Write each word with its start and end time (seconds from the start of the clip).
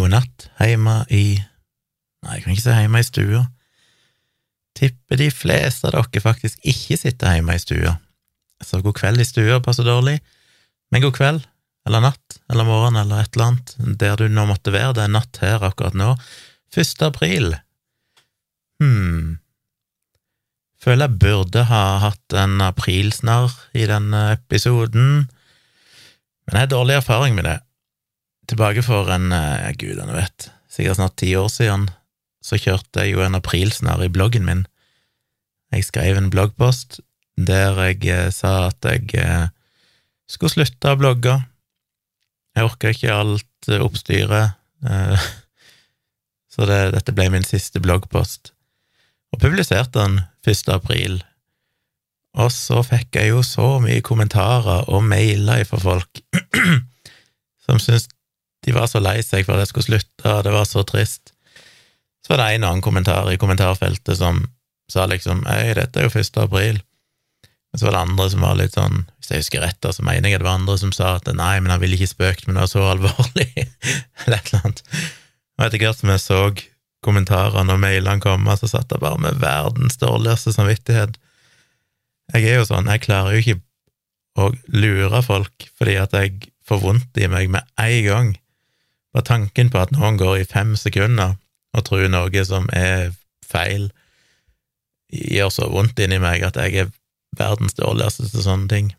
god 0.00 0.14
natt 0.16 0.50
hjemme 0.60 1.02
i 1.12 1.24
Nei, 2.20 2.34
jeg 2.36 2.42
kan 2.44 2.52
ikke 2.52 2.62
si 2.66 2.72
hjemme 2.76 3.00
i 3.00 3.04
stua. 3.06 3.38
Tipper 4.76 5.16
de 5.16 5.30
fleste 5.32 5.88
av 5.88 5.94
dere 5.96 6.20
faktisk 6.20 6.66
ikke 6.68 6.98
sitter 7.00 7.38
hjemme 7.38 7.54
i 7.56 7.62
stua. 7.62 7.94
Så 8.60 8.82
god 8.84 8.98
kveld 8.98 9.22
i 9.22 9.24
stua 9.24 9.56
passer 9.64 9.88
dårlig, 9.88 10.18
men 10.92 11.00
god 11.00 11.14
kveld, 11.16 11.46
eller 11.88 12.04
natt, 12.04 12.36
eller 12.52 12.68
morgen, 12.68 12.98
eller 13.00 13.22
et 13.24 13.32
eller 13.32 13.46
annet, 13.46 13.72
der 14.02 14.20
du 14.20 14.26
nå 14.28 14.44
måtte 14.50 14.74
være, 14.74 14.98
det 14.98 15.06
er 15.06 15.14
natt 15.14 15.40
her 15.40 15.64
akkurat 15.64 15.96
nå. 15.96 16.12
1. 16.76 16.92
april. 17.08 17.54
Hm 18.84 19.40
Føler 20.80 21.10
jeg 21.10 21.20
burde 21.20 21.64
ha 21.68 21.82
hatt 22.00 22.36
en 22.40 22.60
aprilsnarr 22.64 23.52
i 23.76 23.84
denne 23.88 24.30
episoden, 24.32 25.26
men 26.46 26.56
jeg 26.56 26.62
har 26.64 26.70
dårlig 26.72 26.96
erfaring 26.96 27.36
med 27.36 27.44
det. 27.48 27.58
Tilbake 28.50 28.82
for 28.82 29.06
en, 29.14 29.30
gud, 29.30 29.78
gudene 29.78 30.16
vet, 30.16 30.48
sikkert 30.70 30.98
snart 30.98 31.16
ti 31.22 31.30
år 31.38 31.46
siden, 31.52 31.86
så 32.42 32.58
kjørte 32.58 33.04
jeg 33.04 33.14
jo 33.14 33.22
en 33.22 33.38
aprilsnarr 33.38 34.02
i 34.02 34.10
bloggen 34.10 34.46
min. 34.48 34.64
Jeg 35.70 35.86
skrev 35.86 36.18
en 36.18 36.32
bloggpost 36.32 36.98
der 37.38 37.78
jeg 37.86 38.02
eh, 38.10 38.28
sa 38.34 38.68
at 38.68 38.84
jeg 38.84 39.14
eh, 39.16 39.46
skulle 40.28 40.52
slutte 40.52 40.92
å 40.92 40.98
blogge. 40.98 41.36
Jeg 42.56 42.66
orka 42.66 42.90
ikke 42.92 43.14
alt 43.14 43.70
eh, 43.70 43.84
oppstyret, 43.84 44.58
eh, 44.84 45.30
så 46.52 46.68
det, 46.68 46.80
dette 46.96 47.14
ble 47.16 47.30
min 47.32 47.46
siste 47.46 47.80
bloggpost. 47.80 48.52
Og 49.30 49.40
publiserte 49.40 49.94
den 49.94 50.24
1. 50.42 50.66
april. 50.74 51.20
Og 52.34 52.50
så 52.54 52.82
fikk 52.86 53.14
jeg 53.18 53.30
jo 53.30 53.44
så 53.46 53.76
mye 53.82 54.02
kommentarer 54.06 54.90
og 54.90 55.06
mailer 55.06 55.62
fra 55.66 55.78
folk 55.82 56.22
som 57.64 57.78
syntes 57.78 58.10
de 58.66 58.74
var 58.76 58.88
så 58.90 59.00
lei 59.00 59.18
seg 59.24 59.46
for 59.46 59.56
at 59.56 59.64
jeg 59.64 59.72
skulle 59.72 59.88
slutte, 59.88 60.26
og 60.28 60.44
det 60.44 60.52
var 60.54 60.66
så 60.68 60.84
trist. 60.86 61.32
Så 62.20 62.34
var 62.34 62.42
det 62.42 62.58
en 62.58 62.66
annen 62.68 62.84
kommentar 62.84 63.30
i 63.32 63.38
kommentarfeltet 63.40 64.18
som 64.18 64.44
sa 64.90 65.06
liksom 65.08 65.44
Hei, 65.48 65.72
dette 65.78 66.00
er 66.00 66.08
jo 66.08 66.12
1. 66.20 66.36
april. 66.42 66.80
Men 67.70 67.78
så 67.78 67.86
var 67.86 67.94
det 67.94 68.02
andre 68.02 68.26
som 68.32 68.42
var 68.44 68.58
litt 68.58 68.74
sånn 68.74 69.04
Hvis 69.20 69.30
jeg 69.30 69.44
husker 69.44 69.62
rett, 69.62 69.86
så 69.94 70.04
mener 70.04 70.32
jeg 70.32 70.42
det 70.42 70.46
var 70.48 70.58
andre 70.58 70.76
som 70.80 70.92
sa 70.94 71.14
at 71.16 71.30
nei, 71.30 71.54
men 71.62 71.72
han 71.72 71.80
ville 71.82 71.96
ikke 71.96 72.10
spøkt, 72.10 72.46
men 72.46 72.58
det 72.58 72.66
var 72.66 72.72
så 72.72 72.84
alvorlig, 72.90 73.48
eller 74.26 74.36
et 74.36 74.50
eller 74.50 74.66
annet. 74.66 74.84
Og 75.56 75.66
etter 75.66 75.82
hvert 75.84 76.02
som 76.02 76.12
jeg 76.12 76.24
så 76.24 76.42
kommentarene 77.04 77.76
og 77.76 77.80
mailene 77.80 78.20
komme, 78.20 78.56
så 78.58 78.68
satt 78.68 78.92
jeg 78.92 79.02
bare 79.02 79.20
med 79.22 79.40
verdens 79.40 79.96
dårligste 80.00 80.52
samvittighet. 80.56 81.16
Jeg 82.34 82.46
er 82.46 82.60
jo 82.60 82.68
sånn, 82.68 82.90
jeg 82.90 83.04
klarer 83.06 83.36
jo 83.36 83.44
ikke 83.44 83.60
å 84.40 84.50
lure 84.74 85.22
folk 85.24 85.66
fordi 85.78 85.96
at 86.00 86.14
jeg 86.16 86.50
får 86.68 86.82
vondt 86.82 87.18
i 87.18 87.28
meg 87.30 87.50
med 87.52 87.66
en 87.80 88.04
gang. 88.06 88.28
Bare 89.14 89.26
tanken 89.26 89.70
på 89.72 89.80
at 89.80 89.92
noen 89.94 90.18
går 90.20 90.40
i 90.40 90.48
fem 90.48 90.76
sekunder 90.78 91.36
og 91.76 91.86
tror 91.86 92.06
noe 92.10 92.44
som 92.46 92.68
er 92.74 93.12
feil, 93.46 93.90
gjør 95.10 95.50
så 95.50 95.68
vondt 95.70 95.98
inni 96.02 96.20
meg 96.22 96.44
at 96.46 96.58
jeg 96.58 96.84
er 96.84 96.92
verdens 97.38 97.74
dårligste 97.78 98.28
til 98.30 98.44
sånne 98.44 98.70
ting. 98.70 98.92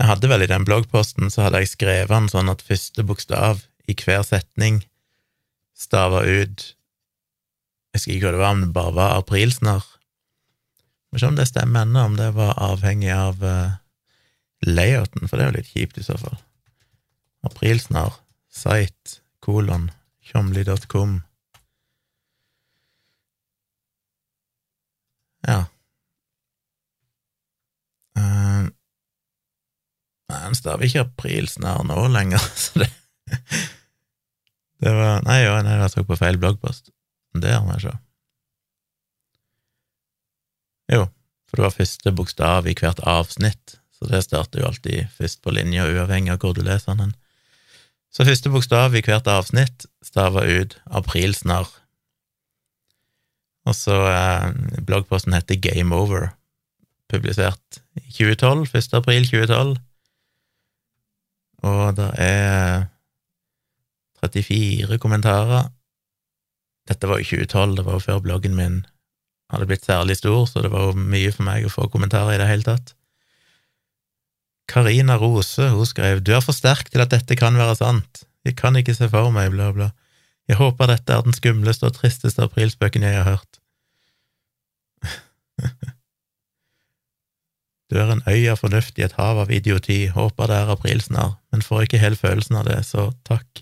Jeg 0.00 0.08
hadde 0.08 0.28
vel 0.28 0.44
i 0.44 0.50
den 0.50 0.64
bloggposten 0.66 1.30
så 1.30 1.46
hadde 1.46 1.62
jeg 1.62 1.72
skrevet 1.72 2.12
den 2.12 2.28
sånn 2.32 2.50
at 2.52 2.64
første 2.66 3.04
bokstav 3.06 3.62
i 3.88 3.96
hver 3.98 4.24
setning 4.26 4.82
stava 5.78 6.22
ut 6.26 6.72
Jeg 7.92 7.98
husker 7.98 8.14
ikke 8.14 8.30
hva 8.30 8.32
det 8.32 8.40
var, 8.40 8.54
om 8.54 8.60
det 8.62 8.72
bare 8.72 8.92
var 8.96 9.18
aprilsnarr. 9.20 9.84
Må 11.12 11.20
se 11.20 11.28
om 11.28 11.36
det 11.36 11.44
stemmer 11.50 11.84
ennå, 11.84 12.06
om 12.08 12.14
det 12.16 12.30
var 12.32 12.56
avhengig 12.56 13.10
av 13.12 13.42
uh, 13.44 13.74
layouten, 14.64 15.28
for 15.28 15.36
det 15.36 15.44
er 15.44 15.50
jo 15.50 15.56
litt 15.58 15.72
kjipt 15.74 16.00
i 16.00 16.06
så 16.06 16.16
fall. 16.16 16.38
Aprilsnarr, 17.42 18.14
site, 18.50 19.20
kolon, 19.42 19.90
tjomli.com. 20.22 21.20
Ja. 25.48 25.64
Uh, 28.18 28.68
han 30.30 30.54
staver 30.54 30.86
ikke 30.86 31.02
aprilsnarr 31.02 31.82
nå 31.88 32.06
lenger, 32.14 32.42
så 32.64 32.84
det 32.84 32.90
Det 34.82 34.90
var 34.90 35.22
Nei, 35.22 35.42
jo, 35.44 35.54
nei, 35.62 35.76
jeg 35.78 35.90
så 35.92 36.02
på 36.06 36.18
feil 36.18 36.38
bloggpost. 36.42 36.90
Det 37.38 37.52
har 37.54 37.62
vi 37.66 37.76
ikke. 37.78 37.98
Jo, 40.92 41.04
for 41.46 41.60
det 41.60 41.64
var 41.64 41.76
første 41.76 42.12
bokstav 42.18 42.66
i 42.66 42.74
hvert 42.76 43.00
avsnitt, 43.08 43.76
så 43.94 44.10
det 44.10 44.24
starter 44.26 44.60
jo 44.60 44.68
alltid 44.68 45.12
først 45.14 45.40
på 45.44 45.54
linja, 45.54 45.86
uavhengig 45.86 46.34
av 46.34 46.42
hvor 46.42 46.56
du 46.58 46.64
leser 46.66 46.98
den. 46.98 47.14
Så 48.12 48.26
første 48.28 48.50
bokstav 48.52 48.92
i 48.94 49.00
hvert 49.04 49.28
avsnitt 49.30 49.86
stava 50.04 50.44
ut 50.44 50.76
aprilsnarr. 50.92 51.70
Og 53.64 53.76
så 53.78 53.94
eh, 54.10 54.48
bloggposten 54.84 55.32
heter 55.36 55.60
Game 55.62 55.94
Over, 55.96 56.32
publisert 57.08 57.80
i 57.96 58.08
2012, 58.10 58.66
1. 58.74 58.94
april 58.98 59.28
2012. 59.30 59.76
Og 61.62 61.96
det 61.96 62.10
er 62.18 62.88
34 64.22 64.98
kommentarer. 64.98 65.70
Dette 66.90 67.08
var 67.08 67.22
jo 67.22 67.30
2012, 67.46 67.76
det 67.78 67.84
var 67.86 67.96
jo 67.96 68.06
før 68.08 68.24
bloggen 68.24 68.58
min 68.58 68.82
hadde 69.52 69.68
blitt 69.68 69.86
særlig 69.86 70.16
stor, 70.18 70.46
så 70.48 70.62
det 70.64 70.72
var 70.72 70.88
jo 70.88 70.98
mye 70.98 71.30
for 71.32 71.46
meg 71.46 71.66
å 71.66 71.72
få 71.72 71.86
kommentarer 71.92 72.34
i 72.34 72.40
det 72.40 72.48
hele 72.50 72.66
tatt. 72.66 72.94
Karina 74.70 75.16
Rose 75.20 75.70
hun 75.72 75.86
skrev 75.88 76.22
du 76.24 76.32
er 76.36 76.44
for 76.44 76.56
sterk 76.56 76.90
til 76.92 77.02
at 77.04 77.12
dette 77.12 77.36
kan 77.38 77.56
være 77.58 77.76
sant, 77.80 78.24
jeg 78.46 78.56
kan 78.58 78.76
ikke 78.78 78.94
se 78.96 79.08
for 79.10 79.30
meg, 79.34 79.50
bla, 79.54 79.70
bla. 79.74 79.90
Jeg 80.50 80.58
håper 80.58 80.90
dette 80.90 81.14
er 81.14 81.22
den 81.24 81.34
skumleste 81.36 81.86
og 81.86 81.96
tristeste 81.96 82.42
aprilspøken 82.42 83.04
jeg 83.06 83.18
har 83.18 83.36
hørt. 83.36 83.60
Du 87.92 87.98
er 88.00 88.08
en 88.08 88.22
øy 88.24 88.46
av 88.48 88.56
fornuft 88.56 88.96
i 88.96 89.02
et 89.04 89.12
hav 89.18 89.36
av 89.42 89.50
idioti, 89.52 90.06
håper 90.08 90.48
det 90.48 90.56
er 90.62 90.70
aprilsnarr, 90.72 91.34
men 91.52 91.60
får 91.60 91.82
ikke 91.84 91.98
helt 92.00 92.20
følelsen 92.22 92.56
av 92.56 92.64
det, 92.64 92.78
så 92.88 93.10
takk. 93.28 93.60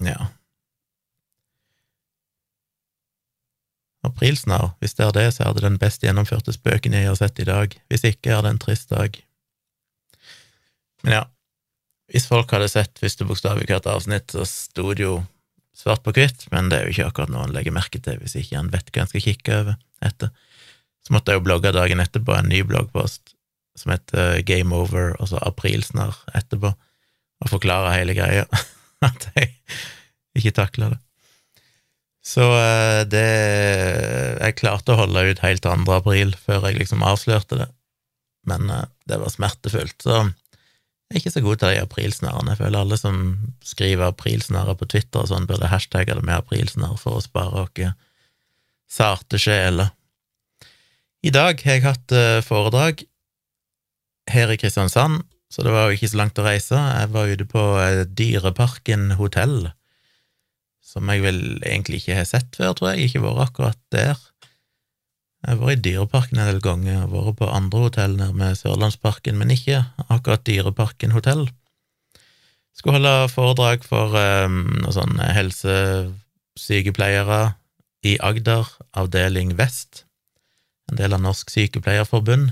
Ja. 0.00 0.30
Aprilsnarr, 4.06 4.72
hvis 4.82 4.96
det 4.98 5.04
er 5.06 5.12
det, 5.14 5.26
så 5.36 5.44
er 5.46 5.54
det 5.54 5.64
den 5.66 5.78
best 5.78 6.02
gjennomførte 6.02 6.54
spøken 6.54 6.96
jeg 6.96 7.06
har 7.06 7.18
sett 7.18 7.38
i 7.38 7.46
dag. 7.46 7.76
Hvis 7.90 8.06
ikke 8.08 8.32
er 8.34 8.42
det 8.42 8.50
en 8.50 8.62
trist 8.62 8.90
dag. 8.90 9.18
Men 11.06 11.16
ja, 11.16 11.22
hvis 12.10 12.26
folk 12.28 12.50
hadde 12.52 12.70
sett 12.70 12.98
første 13.00 13.26
bokstav 13.28 13.60
i 13.62 13.68
hvert 13.68 13.86
avsnitt, 13.90 14.34
så 14.34 14.46
sto 14.48 14.90
det 14.92 15.06
jo 15.06 15.20
svart 15.76 16.02
på 16.04 16.14
hvitt, 16.16 16.48
men 16.52 16.68
det 16.68 16.78
er 16.78 16.88
jo 16.88 16.96
ikke 16.96 17.06
akkurat 17.08 17.32
noe 17.32 17.46
en 17.46 17.54
legger 17.54 17.74
merke 17.74 18.00
til 18.02 18.18
hvis 18.20 18.36
ikke 18.38 18.58
en 18.58 18.72
vet 18.72 18.90
hva 18.92 19.04
en 19.04 19.10
skal 19.10 19.24
kikke 19.24 19.60
over 19.62 19.78
etter. 20.04 20.32
Så 21.02 21.14
måtte 21.14 21.32
jeg 21.32 21.40
jo 21.40 21.46
blogge 21.46 21.72
dagen 21.74 22.02
etterpå 22.02 22.34
en 22.36 22.50
ny 22.52 22.60
bloggpost 22.66 23.34
som 23.78 23.94
heter 23.94 24.42
Game 24.44 24.74
Over, 24.76 25.14
og 25.16 25.30
så 25.30 25.40
aprilsnarr 25.40 26.18
etterpå, 26.36 26.74
og 27.42 27.50
forklare 27.50 27.94
hele 27.96 28.14
greia. 28.18 28.44
At 29.08 29.30
jeg 29.34 29.54
ikke 30.38 30.54
takla 30.60 30.92
det. 30.92 31.00
Så 32.22 32.44
eh, 32.54 33.02
det 33.10 33.28
Jeg 34.38 34.58
klarte 34.60 34.94
å 34.94 35.00
holde 35.02 35.24
ut 35.32 35.42
helt 35.42 35.64
til 35.64 35.86
2. 35.86 35.96
april 35.96 36.36
før 36.38 36.68
jeg 36.68 36.78
liksom 36.78 37.02
avslørte 37.06 37.58
det, 37.64 37.68
men 38.48 38.70
eh, 38.70 38.86
det 39.10 39.18
var 39.18 39.34
smertefullt. 39.34 39.98
Så 40.06 40.20
jeg 40.22 41.18
er 41.18 41.20
ikke 41.20 41.34
så 41.34 41.42
god 41.44 41.60
til 41.60 41.74
de 41.74 41.82
aprilsnarrene. 41.82 42.54
Jeg 42.54 42.62
føler 42.62 42.78
alle 42.78 42.98
som 43.00 43.18
skriver 43.66 44.06
aprilsnarrer 44.08 44.78
på 44.78 44.88
Twitter 44.94 45.24
og 45.24 45.32
sånn, 45.32 45.48
burde 45.50 45.68
hashtagge 45.68 46.14
det 46.16 46.24
med 46.24 46.38
aprilsnarr 46.38 46.94
for 47.00 47.18
å 47.18 47.24
spare 47.24 47.66
oss 47.66 47.90
sarte 48.92 49.38
sjeler. 49.40 49.90
I 51.24 51.30
dag 51.32 51.60
har 51.64 51.78
jeg 51.78 51.86
hatt 51.86 52.14
eh, 52.14 52.40
foredrag 52.44 53.04
her 54.30 54.50
i 54.52 54.58
Kristiansand, 54.60 55.24
så 55.52 55.64
det 55.66 55.74
var 55.74 55.88
jo 55.88 55.98
ikke 55.98 56.10
så 56.12 56.18
langt 56.20 56.38
å 56.38 56.46
reise. 56.46 56.78
Jeg 56.78 57.10
var 57.12 57.30
ute 57.34 57.46
på 57.50 57.62
Dyreparken 58.14 59.16
hotell 59.18 59.72
som 60.92 61.08
jeg 61.08 61.24
vel 61.24 61.40
egentlig 61.64 61.96
ikke 62.02 62.18
har 62.20 62.28
sett 62.28 62.50
før, 62.58 62.72
tror 62.76 62.88
jeg. 62.92 63.08
Ikke 63.08 63.24
vært 63.24 63.44
akkurat 63.46 63.80
der. 63.94 64.16
Jeg 65.42 65.48
har 65.48 65.62
vært 65.62 65.78
i 65.80 65.84
Dyreparken 65.88 66.38
en 66.38 66.50
del 66.50 66.60
ganger, 66.62 66.98
vært 67.10 67.38
på 67.40 67.46
andre 67.50 67.78
hotell 67.86 68.12
nede 68.18 68.34
med 68.38 68.58
Sørlandsparken, 68.60 69.34
men 69.40 69.54
ikke 69.54 69.78
akkurat 70.06 70.46
Dyreparken 70.46 71.14
hotell. 71.16 71.44
Skulle 72.76 72.98
holde 73.00 73.32
foredrag 73.32 73.78
for 73.84 74.16
um, 74.16 74.86
sånn 74.94 75.18
helsesykepleiere 75.20 77.40
i 78.06 78.18
Agder, 78.22 78.66
avdeling 78.98 79.56
vest, 79.58 80.04
en 80.90 80.96
del 80.98 81.12
av 81.16 81.20
Norsk 81.24 81.50
Sykepleierforbund. 81.52 82.46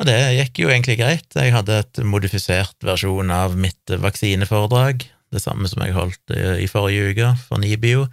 Og 0.00 0.08
det 0.08 0.18
gikk 0.38 0.54
jo 0.64 0.70
egentlig 0.72 0.96
greit. 0.98 1.36
Jeg 1.36 1.54
hadde 1.54 1.82
et 1.82 1.94
modifisert 2.06 2.78
versjon 2.86 3.30
av 3.34 3.56
mitt 3.58 3.92
vaksineforedrag, 4.02 5.04
det 5.32 5.42
samme 5.42 5.68
som 5.70 5.82
jeg 5.84 5.96
holdt 5.96 6.34
eh, 6.36 6.60
i 6.62 6.68
forrige 6.70 7.12
uke 7.12 7.32
for 7.46 7.62
Nibio, 7.62 8.06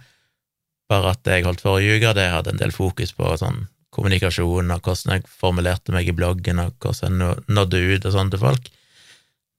bare 0.90 1.14
at 1.14 1.22
det 1.26 1.38
jeg 1.38 1.46
holdt 1.46 1.62
forrige 1.62 1.98
uke, 2.00 2.14
det 2.16 2.30
hadde 2.32 2.54
en 2.54 2.60
del 2.62 2.74
fokus 2.74 3.12
på 3.16 3.36
sånn 3.40 3.66
kommunikasjon 3.94 4.70
og 4.70 4.84
hvordan 4.86 5.16
jeg 5.16 5.30
formulerte 5.30 5.94
meg 5.94 6.08
i 6.08 6.14
bloggen, 6.14 6.62
og 6.62 6.76
hvordan 6.82 7.22
jeg 7.22 7.48
nådde 7.50 7.82
ut 7.90 8.06
og 8.06 8.14
sånn 8.14 8.30
til 8.32 8.42
folk. 8.42 8.70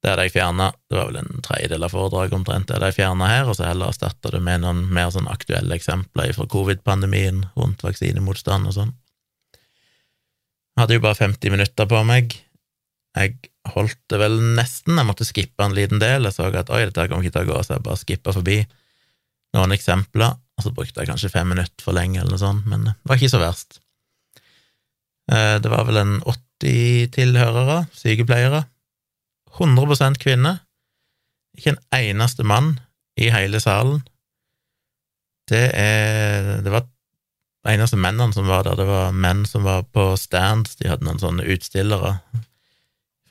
Det 0.01 0.09
hadde 0.09 0.25
jeg 0.25 0.33
fjerna. 0.33 0.71
Det 0.89 0.97
var 0.97 1.11
vel 1.11 1.19
en 1.19 1.43
tredjedel 1.45 1.85
av 1.85 1.93
foredraget 1.93 2.33
omtrent 2.33 2.67
det 2.67 2.77
hadde 2.77 2.89
jeg 2.89 2.99
fjerna 3.03 3.27
her, 3.29 3.45
og 3.45 3.57
så 3.57 3.67
heller 3.67 3.91
erstatta 3.91 4.31
det 4.33 4.41
med 4.41 4.63
noen 4.63 4.81
mer 4.89 5.11
sånn 5.13 5.29
aktuelle 5.29 5.77
eksempler 5.77 6.33
fra 6.33 6.47
covid-pandemien 6.49 7.43
rundt 7.59 7.85
vaksinemotstand 7.85 8.71
og 8.71 8.77
sånn. 8.79 8.95
Jeg 10.71 10.85
hadde 10.85 10.97
jo 10.97 11.03
bare 11.03 11.19
50 11.19 11.53
minutter 11.53 11.89
på 11.91 12.01
meg. 12.07 12.33
Jeg 13.19 13.50
holdt 13.69 13.99
det 14.09 14.19
vel 14.19 14.39
nesten, 14.57 14.97
jeg 14.97 15.07
måtte 15.07 15.27
skippe 15.27 15.65
en 15.65 15.75
liten 15.77 16.01
del. 16.01 16.25
Jeg 16.25 16.35
så 16.35 16.49
at 16.49 16.71
oi, 16.73 16.83
dette 16.87 17.07
kommer 17.09 17.25
ikke 17.25 17.37
til 17.37 17.47
å 17.49 17.53
gå, 17.53 17.59
så 17.63 17.75
jeg 17.75 17.85
bare 17.85 18.01
skippa 18.01 18.33
forbi 18.35 18.57
noen 19.55 19.75
eksempler, 19.75 20.35
og 20.57 20.65
så 20.65 20.73
brukte 20.75 21.01
jeg 21.03 21.11
kanskje 21.11 21.31
fem 21.33 21.49
minutter 21.51 21.85
for 21.85 21.95
lenge, 21.95 22.21
eller 22.21 22.35
noe 22.35 22.41
sånt, 22.41 22.67
men 22.71 22.87
det 22.87 22.95
var 23.09 23.19
ikke 23.19 23.33
så 23.33 23.41
verst. 23.41 23.81
Eh, 25.31 25.57
det 25.61 25.71
var 25.71 25.85
vel 25.87 25.99
en 26.01 26.13
80 26.23 27.11
tilhørere, 27.15 27.83
sykepleiere, 27.97 28.63
100% 29.59 30.21
kvinner. 30.21 30.61
Ikke 31.57 31.75
en 31.75 31.83
eneste 31.97 32.45
mann 32.47 32.77
i 33.19 33.27
hele 33.33 33.59
salen. 33.59 33.99
Det 35.51 35.65
er 35.75 36.61
Det 36.63 36.71
var 36.71 36.85
de 36.87 37.73
eneste 37.75 37.97
mennene 37.99 38.33
som 38.33 38.47
var 38.47 38.63
der, 38.63 38.75
det 38.79 38.87
var 38.87 39.11
menn 39.11 39.43
som 39.45 39.63
var 39.67 39.83
på 39.83 40.15
stands, 40.17 40.77
de 40.79 40.87
hadde 40.89 41.05
noen 41.05 41.19
sånne 41.19 41.45
utstillere 41.45 42.15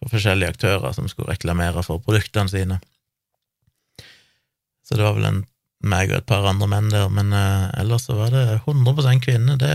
for 0.00 0.14
forskjellige 0.14 0.56
aktører 0.56 0.94
som 0.96 1.08
skulle 1.10 1.32
reklamere 1.32 1.84
for 1.84 2.02
produktene 2.02 2.50
sine. 2.50 2.80
Så 4.86 4.96
det 4.96 5.04
var 5.04 5.18
vel 5.18 5.28
en 5.28 5.42
meg 5.86 6.10
og 6.10 6.20
et 6.20 6.28
par 6.28 6.44
andre 6.48 6.68
menn 6.68 6.90
der, 6.92 7.08
men 7.12 7.32
uh, 7.32 7.70
ellers 7.80 8.08
så 8.08 8.16
var 8.18 8.32
det 8.34 8.60
100 8.66 9.20
kvinner. 9.24 9.60
Det, 9.60 9.70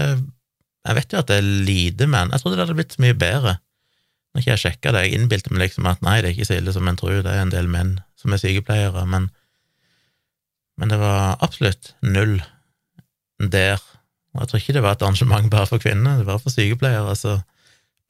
jeg 0.86 0.98
vet 1.00 1.14
jo 1.14 1.22
at 1.22 1.30
det 1.32 1.38
er 1.40 1.54
lite 1.70 2.10
menn, 2.10 2.34
jeg 2.34 2.44
trodde 2.44 2.60
det 2.60 2.66
hadde 2.66 2.78
blitt 2.78 2.98
så 2.98 3.06
mye 3.06 3.18
bedre. 3.18 3.56
Når 4.34 4.44
ikke 4.44 4.52
jeg 4.52 4.64
sjekka 4.66 4.92
det, 4.92 5.06
jeg 5.06 5.18
innbilte 5.18 5.54
meg 5.54 5.64
liksom 5.64 5.88
at 5.90 6.04
nei, 6.06 6.20
det 6.20 6.30
er 6.30 6.36
ikke 6.36 6.50
så 6.50 6.60
ille 6.60 6.74
som 6.76 6.90
en 6.92 7.00
tror, 7.00 7.22
det 7.24 7.32
er 7.32 7.42
en 7.46 7.54
del 7.54 7.70
menn 7.72 7.96
som 8.20 8.34
er 8.36 8.42
sykepleiere, 8.42 9.06
men, 9.10 9.30
men 10.76 10.92
det 10.92 11.00
var 11.00 11.38
absolutt 11.46 11.94
null 12.04 12.38
der. 13.40 13.82
Og 14.36 14.44
jeg 14.44 14.52
tror 14.52 14.62
ikke 14.62 14.76
det 14.76 14.84
var 14.84 14.98
et 14.98 15.06
arrangement 15.06 15.50
bare 15.54 15.70
for 15.70 15.82
kvinner, 15.82 16.20
det 16.20 16.28
var 16.28 16.42
for 16.44 16.54
sykepleiere, 16.54 17.16
så 17.18 17.40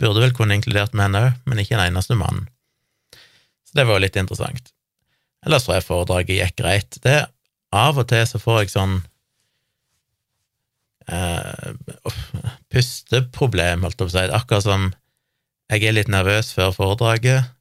burde 0.01 0.24
vel 0.24 0.36
kunne 0.36 0.57
inkludert 0.57 0.95
menn 0.97 1.18
òg, 1.18 1.36
men 1.45 1.62
ikke 1.62 1.77
en 1.77 1.86
eneste 1.88 2.18
mann. 2.19 2.45
Så 3.65 3.77
det 3.80 3.86
var 3.88 3.97
jo 3.97 4.06
litt 4.06 4.19
interessant. 4.19 4.71
Ellers 5.45 5.65
tror 5.65 5.77
jeg 5.77 5.88
foredraget 5.88 6.39
gikk 6.39 6.62
greit. 6.63 7.00
Det 7.03 7.25
Av 7.75 7.97
og 8.00 8.07
til 8.07 8.24
så 8.30 8.39
får 8.39 8.62
jeg 8.62 8.71
sånn 8.71 8.94
eh, 11.12 11.74
pusteproblem, 12.71 13.83
holdt 13.83 14.00
jeg 14.00 14.06
på 14.06 14.12
å 14.12 14.13
si, 14.13 14.24
akkurat 14.38 14.65
som 14.65 14.86
jeg 15.74 15.83
er 15.83 15.95
litt 15.98 16.12
nervøs 16.13 16.53
før 16.56 16.71
foredraget, 16.75 17.51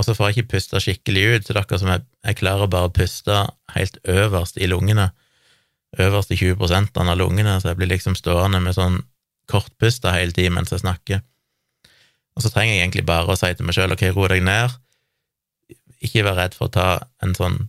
og 0.00 0.06
så 0.06 0.16
får 0.16 0.30
jeg 0.30 0.38
ikke 0.38 0.54
pusta 0.56 0.80
skikkelig 0.80 1.24
ut, 1.28 1.44
så 1.44 1.52
det 1.52 1.58
er 1.58 1.62
akkurat 1.62 1.82
som 1.84 1.92
jeg, 1.92 2.04
jeg 2.26 2.38
klarer 2.40 2.72
bare 2.72 2.88
å 2.88 2.94
puste 2.96 3.40
helt 3.76 4.00
øverst 4.08 4.58
i 4.58 4.68
lungene, 4.70 5.10
øverst 6.00 6.32
i 6.32 6.40
20% 6.40 7.00
av 7.04 7.16
lungene, 7.20 7.58
så 7.60 7.70
jeg 7.70 7.80
blir 7.80 7.92
liksom 7.92 8.16
stående 8.18 8.62
med 8.64 8.74
sånn 8.78 9.02
kortpusta 9.50 10.14
hele 10.16 10.34
tiden 10.34 10.56
mens 10.56 10.72
jeg 10.72 10.82
snakker. 10.82 11.22
Og 12.36 12.44
så 12.44 12.52
trenger 12.52 12.76
jeg 12.76 12.84
egentlig 12.84 13.06
bare 13.08 13.32
å 13.32 13.38
si 13.38 13.50
til 13.54 13.66
meg 13.66 13.76
sjøl 13.76 13.94
ok, 13.94 14.06
ro 14.14 14.28
deg 14.30 14.44
ned, 14.46 14.78
ikke 16.00 16.24
vær 16.24 16.38
redd 16.38 16.56
for 16.56 16.70
å 16.70 16.74
ta 16.74 16.88
en 17.24 17.36
sånn 17.36 17.60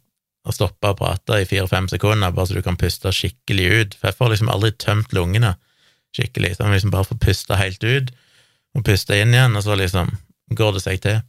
å 0.48 0.54
stoppe 0.56 0.90
å 0.90 0.98
prate 0.98 1.42
i 1.42 1.46
fire-fem 1.46 1.88
sekunder, 1.92 2.34
bare 2.34 2.50
så 2.50 2.58
du 2.58 2.64
kan 2.66 2.80
puste 2.80 3.12
skikkelig 3.14 3.68
ut, 3.72 3.98
for 4.00 4.10
jeg 4.10 4.18
får 4.18 4.32
liksom 4.34 4.50
aldri 4.50 4.72
tømt 4.82 5.14
lungene 5.14 5.54
skikkelig, 6.16 6.56
så 6.56 6.64
jeg 6.64 6.72
må 6.72 6.78
liksom 6.78 6.94
bare 6.96 7.08
få 7.08 7.18
puste 7.22 7.60
helt 7.60 7.84
ut, 7.86 8.10
og 8.76 8.86
puste 8.88 9.20
inn 9.20 9.36
igjen, 9.36 9.56
og 9.58 9.66
så 9.66 9.78
liksom 9.78 10.10
går 10.58 10.76
det 10.76 10.84
seg 10.84 11.04
til. 11.04 11.22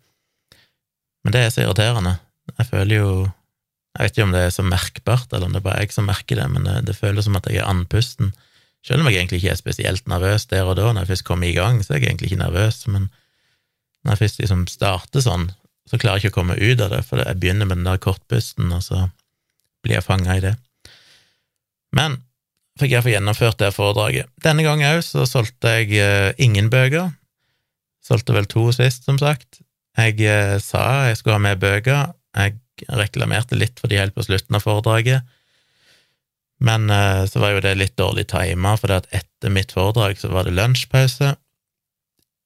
Men 1.23 1.35
det 1.35 1.45
er 1.45 1.53
så 1.55 1.65
irriterende. 1.67 2.17
Jeg 2.59 2.69
føler 2.71 2.97
jo 2.97 3.13
Jeg 3.93 4.07
vet 4.09 4.15
ikke 4.17 4.25
om 4.25 4.31
det 4.33 4.41
er 4.41 4.53
så 4.55 4.63
merkbart, 4.65 5.33
eller 5.37 5.45
om 5.45 5.53
det 5.53 5.59
er 5.61 5.65
bare 5.67 5.81
jeg 5.83 5.93
som 5.93 6.07
merker 6.09 6.39
det, 6.39 6.47
men 6.49 6.65
det, 6.65 6.79
det 6.89 6.95
føles 6.97 7.27
som 7.27 7.35
at 7.37 7.45
jeg 7.45 7.59
er 7.61 7.67
andpusten. 7.69 8.31
Selv 8.81 9.03
om 9.03 9.09
jeg 9.11 9.19
egentlig 9.19 9.43
ikke 9.43 9.51
er 9.53 9.59
spesielt 9.59 10.07
nervøs 10.09 10.47
der 10.49 10.65
og 10.65 10.79
da, 10.79 10.87
når 10.95 11.05
jeg 11.05 11.11
først 11.11 11.27
kommer 11.29 11.51
i 11.51 11.53
gang, 11.53 11.83
så 11.85 11.93
er 11.93 12.01
jeg 12.01 12.09
egentlig 12.09 12.31
ikke 12.31 12.41
nervøs, 12.41 12.79
men 12.89 13.11
når 14.03 14.15
jeg 14.15 14.23
først 14.23 14.43
liksom 14.43 14.67
starter 14.71 15.25
sånn, 15.25 15.49
så 15.89 15.99
klarer 15.99 16.19
jeg 16.21 16.31
ikke 16.31 16.37
å 16.37 16.41
komme 16.41 16.59
ut 16.59 16.83
av 16.83 16.93
det, 16.95 17.01
for 17.07 17.23
jeg 17.23 17.39
begynner 17.41 17.69
med 17.69 17.81
den 17.81 17.89
der 17.89 18.03
kortpusten, 18.03 18.71
og 18.75 18.85
så 18.85 19.07
blir 19.83 19.99
jeg 19.99 20.07
fanga 20.07 20.37
i 20.39 20.45
det. 20.45 20.55
Men 21.97 22.21
fikk 22.81 22.95
jeg 22.95 23.05
få 23.05 23.13
gjennomført 23.13 23.61
det 23.61 23.73
foredraget. 23.77 24.31
Denne 24.43 24.65
gangen 24.65 24.89
òg 24.89 25.03
så 25.07 25.27
solgte 25.29 25.75
jeg 25.77 25.99
uh, 25.99 26.31
ingen 26.43 26.71
bøker, 26.73 27.11
Solgte 28.03 28.35
vel 28.35 28.49
to 28.51 28.65
sist, 28.75 29.05
som 29.07 29.19
sagt. 29.21 29.61
Jeg 29.95 30.19
eh, 30.27 30.57
sa 30.59 31.07
jeg 31.07 31.21
skulle 31.21 31.37
ha 31.37 31.43
med 31.45 31.61
bøker. 31.63 32.11
Jeg 32.35 32.57
reklamerte 32.91 33.59
litt 33.59 33.79
for 33.79 33.93
de 33.93 34.01
helt 34.01 34.17
på 34.17 34.25
slutten 34.27 34.59
av 34.59 34.65
foredraget. 34.65 35.29
Men 36.63 36.91
eh, 36.91 37.23
så 37.31 37.43
var 37.43 37.55
jo 37.55 37.63
det 37.63 37.77
litt 37.79 37.95
dårlig 38.01 38.27
tima, 38.33 38.75
for 38.81 38.95
etter 38.99 39.55
mitt 39.55 39.75
foredrag 39.75 40.19
så 40.19 40.33
var 40.35 40.49
det 40.49 40.57
lunsjpause, 40.57 41.35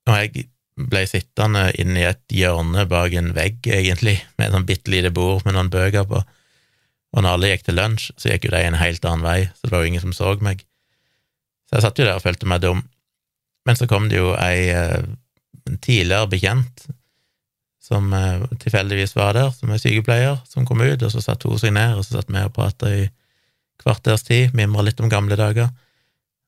og 0.07 0.21
jeg 0.21 0.47
ble 0.77 1.03
sittende 1.09 1.71
inne 1.81 2.03
i 2.03 2.09
et 2.11 2.35
hjørne 2.37 2.85
bak 2.91 3.15
en 3.17 3.33
vegg, 3.37 3.65
egentlig, 3.65 4.19
med 4.37 4.49
et 4.49 4.57
sånn 4.57 4.67
bitte 4.69 4.93
lite 4.93 5.13
bord 5.15 5.47
med 5.47 5.57
noen 5.57 5.73
bøker 5.73 6.05
på, 6.09 6.21
og 7.17 7.25
når 7.25 7.33
alle 7.33 7.53
gikk 7.53 7.65
til 7.69 7.79
lunsj, 7.79 8.11
så 8.21 8.33
gikk 8.33 8.49
jo 8.49 8.53
de 8.53 8.61
en 8.67 8.77
helt 8.77 9.07
annen 9.09 9.25
vei, 9.25 9.39
så 9.57 9.65
det 9.65 9.73
var 9.73 9.85
jo 9.85 9.91
ingen 9.91 10.05
som 10.05 10.13
så 10.13 10.35
meg. 10.45 10.67
Så 11.67 11.79
jeg 11.79 11.87
satt 11.87 12.01
jo 12.01 12.05
der 12.05 12.19
og 12.19 12.25
følte 12.25 12.49
meg 12.51 12.61
dum. 12.63 12.83
Men 13.67 13.79
så 13.79 13.89
kom 13.91 14.11
det 14.11 14.21
jo 14.21 14.35
ei 14.39 14.69
eh, 14.71 15.07
tidligere 15.83 16.29
bekjent 16.31 16.85
som 17.83 18.13
eh, 18.15 18.45
tilfeldigvis 18.63 19.17
var 19.17 19.35
der, 19.39 19.49
som 19.55 19.73
er 19.73 19.81
sykepleier, 19.81 20.37
som 20.51 20.67
kom 20.69 20.85
ut, 20.85 21.03
og 21.03 21.11
så 21.13 21.23
satte 21.25 21.49
hun 21.49 21.61
seg 21.63 21.75
ned, 21.75 21.97
og 21.97 22.05
så 22.05 22.19
satt 22.19 22.31
vi 22.31 22.43
og 22.43 22.55
prata 22.55 22.93
i 22.93 23.09
kvarters 23.81 24.27
tid, 24.27 24.55
mimra 24.57 24.85
litt 24.85 25.01
om 25.01 25.11
gamle 25.11 25.39
dager. 25.39 25.73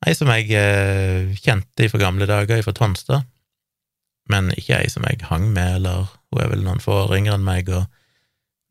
Ei 0.07 0.15
som 0.15 0.31
jeg 0.31 0.53
eh, 0.55 1.35
kjente 1.41 1.89
fra 1.91 2.03
gamle 2.03 2.29
dager, 2.29 2.61
fra 2.67 2.77
Tonstad, 2.77 3.27
men 4.29 4.53
ikke 4.57 4.79
ei 4.83 4.91
som 4.93 5.07
jeg 5.09 5.25
hang 5.29 5.51
med, 5.55 5.81
eller 5.81 6.09
hun 6.29 6.43
er 6.43 6.53
vel 6.53 6.65
noen 6.67 6.83
få 6.83 7.05
år 7.07 7.17
yngre 7.17 7.39
enn 7.39 7.47
meg, 7.47 7.71
og 7.73 7.87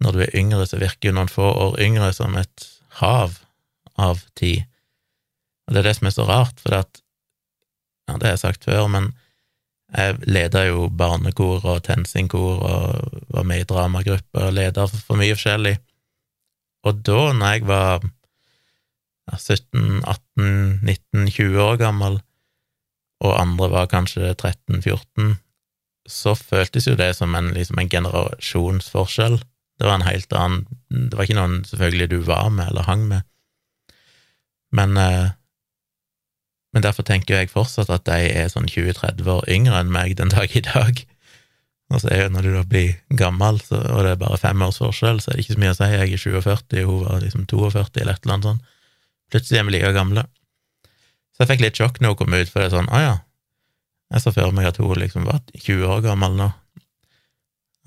når 0.03 0.13
du 0.13 0.23
er 0.25 0.35
yngre, 0.37 0.65
så 0.69 0.79
virker 0.81 1.09
jo 1.09 1.17
noen 1.17 1.31
få 1.31 1.47
år 1.49 1.79
yngre 1.81 2.11
som 2.13 2.37
et 2.37 2.67
hav 3.01 3.39
av 3.97 4.21
tid. 4.37 4.65
Og 5.67 5.73
det 5.73 5.81
er 5.81 5.89
det 5.89 5.95
som 5.97 6.09
er 6.09 6.15
så 6.15 6.27
rart, 6.29 6.61
for 6.61 6.73
det 6.73 6.85
at 6.85 7.03
Ja, 8.07 8.13
det 8.15 8.23
har 8.23 8.37
jeg 8.37 8.39
sagt 8.39 8.63
før, 8.63 8.85
men 8.87 9.09
jeg 9.91 10.13
leda 10.31 10.61
jo 10.63 10.85
barnekor 10.87 11.65
og 11.67 11.81
TenSing-kor 11.83 12.61
og 12.63 13.17
var 13.35 13.43
med 13.43 13.63
i 13.63 13.67
dramagrupper 13.67 14.45
og 14.47 14.53
leda 14.55 14.85
for 14.87 15.19
mye 15.19 15.35
forskjellig. 15.35 15.73
Og 16.87 17.01
da, 17.03 17.33
når 17.35 17.51
jeg 17.51 17.67
var 17.67 18.05
17, 19.35 20.05
18, 20.07 20.79
19, 20.87 21.27
20 21.35 21.59
år 21.63 21.75
gammel, 21.83 22.19
og 23.23 23.35
andre 23.41 23.69
var 23.73 23.91
kanskje 23.91 24.31
13-14, 24.35 25.35
så 26.07 26.35
føltes 26.35 26.87
jo 26.87 26.95
det 26.99 27.13
som 27.17 27.35
en, 27.35 27.51
liksom 27.55 27.79
en 27.79 27.89
generasjonsforskjell. 27.91 29.39
Det 29.77 29.85
var 29.85 29.99
en 29.99 30.07
helt 30.07 30.33
annen 30.33 30.63
Det 30.89 31.17
var 31.17 31.27
ikke 31.27 31.37
noen 31.37 31.59
selvfølgelig 31.67 32.09
du 32.09 32.19
var 32.25 32.47
med 32.49 32.71
eller 32.71 32.87
hang 32.87 33.03
med, 33.11 33.27
men 34.73 34.97
eh, 34.97 35.35
men 36.75 36.83
derfor 36.83 37.05
tenker 37.07 37.39
jeg 37.39 37.49
fortsatt 37.49 37.89
at 37.89 38.03
de 38.05 38.27
er 38.37 38.49
sånn 38.51 38.67
20-30 38.69 39.29
år 39.31 39.47
yngre 39.49 39.79
enn 39.81 39.89
meg 39.89 40.11
den 40.19 40.29
dag 40.29 40.51
i 40.53 40.61
dag. 40.61 40.99
Og 41.89 42.01
så 42.03 42.11
er 42.11 42.25
jo 42.25 42.31
når 42.35 42.45
du 42.45 42.49
da 42.53 42.63
blir 42.67 42.97
gammel, 43.17 43.57
så, 43.63 43.79
og 43.79 44.03
det 44.05 44.11
er 44.13 44.19
bare 44.21 44.37
fem 44.37 44.61
års 44.61 44.77
forskjell, 44.83 45.21
så 45.23 45.31
er 45.31 45.37
det 45.37 45.45
ikke 45.45 45.55
så 45.55 45.61
mye 45.63 45.71
å 45.71 45.77
si. 45.77 45.87
Jeg 45.93 46.11
er 46.17 46.21
47, 46.21 46.83
og 46.83 46.91
hun 46.91 47.05
var 47.05 47.23
liksom 47.23 47.45
42 47.47 48.01
eller 48.03 48.13
et 48.13 48.27
eller 48.27 48.35
annet 48.35 48.49
sånt. 48.49 48.73
Plutselig 49.31 49.61
er 49.61 49.67
vi 49.67 49.73
like 49.73 49.93
gamle. 49.95 50.25
Så 51.33 51.43
jeg 51.43 51.51
fikk 51.53 51.63
litt 51.63 51.79
sjokk 51.79 51.97
når 52.01 52.13
hun 52.13 52.19
kom 52.19 52.35
ut, 52.35 52.51
for 52.51 52.59
det 52.59 52.67
er 52.67 52.75
sånn, 52.75 52.91
å 52.91 53.01
ja, 53.01 53.15
jeg 54.13 54.23
så 54.23 54.31
for 54.31 54.55
meg 54.55 54.69
at 54.69 54.79
hun 54.79 55.01
liksom 55.01 55.27
var 55.27 55.41
20 55.53 55.83
år 55.91 56.05
gammel 56.05 56.37
nå. 56.39 56.47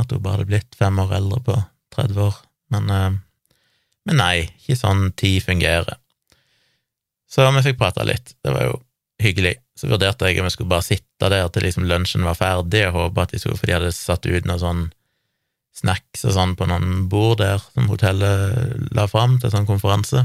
At 0.01 0.13
hun 0.13 0.23
bare 0.23 0.39
hadde 0.41 0.51
blitt 0.51 0.77
fem 0.77 0.99
år 1.01 1.17
eldre 1.17 1.41
på 1.47 1.57
30 1.97 2.23
år. 2.27 2.37
Men, 2.75 2.91
eh, 2.91 3.11
men 4.09 4.21
nei, 4.21 4.37
ikke 4.61 4.79
sånn 4.79 5.11
tid 5.17 5.43
fungerer. 5.45 5.97
Så 7.31 7.47
vi 7.55 7.63
fikk 7.63 7.79
prata 7.79 8.05
litt, 8.05 8.35
det 8.43 8.53
var 8.53 8.67
jo 8.67 8.79
hyggelig. 9.23 9.55
Så 9.79 9.89
vurderte 9.89 10.29
jeg 10.29 10.41
om 10.41 10.49
jeg 10.49 10.57
skulle 10.57 10.73
bare 10.73 10.87
sitte 10.87 11.29
der 11.31 11.49
til 11.53 11.65
liksom 11.65 11.87
lunsjen 11.89 12.27
var 12.27 12.39
ferdig, 12.39 12.87
og 12.89 12.97
håpe 12.97 13.23
at 13.23 13.35
de 13.35 13.41
skulle, 13.41 13.59
for 13.61 13.71
de 13.71 13.77
hadde 13.77 13.93
satt 13.95 14.27
ut 14.27 14.49
noe 14.49 14.61
sånn 14.61 14.89
snacks 15.81 16.25
og 16.27 16.35
sånn 16.35 16.57
på 16.59 16.67
noen 16.69 17.07
bord 17.09 17.39
der 17.41 17.63
som 17.63 17.89
hotellet 17.89 18.91
la 18.97 19.07
fram 19.09 19.39
til 19.41 19.53
sånn 19.53 19.69
konferanse. 19.69 20.25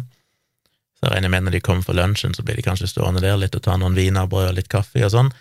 Så 0.96 1.06
jeg 1.06 1.14
regner 1.14 1.32
med 1.32 1.46
når 1.46 1.58
de 1.58 1.64
kom 1.64 1.84
for 1.86 1.98
lunsjen, 1.98 2.34
så 2.34 2.44
blir 2.44 2.58
de 2.58 2.66
kanskje 2.66 2.90
stående 2.90 3.24
der 3.24 3.38
litt 3.40 3.56
og 3.56 3.64
ta 3.68 3.75
noen 3.78 3.98
wienerbrød 3.98 4.50
og 4.50 4.58
litt 4.58 4.72
kaffe 4.72 5.04
og 5.06 5.14
sånn. 5.14 5.32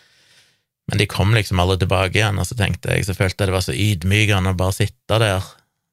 Men 0.90 1.00
de 1.00 1.06
kom 1.08 1.32
liksom 1.32 1.60
alle 1.62 1.78
tilbake 1.80 2.18
igjen, 2.18 2.38
og 2.40 2.48
så 2.48 2.56
tenkte 2.58 2.92
jeg, 2.92 3.06
så 3.06 3.16
følte 3.16 3.44
jeg 3.44 3.50
det 3.50 3.56
var 3.56 3.64
så 3.64 3.76
ydmykende 3.76 4.52
å 4.52 4.58
bare 4.58 4.76
sitte 4.76 5.20
der. 5.22 5.46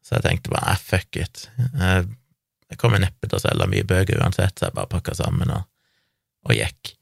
Så 0.03 0.17
jeg 0.17 0.25
tenkte 0.25 0.51
bare 0.51 0.73
eh, 0.73 0.81
fuck 0.83 1.19
it. 1.21 1.45
Jeg 1.79 2.09
jeg 2.71 2.79
kommer 2.79 3.01
neppe 3.03 3.27
til 3.27 3.35
å 3.35 3.43
selge 3.43 3.67
mye 3.67 3.87
bøker 3.87 4.21
uansett, 4.23 4.55
så 4.55 4.69
jeg 4.69 4.77
bare 4.77 4.89
pakka 4.91 5.15
sammen 5.17 5.51
og, 5.51 5.65
og, 6.47 6.53
gikk. 6.55 6.93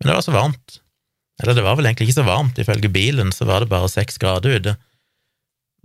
Men 0.00 0.08
det 0.08 0.16
var 0.16 0.24
så 0.24 0.34
varmt. 0.34 0.80
Eller 1.40 1.56
det 1.56 1.64
var 1.64 1.76
vel 1.76 1.88
egentlig 1.88 2.08
ikke 2.08 2.20
så 2.22 2.28
varmt, 2.28 2.60
ifølge 2.60 2.92
bilen 2.92 3.32
så 3.32 3.46
var 3.48 3.62
det 3.62 3.72
bare 3.72 3.88
seks 3.92 4.20
grader 4.20 4.56
ute. 4.56 4.76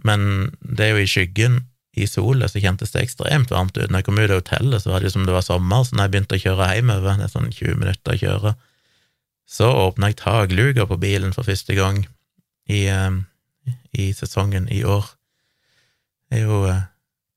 men 0.05 0.51
det 0.59 0.85
er 0.85 0.89
jo 0.93 1.03
i 1.03 1.09
skyggen, 1.09 1.63
i 1.95 2.05
sola, 2.11 2.47
så 2.51 2.59
kjentes 2.59 2.91
det 2.91 3.05
ekstremt 3.05 3.51
varmt 3.51 3.77
ut. 3.77 3.87
Når 3.87 4.01
jeg 4.01 4.05
kom 4.05 4.19
ut 4.19 4.27
av 4.29 4.41
hotellet, 4.41 4.83
så 4.83 4.91
var 4.91 5.03
det 5.03 5.13
som 5.13 5.23
det 5.25 5.31
var 5.31 5.45
sommer, 5.47 5.83
så 5.83 5.95
når 5.95 6.03
jeg 6.03 6.11
begynte 6.11 6.35
å 6.35 6.41
kjøre 6.43 6.67
hjemover, 6.75 7.15
det 7.15 7.27
er 7.27 7.31
sånn 7.31 7.47
20 7.51 7.79
minutter 7.79 8.11
å 8.11 8.19
kjøre, 8.19 8.51
så 9.45 9.69
åpna 9.69 10.09
jeg 10.09 10.19
takluka 10.23 10.87
på 10.89 10.97
bilen 11.01 11.33
for 11.35 11.47
første 11.47 11.75
gang 11.77 12.03
i, 12.65 12.85
eh, 12.89 13.21
i 13.93 14.09
sesongen 14.13 14.67
i 14.73 14.83
år. 14.83 15.05
Det 16.29 16.41
er 16.41 16.47
jo 16.49 16.65
eh, 16.69 16.85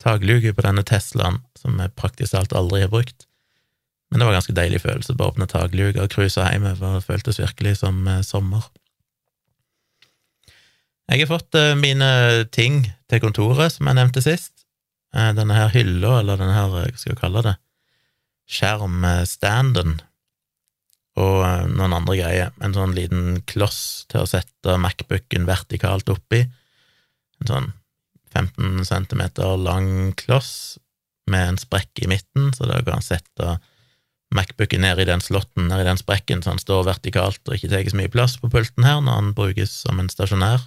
takluke 0.02 0.54
på 0.56 0.64
denne 0.64 0.84
Teslaen 0.86 1.42
som 1.58 1.78
jeg 1.80 1.94
praktisk 1.98 2.34
alt 2.38 2.54
aldri 2.56 2.82
har 2.84 2.92
brukt. 2.92 3.26
Men 4.08 4.20
det 4.20 4.26
var 4.26 4.32
en 4.32 4.38
ganske 4.40 4.56
deilig 4.56 4.80
følelse, 4.80 5.16
bare 5.18 5.34
åpne 5.34 5.48
takluka 5.50 6.06
og 6.06 6.12
cruise 6.14 6.40
hjemover, 6.40 6.96
det 6.96 7.04
føltes 7.04 7.40
virkelig 7.42 7.76
som 7.82 8.06
eh, 8.08 8.22
sommer. 8.24 8.64
Jeg 11.08 11.24
har 11.24 11.30
fått 11.30 11.56
eh, 11.56 11.76
mine 11.76 12.10
ting 12.52 12.86
til 13.08 13.20
kontoret, 13.24 13.74
som 13.76 13.88
jeg 13.88 14.00
nevnte 14.00 14.24
sist. 14.24 14.54
Denne 15.08 15.54
her 15.56 15.70
hylla, 15.72 16.18
eller 16.20 16.36
denne 16.36 16.52
her, 16.52 16.68
hva 16.68 16.82
skal 16.92 17.14
jeg 17.14 17.20
kalle 17.22 17.40
det, 17.46 17.54
skjermstanden, 18.52 19.94
og 21.18 21.70
noen 21.74 21.96
andre 21.96 22.16
greier. 22.20 22.52
En 22.62 22.76
sånn 22.76 22.94
liten 22.96 23.40
kloss 23.50 24.06
til 24.10 24.22
å 24.22 24.30
sette 24.30 24.76
Macbooken 24.80 25.48
vertikalt 25.48 26.10
oppi. 26.12 26.44
En 27.42 27.50
sånn 27.50 27.72
15 28.34 28.84
centimeter 28.86 29.56
lang 29.58 30.12
kloss 30.18 30.78
med 31.28 31.54
en 31.54 31.60
sprekk 31.60 32.04
i 32.04 32.08
midten, 32.10 32.52
så 32.56 32.68
da 32.68 32.80
kan 32.82 32.98
han 32.98 33.04
sette 33.04 33.58
Macbooken 34.34 34.82
ned 34.84 35.00
i 35.00 35.06
den 35.08 35.22
slotten, 35.24 35.70
ned 35.70 35.82
i 35.82 35.88
den 35.88 36.00
sprekken, 36.00 36.42
så 36.44 36.52
han 36.52 36.60
står 36.60 36.84
vertikalt 36.90 37.40
og 37.48 37.56
ikke 37.56 37.70
tar 37.72 37.86
så 37.88 37.96
mye 37.96 38.12
plass 38.12 38.36
på 38.40 38.50
pulten 38.52 38.84
her 38.84 39.00
når 39.00 39.22
han 39.22 39.30
brukes 39.36 39.72
som 39.86 40.00
en 40.00 40.10
stasjonær. 40.12 40.66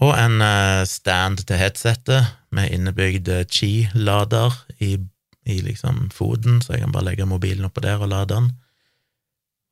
Og 0.00 0.14
en 0.16 0.40
eh, 0.40 0.82
stand 0.88 1.44
til 1.44 1.60
headsetet 1.60 2.30
med 2.56 2.72
innebygd 2.72 3.28
Qi-lader 3.52 4.56
i, 4.80 4.96
i, 5.44 5.58
liksom 5.64 6.08
foten, 6.14 6.60
så 6.62 6.76
jeg 6.76 6.84
kan 6.84 6.94
bare 6.94 7.10
legge 7.10 7.26
mobilen 7.28 7.66
oppå 7.66 7.82
der 7.82 8.02
og 8.02 8.12
lade 8.12 8.34
den. 8.34 8.50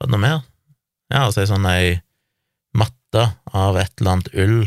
Var 0.01 0.09
det 0.09 0.15
noe 0.15 0.23
mer? 0.23 0.41
Ja, 1.11 1.25
altså 1.27 1.43
ei 1.43 1.51
sånn 1.51 1.69
ei 1.71 2.01
matte 2.77 3.27
av 3.57 3.79
et 3.79 3.93
eller 3.99 4.17
annet 4.17 4.35
ull 4.35 4.61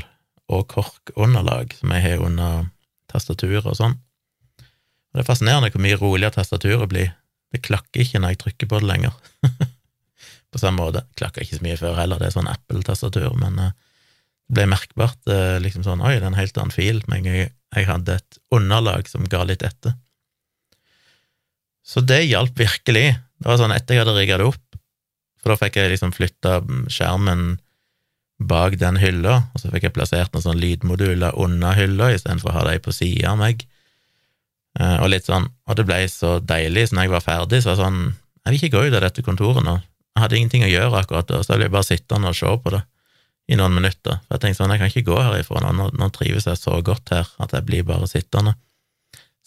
og 0.51 0.65
korkunderlag 0.71 1.75
som 1.77 1.93
jeg 1.95 2.05
har 2.05 2.23
under 2.23 2.65
tastaturet 3.11 3.67
og 3.67 3.77
sånn. 3.79 3.95
Og 3.97 5.19
Det 5.19 5.23
er 5.23 5.29
fascinerende 5.29 5.71
hvor 5.71 5.83
mye 5.83 5.99
roligere 5.99 6.35
tastaturet 6.37 6.89
blir. 6.91 7.13
Det 7.53 7.61
klakker 7.63 8.03
ikke 8.03 8.19
når 8.19 8.33
jeg 8.33 8.41
trykker 8.43 8.69
på 8.71 8.81
det 8.81 8.89
lenger. 8.89 9.15
på 10.53 10.61
samme 10.61 10.83
måte. 10.83 11.03
Klakka 11.17 11.41
ikke 11.41 11.57
så 11.57 11.65
mye 11.65 11.79
før 11.79 11.97
heller, 11.97 12.21
det 12.21 12.29
er 12.29 12.35
sånn 12.35 12.51
Apple-tastatur, 12.51 13.33
men 13.41 13.59
uh, 13.59 13.73
det 14.47 14.59
ble 14.59 14.67
merkbart 14.69 15.31
uh, 15.31 15.57
liksom 15.63 15.85
sånn 15.85 16.03
Oi, 16.05 16.15
det 16.19 16.27
er 16.27 16.29
en 16.29 16.37
helt 16.37 16.59
annen 16.59 16.75
fil, 16.75 17.01
men 17.09 17.25
jeg, 17.29 17.49
jeg 17.73 17.89
hadde 17.89 18.19
et 18.19 18.39
underlag 18.53 19.09
som 19.09 19.25
ga 19.29 19.43
litt 19.49 19.65
etter. 19.65 19.97
Så 21.83 22.03
det 22.07 22.23
hjalp 22.29 22.55
virkelig. 22.57 23.09
Det 23.39 23.49
var 23.49 23.59
sånn 23.59 23.75
etter 23.75 23.97
jeg 23.97 24.05
hadde 24.05 24.15
rigga 24.15 24.39
det 24.39 24.47
opp, 24.53 24.77
for 25.43 25.51
da 25.51 25.59
fikk 25.59 25.77
jeg 25.81 25.91
liksom 25.91 26.13
flytta 26.15 26.61
skjermen 26.91 27.57
bak 28.43 28.77
den 28.79 28.97
hylla, 28.99 29.41
og 29.51 29.61
så 29.61 29.71
fikk 29.71 29.89
jeg 29.89 29.95
plassert 29.95 30.33
noen 30.33 30.45
sånne 30.45 30.61
lydmoduler 30.61 31.35
under 31.39 31.75
hylla 31.77 32.09
istedenfor 32.15 32.51
å 32.51 32.55
ha 32.57 32.63
dem 32.69 32.83
på 32.83 32.95
sida 32.95 33.33
av 33.33 33.39
meg. 33.41 33.65
Eh, 34.79 34.97
og 35.03 35.11
litt 35.11 35.27
sånn, 35.27 35.49
og 35.69 35.77
det 35.77 35.85
ble 35.87 35.99
så 36.09 36.37
deilig, 36.41 36.87
så 36.89 36.97
når 36.97 37.07
jeg 37.07 37.13
var 37.13 37.25
ferdig, 37.27 37.61
så 37.61 37.71
var 37.71 37.77
det 37.77 37.83
sånn 37.83 38.01
Jeg 38.43 38.51
vil 38.51 38.57
ikke 38.59 38.73
gå 38.73 38.79
ut 38.87 38.95
av 38.97 39.03
dette 39.05 39.23
kontoret 39.23 39.63
nå. 39.63 39.77
Jeg 40.13 40.19
hadde 40.19 40.35
ingenting 40.35 40.65
å 40.65 40.71
gjøre 40.71 40.99
akkurat 40.99 41.29
da, 41.29 41.37
så 41.39 41.53
jeg 41.53 41.61
ble 41.61 41.69
bare 41.71 41.87
sittende 41.87 42.31
og 42.33 42.35
se 42.35 42.49
på 42.65 42.73
det 42.73 42.81
i 43.47 43.55
noen 43.59 43.75
minutter. 43.75 44.17
For 44.25 44.35
jeg 44.35 44.43
tenkte 44.43 44.59
sånn, 44.59 44.73
jeg 44.75 44.81
kan 44.81 44.91
ikke 44.91 45.07
gå 45.07 45.19
herifra 45.21 45.61
nå, 45.63 45.85
nå 45.95 46.09
trives 46.11 46.49
jeg 46.49 46.59
så 46.59 46.75
godt 46.83 47.13
her 47.15 47.29
at 47.43 47.55
jeg 47.55 47.67
blir 47.69 47.85
bare 47.87 48.09
sittende. 48.11 48.57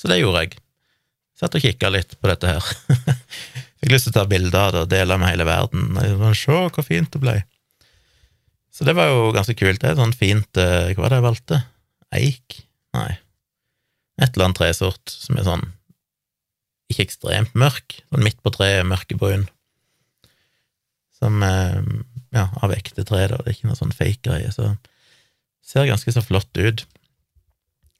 Så 0.00 0.08
det 0.08 0.22
gjorde 0.22 0.46
jeg. 0.46 0.56
Satt 1.36 1.56
og 1.58 1.64
kikka 1.64 1.90
litt 1.92 2.16
på 2.20 2.30
dette 2.30 2.48
her. 2.48 2.70
Fikk 3.80 3.92
lyst 3.92 4.08
til 4.08 4.14
å 4.14 4.18
ta 4.20 4.24
bilder 4.30 4.58
av 4.62 4.72
det 4.72 4.84
og 4.86 4.92
dele 4.94 5.18
med 5.20 5.34
hele 5.34 5.46
verden. 5.48 5.92
Sånn, 5.96 6.38
Se 6.38 6.56
hvor 6.56 6.86
fint 6.86 7.12
det 7.12 7.20
ble. 7.20 7.36
Så 8.72 8.88
det 8.88 8.96
var 8.96 9.10
jo 9.12 9.30
ganske 9.36 9.56
kult. 9.56 9.80
Det 9.82 9.92
er 9.92 10.00
sånn 10.00 10.16
fint 10.16 10.60
eh, 10.60 10.92
Hva 10.94 11.06
var 11.06 11.12
det 11.12 11.20
jeg 11.20 11.26
valgte? 11.28 11.60
Eik? 12.16 12.60
Nei, 12.96 13.12
et 14.16 14.32
eller 14.32 14.48
annet 14.48 14.60
tresort 14.60 15.12
som 15.12 15.36
er 15.36 15.44
sånn 15.46 15.66
ikke 16.92 17.06
ekstremt 17.08 17.56
mørk, 17.58 17.98
sånn 18.12 18.22
midt 18.24 18.38
på 18.44 18.52
treet, 18.54 18.86
mørkebrun, 18.86 19.48
som 21.18 21.42
er 21.42 21.80
ja, 22.34 22.46
av 22.62 22.74
ekte 22.76 23.04
tre, 23.06 23.24
da, 23.32 23.40
det 23.40 23.50
er 23.50 23.56
ikke 23.56 23.70
noe 23.70 23.78
sånn 23.78 23.94
fake 23.96 24.22
greie, 24.28 24.52
så 24.54 24.70
ser 25.66 25.88
ganske 25.90 26.14
så 26.14 26.22
flott 26.22 26.52
ut. 26.60 26.84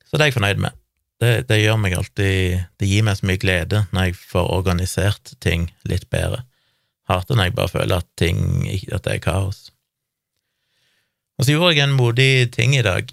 Så 0.06 0.14
det 0.14 0.22
er 0.26 0.30
jeg 0.30 0.36
fornøyd 0.36 0.62
med. 0.62 0.76
Det, 1.22 1.46
det, 1.48 1.62
gjør 1.62 1.78
meg 1.80 1.94
alltid 1.96 2.66
Det 2.76 2.88
gir 2.90 3.04
meg 3.06 3.16
så 3.16 3.28
mye 3.28 3.40
glede 3.40 3.86
når 3.96 4.10
jeg 4.10 4.18
får 4.20 4.50
organisert 4.52 5.32
ting 5.40 5.70
litt 5.88 6.10
bedre. 6.12 6.42
Hater 7.08 7.38
når 7.38 7.48
jeg 7.48 7.56
bare 7.56 7.72
føler 7.72 8.02
at 8.02 8.08
ting 8.20 8.40
at 8.66 9.06
det 9.06 9.14
er 9.14 9.24
kaos. 9.24 9.70
Og 11.36 11.46
så 11.46 11.54
gjorde 11.54 11.76
jeg 11.76 11.84
en 11.86 11.96
modig 11.96 12.50
ting 12.52 12.74
i 12.76 12.84
dag. 12.84 13.08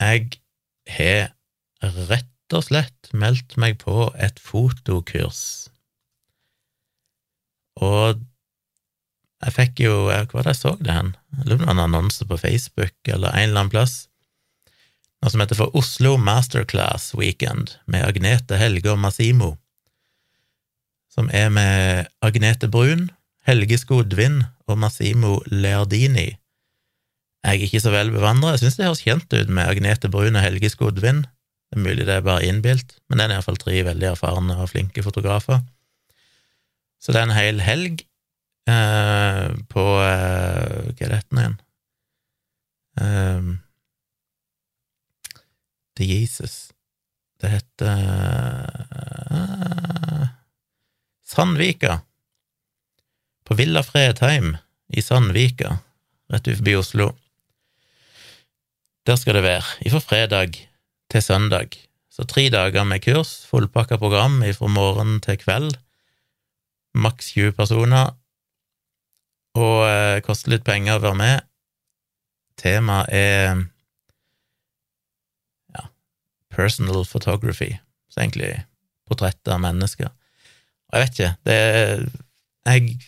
Jeg 0.00 0.40
har 1.00 1.30
rett 2.10 2.56
og 2.56 2.66
slett 2.66 3.12
meldt 3.16 3.56
meg 3.60 3.78
på 3.80 4.08
et 4.18 4.40
fotokurs. 4.42 5.70
Og 7.80 8.20
jeg 9.40 9.56
fikk 9.56 9.82
jo 9.86 9.94
Hva 10.10 10.24
var 10.34 10.44
det 10.44 10.52
jeg 10.52 10.60
så 10.60 10.74
det 10.80 10.92
hen? 10.92 11.14
Jeg 11.38 11.46
lurer 11.48 11.64
på 11.64 11.72
en 11.72 11.84
annonse 11.86 12.26
på 12.28 12.40
Facebook 12.40 12.96
eller 13.08 13.32
en 13.32 13.48
eller 13.48 13.62
annen 13.62 13.72
plass. 13.72 14.09
Noe 15.20 15.28
som 15.28 15.42
heter 15.42 15.58
for 15.58 15.74
Oslo 15.76 16.14
Masterclass 16.16 17.10
Weekend 17.12 17.74
med 17.84 18.06
Agnete 18.06 18.56
Helge 18.56 18.88
og 18.88 19.02
Massimo. 19.02 19.50
Som 21.12 21.28
er 21.36 21.50
med 21.52 22.08
Agnete 22.24 22.70
Brun, 22.72 23.10
Helge 23.44 23.76
Skodvin 23.82 24.38
og 24.64 24.80
Massimo 24.80 25.42
Leardini. 25.52 26.30
Jeg 27.44 27.52
er 27.52 27.66
ikke 27.66 27.82
så 27.84 27.92
vel 27.92 28.14
bevandra. 28.14 28.54
Jeg 28.54 28.64
syns 28.64 28.80
det 28.80 28.88
høres 28.88 29.04
kjent 29.04 29.36
ut 29.36 29.52
med 29.52 29.68
Agnete 29.68 30.08
Brun 30.08 30.40
og 30.40 30.44
Helge 30.46 30.72
Skodvin. 30.72 31.26
Det 31.68 31.76
er 31.76 31.84
mulig 31.84 32.08
det 32.08 32.16
er 32.16 32.24
bare 32.24 32.48
innbilt, 32.48 32.96
men 33.08 33.20
det 33.20 33.28
er 33.28 33.36
iallfall 33.36 33.60
tre 33.60 33.76
veldig 33.92 34.12
erfarne 34.14 34.56
og 34.56 34.72
flinke 34.72 35.04
fotografer. 35.04 35.60
Så 37.00 37.12
det 37.12 37.20
er 37.20 37.28
en 37.28 37.36
hel 37.36 37.60
helg 37.64 38.06
eh, 38.68 39.48
på 39.68 39.84
eh, 40.00 40.94
Hva 40.96 41.04
er 41.04 41.12
dette 41.12 41.44
igjen? 41.44 41.60
Eh, 43.04 43.58
The 46.00 46.06
Jesus. 46.08 46.72
Det 47.40 47.48
heter 47.48 47.88
eh, 49.30 50.28
Sandvika. 51.24 52.00
På 53.44 53.54
Villa 53.54 53.82
Fredheim 53.82 54.56
i 54.88 55.02
Sandvika, 55.02 55.76
rett 56.32 56.48
utenfor 56.48 56.78
Oslo. 56.80 57.08
Der 59.04 59.16
skal 59.20 59.36
det 59.36 59.42
være, 59.44 59.64
ifra 59.84 60.00
fredag 60.00 60.56
til 61.12 61.22
søndag. 61.22 61.76
Så 62.08 62.24
tre 62.24 62.46
dager 62.48 62.84
med 62.88 63.04
kurs, 63.04 63.44
fullpakka 63.50 63.98
program 64.00 64.40
fra 64.56 64.68
morgen 64.72 65.20
til 65.20 65.36
kveld. 65.36 65.76
Maks 66.94 67.34
20 67.36 67.52
personer. 67.52 68.14
Og 69.60 69.84
eh, 69.84 70.22
koster 70.24 70.54
litt 70.54 70.64
penger 70.64 70.96
å 70.96 71.04
være 71.04 71.20
med. 71.20 71.44
Temaet 72.56 73.12
er 73.12 73.68
personal 76.54 77.04
photography, 77.06 77.74
så 78.10 78.24
egentlig 78.24 78.52
portretter 79.08 79.56
av 79.56 79.62
mennesker. 79.62 80.10
Og 80.90 80.98
jeg 80.98 81.06
vet 81.06 81.18
ikke, 81.18 81.32
det 81.48 81.60
Jeg 82.68 82.98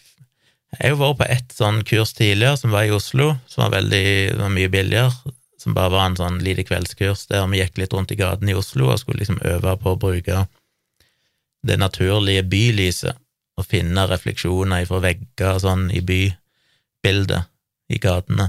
jeg 0.73 0.89
har 0.89 0.95
jo 0.95 1.03
vært 1.03 1.19
på 1.21 1.27
ett 1.29 1.51
sånn 1.53 1.83
kurs 1.85 2.15
tidligere, 2.17 2.57
som 2.57 2.73
var 2.73 2.87
i 2.89 2.95
Oslo, 2.97 3.35
som 3.45 3.67
var 3.67 3.75
veldig 3.75 4.39
var 4.39 4.53
mye 4.55 4.71
billigere 4.73 5.11
som 5.63 5.77
bare 5.77 5.93
var 5.95 6.09
en 6.09 6.19
sånn 6.19 6.41
lite 6.43 6.65
kveldskurs 6.67 7.29
der 7.31 7.45
vi 7.51 7.61
gikk 7.61 7.79
litt 7.79 7.95
rundt 7.95 8.13
i 8.15 8.19
gatene 8.19 8.53
i 8.53 8.59
Oslo 8.59 8.91
og 8.91 8.99
skulle 9.01 9.23
liksom 9.23 9.41
øve 9.47 9.77
på 9.79 9.95
å 9.95 10.01
bruke 10.01 10.47
det 11.63 11.79
naturlige 11.79 12.43
bylyset 12.51 13.21
og 13.61 13.69
finne 13.69 14.09
refleksjoner 14.11 14.87
fra 14.89 14.99
vegger 15.05 15.61
sånn 15.63 15.87
i 15.95 16.01
bybildet 16.03 17.47
i 17.93 17.99
gatene, 18.03 18.49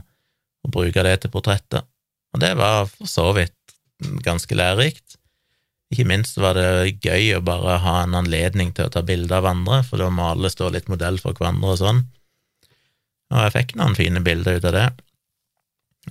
og 0.63 0.71
bruke 0.71 1.03
det 1.03 1.17
til 1.21 1.33
portretter. 1.33 1.83
Og 2.33 2.39
det 2.41 2.53
var 2.57 2.87
for 2.87 3.09
så 3.11 3.27
vidt 3.35 3.57
ganske 4.25 4.55
lærerikt. 4.57 5.17
Ikke 5.93 6.07
minst 6.09 6.39
var 6.41 6.57
det 6.57 6.99
gøy 7.05 7.35
å 7.37 7.43
bare 7.45 7.77
ha 7.83 7.99
en 8.01 8.15
anledning 8.17 8.71
til 8.73 8.87
å 8.87 8.93
ta 8.93 9.03
bilder 9.05 9.41
av 9.41 9.51
andre, 9.51 9.81
for 9.85 10.01
da 10.01 10.09
må 10.09 10.31
alle 10.31 10.49
stå 10.49 10.71
litt 10.73 10.89
modell 10.89 11.19
for 11.21 11.37
hverandre 11.37 11.75
og 11.75 11.81
sånn. 11.81 12.01
Og 13.33 13.45
jeg 13.45 13.53
fikk 13.57 13.75
noen 13.79 13.97
fine 13.97 14.21
bilder 14.25 14.57
ut 14.57 14.69
av 14.69 14.75
det. 14.77 14.87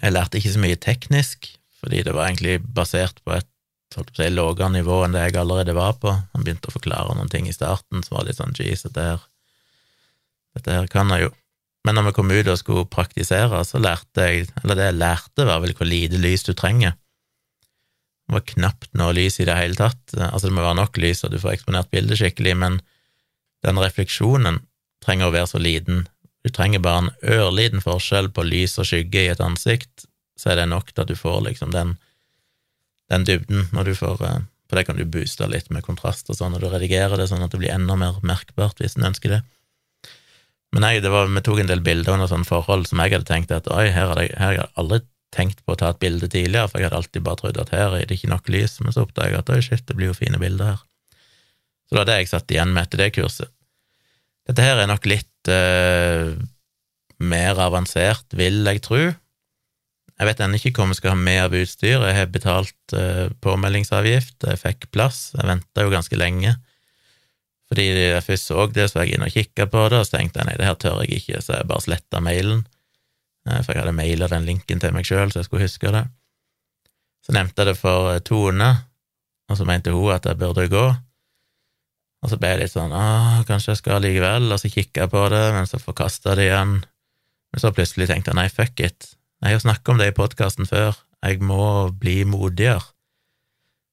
Jeg 0.01 0.15
lærte 0.15 0.39
ikke 0.39 0.55
så 0.55 0.63
mye 0.63 0.79
teknisk, 0.81 1.51
fordi 1.83 2.05
det 2.07 2.15
var 2.15 2.29
egentlig 2.29 2.61
basert 2.77 3.19
på 3.27 3.35
et 3.37 3.49
si, 3.93 4.29
lavere 4.31 4.71
nivå 4.73 5.03
enn 5.05 5.17
det 5.17 5.27
jeg 5.27 5.39
allerede 5.43 5.77
var 5.77 5.99
på. 6.01 6.15
Han 6.33 6.47
begynte 6.47 6.71
å 6.71 6.77
forklare 6.77 7.19
noen 7.19 7.31
ting 7.33 7.51
i 7.51 7.55
starten 7.55 8.05
som 8.07 8.17
var 8.17 8.29
litt 8.29 8.39
sånn 8.39 8.57
jeez, 8.57 8.87
dette 8.87 9.07
her, 9.11 9.29
dette 10.57 10.79
her 10.79 10.91
kan 10.93 11.11
jeg 11.13 11.27
jo. 11.27 11.37
Men 11.83 11.99
når 11.99 12.09
vi 12.09 12.17
kom 12.17 12.31
ut 12.31 12.49
og 12.49 12.59
skulle 12.61 12.87
praktisere, 12.91 13.65
så 13.67 13.81
lærte 13.83 14.29
jeg, 14.29 14.47
eller 14.63 14.79
det 14.79 14.89
jeg 14.93 15.01
lærte, 15.01 15.47
var 15.49 15.63
vel 15.65 15.75
hvor 15.75 15.89
lite 15.89 16.21
lys 16.23 16.47
du 16.47 16.53
trenger. 16.55 16.95
Det 18.33 18.39
var 18.39 18.49
knapt 18.49 18.95
noe 18.97 19.13
lys 19.13 19.35
i 19.43 19.45
det 19.45 19.53
hele 19.59 19.77
tatt. 19.77 20.15
Altså, 20.17 20.47
det 20.47 20.55
må 20.57 20.63
være 20.65 20.79
nok 20.79 20.97
lys, 21.03 21.21
og 21.27 21.35
du 21.35 21.37
får 21.43 21.59
eksponert 21.59 21.91
bildet 21.93 22.17
skikkelig, 22.17 22.55
men 22.57 22.79
den 23.61 23.77
refleksjonen 23.77 24.63
trenger 25.05 25.29
å 25.29 25.35
være 25.35 25.51
så 25.51 25.61
liten. 25.61 26.07
Du 26.41 26.49
trenger 26.49 26.81
bare 26.81 27.03
en 27.03 27.11
ørliten 27.35 27.85
forskjell 27.85 28.31
på 28.33 28.47
lys 28.49 28.79
og 28.81 28.89
skygge 28.89 29.27
i 29.27 29.29
et 29.35 29.43
ansikt, 29.45 30.07
så 30.41 30.55
er 30.55 30.63
det 30.63 30.71
nok 30.73 30.95
til 30.95 31.05
at 31.05 31.13
du 31.13 31.19
får 31.19 31.45
liksom 31.51 31.77
den, 31.77 31.93
den 33.13 33.29
dybden 33.29 33.69
når 33.77 33.91
du 33.91 33.95
får 34.01 34.25
eh, 34.25 34.41
For 34.73 34.81
det 34.81 34.87
kan 34.89 34.97
du 34.97 35.05
booste 35.05 35.45
litt 35.53 35.69
med 35.69 35.85
kontrast 35.85 36.33
og 36.33 36.39
sånn 36.39 36.57
når 36.57 36.65
du 36.65 36.71
redigerer 36.73 37.21
det, 37.21 37.29
sånn 37.29 37.45
at 37.45 37.53
det 37.53 37.61
blir 37.61 37.75
enda 37.75 38.01
mer 38.01 38.17
merkbart 38.25 38.81
hvis 38.81 38.97
en 38.97 39.11
ønsker 39.13 39.37
det. 39.37 39.43
Men 40.73 40.89
jeg, 40.89 41.05
var, 41.05 41.29
vi 41.29 41.45
tok 41.45 41.61
en 41.61 41.69
del 41.69 41.85
bilder 41.85 42.17
under 42.17 42.33
sånne 42.33 42.49
forhold 42.49 42.89
som 42.89 43.05
jeg 43.05 43.13
hadde 43.13 43.29
tenkt 43.29 43.53
at 43.53 43.69
oi, 43.69 43.91
her 43.93 44.17
har 44.17 44.57
jeg, 44.57 44.71
aldri 44.81 45.03
tenkt 45.33 45.63
på 45.65 45.75
å 45.75 45.81
ta 45.81 45.91
et 45.93 46.01
bilde 46.03 46.29
tidligere, 46.29 46.69
for 46.69 46.81
jeg 46.81 46.91
hadde 46.91 47.01
alltid 47.01 47.25
bare 47.27 47.41
trodd 47.41 47.61
at 47.63 47.73
her 47.75 47.97
er 47.97 48.07
det 48.09 48.19
ikke 48.19 48.31
nok 48.33 48.51
lys, 48.53 48.79
men 48.85 48.95
så 48.95 49.07
oppdaga 49.07 49.37
jeg 49.37 49.43
at 49.43 49.53
oi, 49.55 49.61
shit, 49.65 49.85
det 49.89 49.97
blir 49.99 50.11
jo 50.11 50.19
fine 50.19 50.41
bilder 50.41 50.75
her. 50.75 50.83
Så 51.87 51.95
det 51.95 52.01
var 52.01 52.09
det 52.11 52.19
jeg 52.21 52.33
satt 52.33 52.55
igjen 52.55 52.73
med 52.75 52.87
etter 52.87 53.03
det 53.03 53.11
kurset. 53.17 53.53
Dette 54.49 54.65
her 54.65 54.81
er 54.83 54.91
nok 54.91 55.07
litt 55.07 55.51
uh, 55.53 56.35
mer 57.23 57.61
avansert, 57.63 58.27
vil 58.37 58.63
jeg 58.67 58.83
tro. 58.85 59.03
Jeg 60.13 60.29
vet 60.29 60.43
ennå 60.45 60.59
ikke 60.59 60.83
hva 60.83 60.91
vi 60.91 60.99
skal 60.99 61.15
ha 61.15 61.19
med 61.19 61.41
av 61.45 61.57
utstyr. 61.57 62.03
Jeg 62.03 62.19
har 62.19 62.33
betalt 62.35 62.97
uh, 62.97 63.29
påmeldingsavgift, 63.45 64.39
jeg 64.45 64.61
fikk 64.61 64.91
plass. 64.95 65.31
Jeg 65.37 65.49
venta 65.49 65.87
jo 65.87 65.95
ganske 65.95 66.19
lenge. 66.19 66.57
Fordi 67.73 67.87
jeg 67.89 68.25
først 68.27 68.51
så 68.51 68.67
det, 68.69 68.91
så 68.91 68.99
var 68.99 69.09
jeg 69.09 69.17
inne 69.17 69.31
og 69.31 69.37
kikka 69.37 69.69
på 69.73 69.87
det, 69.89 70.03
og 70.03 70.09
så 70.09 70.19
tenkte 70.19 70.43
jeg 70.43 70.51
nei, 70.51 70.59
det 70.61 70.69
her 70.69 70.77
tør 70.77 71.01
jeg 71.05 71.23
ikke, 71.23 71.41
så 71.41 71.57
jeg 71.57 71.69
bare 71.71 71.85
sletta 71.87 72.21
mailen. 72.21 72.67
Uh, 73.49 73.59
for 73.63 73.75
jeg 73.75 73.83
hadde 73.83 73.97
maila 73.97 74.29
den 74.31 74.47
linken 74.49 74.83
til 74.83 74.95
meg 74.95 75.09
sjøl, 75.09 75.33
så 75.33 75.41
jeg 75.41 75.49
skulle 75.49 75.67
huske 75.67 75.95
det. 75.95 76.05
Så 77.23 77.35
nevnte 77.37 77.63
jeg 77.63 77.73
det 77.73 77.79
for 77.79 78.19
Tone, 78.27 78.71
og 79.51 79.59
så 79.59 79.67
mente 79.69 79.95
hun 79.95 80.15
at 80.15 80.27
jeg 80.27 80.39
burde 80.39 80.69
gå. 80.71 80.85
Og 82.23 82.31
så 82.31 82.39
ble 82.39 82.53
jeg 82.53 82.61
litt 82.63 82.75
sånn 82.75 82.95
ah, 82.95 83.43
kanskje 83.49 83.73
jeg 83.73 83.83
skal 83.83 84.03
likevel, 84.05 84.47
og 84.55 84.61
så 84.63 84.71
kikka 84.71 85.05
jeg 85.05 85.13
på 85.13 85.25
det, 85.33 85.43
men 85.57 85.67
så 85.67 85.83
forkasta 85.83 86.37
det 86.39 86.47
igjen. 86.51 86.77
Men 87.53 87.63
så 87.63 87.73
plutselig 87.75 88.09
tenkte 88.09 88.31
jeg 88.31 88.39
nei, 88.39 88.49
fuck 88.51 88.79
it, 88.83 89.11
jeg 89.43 89.51
har 89.51 89.59
jo 89.59 89.65
snakka 89.65 89.91
om 89.91 89.99
det 89.99 90.13
i 90.13 90.15
podkasten 90.15 90.69
før, 90.71 90.95
jeg 91.27 91.43
må 91.43 91.91
bli 91.99 92.21
modigere. 92.31 92.85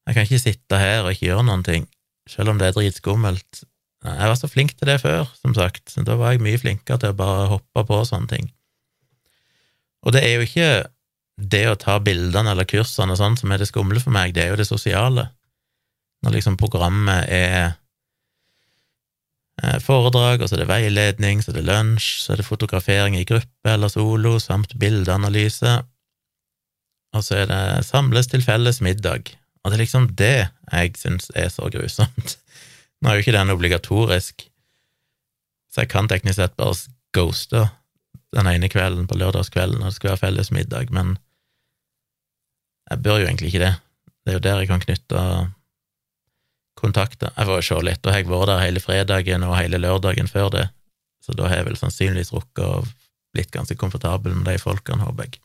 Jeg 0.05 0.15
kan 0.15 0.27
ikke 0.27 0.41
sitte 0.41 0.77
her 0.77 1.01
og 1.01 1.15
ikke 1.15 1.25
gjøre 1.31 1.45
noen 1.47 1.63
ting, 1.65 1.87
selv 2.29 2.53
om 2.53 2.61
det 2.61 2.69
er 2.69 2.75
dritskummelt. 2.77 3.63
Jeg 4.05 4.29
var 4.29 4.37
så 4.37 4.49
flink 4.49 4.75
til 4.77 4.91
det 4.91 4.99
før, 5.01 5.25
som 5.41 5.55
sagt, 5.57 5.95
da 6.05 6.15
var 6.21 6.35
jeg 6.35 6.43
mye 6.45 6.61
flinkere 6.61 7.01
til 7.01 7.13
å 7.13 7.17
bare 7.17 7.49
hoppe 7.49 7.83
på 7.89 7.99
sånne 8.05 8.29
ting. 8.29 8.51
Og 10.05 10.15
det 10.15 10.23
er 10.23 10.37
jo 10.37 10.47
ikke 10.47 10.69
det 11.39 11.65
å 11.69 11.77
ta 11.79 11.97
bildene 12.03 12.51
eller 12.51 12.67
kursene 12.67 13.15
og 13.15 13.19
sånn 13.19 13.37
som 13.39 13.51
er 13.51 13.61
det 13.61 13.69
skumle 13.69 14.01
for 14.03 14.15
meg, 14.15 14.33
det 14.35 14.43
er 14.43 14.53
jo 14.53 14.59
det 14.59 14.67
sosiale. 14.67 15.29
Når 16.23 16.35
liksom 16.35 16.57
programmet 16.59 17.29
er 17.31 17.77
Eh, 19.63 19.79
foredrag, 19.83 20.41
og 20.41 20.47
så 20.47 20.55
er 20.55 20.61
det 20.63 20.69
veiledning, 20.69 21.41
så 21.43 21.51
er 21.51 21.59
det 21.59 21.67
lunsj, 21.67 22.09
så 22.23 22.33
er 22.33 22.39
det 22.39 22.47
fotografering 22.47 23.17
i 23.17 23.25
gruppe 23.27 23.73
eller 23.73 23.91
solo, 23.91 24.37
samt 24.39 24.75
bildeanalyse, 24.79 25.73
og 27.17 27.25
så 27.25 27.41
er 27.41 27.49
det 27.49 27.63
samles 27.87 28.29
til 28.31 28.45
felles 28.45 28.79
middag. 28.85 29.33
Og 29.63 29.71
det 29.71 29.79
er 29.79 29.83
liksom 29.83 30.07
det 30.15 30.35
jeg 30.47 30.93
syns 31.01 31.31
er 31.35 31.49
så 31.51 31.67
grusomt. 31.73 32.37
Nå 33.01 33.09
er 33.09 33.17
jo 33.17 33.25
ikke 33.25 33.35
den 33.35 33.51
obligatorisk, 33.51 34.45
så 35.73 35.83
jeg 35.83 35.91
kan 35.91 36.07
teknisk 36.07 36.39
sett 36.39 36.55
bare 36.59 36.77
ghoste 37.15 37.65
den 38.35 38.49
ene 38.51 38.69
kvelden 38.69 39.07
på 39.09 39.17
lørdagskvelden 39.17 39.81
og 39.81 39.89
det 39.89 39.97
skal 39.97 40.13
være 40.13 40.23
felles 40.23 40.51
middag, 40.53 40.91
men 40.93 41.17
jeg 42.89 43.03
bør 43.05 43.21
jo 43.21 43.29
egentlig 43.29 43.51
ikke 43.51 43.63
det. 43.63 43.73
Det 44.25 44.31
er 44.31 44.37
jo 44.37 44.45
der 44.45 44.61
jeg 44.61 44.69
kan 44.69 44.83
knytte 44.83 45.23
kontakter. 46.79 47.33
Jeg 47.35 47.49
får 47.49 47.59
jo 47.59 47.67
se 47.67 47.77
litt, 47.85 48.05
og 48.05 48.13
jeg 48.13 48.25
har 48.25 48.31
vært 48.31 48.49
der 48.51 48.63
hele 48.63 48.83
fredagen 48.83 49.45
og 49.45 49.57
hele 49.57 49.81
lørdagen 49.81 50.31
før 50.31 50.49
det, 50.55 50.65
så 51.25 51.35
da 51.37 51.49
har 51.49 51.61
jeg 51.61 51.69
vel 51.69 51.79
sannsynligvis 51.79 52.33
rukket 52.33 52.65
og 52.65 52.89
blitt 53.35 53.51
ganske 53.53 53.77
komfortabel 53.77 54.33
med 54.37 54.47
de 54.49 54.61
folkene, 54.61 55.05
håper 55.05 55.27
jeg. 55.27 55.41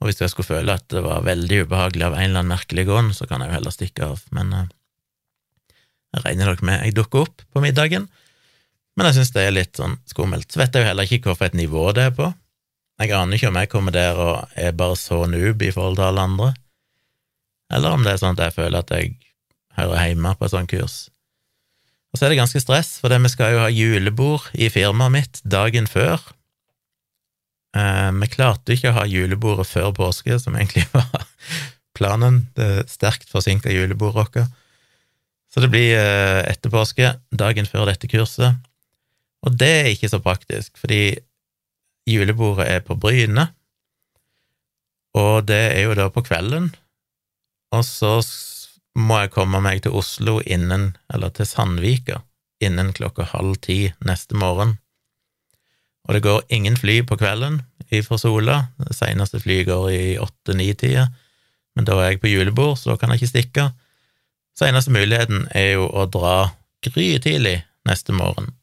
Og 0.00 0.10
hvis 0.10 0.20
jeg 0.20 0.32
skulle 0.32 0.50
føle 0.50 0.74
at 0.76 0.84
det 0.92 1.00
var 1.04 1.24
veldig 1.24 1.62
ubehagelig 1.64 2.04
av 2.04 2.16
en 2.16 2.26
eller 2.26 2.42
annen 2.42 2.52
merkelig 2.52 2.84
grunn, 2.88 3.12
så 3.16 3.28
kan 3.28 3.40
jeg 3.40 3.48
jo 3.48 3.56
heller 3.56 3.72
stikke 3.72 4.10
av, 4.10 4.24
men 4.36 4.52
uh, 4.52 4.66
jeg 6.16 6.24
regner 6.26 6.50
nok 6.50 6.64
med 6.66 6.84
jeg 6.84 6.96
dukker 6.98 7.24
opp 7.24 7.44
på 7.52 7.62
middagen, 7.64 8.10
men 8.96 9.08
jeg 9.08 9.18
synes 9.18 9.32
det 9.34 9.44
er 9.44 9.54
litt 9.54 9.78
sånn 9.78 9.96
skummelt. 10.08 10.48
Så 10.50 10.60
vet 10.60 10.74
jeg 10.74 10.84
jo 10.84 10.88
heller 10.90 11.08
ikke 11.08 11.30
hvorfor 11.30 11.50
et 11.50 11.58
nivå 11.58 11.90
det 11.96 12.08
er 12.08 12.14
på. 12.16 12.30
Jeg 12.96 13.12
aner 13.12 13.36
ikke 13.36 13.50
om 13.50 13.58
jeg 13.60 13.70
kommer 13.72 13.92
der 13.92 14.16
og 14.16 14.56
er 14.56 14.72
bare 14.76 14.96
så 14.96 15.26
noob 15.28 15.62
i 15.62 15.72
forhold 15.74 15.98
til 15.98 16.06
alle 16.06 16.24
andre, 16.24 16.54
eller 17.76 17.92
om 17.92 18.06
det 18.06 18.14
er 18.14 18.22
sånn 18.22 18.38
at 18.38 18.46
jeg 18.46 18.56
føler 18.56 18.80
at 18.80 18.92
jeg 18.94 19.12
hører 19.76 20.08
hjemme 20.08 20.32
på 20.38 20.46
et 20.46 20.54
sånt 20.54 20.70
kurs. 20.70 20.96
Og 22.12 22.18
så 22.18 22.26
er 22.26 22.32
det 22.32 22.38
ganske 22.40 22.62
stress, 22.62 22.94
for 23.02 23.12
det, 23.12 23.18
vi 23.20 23.32
skal 23.32 23.52
jo 23.52 23.62
ha 23.64 23.68
julebord 23.68 24.46
i 24.56 24.70
firmaet 24.72 25.12
mitt 25.12 25.40
dagen 25.44 25.88
før. 25.90 26.22
Eh, 27.76 28.12
vi 28.22 28.28
klarte 28.32 28.72
ikke 28.72 28.92
å 28.94 29.00
ha 29.02 29.04
julebordet 29.10 29.66
før 29.68 29.90
påske, 29.96 30.38
som 30.40 30.56
egentlig 30.56 30.86
var 30.94 31.26
planen, 31.96 32.46
det 32.56 32.86
sterkt 32.92 33.28
forsinka 33.32 33.72
julebordet 33.74 34.22
vårt. 34.22 34.54
Så 35.52 35.60
det 35.64 35.72
blir 35.72 35.92
eh, 35.98 36.42
etter 36.48 36.72
påske, 36.72 37.12
dagen 37.32 37.68
før 37.68 37.90
dette 37.90 38.08
kurset. 38.08 38.56
Og 39.46 39.54
det 39.54 39.72
er 39.80 39.92
ikke 39.92 40.10
så 40.10 40.20
praktisk, 40.22 40.74
fordi 40.78 41.18
julebordet 42.10 42.66
er 42.66 42.82
på 42.86 42.96
Bryne, 42.98 43.48
og 45.16 45.46
det 45.48 45.62
er 45.72 45.86
jo 45.86 45.94
da 45.96 46.08
på 46.12 46.22
kvelden, 46.26 46.72
og 47.74 47.84
så 47.86 48.18
må 48.96 49.20
jeg 49.22 49.32
komme 49.34 49.60
meg 49.64 49.84
til 49.84 49.94
Oslo 49.96 50.38
innen, 50.44 50.90
eller 51.12 51.32
til 51.34 51.48
Sandvika, 51.48 52.20
innen 52.64 52.92
klokka 52.96 53.28
halv 53.32 53.56
ti 53.64 53.78
neste 54.04 54.36
morgen. 54.38 54.76
Og 56.06 56.14
det 56.14 56.22
går 56.24 56.44
ingen 56.54 56.76
fly 56.78 57.00
på 57.06 57.18
kvelden 57.20 57.60
ifra 57.94 58.18
Sola, 58.18 58.58
det 58.82 58.96
seneste 58.98 59.40
flyet 59.42 59.68
går 59.70 59.88
i 59.92 60.04
åtte-ni-tida, 60.22 61.08
men 61.76 61.86
da 61.86 61.98
er 62.00 62.14
jeg 62.14 62.22
på 62.22 62.32
julebord, 62.32 62.78
så 62.80 62.92
da 62.92 63.00
kan 63.00 63.12
jeg 63.12 63.22
ikke 63.22 63.32
stikke. 63.34 63.66
Så 64.56 64.66
eneste 64.66 64.94
muligheten 64.94 65.44
er 65.54 65.76
jo 65.76 65.90
å 65.90 66.06
dra 66.08 66.36
grytidlig 66.86 67.58
neste 67.86 68.16
morgen. 68.16 68.54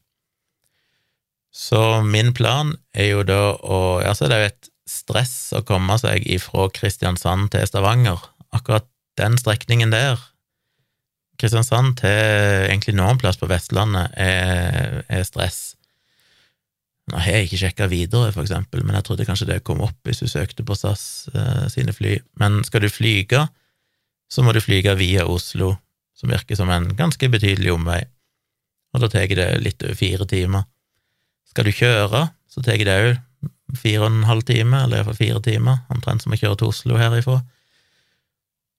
Så 1.54 2.02
min 2.02 2.32
plan 2.34 2.74
er 2.92 3.12
jo 3.12 3.22
da 3.26 3.54
å 3.54 3.80
Altså, 4.02 4.26
det 4.26 4.36
er 4.36 4.42
jo 4.42 4.52
et 4.52 4.70
stress 4.90 5.36
å 5.56 5.62
komme 5.66 5.96
seg 6.02 6.26
ifra 6.28 6.66
Kristiansand 6.74 7.52
til 7.54 7.64
Stavanger. 7.68 8.20
Akkurat 8.54 8.88
den 9.18 9.38
strekningen 9.38 9.94
der, 9.94 10.18
Kristiansand 11.38 11.96
til 11.98 12.68
egentlig 12.68 12.94
noen 12.98 13.18
plass 13.18 13.38
på 13.40 13.48
Vestlandet, 13.50 14.12
er, 14.18 15.00
er 15.10 15.24
stress. 15.26 15.74
Nå 17.10 17.20
har 17.20 17.36
jeg 17.36 17.48
ikke 17.48 17.60
sjekka 17.64 17.88
videre, 17.90 18.30
for 18.32 18.44
eksempel, 18.44 18.84
men 18.84 18.96
jeg 18.96 19.06
trodde 19.08 19.26
kanskje 19.28 19.48
det 19.50 19.64
kom 19.66 19.82
opp 19.84 20.06
hvis 20.06 20.22
du 20.22 20.28
søkte 20.30 20.64
på 20.64 20.76
SAS 20.78 21.26
eh, 21.34 21.66
sine 21.72 21.92
fly. 21.92 22.16
Men 22.40 22.62
skal 22.64 22.84
du 22.84 22.88
flyge, 22.92 23.42
så 24.30 24.44
må 24.44 24.54
du 24.54 24.62
flyge 24.64 24.94
via 25.00 25.26
Oslo, 25.28 25.74
som 26.16 26.32
virker 26.32 26.56
som 26.58 26.70
en 26.72 26.88
ganske 26.96 27.28
betydelig 27.28 27.74
omvei, 27.74 28.00
og 28.94 29.02
da 29.02 29.10
tar 29.10 29.26
det 29.26 29.50
litt 29.60 29.82
over 29.84 29.98
fire 29.98 30.28
timer. 30.30 30.64
Skal 31.54 31.68
du 31.68 31.70
kjøre, 31.70 32.20
så 32.50 32.62
tar 32.66 32.82
det 32.82 32.94
òg 32.98 33.12
fire 33.78 34.00
og 34.02 34.08
en 34.10 34.24
halv 34.26 34.42
time, 34.46 34.80
eller 34.82 35.00
iallfall 35.00 35.18
fire 35.18 35.42
timer, 35.42 35.84
omtrent 35.94 36.24
som 36.24 36.34
å 36.34 36.38
kjøre 36.38 36.58
til 36.58 36.72
Oslo 36.72 36.96
herifra. 36.98 37.36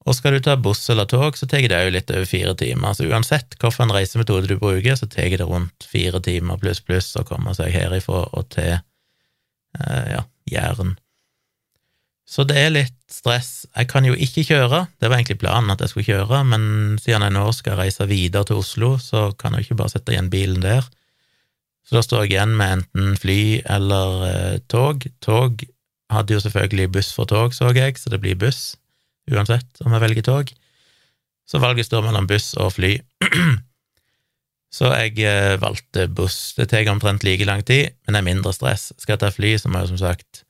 Og 0.05 0.17
skal 0.17 0.35
du 0.35 0.43
ta 0.43 0.57
buss 0.59 0.83
eller 0.91 1.07
tog, 1.09 1.37
så 1.39 1.47
tar 1.47 1.63
det 1.65 1.79
òg 1.79 1.93
litt 1.95 2.11
over 2.11 2.27
fire 2.27 2.51
timer. 2.59 2.93
Så 2.93 3.07
uansett 3.07 3.55
hvilken 3.61 3.93
reisemetode 3.95 4.51
du 4.51 4.59
bruker, 4.59 4.99
så 4.99 5.07
tar 5.07 5.31
det 5.31 5.47
rundt 5.47 5.87
fire 5.87 6.19
timer 6.25 6.59
pluss 6.59 6.83
pluss 6.83 7.15
å 7.15 7.23
komme 7.25 7.55
seg 7.55 7.71
herifra 7.73 8.25
og 8.27 8.51
til 8.53 8.75
eh, 8.75 10.05
ja, 10.11 10.21
Jæren. 10.51 10.97
Så 12.27 12.43
det 12.43 12.59
er 12.59 12.75
litt 12.75 12.99
stress. 13.07 13.69
Jeg 13.71 13.87
kan 13.87 14.05
jo 14.05 14.13
ikke 14.19 14.43
kjøre, 14.45 14.83
det 14.99 15.09
var 15.09 15.21
egentlig 15.21 15.39
planen 15.41 15.71
at 15.71 15.81
jeg 15.81 15.93
skulle 15.93 16.11
kjøre, 16.11 16.43
men 16.51 16.99
siden 16.99 17.23
jeg 17.23 17.37
nå 17.37 17.47
skal 17.55 17.79
reise 17.79 18.09
videre 18.09 18.49
til 18.49 18.61
Oslo, 18.61 18.95
så 18.99 19.29
kan 19.39 19.55
jeg 19.55 19.63
jo 19.63 19.69
ikke 19.69 19.81
bare 19.85 19.95
sette 19.95 20.11
igjen 20.11 20.31
bilen 20.33 20.59
der. 20.65 20.85
Så 21.85 21.97
da 21.97 22.01
står 22.01 22.25
jeg 22.25 22.33
igjen 22.33 22.55
med 22.57 22.79
enten 22.79 23.13
fly 23.21 23.39
eller 23.69 24.25
eh, 24.29 24.57
tog. 24.71 25.05
Tog 25.21 25.61
hadde 26.13 26.33
jo 26.33 26.41
selvfølgelig 26.41 26.91
buss 26.97 27.11
for 27.13 27.29
tog, 27.29 27.53
så 27.53 27.69
jeg, 27.75 27.97
så 28.01 28.11
det 28.13 28.21
blir 28.23 28.37
buss 28.39 28.75
uansett 29.31 29.81
om 29.85 29.93
jeg 29.93 30.03
velger 30.03 30.25
tog. 30.25 30.51
Så 31.49 31.61
valget 31.61 31.87
står 31.87 32.05
mellom 32.05 32.27
buss 32.29 32.53
og 32.61 32.73
fly. 32.77 32.95
så 34.77 34.91
jeg 34.97 35.21
eh, 35.21 35.55
valgte 35.61 36.07
buss. 36.09 36.55
Det 36.57 36.71
tar 36.73 36.89
omtrent 36.89 37.25
like 37.25 37.45
lang 37.45 37.61
tid, 37.65 37.93
men 38.05 38.17
det 38.17 38.21
er 38.21 38.29
mindre 38.31 38.53
stress. 38.53 38.91
Skal 38.97 39.15
jeg 39.15 39.23
ta 39.25 39.31
fly, 39.33 39.53
så 39.61 39.69
må 39.69 39.83
jeg 39.83 39.93
som 39.93 40.01
sagt 40.01 40.41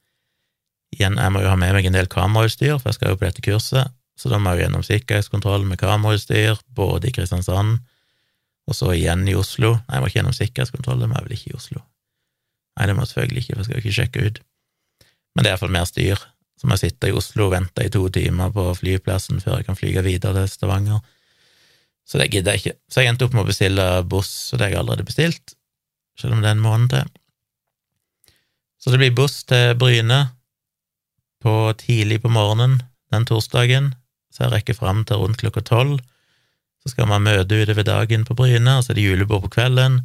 igjen, 0.95 1.17
jeg 1.19 1.33
må 1.33 1.41
jo 1.43 1.51
ha 1.51 1.57
med 1.59 1.73
meg 1.75 1.89
en 1.89 1.97
del 1.97 2.07
kamerautstyr, 2.07 2.77
for 2.79 2.87
jeg 2.91 2.99
skal 2.99 3.11
jo 3.11 3.19
på 3.19 3.27
dette 3.27 3.43
kurset, 3.43 3.91
så 4.15 4.31
da 4.31 4.39
må 4.39 4.53
jeg 4.53 4.63
gjennom 4.63 4.85
sikkerhetskontroll 4.85 5.65
med 5.67 5.81
kamerautstyr, 5.81 6.61
både 6.77 7.09
i 7.09 7.15
Kristiansand 7.15 7.81
og 8.65 8.77
så 8.77 8.91
igjen 8.95 9.27
i 9.29 9.35
Oslo. 9.37 9.75
Nei, 9.85 9.97
jeg 9.97 10.03
må 10.03 10.09
ikke 10.09 10.19
gjennom 10.19 10.37
sikkerhetskontroll, 10.37 11.01
det 11.01 11.09
må 11.09 11.19
jeg 11.19 11.27
vel 11.27 11.35
ikke 11.37 11.51
i 11.51 11.57
Oslo. 11.57 11.81
Nei, 12.75 12.87
det 12.89 12.95
må 12.95 13.03
jeg 13.03 13.11
selvfølgelig 13.11 13.43
ikke, 13.43 13.53
for 13.53 13.61
jeg 13.61 13.67
skal 13.67 13.81
ikke 13.81 13.97
sjekke 13.99 14.23
ut. 14.25 14.39
Men 15.35 15.43
det 15.43 15.49
er 15.49 15.55
iallfall 15.55 15.75
mer 15.75 15.89
styr. 15.89 16.23
Så 16.55 16.67
må 16.67 16.77
jeg 16.77 16.89
sitte 16.89 17.11
i 17.11 17.15
Oslo 17.15 17.49
og 17.49 17.53
vente 17.53 17.83
i 17.83 17.91
to 17.91 18.05
timer 18.15 18.53
på 18.55 18.63
flyplassen 18.79 19.41
før 19.43 19.59
jeg 19.59 19.67
kan 19.67 19.77
flyge 19.77 20.03
videre 20.05 20.45
til 20.45 20.53
Stavanger. 20.53 21.03
Så 22.05 22.21
det 22.21 22.29
gidder 22.31 22.55
jeg 22.55 22.63
ikke. 22.63 22.77
Så 22.89 23.01
jeg 23.01 23.11
endte 23.11 23.27
opp 23.27 23.35
med 23.35 23.43
å 23.43 23.49
bestille 23.49 23.85
buss, 24.07 24.33
og 24.53 24.59
det 24.59 24.67
har 24.67 24.75
jeg 24.75 24.81
allerede 24.83 25.07
bestilt, 25.07 25.55
selv 26.19 26.37
om 26.37 26.43
det 26.43 26.51
er 26.51 26.57
en 26.57 26.63
måned 26.63 26.93
til. 26.93 27.13
Så 28.79 28.93
det 28.93 29.01
blir 29.01 29.15
buss 29.17 29.39
til 29.49 29.73
Bryne 29.81 30.19
på 31.41 31.55
tidlig 31.81 32.21
på 32.23 32.31
morgenen 32.33 32.79
den 33.13 33.25
torsdagen, 33.27 33.93
så 34.33 34.45
jeg 34.45 34.53
rekker 34.53 34.77
fram 34.77 35.03
til 35.07 35.21
rundt 35.21 35.39
klokka 35.41 35.63
tolv. 35.65 35.97
Så 36.85 36.93
skal 36.93 37.09
man 37.09 37.25
møte 37.25 37.57
utover 37.57 37.85
dagen 37.87 38.27
på 38.27 38.37
Bryne, 38.37 38.77
og 38.77 38.85
så 38.85 38.93
er 38.93 38.99
det 38.99 39.07
julebord 39.07 39.47
på 39.47 39.55
kvelden. 39.57 40.03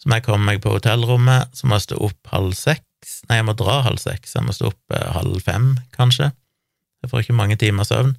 Så 0.00 0.08
må 0.08 0.16
jeg 0.16 0.24
komme 0.24 0.48
meg 0.48 0.62
på 0.64 0.72
hotellrommet, 0.72 1.52
så 1.52 1.68
må 1.68 1.76
jeg 1.76 1.90
stå 1.90 2.00
opp 2.08 2.32
halv 2.32 2.54
seks. 2.56 3.20
Nei, 3.28 3.40
jeg 3.40 3.48
må 3.50 3.54
dra 3.56 3.82
halv 3.84 4.00
seks, 4.00 4.32
jeg 4.36 4.46
må 4.46 4.54
stå 4.56 4.70
opp 4.72 4.96
eh, 4.96 5.10
halv 5.12 5.36
fem, 5.44 5.74
kanskje. 5.96 6.30
Jeg 7.04 7.12
får 7.12 7.24
ikke 7.24 7.36
mange 7.36 7.58
timer 7.60 7.88
søvn. 7.88 8.14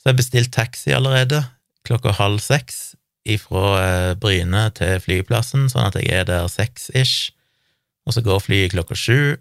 Så 0.00 0.08
jeg 0.08 0.12
har 0.12 0.20
bestilt 0.20 0.52
taxi 0.52 0.92
allerede 0.96 1.42
klokka 1.88 2.12
halv 2.16 2.40
seks 2.44 2.90
ifra 3.28 3.64
eh, 3.80 4.12
Bryne 4.20 4.66
til 4.76 5.00
flyplassen, 5.04 5.68
sånn 5.72 5.88
at 5.88 5.98
jeg 6.00 6.12
er 6.20 6.28
der 6.28 6.48
seks-ish, 6.52 7.32
og 8.08 8.16
så 8.16 8.24
går 8.24 8.44
flyet 8.44 8.74
klokka 8.74 8.96
sju. 8.96 9.36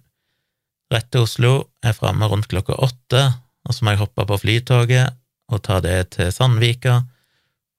Rett 0.94 1.12
til 1.14 1.28
Oslo, 1.28 1.54
er 1.86 1.96
framme 1.96 2.28
rundt 2.32 2.50
klokka 2.52 2.76
åtte, 2.80 3.24
og 3.68 3.76
så 3.76 3.86
må 3.86 3.94
jeg 3.94 4.04
hoppe 4.04 4.26
på 4.32 4.40
flytoget 4.42 5.16
og 5.50 5.64
ta 5.66 5.80
det 5.84 6.16
til 6.16 6.32
Sandvika, 6.34 7.02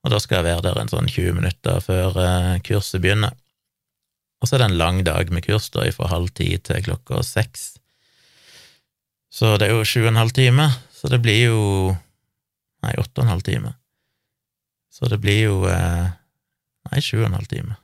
og 0.01 0.13
da 0.15 0.21
skal 0.23 0.41
jeg 0.41 0.49
være 0.49 0.65
der 0.65 0.79
en 0.81 0.91
sånn 0.91 1.09
20 1.11 1.37
minutter 1.37 1.81
før 1.85 2.17
eh, 2.23 2.55
kurset 2.65 3.03
begynner. 3.05 3.35
Og 4.41 4.49
så 4.49 4.57
er 4.57 4.63
det 4.63 4.71
en 4.71 4.79
lang 4.81 5.03
dag 5.05 5.29
med 5.33 5.45
kurs, 5.45 5.69
da, 5.75 5.85
fra 5.93 6.09
halv 6.09 6.33
ti 6.37 6.55
til 6.65 6.81
klokka 6.87 7.21
seks. 7.27 7.75
Så 9.31 9.59
det 9.61 9.69
er 9.69 9.77
jo 9.77 9.85
sju 9.87 10.01
og 10.03 10.15
en 10.15 10.23
halv 10.23 10.33
time, 10.35 10.71
så 10.97 11.11
det 11.13 11.23
blir 11.25 11.51
jo 11.51 11.61
Nei, 12.81 12.95
åtte 12.97 13.21
og 13.21 13.27
en 13.27 13.33
halv 13.35 13.43
time. 13.45 13.75
Så 14.89 15.05
det 15.13 15.19
blir 15.21 15.43
jo 15.43 15.57
eh, 15.69 16.07
Nei, 16.89 17.03
sju 17.05 17.19
og 17.19 17.27
en 17.29 17.37
halv 17.37 17.51
time. 17.51 17.77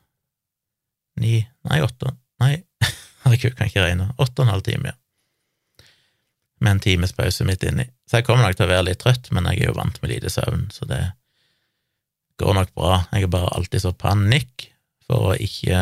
Ni 1.20 1.42
Nei, 1.68 1.83
åtte 1.85 2.14
Nei, 2.40 2.55
herregud, 3.26 3.59
kan 3.59 3.68
ikke 3.68 3.85
regne. 3.85 4.09
Åtte 4.16 4.40
og 4.40 4.46
en 4.46 4.55
halv 4.55 4.64
time, 4.64 4.94
ja. 4.94 5.87
Med 6.64 6.79
en 6.79 6.81
times 6.81 7.12
pause 7.12 7.44
midt 7.44 7.68
inni. 7.68 7.85
Så 8.09 8.22
jeg 8.22 8.24
kommer 8.24 8.46
nok 8.46 8.57
til 8.57 8.64
å 8.64 8.72
være 8.72 8.88
litt 8.88 9.02
trøtt, 9.05 9.29
men 9.37 9.44
jeg 9.52 9.61
er 9.61 9.68
jo 9.68 9.76
vant 9.76 10.00
med 10.00 10.14
lite 10.14 10.33
søvn, 10.33 10.70
så 10.72 10.88
det 10.88 11.02
går 12.40 12.59
nok 12.59 12.75
bra. 12.77 13.01
Jeg 13.12 13.27
er 13.27 13.33
bare 13.33 13.53
alltid 13.57 13.85
så 13.85 13.92
panikk 13.96 14.68
for 15.07 15.31
å 15.31 15.38
ikke 15.40 15.81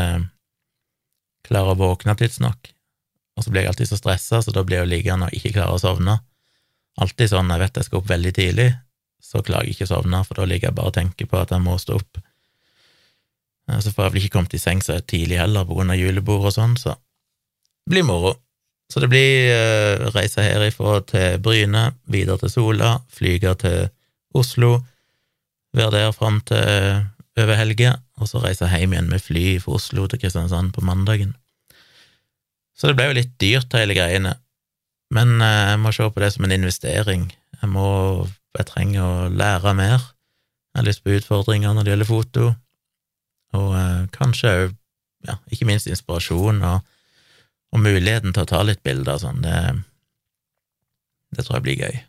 klare 1.45 1.75
å 1.75 1.79
våkne 1.79 2.17
tidsnok. 2.19 2.71
Og 3.35 3.45
så 3.45 3.51
blir 3.51 3.65
jeg 3.65 3.73
alltid 3.73 3.91
så 3.91 3.99
stressa, 3.99 4.41
så 4.43 4.55
da 4.55 4.63
blir 4.67 4.81
jeg 4.81 4.87
jo 4.87 4.93
liggende 4.93 5.29
og 5.29 5.37
ikke 5.37 5.57
klare 5.57 5.75
å 5.75 5.83
sovne. 5.83 6.21
Alltid 7.03 7.33
sånn 7.33 7.51
jeg 7.51 7.63
vet 7.65 7.81
jeg 7.81 7.89
skal 7.89 8.01
opp 8.01 8.13
veldig 8.13 8.33
tidlig, 8.37 8.69
så 9.25 9.43
klarer 9.43 9.67
jeg 9.67 9.75
ikke 9.75 9.89
å 9.89 9.93
sovne, 9.97 10.21
for 10.27 10.39
da 10.39 10.47
ligger 10.47 10.71
jeg 10.71 10.79
bare 10.79 10.93
og 10.93 10.97
tenker 10.99 11.29
på 11.31 11.41
at 11.41 11.51
jeg 11.55 11.65
må 11.65 11.75
stå 11.81 11.99
opp. 11.99 12.21
Eh, 13.71 13.81
så 13.83 13.91
får 13.91 14.07
jeg 14.07 14.15
vel 14.15 14.23
ikke 14.23 14.37
kommet 14.37 14.55
i 14.55 14.63
seng 14.63 14.85
så 14.85 15.01
tidlig 15.01 15.41
heller, 15.41 15.67
på 15.67 15.79
grunn 15.79 15.91
av 15.91 15.99
julebord 15.99 16.51
og 16.51 16.55
sånn, 16.55 16.79
så 16.79 16.95
det 16.95 17.97
blir 17.97 18.07
moro. 18.07 18.37
Så 18.93 19.01
det 19.01 19.09
blir 19.11 19.49
uh, 19.49 20.11
reise 20.13 20.45
herifra 20.45 20.99
til 21.09 21.39
Bryne, 21.43 21.87
videre 22.05 22.37
til 22.43 22.53
Sola, 22.53 22.99
flyge 23.13 23.55
til 23.63 23.89
Oslo, 24.37 24.77
være 25.75 25.93
der 25.97 26.15
fram 26.15 26.41
til 26.47 26.61
uh, 26.61 27.05
over 27.41 27.59
helga, 27.59 27.97
og 28.23 28.31
så 28.31 28.43
reise 28.43 28.69
hjem 28.71 28.95
igjen 28.95 29.11
med 29.11 29.23
fly 29.23 29.47
fra 29.63 29.75
Oslo 29.79 30.07
til 30.07 30.21
Kristiansand 30.23 30.73
på 30.75 30.85
mandagen. 30.87 31.35
Så 32.75 32.91
det 32.91 32.99
ble 32.99 33.09
jo 33.11 33.19
litt 33.19 33.35
dyrt, 33.43 33.75
hele 33.75 33.97
greiene, 33.97 34.37
men 35.15 35.37
uh, 35.43 35.75
jeg 35.75 35.83
må 35.83 35.93
se 35.95 36.07
på 36.07 36.23
det 36.23 36.33
som 36.35 36.47
en 36.47 36.55
investering. 36.55 37.29
Jeg 37.61 37.71
må 37.75 37.89
jeg 38.55 38.69
trenger 38.71 39.03
å 39.03 39.29
lære 39.35 39.75
mer. 39.77 40.03
Jeg 40.75 40.81
har 40.81 40.87
lyst 40.87 41.03
på 41.05 41.15
utfordringer 41.15 41.75
når 41.75 41.87
det 41.87 41.93
gjelder 41.95 42.11
foto, 42.11 42.47
og 43.55 43.75
eh, 43.79 44.07
kanskje 44.15 44.55
òg, 44.65 44.73
ja, 45.29 45.37
ikke 45.55 45.67
minst 45.69 45.89
inspirasjon 45.89 46.59
og, 46.67 46.83
og, 47.73 47.79
muligheten 47.81 48.35
til 48.35 48.43
å 48.43 48.51
ta 48.51 48.63
litt 48.67 48.83
bilder 48.87 49.17
og 49.17 49.23
sånn. 49.23 49.45
Det, 49.45 49.55
det 51.35 51.47
tror 51.47 51.59
jeg 51.59 51.67
blir 51.67 51.85
gøy. 51.87 52.01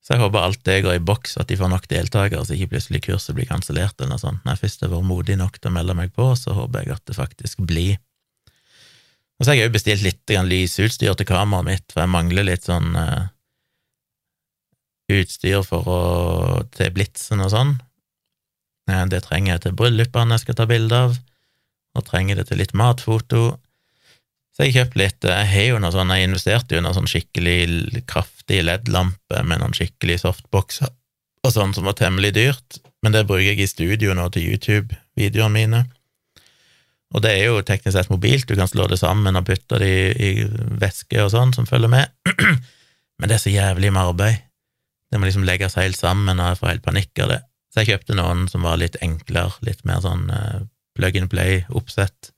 Så 0.00 0.14
jeg 0.14 0.22
håper 0.22 0.40
alt 0.40 0.62
det 0.64 0.78
går 0.86 0.96
i 0.96 1.02
boks, 1.04 1.36
at 1.40 1.50
de 1.50 1.58
får 1.60 1.68
nok 1.68 1.88
deltakere, 1.90 2.44
så 2.46 2.56
ikke 2.56 2.72
plutselig 2.74 3.02
kurset 3.04 3.36
blir 3.36 3.48
kansellert 3.48 3.98
eller 3.98 4.14
noe 4.14 4.22
sånt. 4.22 4.40
Når 4.46 4.56
jeg 4.56 4.62
først 4.62 4.86
har 4.86 4.92
vært 4.94 5.10
modig 5.10 5.36
nok 5.36 5.58
til 5.58 5.68
å 5.68 5.74
melde 5.76 5.96
meg 5.98 6.14
på, 6.16 6.30
så 6.40 6.56
håper 6.56 6.86
jeg 6.86 6.94
at 6.96 7.04
det 7.10 7.16
faktisk 7.18 7.60
blir. 7.68 7.98
Og 9.40 9.44
så 9.44 9.52
har 9.52 9.58
jeg 9.58 9.68
òg 9.68 9.76
bestilt 9.76 10.04
litt 10.04 10.32
lysutstyr 10.48 11.14
til 11.16 11.28
kameraet 11.28 11.68
mitt, 11.68 11.86
for 11.92 12.02
jeg 12.02 12.12
mangler 12.12 12.48
litt 12.48 12.66
sånn 12.68 12.96
uh, 12.96 13.28
utstyr 15.12 15.62
for 15.66 15.88
å, 15.88 16.00
til 16.76 16.92
blitsen 16.96 17.44
og 17.44 17.52
sånn. 17.52 17.76
Eh, 18.90 19.04
det 19.12 19.22
trenger 19.26 19.54
jeg 19.54 19.64
til 19.66 19.76
bryllupene 19.78 20.36
jeg 20.36 20.44
skal 20.44 20.58
ta 20.60 20.68
bilde 20.70 21.02
av, 21.06 21.16
og 21.96 22.06
trenger 22.06 22.40
det 22.40 22.48
til 22.50 22.60
litt 22.62 22.76
matfoto. 22.76 23.58
Så 24.60 24.66
jeg 24.66 24.74
kjøpte 24.74 24.98
litt 25.00 25.24
Jeg 25.24 25.48
har 25.48 25.62
jo 25.70 25.76
noe 25.80 25.92
sånn, 25.94 26.10
jeg 26.12 26.28
investerte 26.28 26.74
jo 26.74 26.82
i 26.82 26.84
noen 26.84 26.96
sånn 26.98 27.08
skikkelig 27.08 28.02
kraftig 28.04 28.58
LED-lampe 28.60 29.38
med 29.48 29.62
noen 29.62 29.72
skikkelig 29.72 30.18
softboxer 30.20 30.90
og 31.40 31.54
sånn 31.54 31.70
som 31.72 31.86
var 31.88 31.94
temmelig 31.96 32.34
dyrt, 32.36 32.76
men 33.00 33.14
det 33.14 33.22
bruker 33.24 33.46
jeg 33.46 33.62
i 33.64 33.68
studio 33.70 34.12
nå 34.12 34.26
til 34.34 34.50
YouTube-videoene 34.50 35.54
mine. 35.54 35.78
Og 37.16 37.22
det 37.24 37.30
er 37.38 37.46
jo 37.46 37.62
teknisk 37.64 37.94
sett 37.96 38.10
mobilt, 38.12 38.44
du 38.44 38.52
kan 38.58 38.68
slå 38.68 38.84
det 38.90 38.98
sammen 39.00 39.38
og 39.40 39.46
putte 39.48 39.78
det 39.80 39.88
i, 39.88 40.10
i 40.20 40.44
væske 40.82 41.22
og 41.24 41.30
sånn 41.32 41.54
som 41.56 41.64
følger 41.64 41.88
med, 41.94 42.12
men 43.16 43.32
det 43.32 43.38
er 43.38 43.42
så 43.46 43.54
jævlig 43.54 43.94
med 43.96 44.02
arbeid. 44.02 44.44
Det 45.08 45.16
må 45.16 45.30
liksom 45.30 45.48
legges 45.48 45.78
helt 45.80 45.96
sammen, 45.96 46.36
og 46.36 46.52
jeg 46.52 46.60
får 46.60 46.72
helt 46.74 46.84
panikk 46.84 47.24
av 47.24 47.32
det. 47.32 47.40
Så 47.72 47.80
jeg 47.80 47.94
kjøpte 47.94 48.18
noen 48.20 48.44
som 48.52 48.68
var 48.68 48.76
litt 48.84 49.00
enklere, 49.00 49.56
litt 49.64 49.80
mer 49.88 50.04
sånn 50.04 50.28
uh, 50.28 50.60
plug 51.00 51.16
and 51.22 51.32
play-oppsett, 51.32 52.34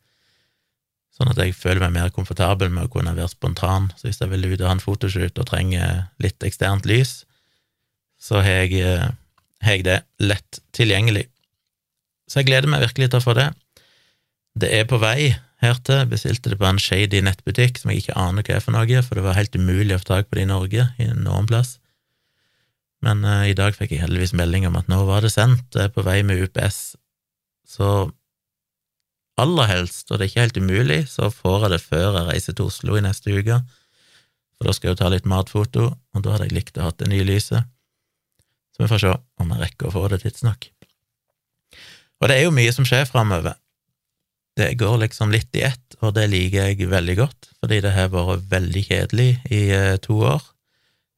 sånn 1.13 1.31
at 1.33 1.41
jeg 1.43 1.57
føler 1.57 1.83
meg 1.85 1.95
mer 1.97 2.13
komfortabel 2.15 2.73
med 2.73 2.89
å 2.89 2.93
kunne 2.93 3.13
være 3.17 3.33
spontan. 3.35 3.91
Så 3.99 4.09
hvis 4.09 4.23
jeg 4.23 4.33
vil 4.33 4.49
ut 4.49 4.61
og 4.61 4.69
ha 4.69 4.77
en 4.77 4.83
fotoshoot 4.83 5.41
og 5.43 5.49
trenger 5.51 6.07
litt 6.23 6.45
eksternt 6.47 6.89
lys, 6.89 7.23
så 8.23 8.41
har 8.41 8.65
jeg, 8.65 8.81
uh, 8.87 9.11
har 9.67 9.77
jeg 9.77 9.87
det 9.89 9.99
lett 10.23 10.63
tilgjengelig. 10.77 11.27
Så 12.31 12.41
jeg 12.41 12.49
gleder 12.49 12.71
meg 12.71 12.85
virkelig 12.87 13.11
til 13.13 13.21
å 13.21 13.27
få 13.27 13.37
det. 13.37 13.51
Det 14.57 14.71
er 14.73 14.89
på 14.89 15.01
vei 15.03 15.35
hertil. 15.63 16.07
Bestilte 16.09 16.53
det 16.53 16.59
på 16.61 16.69
en 16.69 16.81
shady 16.81 17.21
nettbutikk 17.25 17.81
som 17.81 17.93
jeg 17.93 18.05
ikke 18.05 18.17
aner 18.19 18.47
hva 18.47 18.57
er 18.57 18.65
for 18.65 18.77
noe, 18.77 19.05
for 19.05 19.19
det 19.19 19.27
var 19.27 19.37
helt 19.39 19.59
umulig 19.59 19.97
å 19.97 20.01
få 20.01 20.11
tak 20.15 20.31
på 20.31 20.39
det 20.39 20.47
i 20.47 20.51
Norge, 20.51 20.89
i 20.97 21.11
noen 21.13 21.51
plass. 21.51 21.77
Men 23.05 23.27
uh, 23.27 23.45
i 23.51 23.57
dag 23.59 23.77
fikk 23.77 23.93
jeg 23.93 24.07
heldigvis 24.07 24.37
melding 24.39 24.65
om 24.71 24.81
at 24.81 24.89
nå 24.89 25.03
var 25.09 25.27
det 25.27 25.35
sendt, 25.35 25.67
det 25.75 25.89
er 25.89 25.93
på 25.93 26.07
vei 26.07 26.23
med 26.25 26.41
UPS. 26.47 26.95
Så 27.69 27.89
aller 29.41 29.71
helst, 29.71 30.11
og 30.11 30.19
det 30.19 30.27
er 30.27 30.31
ikke 30.31 30.45
helt 30.45 30.61
umulig, 30.61 31.01
så 31.09 31.31
får 31.33 31.67
jeg 31.67 31.75
det 31.75 31.81
før 31.85 32.19
jeg 32.19 32.29
reiser 32.29 32.57
til 32.57 32.69
Oslo 32.69 32.99
i 32.99 33.05
neste 33.05 33.33
uke, 33.33 33.61
for 34.57 34.69
da 34.69 34.75
skal 34.77 34.91
jeg 34.91 34.97
jo 34.97 35.01
ta 35.01 35.11
litt 35.13 35.29
matfoto, 35.29 35.89
og 35.97 36.25
da 36.25 36.35
hadde 36.35 36.51
jeg 36.51 36.57
likt 36.59 36.79
å 36.79 36.87
ha 36.87 36.93
det 36.95 37.09
nye 37.11 37.27
lyset. 37.27 37.67
Så 38.73 38.85
vi 38.85 38.91
får 38.91 39.03
se 39.03 39.15
om 39.43 39.51
jeg 39.53 39.63
rekker 39.65 39.89
å 39.89 39.95
få 39.97 40.05
det 40.13 40.23
tidsnok. 40.23 40.69
Og 42.23 42.31
det 42.31 42.39
er 42.39 42.47
jo 42.47 42.55
mye 42.55 42.73
som 42.75 42.87
skjer 42.87 43.09
framover. 43.09 43.57
Det 44.57 44.69
går 44.79 45.01
liksom 45.03 45.33
litt 45.33 45.51
i 45.57 45.65
ett, 45.67 45.97
og 46.05 46.15
det 46.15 46.29
liker 46.31 46.69
jeg 46.69 46.91
veldig 46.93 47.17
godt, 47.19 47.51
fordi 47.61 47.81
det 47.83 47.95
har 47.97 48.13
vært 48.13 48.45
veldig 48.53 48.85
kjedelig 48.85 49.31
i 49.51 49.63
uh, 49.73 49.97
to 50.05 50.21
år, 50.29 50.45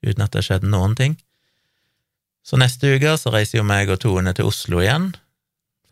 uten 0.06 0.24
at 0.24 0.32
det 0.32 0.40
har 0.40 0.48
skjedd 0.48 0.66
noen 0.70 0.94
ting. 0.98 1.18
Så 2.44 2.60
neste 2.60 2.94
uke 2.94 3.16
så 3.18 3.32
reiser 3.34 3.58
jo 3.58 3.66
meg 3.66 3.90
og 3.90 4.02
Tone 4.04 4.34
til 4.36 4.48
Oslo 4.50 4.82
igjen, 4.84 5.10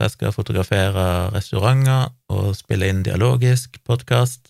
for 0.02 0.10
jeg 0.10 0.16
skal 0.16 0.34
fotografere 0.34 1.02
restauranter 1.30 2.08
og 2.34 2.56
spille 2.58 2.88
inn 2.90 3.04
dialogisk 3.06 3.76
podkast. 3.86 4.48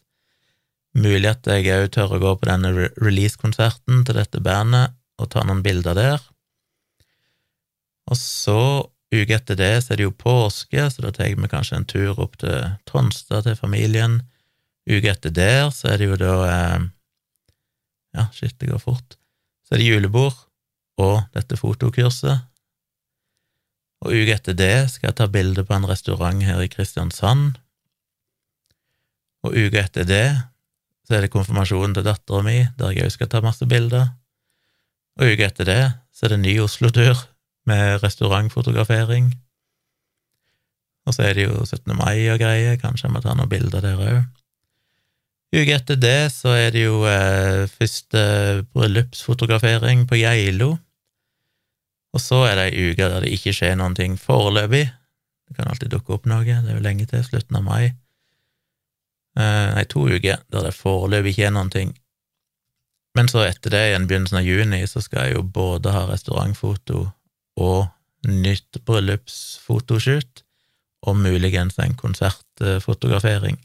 Mulig 0.97 1.29
at 1.29 1.45
jeg 1.45 1.69
òg 1.75 1.91
tør 1.93 2.15
å 2.17 2.21
gå 2.23 2.31
på 2.41 2.49
denne 2.49 2.71
release-konserten 2.97 4.01
til 4.09 4.17
dette 4.17 4.41
bandet 4.41 4.95
og 5.21 5.29
ta 5.35 5.43
noen 5.45 5.61
bilder 5.65 5.99
der. 5.99 6.23
Og 8.09 8.17
så, 8.17 8.89
uke 9.13 9.37
etter 9.37 9.59
det, 9.61 9.75
så 9.85 9.93
er 9.93 10.01
det 10.01 10.07
jo 10.07 10.15
påske, 10.17 10.87
så 10.89 11.05
da 11.05 11.13
tar 11.13 11.37
meg 11.37 11.53
kanskje 11.53 11.83
en 11.83 11.89
tur 11.89 12.23
opp 12.25 12.39
til 12.41 12.73
Tronstad, 12.89 13.45
til 13.45 13.59
familien. 13.59 14.23
Uke 14.89 15.13
etter 15.13 15.35
der 15.37 15.69
så 15.69 15.93
er 15.93 16.01
det 16.01 16.09
jo 16.09 16.21
da 16.21 16.39
eh, 16.49 16.89
Ja, 18.17 18.27
shit, 18.33 18.57
det 18.57 18.73
går 18.73 18.81
fort. 18.81 19.19
Så 19.69 19.77
er 19.77 19.85
det 19.85 19.93
julebord 19.93 20.47
og 21.01 21.29
dette 21.37 21.61
fotokurset. 21.61 22.49
Og 24.03 24.11
uka 24.11 24.35
etter 24.35 24.57
det 24.59 24.75
skal 24.91 25.11
jeg 25.11 25.19
ta 25.21 25.29
bilde 25.31 25.63
på 25.67 25.77
en 25.77 25.87
restaurant 25.87 26.43
her 26.43 26.63
i 26.65 26.71
Kristiansand. 26.71 27.61
Og 29.47 29.55
uka 29.55 29.85
etter 29.85 30.07
det 30.09 30.27
så 31.07 31.17
er 31.17 31.25
det 31.25 31.33
konfirmasjonen 31.35 31.95
til 31.97 32.07
dattera 32.07 32.43
mi, 32.47 32.59
der 32.79 32.95
jeg 32.95 33.09
òg 33.09 33.15
skal 33.15 33.31
ta 33.31 33.43
masse 33.45 33.67
bilder. 33.69 34.13
Og 35.21 35.35
uka 35.35 35.49
etter 35.51 35.69
det 35.69 35.83
så 36.15 36.27
er 36.27 36.35
det 36.35 36.43
ny 36.45 36.59
Oslo-tur 36.63 37.19
med 37.69 38.03
restaurantfotografering. 38.03 39.33
Og 41.07 41.15
så 41.15 41.27
er 41.27 41.39
det 41.39 41.49
jo 41.49 41.65
17. 41.67 41.95
mai 41.99 42.31
og 42.31 42.39
greier, 42.43 42.79
kanskje 42.79 43.09
jeg 43.09 43.15
må 43.15 43.23
ta 43.23 43.35
noen 43.35 43.51
bilder 43.51 43.83
der 43.85 44.03
òg. 44.03 44.23
Uka 45.53 45.77
etter 45.77 45.99
det 46.01 46.33
så 46.33 46.55
er 46.57 46.71
det 46.75 46.87
jo 46.87 47.03
eh, 47.05 47.69
første 47.69 48.23
bryllupsfotografering 48.73 50.07
på 50.09 50.23
Geilo. 50.23 50.77
Og 52.13 52.21
så 52.21 52.43
er 52.45 52.59
det 52.59 52.67
ei 52.71 52.91
uke 52.93 53.09
der 53.09 53.25
det 53.25 53.33
ikke 53.33 53.55
skjer 53.57 53.79
noen 53.81 53.97
ting 53.97 54.19
foreløpig. 54.21 54.85
Det 55.49 55.57
kan 55.57 55.71
alltid 55.71 55.93
dukke 55.93 56.17
opp 56.17 56.29
noe, 56.29 56.45
det 56.45 56.69
er 56.69 56.77
jo 56.77 56.85
lenge 56.85 57.09
til 57.09 57.25
slutten 57.25 57.59
av 57.59 57.65
mai. 57.65 57.93
Eh, 59.39 59.69
nei, 59.73 59.85
to 59.89 60.05
uker 60.11 60.45
der 60.53 60.69
det 60.69 60.77
foreløpig 60.77 61.35
ikke 61.35 61.49
er 61.49 61.57
noen 61.57 61.73
ting. 61.73 61.97
Men 63.17 63.29
så 63.29 63.45
etter 63.45 63.73
det, 63.73 63.83
igjen 63.89 64.07
begynnelsen 64.09 64.41
av 64.41 64.47
juni, 64.47 64.81
så 64.89 65.03
skal 65.05 65.29
jeg 65.29 65.37
jo 65.37 65.43
både 65.45 65.93
ha 65.93 66.07
restaurantfoto 66.09 67.03
og 67.61 67.83
nytt 68.29 68.81
bryllupsfotoshoot, 68.87 70.45
og 71.03 71.17
muligens 71.19 71.81
en 71.83 71.97
konsertfotografering. 71.99 73.59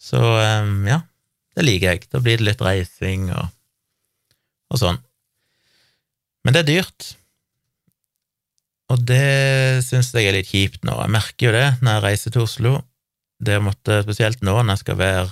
Så 0.00 0.20
eh, 0.40 0.70
ja, 0.88 1.02
det 1.54 1.66
liker 1.66 1.92
jeg. 1.92 2.08
Da 2.10 2.22
blir 2.24 2.40
det 2.40 2.46
litt 2.46 2.64
reising 2.64 3.28
og, 3.34 3.50
og 4.72 4.80
sånn. 4.80 5.02
Men 6.44 6.56
det 6.56 6.62
er 6.62 6.70
dyrt, 6.70 7.10
og 8.90 9.02
det 9.06 9.84
syns 9.86 10.10
jeg 10.14 10.26
er 10.26 10.34
litt 10.34 10.50
kjipt 10.50 10.86
nå. 10.86 10.96
Jeg 10.98 11.14
merker 11.14 11.46
jo 11.46 11.52
det 11.54 11.66
når 11.78 11.92
jeg 11.92 12.04
reiser 12.06 12.34
til 12.34 12.46
Oslo. 12.46 12.72
Det 13.40 13.60
måtte, 13.62 14.00
spesielt 14.04 14.42
nå 14.44 14.56
når 14.58 14.74
jeg 14.74 14.82
skal 14.82 14.98
være 15.00 15.28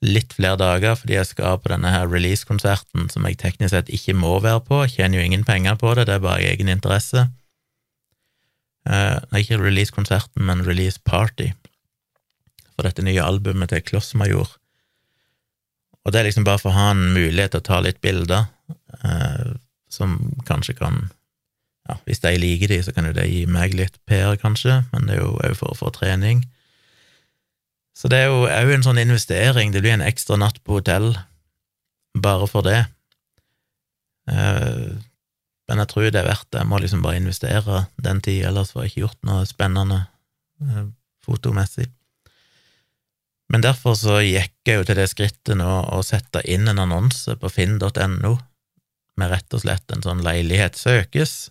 litt 0.00 0.32
flere 0.32 0.56
dager 0.56 0.94
fordi 0.96 1.18
jeg 1.18 1.28
skal 1.28 1.58
på 1.60 1.68
denne 1.74 1.90
her 1.92 2.08
release-konserten 2.08 3.10
som 3.12 3.26
jeg 3.28 3.36
teknisk 3.42 3.74
sett 3.74 3.92
ikke 3.92 4.16
må 4.16 4.38
være 4.40 4.62
på. 4.64 4.80
Jeg 4.86 4.96
tjener 4.96 5.20
jo 5.20 5.26
ingen 5.28 5.44
penger 5.44 5.76
på 5.80 5.92
det, 5.98 6.08
det 6.08 6.16
er 6.16 6.24
bare 6.24 6.46
egen 6.54 6.72
interesse. 6.72 7.26
Uh, 8.88 9.20
ikke 9.36 9.60
release-konserten, 9.60 10.40
men 10.48 10.64
release-party 10.64 11.50
for 12.72 12.88
dette 12.88 13.04
nye 13.04 13.20
albumet 13.20 13.74
til 13.74 13.84
Klossmajor. 13.84 14.56
Og 16.00 16.14
det 16.14 16.22
er 16.22 16.30
liksom 16.30 16.46
bare 16.48 16.62
for 16.62 16.72
å 16.72 16.78
ha 16.78 16.86
en 16.94 17.10
mulighet 17.12 17.52
til 17.52 17.60
å 17.60 17.68
ta 17.68 17.82
litt 17.84 18.00
bilder, 18.00 18.48
uh, 19.04 19.52
som 19.90 20.18
kanskje 20.48 20.76
kan 20.78 21.08
ja, 21.88 21.96
Hvis 22.06 22.20
de 22.22 22.30
liker 22.38 22.70
de, 22.70 22.76
så 22.84 22.92
kan 22.94 23.08
jo 23.08 23.14
det 23.16 23.26
gi 23.26 23.46
meg 23.50 23.74
litt 23.74 23.96
PR, 24.06 24.36
kanskje, 24.38 24.82
men 24.92 25.08
det 25.08 25.16
er 25.16 25.22
jo 25.24 25.32
òg 25.40 25.56
for 25.58 25.72
å 25.72 25.78
få 25.78 25.90
trening. 25.96 26.44
Så 27.96 28.10
det 28.12 28.20
er 28.20 28.28
jo 28.30 28.44
òg 28.46 28.72
en 28.74 28.84
sånn 28.84 29.00
investering. 29.00 29.72
Det 29.72 29.82
blir 29.82 29.96
en 29.96 30.04
ekstra 30.04 30.38
natt 30.38 30.60
på 30.62 30.78
hotell 30.78 31.14
bare 32.14 32.46
for 32.50 32.66
det. 32.66 32.84
Eh, 34.30 34.92
men 35.70 35.82
jeg 35.82 35.90
tror 35.90 36.06
det 36.08 36.20
er 36.20 36.28
verdt 36.28 36.48
det. 36.50 36.62
Jeg 36.62 36.70
må 36.70 36.80
liksom 36.82 37.02
bare 37.04 37.20
investere 37.20 37.84
den 38.02 38.22
tid, 38.24 38.44
ellers 38.48 38.72
får 38.74 38.84
jeg 38.84 38.92
ikke 38.92 39.04
gjort 39.06 39.26
noe 39.28 39.48
spennende 39.48 40.02
eh, 40.62 40.84
fotomessig. 41.26 41.88
Men 43.50 43.64
derfor 43.66 43.96
så 43.98 44.20
gikk 44.22 44.54
jeg 44.68 44.78
jo 44.78 44.86
til 44.86 45.00
det 45.00 45.08
skrittet 45.10 45.58
nå 45.58 45.70
å 45.90 46.04
sette 46.06 46.42
inn 46.46 46.70
en 46.70 46.84
annonse 46.84 47.34
på 47.40 47.50
finn.no 47.50 48.36
med 49.20 49.32
rett 49.32 49.56
og 49.56 49.62
slett 49.62 49.92
en 49.94 50.04
sånn 50.04 50.24
leilighet 50.26 50.78
søkes, 50.80 51.50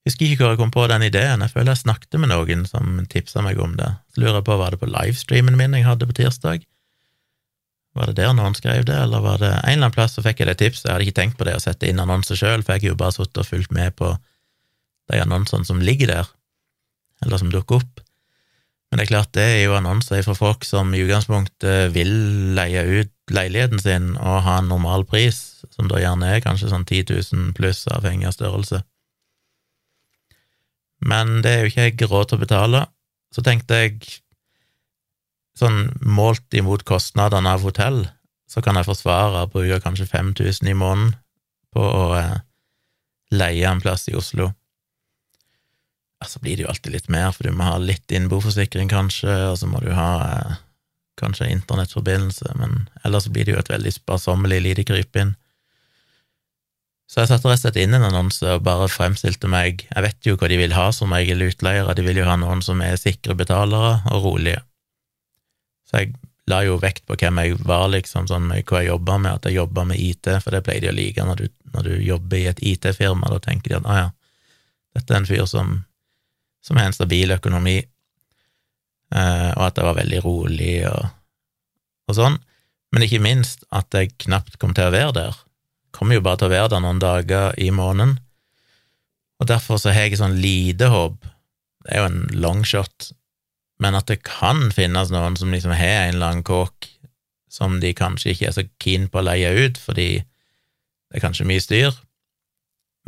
Jeg 0.00 0.14
Husker 0.14 0.30
ikke 0.32 0.40
hvor 0.40 0.54
jeg 0.54 0.58
kom 0.62 0.70
på 0.72 0.86
den 0.88 1.02
ideen, 1.04 1.42
jeg 1.44 1.52
føler 1.52 1.74
jeg 1.74 1.82
snakket 1.82 2.16
med 2.22 2.30
noen 2.32 2.62
som 2.64 3.02
tipsa 3.12 3.42
meg 3.44 3.58
om 3.60 3.74
det. 3.76 3.90
Så 4.08 4.22
lurer 4.22 4.38
jeg 4.38 4.46
på, 4.46 4.56
var 4.56 4.72
det 4.72 4.80
på 4.80 4.88
livestreamen 4.88 5.58
min 5.60 5.76
jeg 5.76 5.84
hadde 5.84 6.08
på 6.08 6.16
tirsdag? 6.16 6.64
Var 7.98 8.08
det 8.08 8.16
der 8.16 8.32
noen 8.32 8.56
skrev 8.56 8.86
det, 8.88 8.96
eller 8.96 9.20
var 9.20 9.42
det 9.42 9.50
en 9.50 9.60
eller 9.66 9.90
annen 9.90 9.94
plass 9.94 10.14
så 10.16 10.24
fikk 10.24 10.40
jeg 10.40 10.48
det 10.48 10.56
tipset? 10.62 10.86
Jeg 10.86 10.94
hadde 10.94 11.04
ikke 11.08 11.18
tenkt 11.20 11.36
på 11.36 11.46
det 11.48 11.58
å 11.58 11.62
sette 11.62 11.90
inn 11.90 12.00
annonser 12.00 12.38
sjøl, 12.38 12.64
for 12.64 12.78
jeg 12.78 12.86
har 12.86 12.94
jo 12.94 13.00
bare 13.02 13.16
sittet 13.18 13.42
og 13.42 13.48
fulgt 13.50 13.74
med 13.76 13.96
på 13.98 14.14
de 15.10 15.20
annonsene 15.20 15.68
som 15.68 15.82
ligger 15.84 16.14
der, 16.14 16.30
eller 17.20 17.42
som 17.42 17.50
dukker 17.52 17.82
opp. 17.82 18.00
Men 18.90 18.98
det 18.98 19.04
er 19.04 19.12
klart, 19.12 19.32
det 19.38 19.46
er 19.46 19.60
jo 19.62 19.76
annonser 19.78 20.24
for 20.26 20.34
folk 20.34 20.66
som 20.66 20.90
i 20.94 21.02
utgangspunktet 21.04 21.92
vil 21.94 22.10
leie 22.58 22.82
ut 22.90 23.12
leiligheten 23.30 23.78
sin 23.78 24.16
og 24.18 24.40
ha 24.42 24.56
en 24.58 24.70
normal 24.72 25.06
pris, 25.06 25.62
som 25.70 25.86
da 25.86 26.00
gjerne 26.02 26.32
er 26.34 26.42
kanskje 26.42 26.72
sånn 26.72 26.88
10 26.88 27.12
000 27.30 27.52
pluss, 27.54 27.84
avhengig 27.94 28.26
av 28.26 28.34
størrelse 28.34 28.82
men 31.00 31.40
det 31.44 31.52
er 31.52 31.62
jo 31.62 31.70
ikke 31.70 31.86
jeg 31.88 32.10
råd 32.10 32.30
til 32.30 32.38
å 32.38 32.44
betale. 32.44 32.82
Så 33.32 33.44
tenkte 33.46 33.78
jeg, 33.80 33.98
sånn 35.56 35.90
målt 36.04 36.52
imot 36.56 36.84
kostnadene 36.88 37.56
av 37.56 37.64
hotell, 37.64 38.04
så 38.50 38.62
kan 38.64 38.76
jeg 38.76 38.88
forsvare 38.88 39.44
å 39.44 39.50
bruke 39.50 39.80
kanskje 39.84 40.08
5000 40.10 40.70
i 40.70 40.76
måneden 40.76 41.14
på 41.74 41.82
å 41.84 42.06
eh, 42.18 42.40
leie 43.32 43.68
en 43.68 43.82
plass 43.82 44.08
i 44.10 44.16
Oslo. 44.18 44.50
Ja, 46.20 46.28
så 46.28 46.40
blir 46.42 46.56
det 46.56 46.66
jo 46.66 46.70
alltid 46.72 46.92
litt 46.92 47.08
mer, 47.08 47.32
for 47.32 47.48
du 47.48 47.56
må 47.56 47.64
ha 47.64 47.78
litt 47.80 48.12
innboforsikring, 48.12 48.90
kanskje, 48.92 49.32
og 49.50 49.56
så 49.60 49.68
må 49.70 49.80
du 49.80 49.88
ha 49.96 50.10
eh, 50.26 50.58
kanskje 51.20 51.48
internettforbindelse, 51.52 52.52
men 52.60 52.88
ellers 53.04 53.28
blir 53.32 53.48
det 53.48 53.54
jo 53.54 53.62
et 53.62 53.72
veldig 53.72 53.92
sparsommelig 53.94 54.60
lite 54.66 54.84
krypinn. 54.88 55.34
Så 57.10 57.22
jeg 57.22 57.30
satte 57.32 57.48
rett 57.48 57.58
og 57.58 57.62
slett 57.64 57.80
inn 57.82 57.96
en 57.96 58.06
annonse 58.06 58.46
og 58.46 58.62
bare 58.62 58.86
fremstilte 58.86 59.48
meg 59.50 59.80
Jeg 59.88 60.02
vet 60.04 60.26
jo 60.28 60.36
hva 60.38 60.46
de 60.46 60.60
vil 60.60 60.76
ha 60.76 60.84
som 60.94 61.10
regel 61.10 61.42
utleiere, 61.48 61.96
de 61.98 62.04
vil 62.06 62.20
jo 62.20 62.28
ha 62.28 62.36
noen 62.38 62.62
som 62.62 62.78
er 62.86 63.00
sikre 63.00 63.34
betalere 63.34 63.96
og 64.12 64.28
rolige. 64.28 64.60
Så 65.90 66.04
jeg 66.04 66.14
la 66.50 66.60
jo 66.66 66.78
vekt 66.82 67.02
på 67.08 67.16
hvem 67.18 67.40
jeg 67.42 67.58
var, 67.66 67.88
liksom, 67.90 68.28
sånn 68.30 68.46
hva 68.52 68.82
jeg 68.82 68.92
jobba 68.92 69.18
med, 69.18 69.40
at 69.40 69.48
jeg 69.48 69.58
jobba 69.58 69.84
med 69.90 69.98
IT, 69.98 70.30
for 70.44 70.54
det 70.54 70.62
pleier 70.66 70.86
de 70.86 70.92
å 70.92 70.96
like 70.96 71.26
når 71.26 71.42
du, 71.42 71.50
når 71.74 71.88
du 71.88 71.92
jobber 72.04 72.38
i 72.38 72.48
et 72.50 72.62
IT-firma, 72.72 73.30
da 73.32 73.40
tenker 73.42 73.72
de 73.72 73.78
at 73.80 73.88
å 73.88 73.98
ja, 73.98 74.08
dette 74.94 75.14
er 75.14 75.20
en 75.20 75.28
fyr 75.28 75.46
som, 75.50 75.76
som 76.64 76.78
har 76.78 76.88
en 76.88 76.96
stabil 76.96 77.32
økonomi, 77.34 77.78
eh, 79.14 79.50
og 79.56 79.62
at 79.66 79.78
jeg 79.78 79.86
var 79.86 79.98
veldig 79.98 80.22
rolig 80.24 80.74
og, 80.90 81.10
og 82.10 82.18
sånn, 82.18 82.38
men 82.90 83.06
ikke 83.06 83.22
minst 83.22 83.64
at 83.74 83.94
jeg 83.94 84.16
knapt 84.26 84.58
kom 84.60 84.74
til 84.74 84.88
å 84.88 84.94
være 84.94 85.14
der. 85.16 85.38
Kommer 85.94 86.18
jo 86.18 86.24
bare 86.24 86.40
til 86.40 86.50
å 86.50 86.54
være 86.54 86.72
der 86.74 86.84
noen 86.84 87.02
dager 87.02 87.54
i 87.58 87.70
måneden, 87.74 88.18
og 89.40 89.48
derfor 89.48 89.80
så 89.80 89.94
har 89.94 90.08
jeg 90.08 90.20
sånn 90.20 90.40
lite 90.42 90.90
håp, 90.92 91.24
det 91.86 91.94
er 91.96 92.02
jo 92.02 92.10
en 92.10 92.22
longshot, 92.42 93.12
men 93.80 93.96
at 93.96 94.10
det 94.10 94.20
kan 94.26 94.68
finnes 94.76 95.12
noen 95.14 95.38
som 95.40 95.52
liksom 95.54 95.72
har 95.72 96.10
en 96.10 96.20
annen 96.20 96.44
kåk 96.44 96.90
som 97.50 97.80
de 97.82 97.94
kanskje 97.96 98.34
ikke 98.34 98.50
er 98.50 98.54
så 98.54 98.66
keen 98.82 99.08
på 99.10 99.22
å 99.22 99.26
leie 99.26 99.48
ut, 99.64 99.80
fordi 99.80 100.10
det 100.20 101.18
er 101.18 101.24
kanskje 101.24 101.48
mye 101.48 101.62
styr, 101.64 101.96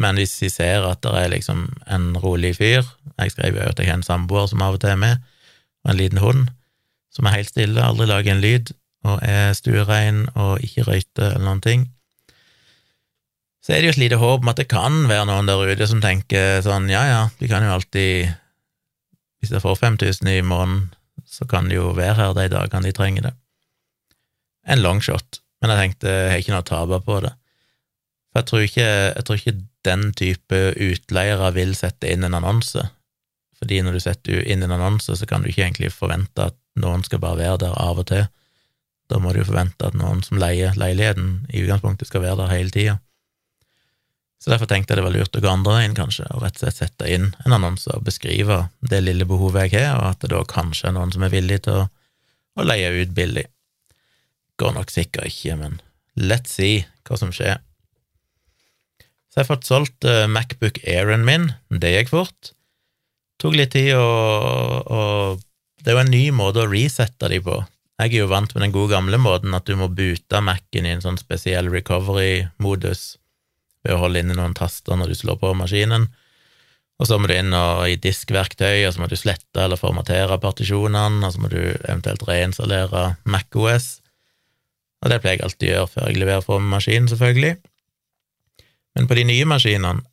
men 0.02 0.18
hvis 0.18 0.34
de 0.42 0.50
ser 0.52 0.84
at 0.88 1.00
det 1.04 1.12
er 1.18 1.32
liksom 1.32 1.64
en 1.86 2.12
rolig 2.18 2.56
fyr 2.58 2.82
Jeg 3.18 3.32
skrev 3.34 3.56
jo 3.56 3.64
at 3.68 3.78
jeg 3.78 3.88
har 3.88 4.00
en 4.00 4.06
samboer 4.06 4.48
som 4.50 4.62
av 4.64 4.76
og 4.76 4.82
til 4.82 4.92
er 4.92 5.00
med, 5.00 5.24
og 5.84 5.92
en 5.92 6.00
liten 6.00 6.22
hund 6.22 6.46
som 7.12 7.28
er 7.28 7.36
helt 7.36 7.50
stille, 7.50 7.82
aldri 7.84 8.06
lager 8.08 8.32
en 8.32 8.40
lyd, 8.40 8.70
og 9.04 9.18
er 9.26 9.52
stuerein 9.52 10.24
og 10.32 10.62
ikke 10.64 10.86
røyter 10.88 11.34
eller 11.34 11.44
noen 11.44 11.64
ting 11.64 11.90
så 13.62 13.74
er 13.74 13.82
det 13.82 13.92
jo 13.92 13.94
et 13.94 14.02
lite 14.02 14.18
håp 14.18 14.42
om 14.42 14.50
at 14.50 14.58
det 14.58 14.70
kan 14.70 15.04
være 15.06 15.26
noen 15.28 15.46
der 15.46 15.60
ute 15.70 15.86
som 15.86 16.02
tenker 16.02 16.58
sånn, 16.66 16.88
ja 16.90 17.02
ja, 17.06 17.20
de 17.38 17.50
kan 17.50 17.62
jo 17.62 17.74
alltid 17.76 18.32
Hvis 19.42 19.50
jeg 19.50 19.62
får 19.62 19.74
5000 19.80 20.28
i 20.30 20.42
måneden, 20.46 20.92
så 21.26 21.46
kan 21.50 21.66
de 21.66 21.74
jo 21.74 21.88
være 21.96 22.14
her 22.14 22.34
de 22.36 22.44
dagene 22.46 22.86
de 22.86 22.92
trenger 22.94 23.24
det. 23.26 23.32
En 24.70 24.78
longshot, 24.78 25.40
men 25.58 25.72
jeg 25.72 25.80
tenkte 25.80 26.12
jeg 26.12 26.28
har 26.30 26.42
ikke 26.42 26.52
noe 26.52 26.62
å 26.62 26.68
tape 26.68 26.98
på 27.02 27.16
det. 27.24 27.32
For 28.30 28.38
jeg 28.38 28.46
tror, 28.46 28.66
ikke, 28.68 28.84
jeg 28.86 29.24
tror 29.26 29.40
ikke 29.40 29.56
den 29.86 30.10
type 30.18 30.58
utleiere 30.76 31.52
vil 31.56 31.74
sette 31.78 32.10
inn 32.12 32.24
en 32.26 32.38
annonse. 32.38 32.84
Fordi 33.58 33.78
når 33.82 33.96
du 33.96 34.02
setter 34.02 34.42
inn 34.50 34.64
en 34.66 34.74
annonse, 34.74 35.14
så 35.16 35.28
kan 35.28 35.42
du 35.42 35.50
ikke 35.50 35.64
egentlig 35.66 35.92
forvente 35.94 36.50
at 36.50 36.58
noen 36.82 37.04
skal 37.06 37.20
bare 37.22 37.38
være 37.38 37.60
der 37.66 37.78
av 37.78 38.00
og 38.02 38.08
til. 38.10 38.26
Da 39.10 39.20
må 39.22 39.34
du 39.34 39.42
forvente 39.44 39.86
at 39.86 39.96
noen 39.98 40.22
som 40.24 40.40
leier 40.40 40.76
leiligheten, 40.78 41.44
i 41.52 41.62
utgangspunktet 41.64 42.08
skal 42.08 42.24
være 42.24 42.40
der 42.42 42.54
hele 42.54 42.74
tida. 42.74 42.98
Så 44.42 44.50
derfor 44.50 44.66
tenkte 44.66 44.90
jeg 44.90 44.98
det 44.98 45.06
var 45.06 45.14
lurt 45.14 45.36
å 45.38 45.42
gå 45.42 45.50
andre 45.50 45.76
veien, 45.76 45.92
kanskje, 45.94 46.26
og 46.34 46.42
rett 46.42 46.56
og 46.58 46.64
slett 46.64 46.80
sette 46.80 47.10
inn 47.14 47.28
en 47.44 47.54
annonse 47.54 47.92
og 47.94 48.02
beskrive 48.08 48.64
det 48.90 48.98
lille 49.04 49.26
behovet 49.30 49.68
jeg 49.70 49.84
har, 49.84 50.00
og 50.00 50.08
at 50.08 50.24
det 50.24 50.32
da 50.32 50.40
kanskje 50.50 50.88
er 50.90 50.96
noen 50.96 51.14
som 51.14 51.22
er 51.22 51.30
villig 51.30 51.60
til 51.68 51.84
å, 51.84 51.88
å 52.58 52.66
leie 52.66 52.90
ut 52.96 53.12
billig. 53.14 53.44
Går 54.58 54.74
nok 54.74 54.90
sikkert 54.90 55.30
ikke, 55.30 55.54
men 55.60 55.78
let's 56.18 56.56
see 56.58 56.82
hva 57.06 57.20
som 57.20 57.30
skjer. 57.34 57.62
Så 59.32 59.40
jeg 59.40 59.46
har 59.46 59.54
fått 59.54 59.68
solgt 59.68 60.04
uh, 60.04 60.26
Macbook 60.28 60.82
Airen 60.84 61.24
min, 61.24 61.48
det 61.72 61.94
gikk 61.94 62.12
fort. 62.12 62.52
Tok 63.40 63.56
litt 63.56 63.72
tid, 63.72 63.94
og 63.96 65.40
det 65.82 65.90
er 65.90 65.96
jo 65.96 66.02
en 66.04 66.12
ny 66.12 66.26
måte 66.36 66.62
å 66.62 66.68
resette 66.70 67.30
de 67.32 67.40
på. 67.42 67.56
Jeg 68.02 68.12
er 68.12 68.20
jo 68.20 68.28
vant 68.30 68.52
med 68.54 68.64
den 68.66 68.74
gode 68.74 68.92
gamle 68.92 69.18
måten 69.18 69.54
at 69.56 69.66
du 69.66 69.74
må 69.78 69.88
bute 69.90 70.40
Mac-en 70.44 70.86
i 70.86 70.92
en 70.94 71.02
sånn 71.02 71.18
spesiell 71.18 71.70
recovery-modus 71.72 73.02
ved 73.82 73.96
å 73.96 74.02
holde 74.04 74.22
inne 74.22 74.36
noen 74.38 74.54
taster 74.58 75.00
når 75.00 75.10
du 75.10 75.18
slår 75.18 75.40
på 75.40 75.52
maskinen. 75.58 76.06
Og 77.02 77.08
så 77.08 77.18
må 77.18 77.26
du 77.26 77.34
inn 77.34 77.50
og, 77.56 77.82
i 77.90 77.98
diskverktøy, 77.98 78.84
og 78.86 78.94
så 78.94 79.02
må 79.02 79.08
du 79.10 79.16
slette 79.18 79.64
eller 79.64 79.80
formatere 79.80 80.38
partisjonene, 80.42 81.24
og 81.26 81.34
så 81.34 81.42
må 81.42 81.50
du 81.50 81.60
eventuelt 81.62 82.22
reinstallere 82.28 83.16
MacOS. 83.26 83.88
Og 85.02 85.10
det 85.10 85.18
pleier 85.22 85.40
jeg 85.40 85.46
alltid 85.48 85.68
å 85.68 85.72
gjøre 85.72 85.92
før 85.96 86.10
jeg 86.10 86.22
leverer 86.22 86.46
fra 86.46 86.60
maskinen, 86.62 87.10
selvfølgelig. 87.10 87.56
Men 88.94 89.08
på 89.08 89.16
de 89.16 89.24
nye 89.28 89.48
maskinene 89.48 90.04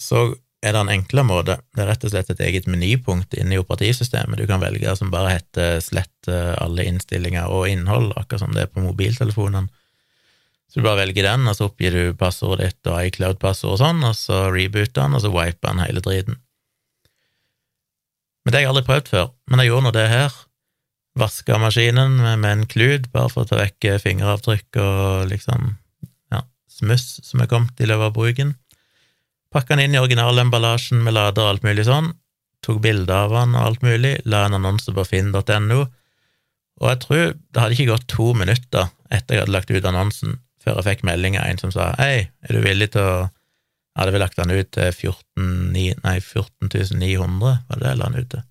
så 0.00 0.32
er 0.64 0.72
det 0.72 0.80
en 0.80 0.92
enklere 0.94 1.28
måte. 1.28 1.58
Det 1.76 1.82
er 1.84 1.90
rett 1.90 2.04
og 2.06 2.12
slett 2.14 2.30
et 2.32 2.42
eget 2.46 2.66
menypunkt 2.70 3.36
inne 3.36 3.56
i 3.56 3.60
operativsystemet 3.60 4.40
du 4.40 4.46
kan 4.48 4.62
velge, 4.62 4.96
som 4.96 5.12
bare 5.12 5.34
heter 5.36 5.80
'slett 5.84 6.28
alle 6.32 6.86
innstillinger 6.88 7.52
og 7.52 7.68
innhold', 7.68 8.14
akkurat 8.16 8.40
som 8.40 8.54
det 8.54 8.62
er 8.62 8.72
på 8.72 8.80
mobiltelefonene. 8.80 9.68
Så 10.68 10.80
du 10.80 10.86
bare 10.88 11.06
velger 11.06 11.22
den, 11.22 11.46
og 11.46 11.54
så 11.54 11.68
oppgir 11.68 11.92
du 11.92 12.14
passordet 12.18 12.72
ditt 12.72 12.90
og 12.90 12.98
iCloud-passord 13.06 13.76
og 13.76 13.78
sånn, 13.78 14.00
og 14.02 14.16
så 14.16 14.48
rebooter 14.50 15.04
den, 15.04 15.14
og 15.14 15.20
så 15.22 15.30
wiper 15.30 15.68
den 15.68 15.84
hele 15.84 16.00
driten. 16.00 16.40
Men 18.44 18.50
det 18.50 18.58
har 18.58 18.64
jeg 18.64 18.72
aldri 18.72 18.88
prøvd 18.88 19.08
før, 19.08 19.30
men 19.46 19.60
jeg 19.60 19.68
gjorde 19.68 19.84
nå 19.84 19.92
det 19.94 20.08
her. 20.08 20.32
Vaska 21.14 21.58
maskinen 21.62 22.16
med 22.40 22.50
en 22.50 22.66
klut, 22.66 23.12
bare 23.12 23.30
for 23.30 23.44
å 23.44 23.48
ta 23.48 23.60
vekk 23.60 24.00
fingeravtrykk 24.02 24.80
og 24.82 25.28
liksom 25.30 25.76
smuss 26.74 27.18
som 27.24 27.42
er 27.42 27.50
kommet 27.50 27.80
i 27.80 27.88
løpet 27.88 28.10
av 28.10 28.14
bruken. 28.16 28.54
Pakka 29.54 29.76
den 29.76 29.86
inn 29.86 29.96
i 29.96 30.02
originalemballasjen 30.02 31.02
med 31.04 31.16
lader 31.16 31.46
og 31.46 31.54
alt 31.54 31.66
mulig 31.66 31.86
sånn, 31.88 32.12
tok 32.64 32.80
bilder 32.84 33.26
av 33.26 33.36
den 33.36 33.54
og 33.54 33.68
alt 33.68 33.84
mulig, 33.86 34.16
la 34.26 34.46
en 34.48 34.58
annonse 34.58 34.94
på 34.94 35.04
finn.no, 35.06 35.84
og 36.82 36.90
jeg 36.90 37.00
tror 37.04 37.24
det 37.34 37.62
hadde 37.62 37.76
ikke 37.76 37.92
gått 37.92 38.08
to 38.10 38.32
minutter 38.34 38.90
etter 39.14 39.36
jeg 39.36 39.44
hadde 39.44 39.54
lagt 39.54 39.70
ut 39.70 39.86
annonsen, 39.86 40.40
før 40.64 40.80
jeg 40.80 40.88
fikk 40.88 41.06
melding 41.06 41.36
av 41.38 41.46
en 41.46 41.60
som 41.60 41.72
sa 41.74 41.92
hei, 42.00 42.26
er 42.42 42.56
du 42.56 42.64
villig 42.64 42.90
til 42.96 43.04
å 43.04 43.16
hadde 43.94 44.14
vel 44.14 44.24
lagt 44.24 44.40
den 44.40 44.50
ut 44.50 44.72
til 44.74 44.90
14, 44.90 45.70
9, 45.74 45.84
14 46.02 46.98
900, 46.98 47.58
var 47.68 47.78
det 47.78 47.84
det 47.84 47.92
jeg 47.92 48.00
la 48.00 48.10
den 48.10 48.24
ut 48.24 48.32
til. 48.32 48.42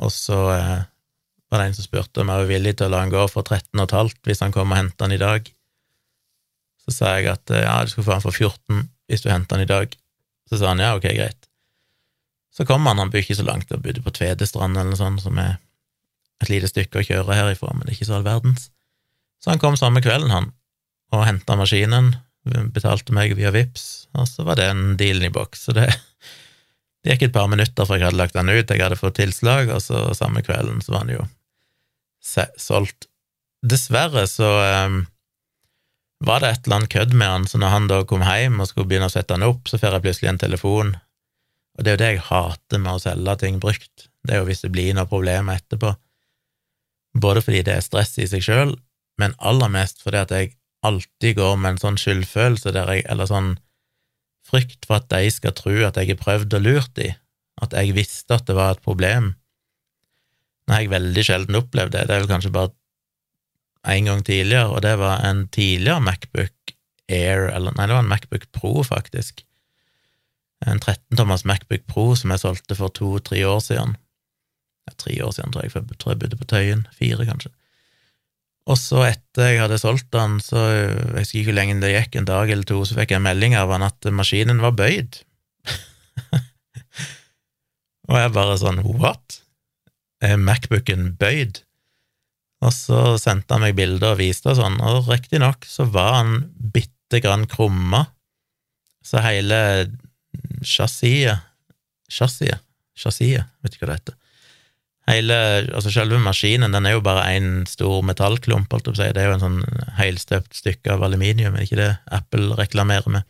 Og 0.00 0.12
så 0.14 0.38
eh, 0.54 0.80
var 1.52 1.60
det 1.60 1.68
en 1.68 1.76
som 1.76 1.86
spurte 1.86 2.22
om 2.22 2.32
jeg 2.32 2.42
var 2.42 2.50
villig 2.50 2.74
til 2.78 2.88
å 2.88 2.94
la 2.94 3.04
den 3.04 3.14
gå 3.14 3.26
for 3.30 3.46
13 3.46 3.84
15 3.84 4.24
hvis 4.26 4.42
han 4.42 4.54
kom 4.54 4.72
og 4.72 4.80
hentet 4.80 5.02
den 5.04 5.14
i 5.14 5.20
dag. 5.20 5.50
Så 6.90 6.96
sa 6.96 7.14
jeg 7.18 7.30
at 7.30 7.52
eh, 7.54 7.62
ja, 7.62 7.78
du 7.84 7.92
skulle 7.92 8.08
få 8.08 8.16
den 8.16 8.26
for 8.26 8.34
14 8.34 8.88
hvis 9.10 9.22
du 9.22 9.30
henter 9.30 9.56
den 9.56 9.66
i 9.66 9.70
dag. 9.70 9.94
Så 10.50 10.58
sa 10.58 10.72
han 10.72 10.82
ja, 10.82 10.92
ok, 10.98 11.06
greit. 11.14 11.46
Så 12.54 12.66
kom 12.66 12.86
han, 12.86 12.98
han 12.98 13.10
bor 13.12 13.22
ikke 13.22 13.38
så 13.38 13.46
langt, 13.46 13.70
han 13.70 13.82
bodde 13.82 14.02
på 14.02 14.12
Tvedestrand 14.14 14.74
eller 14.74 14.92
noe 14.92 14.98
sånt, 14.98 15.22
som 15.22 15.38
er 15.38 15.58
et 16.42 16.50
lite 16.50 16.70
stykke 16.70 17.00
å 17.02 17.06
kjøre 17.06 17.36
herifra, 17.36 17.70
men 17.74 17.86
det 17.86 17.92
er 17.92 17.98
ikke 17.98 18.08
så 18.08 18.18
all 18.18 18.26
verdens. 18.26 18.70
Så 19.40 19.52
han 19.52 19.62
kom 19.62 19.78
samme 19.78 20.02
kvelden, 20.04 20.32
han, 20.34 20.50
og 21.14 21.24
henta 21.26 21.56
maskinen, 21.58 22.14
betalte 22.74 23.14
meg 23.14 23.36
via 23.38 23.52
VIPS, 23.54 23.84
og 24.18 24.26
så 24.28 24.44
var 24.48 24.58
den 24.58 24.96
dealen 25.00 25.28
i 25.28 25.32
boks. 25.32 25.66
Så 25.68 25.76
det, 25.76 25.86
det 27.04 27.14
gikk 27.14 27.28
et 27.28 27.36
par 27.36 27.50
minutter 27.52 27.86
før 27.86 28.00
jeg 28.00 28.08
hadde 28.08 28.20
lagt 28.20 28.36
den 28.38 28.50
ut, 28.50 28.72
jeg 28.72 28.82
hadde 28.82 28.98
fått 28.98 29.20
tilslag, 29.20 29.70
og 29.74 29.84
så 29.84 30.08
samme 30.18 30.42
kvelden 30.46 30.82
så 30.84 30.96
var 30.96 31.06
den 31.06 31.20
jo 31.20 31.28
solgt. 32.60 33.06
Dessverre 33.60 34.24
så 34.28 34.48
um, 34.88 35.02
var 36.24 36.42
det 36.42 36.50
et 36.50 36.66
eller 36.66 36.80
annet 36.80 36.92
kødd 36.92 37.14
med 37.16 37.32
han, 37.32 37.46
så 37.48 37.60
når 37.60 37.72
han 37.74 37.88
da 37.88 38.02
kom 38.08 38.24
hjem 38.24 38.60
og 38.60 38.68
skulle 38.68 38.90
begynne 38.90 39.08
å 39.08 39.12
sette 39.12 39.36
han 39.36 39.46
opp, 39.46 39.68
så 39.68 39.80
får 39.80 39.96
jeg 39.96 40.04
plutselig 40.04 40.30
en 40.32 40.42
telefon, 40.42 40.92
og 41.78 41.84
det 41.84 41.90
er 41.90 41.96
jo 41.96 42.02
det 42.02 42.10
jeg 42.10 42.24
hater 42.28 42.82
med 42.82 42.92
å 42.92 43.02
selge 43.02 43.36
ting 43.40 43.60
brukt, 43.62 44.06
det 44.26 44.36
er 44.36 44.42
jo 44.42 44.48
hvis 44.50 44.62
det 44.66 44.72
blir 44.74 44.92
noe 44.96 45.08
problem 45.08 45.48
etterpå, 45.52 45.94
både 47.24 47.42
fordi 47.44 47.64
det 47.66 47.78
er 47.78 47.84
stress 47.84 48.18
i 48.20 48.28
seg 48.30 48.44
sjøl, 48.44 48.76
men 49.20 49.36
aller 49.38 49.72
mest 49.72 50.04
fordi 50.04 50.20
at 50.20 50.34
jeg 50.34 50.52
alltid 50.86 51.36
går 51.36 51.56
med 51.60 51.74
en 51.74 51.82
sånn 51.82 51.98
skyldfølelse 52.00 52.72
der 52.76 52.92
jeg, 52.94 53.04
eller 53.12 53.28
sånn 53.28 53.54
frykt 54.50 54.86
for 54.88 55.00
at 55.00 55.10
de 55.12 55.28
skal 55.32 55.54
tro 55.56 55.74
at 55.86 55.98
jeg 56.00 56.12
har 56.12 56.20
prøvd 56.20 56.56
og 56.58 56.64
lurt 56.64 56.92
de, 56.98 57.10
at 57.60 57.76
jeg 57.76 57.96
visste 57.96 58.36
at 58.36 58.46
det 58.48 58.56
var 58.56 58.74
et 58.74 58.84
problem. 58.84 59.34
Nå 60.66 60.76
har 60.76 60.84
jeg 60.84 60.92
veldig 60.92 61.24
sjelden 61.26 61.58
opplevd 61.60 61.96
det, 61.96 62.06
det 62.08 62.16
er 62.16 62.22
vel 62.24 62.30
kanskje 62.30 62.54
bare 62.54 62.72
en 63.88 64.10
gang 64.10 64.24
tidligere, 64.24 64.68
og 64.68 64.82
det 64.84 64.98
var 65.00 65.22
en 65.24 65.46
tidligere 65.48 66.02
Macbook 66.04 66.74
Air, 67.10 67.48
eller 67.50 67.74
nei, 67.76 67.86
det 67.88 67.96
var 67.96 68.04
en 68.04 68.10
Macbook 68.10 68.44
Pro, 68.52 68.82
faktisk. 68.86 69.42
En 70.66 70.82
13-tommers 70.82 71.46
Macbook 71.48 71.86
Pro 71.88 72.10
som 72.18 72.34
jeg 72.34 72.42
solgte 72.42 72.76
for 72.76 72.92
to-tre 72.94 73.40
år 73.48 73.62
siden. 73.64 73.96
Ja, 74.88 74.94
tre 75.00 75.16
år 75.24 75.32
siden, 75.36 75.54
tror 75.54 75.64
jeg, 75.64 75.72
for 75.72 75.88
jeg 75.88 75.98
tror 75.98 76.14
jeg 76.14 76.22
bodde 76.22 76.40
på 76.40 76.48
Tøyen. 76.52 76.84
Fire, 76.98 77.26
kanskje. 77.28 77.52
Og 78.70 78.76
så, 78.78 79.02
etter 79.08 79.48
jeg 79.48 79.62
hadde 79.62 79.80
solgt 79.80 80.10
den, 80.14 80.36
så 80.44 80.60
jeg 80.60 80.92
husker 81.16 81.40
ikke 81.40 81.50
hvor 81.50 81.58
lenge 81.58 81.80
det 81.82 81.94
gikk, 81.94 82.20
en 82.20 82.28
dag 82.28 82.52
eller 82.52 82.68
to, 82.68 82.82
så 82.86 82.98
fikk 82.98 83.14
jeg 83.14 83.22
en 83.22 83.26
melding 83.26 83.56
av 83.58 83.72
han 83.72 83.86
at 83.86 84.10
maskinen 84.14 84.60
var 84.62 84.76
bøyd. 84.78 85.22
og 88.10 88.20
jeg 88.20 88.36
bare 88.36 88.60
sånn 88.60 88.84
what? 89.00 89.40
Er 90.20 90.36
Macbooken 90.36 91.14
bøyd? 91.18 91.64
Og 92.60 92.72
så 92.76 93.02
sendte 93.20 93.56
han 93.56 93.64
meg 93.64 93.76
bilder 93.78 94.14
og 94.14 94.20
viste 94.20 94.52
og 94.52 94.58
sånn, 94.58 94.80
og 94.84 95.08
riktignok 95.08 95.64
så 95.68 95.86
var 95.88 96.18
han 96.18 96.34
bitte 96.74 97.22
grann 97.24 97.46
krumma, 97.50 98.04
så 99.04 99.22
hele 99.24 99.60
chassiset 100.66 101.46
Chassiset? 102.10 102.58
Chassiset, 102.98 103.46
vet 103.62 103.76
ikke 103.76 103.86
hva 103.86 103.92
det 103.92 104.00
heter. 104.00 104.16
Hele, 105.10 105.36
altså 105.74 105.92
Selve 105.94 106.18
maskinen 106.22 106.74
den 106.74 106.86
er 106.86 106.96
jo 106.96 107.04
bare 107.06 107.28
én 107.32 107.64
stor 107.70 108.02
metallklump, 108.06 108.70
holdt 108.70 108.90
jeg 108.90 108.94
på 108.94 108.96
å 108.96 109.00
si. 109.00 109.12
Det 109.14 109.22
er 109.22 109.30
jo 109.30 109.36
en 109.36 109.44
sånn 109.44 109.94
helstøpt 109.98 110.58
stykke 110.58 110.94
av 110.94 111.04
aluminium, 111.06 111.56
er 111.56 111.66
ikke 111.66 111.80
det 111.80 111.90
Apple 112.14 112.58
reklamerer 112.58 113.14
med? 113.14 113.26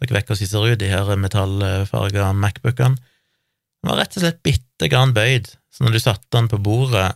Dere 0.00 0.18
vet 0.18 0.30
hvordan 0.30 0.42
de 0.42 0.48
ser 0.50 0.66
ut, 0.66 0.80
de 0.80 0.90
her 0.92 1.12
metallfarga 1.20 2.30
Macbookene. 2.36 2.98
Den 3.82 3.92
var 3.92 4.00
rett 4.02 4.16
og 4.18 4.24
slett 4.24 4.42
bitte 4.44 4.90
grann 4.92 5.14
bøyd, 5.16 5.48
så 5.72 5.84
når 5.84 5.96
du 5.96 6.02
satte 6.02 6.32
den 6.36 6.50
på 6.52 6.60
bordet, 6.62 7.08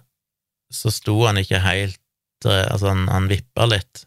så 0.71 0.93
sto 0.95 1.17
han 1.27 1.41
ikke 1.41 1.63
helt 1.65 1.99
eh, 2.47 2.67
Altså, 2.71 2.93
han, 2.93 3.09
han 3.11 3.29
vippa 3.31 3.67
litt. 3.69 4.07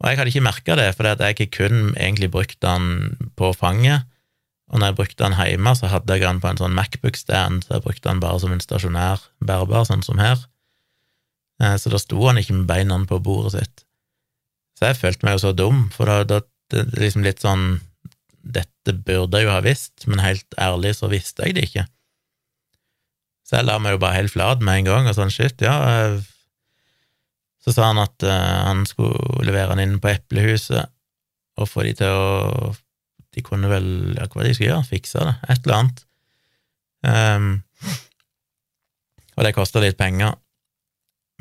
Og 0.00 0.08
jeg 0.08 0.18
hadde 0.20 0.32
ikke 0.32 0.44
merka 0.44 0.76
det, 0.78 0.88
for 0.96 1.08
jeg 1.08 1.36
ikke 1.36 1.52
kun 1.60 1.92
egentlig 1.92 2.30
brukte 2.32 2.68
han 2.68 3.16
på 3.36 3.52
fanget. 3.56 4.08
Og 4.70 4.78
når 4.80 4.92
jeg 4.92 4.98
brukte 5.00 5.26
han 5.26 5.36
hjemme, 5.36 5.74
så 5.76 5.90
hadde 5.90 6.16
jeg 6.16 6.26
han 6.28 6.40
på 6.40 6.48
en 6.50 6.60
sånn 6.60 6.76
Macbook-stand, 6.76 7.66
så 7.66 7.76
jeg 7.76 7.84
brukte 7.84 8.08
han 8.08 8.22
bare 8.22 8.40
som 8.40 8.54
en 8.54 8.62
stasjonær 8.62 9.22
bærbar, 9.44 9.84
sånn 9.88 10.04
som 10.06 10.20
her. 10.22 10.38
Eh, 11.60 11.76
så 11.80 11.92
da 11.92 12.00
sto 12.00 12.20
han 12.24 12.40
ikke 12.40 12.56
med 12.60 12.68
beina 12.70 12.96
på 13.08 13.20
bordet 13.22 13.58
sitt. 13.58 13.84
Så 14.78 14.88
jeg 14.88 15.00
følte 15.00 15.26
meg 15.26 15.36
jo 15.36 15.44
så 15.44 15.52
dum, 15.56 15.88
for 15.92 16.08
da, 16.08 16.22
da 16.24 16.40
det 16.70 16.86
liksom 16.98 17.26
litt 17.26 17.42
sånn 17.44 17.80
Dette 18.40 18.94
burde 18.96 19.36
jeg 19.36 19.44
jo 19.44 19.50
ha 19.52 19.60
visst, 19.60 20.06
men 20.08 20.22
helt 20.24 20.54
ærlig 20.56 20.94
så 20.96 21.10
visste 21.12 21.44
jeg 21.44 21.58
det 21.58 21.66
ikke. 21.68 21.82
Så 23.50 23.58
jeg 23.58 23.66
la 23.66 23.80
meg 23.82 23.96
jo 23.96 24.02
bare 24.04 24.14
helt 24.14 24.30
flat 24.30 24.60
med 24.62 24.78
en 24.78 24.86
gang, 24.86 25.08
og 25.10 25.16
sånn 25.16 25.32
shit, 25.34 25.58
ja 25.64 25.74
eh, 25.90 26.20
Så 27.64 27.74
sa 27.74 27.88
han 27.88 27.98
at 27.98 28.22
uh, 28.22 28.30
han 28.68 28.84
skulle 28.86 29.42
levere 29.42 29.74
den 29.74 29.82
inn 29.88 29.96
på 30.02 30.12
Eplehuset 30.12 30.86
og 31.58 31.66
få 31.68 31.82
de 31.82 31.96
til 31.98 32.14
å 32.14 32.70
De 33.34 33.42
kunne 33.44 33.66
vel 33.72 34.14
ja, 34.14 34.28
Hva 34.30 34.46
de 34.46 34.54
skulle 34.54 34.70
gjøre? 34.70 34.86
Fikse 34.86 35.26
det? 35.26 35.34
Et 35.50 35.66
eller 35.66 35.76
annet. 35.76 36.00
Um, 37.02 37.50
og 39.34 39.44
det 39.46 39.52
kosta 39.56 39.82
litt 39.82 39.98
penger. 39.98 40.34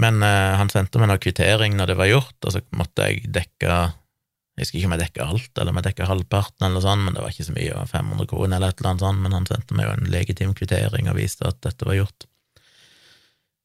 Men 0.01 0.21
uh, 0.23 0.57
han 0.59 0.69
sendte 0.73 1.01
meg 1.01 1.09
noe 1.11 1.21
kvittering 1.21 1.77
når 1.77 1.91
det 1.93 1.97
var 1.99 2.09
gjort, 2.11 2.37
og 2.41 2.53
så 2.55 2.61
måtte 2.77 3.07
jeg 3.07 3.31
dekke 3.35 3.79
jeg 4.59 4.67
husker 4.67 4.79
ikke 4.79 4.89
om 4.89 4.93
jeg 4.97 5.03
dekka 5.05 5.25
alt, 5.31 5.51
eller 5.55 5.71
om 5.71 5.77
jeg 5.79 5.85
dekka 5.85 6.07
halvparten, 6.09 6.65
eller 6.67 6.83
sånn, 6.83 7.03
men 7.05 7.15
det 7.15 7.21
var 7.23 7.31
ikke 7.31 7.47
så 7.47 7.55
mye, 7.55 7.83
500 7.87 8.27
kroner 8.27 8.57
eller 8.57 8.73
et 8.73 8.81
eller 8.81 8.91
annet 8.91 9.05
sånt, 9.05 9.21
men 9.23 9.35
han 9.37 9.47
sendte 9.47 9.77
meg 9.77 9.87
jo 9.87 9.93
en 9.95 10.09
legitim 10.11 10.55
kvittering 10.57 11.07
og 11.07 11.15
viste 11.15 11.47
at 11.47 11.61
dette 11.63 11.87
var 11.87 11.95
gjort. 11.95 12.27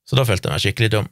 Så 0.06 0.18
da 0.18 0.26
følte 0.28 0.46
jeg 0.46 0.54
meg 0.54 0.62
skikkelig 0.62 0.90
dum. 0.94 1.08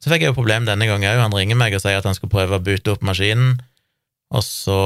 Så 0.00 0.08
fikk 0.08 0.24
jeg 0.24 0.32
jo 0.32 0.38
problem 0.38 0.64
denne 0.64 0.88
gangen 0.88 1.10
òg, 1.10 1.20
han 1.20 1.36
ringer 1.36 1.58
meg 1.60 1.76
og 1.76 1.82
sier 1.84 2.00
at 2.00 2.08
han 2.08 2.16
skal 2.16 2.32
prøve 2.32 2.56
å 2.56 2.64
bute 2.64 2.94
opp 2.94 3.04
maskinen, 3.04 3.58
og 4.32 4.46
så 4.46 4.78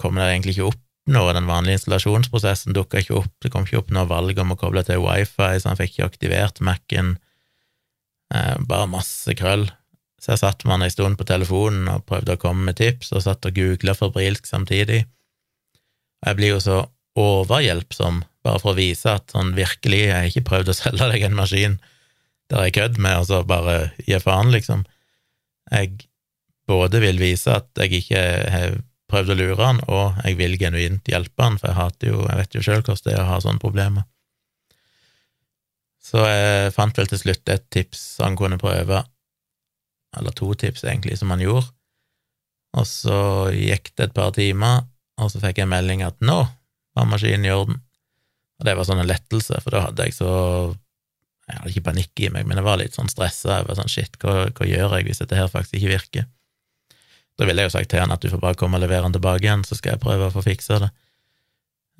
kommer 0.00 0.24
det 0.24 0.32
egentlig 0.32 0.56
ikke 0.56 0.72
opp 0.72 0.82
noe, 1.14 1.34
den 1.36 1.46
vanlige 1.46 1.78
installasjonsprosessen 1.78 2.74
dukka 2.74 3.04
ikke 3.04 3.20
opp, 3.20 3.30
det 3.44 3.52
kom 3.54 3.66
ikke 3.66 3.78
opp 3.84 3.92
noe 3.94 4.08
valg 4.10 4.38
om 4.42 4.54
å 4.56 4.58
koble 4.58 4.82
til 4.86 5.04
wifi, 5.04 5.52
så 5.60 5.70
han 5.70 5.78
fikk 5.78 5.94
ikke 5.94 6.08
aktivert 6.10 6.58
Mac-en, 6.66 7.14
eh, 8.34 8.56
bare 8.66 8.90
masse 8.90 9.36
krøll. 9.38 9.68
Så 10.26 10.32
jeg 10.34 10.40
satt 10.40 10.64
med 10.66 10.74
han 10.74 10.82
ei 10.82 10.90
stund 10.90 11.14
på 11.20 11.24
telefonen 11.28 11.86
og 11.86 12.02
prøvde 12.10 12.34
å 12.34 12.40
komme 12.42 12.66
med 12.66 12.80
tips, 12.80 13.12
og 13.14 13.22
satt 13.22 13.46
og 13.46 13.54
googla 13.54 13.92
febrilsk 13.94 14.48
samtidig. 14.50 15.04
Jeg 16.26 16.38
blir 16.40 16.50
jo 16.50 16.64
så 16.64 16.78
overhjelpsom, 17.14 18.24
bare 18.42 18.58
for 18.58 18.72
å 18.72 18.80
vise 18.80 19.14
at 19.20 19.30
sånn 19.30 19.54
virkelig, 19.54 20.02
jeg 20.08 20.16
har 20.16 20.26
ikke 20.26 20.48
prøvd 20.50 20.72
å 20.72 20.76
selge 20.80 21.12
deg 21.12 21.28
en 21.28 21.38
maskin 21.38 21.78
der 22.50 22.66
jeg 22.66 22.74
kødder 22.80 23.06
med, 23.06 23.20
og 23.22 23.30
så 23.30 23.40
bare 23.46 23.78
gi 24.02 24.18
faen, 24.26 24.50
liksom. 24.50 24.82
Jeg 25.70 25.94
både 26.66 27.06
vil 27.06 27.22
vise 27.22 27.54
at 27.54 27.70
jeg 27.78 28.02
ikke 28.02 28.26
har 28.50 28.78
prøvd 29.06 29.30
å 29.30 29.38
lure 29.38 29.62
han, 29.62 29.82
og 29.86 30.20
jeg 30.26 30.42
vil 30.42 30.58
genuint 30.58 31.06
hjelpe 31.06 31.46
han, 31.46 31.62
for 31.62 31.70
jeg 31.70 31.78
hater 31.78 32.10
jo, 32.10 32.26
jeg 32.26 32.42
vet 32.42 32.58
jo 32.58 32.66
sjøl 32.66 32.82
hvordan 32.82 33.06
det 33.06 33.14
er 33.14 33.22
å 33.22 33.30
ha 33.30 33.42
sånne 33.46 33.62
problemer. 33.62 34.10
Så 36.02 36.26
jeg 36.26 36.74
fant 36.74 36.98
vel 36.98 37.14
til 37.14 37.22
slutt 37.22 37.54
et 37.54 37.70
tips 37.70 38.08
han 38.26 38.34
kunne 38.38 38.58
prøve, 38.58 39.06
eller 40.18 40.34
to 40.36 40.52
tips, 40.58 40.84
egentlig, 40.84 41.18
som 41.20 41.32
han 41.32 41.42
gjorde. 41.44 41.68
Og 42.76 42.86
så 42.88 43.18
gikk 43.54 43.92
det 43.96 44.10
et 44.10 44.16
par 44.16 44.32
timer, 44.36 44.84
og 45.20 45.32
så 45.32 45.40
fikk 45.40 45.62
jeg 45.62 45.70
melding 45.70 46.04
at 46.04 46.18
nå 46.24 46.42
var 46.96 47.08
maskinen 47.08 47.46
i 47.48 47.52
orden. 47.52 47.80
Og 48.56 48.68
det 48.68 48.74
var 48.76 48.88
sånn 48.88 49.02
en 49.02 49.08
lettelse, 49.08 49.60
for 49.62 49.74
da 49.74 49.86
hadde 49.88 50.08
jeg 50.08 50.16
så 50.16 50.32
Jeg 51.46 51.60
hadde 51.60 51.70
ikke 51.70 51.86
panikk 51.86 52.20
i 52.26 52.28
meg, 52.34 52.46
men 52.48 52.58
jeg 52.58 52.66
var 52.66 52.78
litt 52.80 52.96
sånn 52.96 53.06
stressa 53.06 53.60
over 53.62 53.76
sånn 53.78 53.90
shit, 53.90 54.16
hva, 54.18 54.48
hva, 54.50 54.66
gjør 54.66 54.96
jeg 54.96 55.04
hvis 55.06 55.20
dette 55.20 55.36
her 55.38 55.46
faktisk 55.46 55.76
ikke 55.78 55.92
virker? 55.92 56.24
Da 57.38 57.46
ville 57.46 57.62
jeg 57.62 57.70
jo 57.70 57.74
sagt 57.76 57.92
til 57.92 58.02
han 58.02 58.10
at 58.10 58.24
du 58.24 58.32
får 58.32 58.40
bare 58.42 58.58
komme 58.58 58.80
og 58.80 58.82
levere 58.82 59.04
den 59.04 59.14
tilbake 59.14 59.46
igjen, 59.46 59.62
så 59.62 59.78
skal 59.78 59.94
jeg 59.94 60.02
prøve 60.02 60.26
å 60.26 60.32
få 60.34 60.42
fiksa 60.42 60.80
det. 60.82 60.88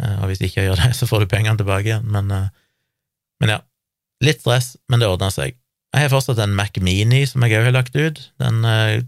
Eh, 0.02 0.16
og 0.18 0.32
hvis 0.32 0.42
ikke 0.42 0.64
jeg 0.64 0.72
gjør 0.72 0.82
det, 0.82 0.90
så 0.98 1.06
får 1.06 1.22
du 1.22 1.30
pengene 1.30 1.60
tilbake 1.60 1.92
igjen. 1.92 2.10
Men, 2.10 2.32
eh, 2.34 2.50
men 3.38 3.54
ja, 3.54 3.60
litt 4.26 4.42
stress, 4.42 4.74
men 4.90 5.04
det 5.04 5.12
ordna 5.12 5.30
seg. 5.30 5.54
Jeg 5.96 6.10
har 6.10 6.12
fortsatt 6.12 6.40
en 6.44 6.52
Mac 6.52 6.76
Mini 6.84 7.22
som 7.24 7.44
jeg 7.46 7.56
òg 7.56 7.70
har 7.70 7.72
lagt 7.78 7.94
ut. 7.96 8.18
Den 8.42 8.60
eh, 8.68 9.00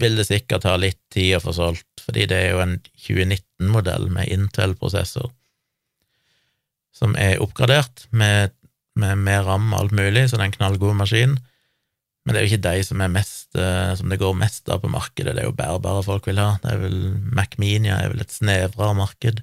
vil 0.00 0.16
det 0.18 0.26
sikkert 0.26 0.64
ta 0.64 0.74
litt 0.80 0.98
tid 1.14 1.36
å 1.36 1.42
få 1.44 1.54
solgt, 1.54 2.02
fordi 2.02 2.24
det 2.26 2.38
er 2.38 2.56
jo 2.56 2.64
en 2.64 2.74
2019-modell 3.04 4.08
med 4.10 4.32
Intel-prosessor 4.32 5.30
som 6.92 7.14
er 7.16 7.40
oppgradert 7.42 8.06
med, 8.10 8.52
med 8.98 9.22
mer 9.22 9.46
ram 9.46 9.70
og 9.72 9.78
alt 9.78 9.94
mulig, 9.96 10.26
så 10.28 10.36
det 10.36 10.44
er 10.44 10.50
en 10.50 10.58
knallgod 10.58 10.98
maskin. 10.98 11.38
Men 12.22 12.34
det 12.34 12.40
er 12.40 12.44
jo 12.44 12.50
ikke 12.52 12.66
de 12.66 12.82
som, 12.86 13.04
mest, 13.14 13.48
eh, 13.58 13.94
som 13.98 14.10
det 14.12 14.20
går 14.20 14.34
mest 14.38 14.68
av 14.70 14.82
på 14.82 14.90
markedet, 14.92 15.32
det 15.34 15.42
er 15.42 15.48
jo 15.48 15.56
bærbare 15.58 16.04
folk 16.06 16.26
vil 16.28 16.42
ha. 16.42 16.56
Det 16.62 16.74
er 16.74 16.82
vel 16.82 17.00
Mac 17.34 17.56
Mini 17.62 17.90
er 17.90 18.12
vel 18.12 18.22
et 18.22 18.34
snevrere 18.34 18.98
marked. 18.98 19.42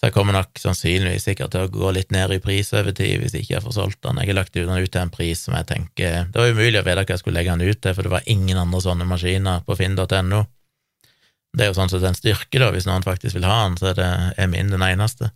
Så 0.00 0.08
jeg 0.08 0.14
kommer 0.14 0.32
nok 0.32 0.56
sannsynligvis 0.56 1.26
sikkert 1.28 1.52
til 1.52 1.66
å 1.66 1.72
gå 1.72 1.90
litt 1.92 2.08
ned 2.14 2.32
i 2.32 2.38
pris 2.40 2.70
over 2.72 2.94
tid 2.96 3.20
hvis 3.20 3.34
ikke 3.36 3.58
jeg 3.58 3.64
får 3.66 3.74
solgt 3.76 3.98
den. 4.06 4.16
Jeg 4.22 4.30
har 4.30 4.38
lagt 4.38 4.54
den 4.56 4.72
ut 4.72 4.88
til 4.88 5.02
en 5.02 5.12
pris 5.12 5.42
som 5.44 5.52
jeg 5.58 5.68
tenker 5.68 6.30
Det 6.32 6.40
var 6.40 6.54
umulig 6.54 6.80
å 6.80 6.86
vite 6.86 7.02
hva 7.02 7.12
jeg 7.12 7.20
skulle 7.20 7.36
legge 7.36 7.52
den 7.52 7.68
ut 7.68 7.82
til, 7.84 7.92
for 7.98 8.08
det 8.08 8.14
var 8.14 8.30
ingen 8.32 8.62
andre 8.62 8.80
sånne 8.80 9.04
maskiner 9.10 9.60
på 9.66 9.76
finn.no. 9.76 10.40
Det 11.52 11.66
er 11.66 11.68
jo 11.68 11.76
sånn 11.76 11.92
sett 11.92 12.06
en 12.08 12.16
styrke, 12.16 12.62
da, 12.62 12.70
hvis 12.72 12.88
noen 12.88 13.04
faktisk 13.04 13.36
vil 13.36 13.44
ha 13.44 13.58
den, 13.66 13.76
så 13.76 13.90
er, 13.90 13.98
det, 13.98 14.08
er 14.40 14.48
min 14.48 14.72
den 14.72 14.86
eneste. 14.86 15.34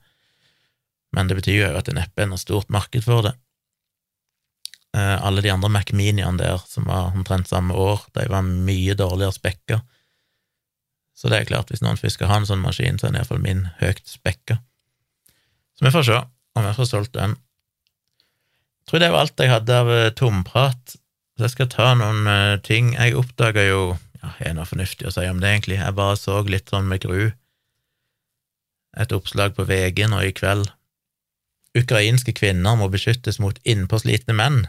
Men 1.13 1.29
det 1.29 1.37
betyr 1.43 1.59
jo 1.59 1.73
at 1.77 1.91
det 1.91 1.99
neppe 1.99 2.25
er 2.25 2.31
noe 2.31 2.41
stort 2.41 2.73
marked 2.73 3.05
for 3.05 3.27
det. 3.27 3.35
Eh, 4.97 5.17
alle 5.27 5.45
de 5.45 5.53
andre 5.53 5.69
Mac 5.77 5.93
Miniene 5.93 6.39
der, 6.41 6.63
som 6.71 6.87
var 6.89 7.13
omtrent 7.13 7.51
samme 7.51 7.77
år, 7.77 8.07
de 8.17 8.31
var 8.33 8.47
mye 8.47 8.97
dårligere 8.97 9.37
spekka. 9.37 9.83
Så 11.15 11.31
det 11.31 11.39
er 11.39 11.49
klart, 11.49 11.71
hvis 11.71 11.83
noen 11.85 11.99
først 12.01 12.19
skal 12.19 12.31
ha 12.31 12.41
en 12.41 12.49
sånn 12.49 12.63
maskin, 12.65 12.99
så 12.99 13.07
er 13.07 13.13
den 13.13 13.21
iallfall 13.21 13.43
min 13.43 13.67
høyt 13.81 14.03
spekka. 14.11 14.59
Så 15.79 15.87
vi 15.87 15.95
får 15.95 16.09
se 16.09 16.19
om 16.59 16.67
jeg 16.67 16.79
får 16.79 16.91
solgt 16.91 17.15
den. 17.15 17.37
Jeg 18.85 18.91
tror 18.91 19.03
det 19.03 19.13
var 19.15 19.25
alt 19.25 19.41
jeg 19.41 19.53
hadde 19.53 19.79
av 19.85 19.93
eh, 19.95 20.11
tomprat, 20.19 20.97
så 21.35 21.47
jeg 21.47 21.55
skal 21.55 21.71
ta 21.73 21.87
noen 21.99 22.29
uh, 22.29 22.59
ting. 22.63 22.93
Jeg 22.95 23.17
oppdaga 23.19 23.65
jo 23.67 23.81
ja, 24.21 24.35
er 24.45 24.53
noe 24.55 24.69
fornuftig 24.69 25.09
å 25.09 25.15
si 25.15 25.25
om 25.27 25.41
det, 25.43 25.51
egentlig. 25.51 25.81
Jeg 25.81 25.97
bare 25.97 26.19
så 26.21 26.43
litt 26.47 26.71
sånn 26.71 26.87
med 26.91 27.03
gru 27.03 27.33
et 28.97 29.13
oppslag 29.13 29.55
på 29.57 29.67
VG 29.69 30.07
nå 30.11 30.23
i 30.23 30.33
kveld. 30.37 30.69
Ukrainske 31.75 32.35
kvinner 32.37 32.77
må 32.79 32.89
beskyttes 32.93 33.41
mot 33.43 33.59
innpåslitne 33.67 34.37
menn. 34.39 34.61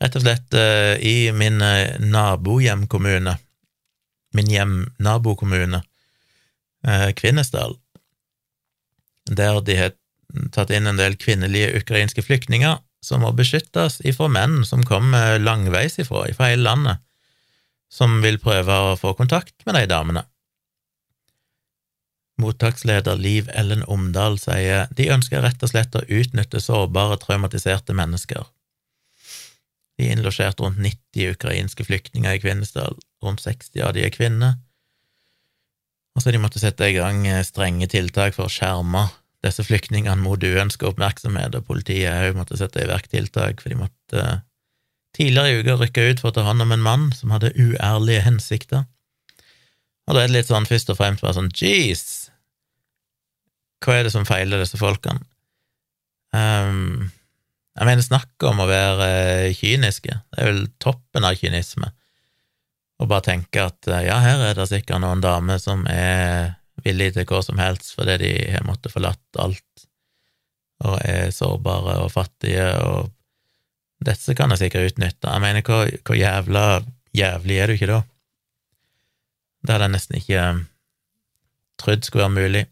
Rett 0.00 0.16
og 0.16 0.24
slett 0.24 0.56
uh, 0.56 0.96
i 0.96 1.28
min 1.36 1.60
uh, 1.60 1.98
nabohjemkommune, 2.00 3.36
min 4.36 4.52
hjemnabokommune, 4.52 5.82
uh, 6.88 7.08
Kvinesdal, 7.16 7.76
der 9.28 9.60
de 9.66 9.76
har 9.76 9.96
tatt 10.54 10.72
inn 10.72 10.88
en 10.88 10.98
del 11.00 11.18
kvinnelige 11.20 11.74
ukrainske 11.82 12.24
flyktninger 12.24 12.78
som 13.04 13.24
må 13.24 13.32
beskyttes 13.36 13.98
ifra 14.06 14.28
menn 14.32 14.62
som 14.64 14.84
kommer 14.86 15.38
langveis 15.40 15.98
ifra, 16.00 16.26
ifra 16.30 16.50
hele 16.52 16.64
landet, 16.64 17.00
som 17.92 18.20
vil 18.24 18.38
prøve 18.40 18.72
å 18.72 18.96
få 18.96 19.12
kontakt 19.18 19.66
med 19.66 19.76
de 19.76 19.86
damene. 19.90 20.24
Mottaksleder 22.40 23.18
Liv 23.20 23.50
Ellen 23.52 23.82
Omdal 23.84 24.38
sier 24.40 24.88
de 24.96 25.10
ønsker 25.12 25.42
rett 25.44 25.60
og 25.60 25.72
slett 25.72 25.96
å 25.98 26.06
utnytte 26.08 26.62
sårbare, 26.62 27.18
traumatiserte 27.20 27.96
mennesker. 27.96 28.46
De 30.00 30.08
innlosjerte 30.08 30.64
rundt 30.64 30.80
90 30.80 31.34
ukrainske 31.34 31.84
flyktninger 31.84 32.38
i 32.38 32.40
Kvinesdal, 32.40 32.96
rundt 33.20 33.42
60 33.44 33.82
av 33.84 33.92
de 33.96 34.06
er 34.06 34.14
kvinner. 34.14 34.56
Og 36.16 36.24
så 36.24 36.32
de 36.32 36.40
måtte 36.40 36.62
sette 36.62 36.88
i 36.88 36.96
gang 36.96 37.26
eh, 37.28 37.42
strenge 37.44 37.88
tiltak 37.92 38.32
for 38.36 38.48
å 38.48 38.52
skjerme 38.52 39.10
disse 39.44 39.64
flyktningene 39.64 40.20
mot 40.20 40.40
uønska 40.40 40.88
oppmerksomhet, 40.88 41.54
og 41.56 41.68
politiet 41.68 42.30
òg 42.30 42.38
måtte 42.38 42.58
sette 42.60 42.82
i 42.82 42.88
verk 42.88 43.08
tiltak, 43.12 43.60
for 43.60 43.72
de 43.72 43.78
måtte 43.82 44.24
eh, 44.24 44.40
tidligere 45.16 45.52
i 45.52 45.60
uka 45.60 45.76
rykke 45.80 46.08
ut 46.08 46.24
for 46.24 46.32
å 46.32 46.38
ta 46.38 46.46
hånd 46.48 46.64
om 46.64 46.74
en 46.74 46.84
mann 46.84 47.06
som 47.16 47.32
hadde 47.34 47.54
uærlige 47.56 48.24
hensikter. 48.24 48.88
Og 50.08 50.16
da 50.16 50.24
er 50.24 50.32
det 50.32 50.40
litt 50.40 50.50
sånn 50.50 50.68
først 50.68 50.90
og 50.92 50.98
fremst 50.98 51.24
bare 51.24 51.36
sånn 51.36 51.52
jeez, 51.54 52.30
hva 53.84 53.96
er 53.96 54.08
det 54.08 54.12
som 54.12 54.28
feiler 54.28 54.60
disse 54.60 54.80
folkene? 54.80 55.22
Um, 56.36 57.10
jeg 57.80 57.88
mener, 57.88 58.04
snakk 58.04 58.44
om 58.44 58.60
å 58.60 58.68
være 58.68 59.06
eh, 59.08 59.56
kyniske. 59.56 60.12
Det 60.12 60.42
er 60.42 60.50
vel 60.50 60.64
toppen 60.82 61.24
av 61.24 61.38
kynisme. 61.40 61.88
Å 63.00 63.06
bare 63.08 63.24
tenke 63.30 63.64
at 63.64 63.88
eh, 63.88 64.04
ja, 64.04 64.18
her 64.20 64.42
er 64.50 64.58
det 64.58 64.68
sikkert 64.68 65.00
noen 65.00 65.22
damer 65.24 65.60
som 65.62 65.86
er 65.88 66.58
villige 66.84 67.16
til 67.16 67.28
hva 67.28 67.40
som 67.44 67.60
helst 67.60 67.94
fordi 67.96 68.18
de 68.20 68.34
har 68.52 68.66
måttet 68.68 68.92
forlatt 68.92 69.40
alt 69.40 69.86
og 70.80 70.96
er 71.04 71.32
sårbare 71.34 71.98
og 72.00 72.12
fattige, 72.12 72.68
og 72.88 73.10
dette 74.00 74.32
kan 74.36 74.52
jeg 74.54 74.62
sikkert 74.62 74.94
utnytte. 74.94 75.28
Jeg 75.28 75.44
mener, 75.44 75.64
hvor, 75.64 75.90
hvor 76.08 76.16
jævla 76.16 76.64
jævlig 77.16 77.58
er 77.60 77.68
du 77.68 77.76
ikke 77.76 77.90
da? 77.90 77.98
Det 79.60 79.74
hadde 79.74 79.88
jeg 79.88 79.94
nesten 79.96 80.20
ikke 80.20 80.44
eh, 80.44 80.62
trodd 81.80 82.04
skulle 82.06 82.28
være 82.28 82.36
mulig. 82.36 82.62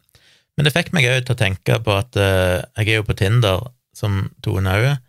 Men 0.56 0.66
det 0.66 0.74
fikk 0.74 0.92
meg 0.96 1.08
òg 1.08 1.24
til 1.24 1.36
å 1.36 1.38
tenke 1.38 1.76
på 1.84 1.92
at 1.94 2.16
uh, 2.18 2.64
jeg 2.80 2.88
er 2.88 2.96
jo 2.98 3.04
på 3.06 3.14
Tinder 3.14 3.60
som 3.98 4.28
Tone 4.44 4.74
òg 4.78 4.86
er. 4.94 5.00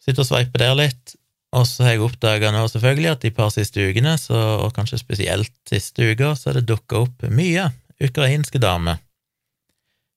Sitter 0.00 0.24
og 0.24 0.30
sveiper 0.30 0.62
der 0.62 0.78
litt. 0.78 1.16
Og 1.50 1.66
så 1.66 1.82
har 1.82 1.96
jeg 1.96 2.04
oppdaga 2.06 2.52
nå 2.54 2.62
selvfølgelig 2.70 3.10
at 3.10 3.24
de 3.24 3.32
par 3.34 3.50
siste 3.50 3.82
ukene, 3.82 4.14
så, 4.22 4.38
og 4.62 4.74
kanskje 4.76 5.00
spesielt 5.00 5.54
siste 5.66 6.12
uka, 6.12 6.36
så 6.38 6.50
har 6.50 6.60
det 6.60 6.68
dukka 6.70 7.02
opp 7.02 7.24
mye 7.26 7.66
ukrainske 8.00 8.62
damer. 8.62 9.00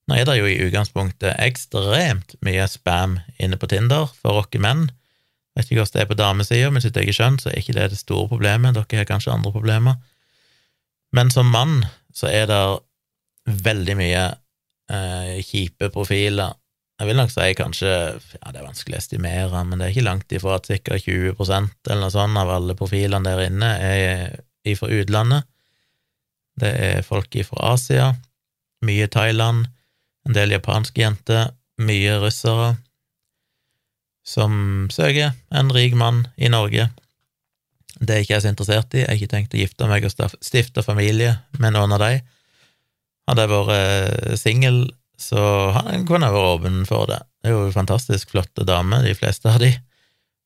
Nå 0.07 0.19
er 0.19 0.27
det 0.27 0.35
jo 0.37 0.49
i 0.49 0.59
utgangspunktet 0.65 1.39
ekstremt 1.41 2.35
mye 2.43 2.67
spam 2.69 3.17
inne 3.41 3.57
på 3.57 3.69
Tinder 3.71 4.11
for 4.19 4.43
oss 4.43 4.59
menn. 4.61 4.89
Vet 5.53 5.69
ikke 5.69 5.81
hvordan 5.81 5.95
det 5.95 6.01
er 6.03 6.09
på 6.09 6.17
damesida, 6.19 6.69
men 6.73 6.83
sitt 6.83 6.97
eget 6.97 7.17
skjønn 7.17 7.37
så 7.41 7.51
er 7.51 7.59
ikke 7.61 7.75
det 7.77 7.91
det 7.93 7.99
store 8.01 8.29
problemet. 8.31 8.75
Dere 8.75 9.03
har 9.03 9.09
kanskje 9.09 9.33
andre 9.33 9.53
problemer. 9.53 9.99
Men 11.13 11.29
som 11.33 11.49
mann 11.53 11.83
så 12.13 12.29
er 12.29 12.49
det 12.49 12.61
veldig 13.63 13.95
mye 13.99 14.23
eh, 14.33 15.39
kjipe 15.45 15.89
profiler 15.93 16.57
jeg 16.99 17.09
vil 17.09 17.17
nok 17.17 17.31
si 17.33 17.53
kanskje 17.57 17.89
ja, 17.89 18.51
det 18.51 18.59
er 18.59 18.67
vanskelig 18.67 18.99
å 18.99 19.01
estimere, 19.01 19.63
men 19.65 19.79
det 19.79 19.87
er 19.87 19.95
ikke 19.95 20.05
langt 20.05 20.35
ifra 20.35 20.59
at 20.59 20.69
ca. 20.69 20.99
20% 21.01 21.89
eller 21.89 22.03
noe 22.03 22.13
sånt 22.13 22.39
av 22.39 22.51
alle 22.53 22.77
profilene 22.77 23.25
der 23.25 23.47
inne 23.47 23.71
er 23.81 24.77
fra 24.77 24.91
utlandet. 24.93 25.49
Det 26.61 26.69
er 26.69 27.05
folk 27.05 27.33
fra 27.47 27.73
Asia, 27.73 28.13
mye 28.85 29.09
Thailand, 29.11 29.65
en 30.27 30.37
del 30.37 30.53
japanske 30.53 31.01
jenter, 31.01 31.49
mye 31.81 32.19
russere, 32.21 32.75
som 34.23 34.87
søker 34.93 35.33
en 35.51 35.73
rik 35.73 35.97
mann 35.99 36.27
i 36.37 36.51
Norge. 36.53 36.87
Det 37.99 38.13
er 38.13 38.23
ikke 38.23 38.37
jeg 38.37 38.45
så 38.45 38.53
interessert 38.53 38.93
i, 38.93 39.01
jeg 39.01 39.09
har 39.09 39.17
ikke 39.17 39.33
tenkt 39.33 39.57
å 39.57 39.59
gifte 39.59 39.89
meg 39.89 40.05
og 40.05 40.37
stifte 40.45 40.85
familie 40.85 41.39
med 41.59 41.75
noen 41.75 41.97
av 41.97 42.05
de. 42.05 42.21
Hadde 43.27 43.43
jeg 43.43 43.51
vært 43.51 44.39
singel 44.39 44.79
så 45.19 45.39
han 45.75 46.05
kunne 46.09 46.31
vært 46.33 46.57
åpen 46.57 46.83
for 46.89 47.07
det. 47.09 47.21
Det 47.41 47.51
er 47.51 47.57
jo 47.57 47.73
fantastisk 47.75 48.33
flotte 48.33 48.65
damer, 48.67 49.03
de 49.05 49.13
fleste 49.17 49.49
av 49.51 49.59
de. 49.61 49.71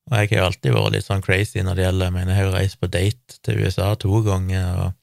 Og 0.07 0.15
jeg 0.15 0.29
har 0.31 0.39
jo 0.39 0.45
alltid 0.47 0.75
vært 0.75 0.95
litt 0.95 1.07
sånn 1.07 1.23
crazy 1.23 1.63
når 1.63 1.75
det 1.75 1.83
gjelder 1.83 2.07
Jeg 2.07 2.15
mener, 2.15 2.31
jeg 2.31 2.39
har 2.39 2.47
jo 2.47 2.55
reist 2.55 2.79
på 2.79 2.89
date 2.91 3.39
til 3.43 3.59
USA 3.63 3.89
to 3.99 4.21
ganger 4.23 4.67
og 4.85 4.93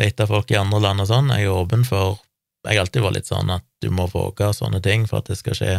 data 0.00 0.26
folk 0.30 0.50
i 0.52 0.58
andre 0.60 0.80
land 0.84 1.04
og 1.04 1.10
sånn. 1.10 1.28
Jeg 1.34 1.48
er 1.48 1.58
åpen 1.58 1.84
for 1.84 2.18
Jeg 2.64 2.78
har 2.78 2.86
alltid 2.86 3.04
vært 3.04 3.18
litt 3.18 3.30
sånn 3.30 3.52
at 3.52 3.64
du 3.84 3.90
må 3.94 4.08
våge 4.10 4.50
sånne 4.56 4.80
ting 4.84 5.06
for 5.08 5.20
at 5.20 5.28
det 5.30 5.38
skal 5.40 5.56
skje 5.58 5.74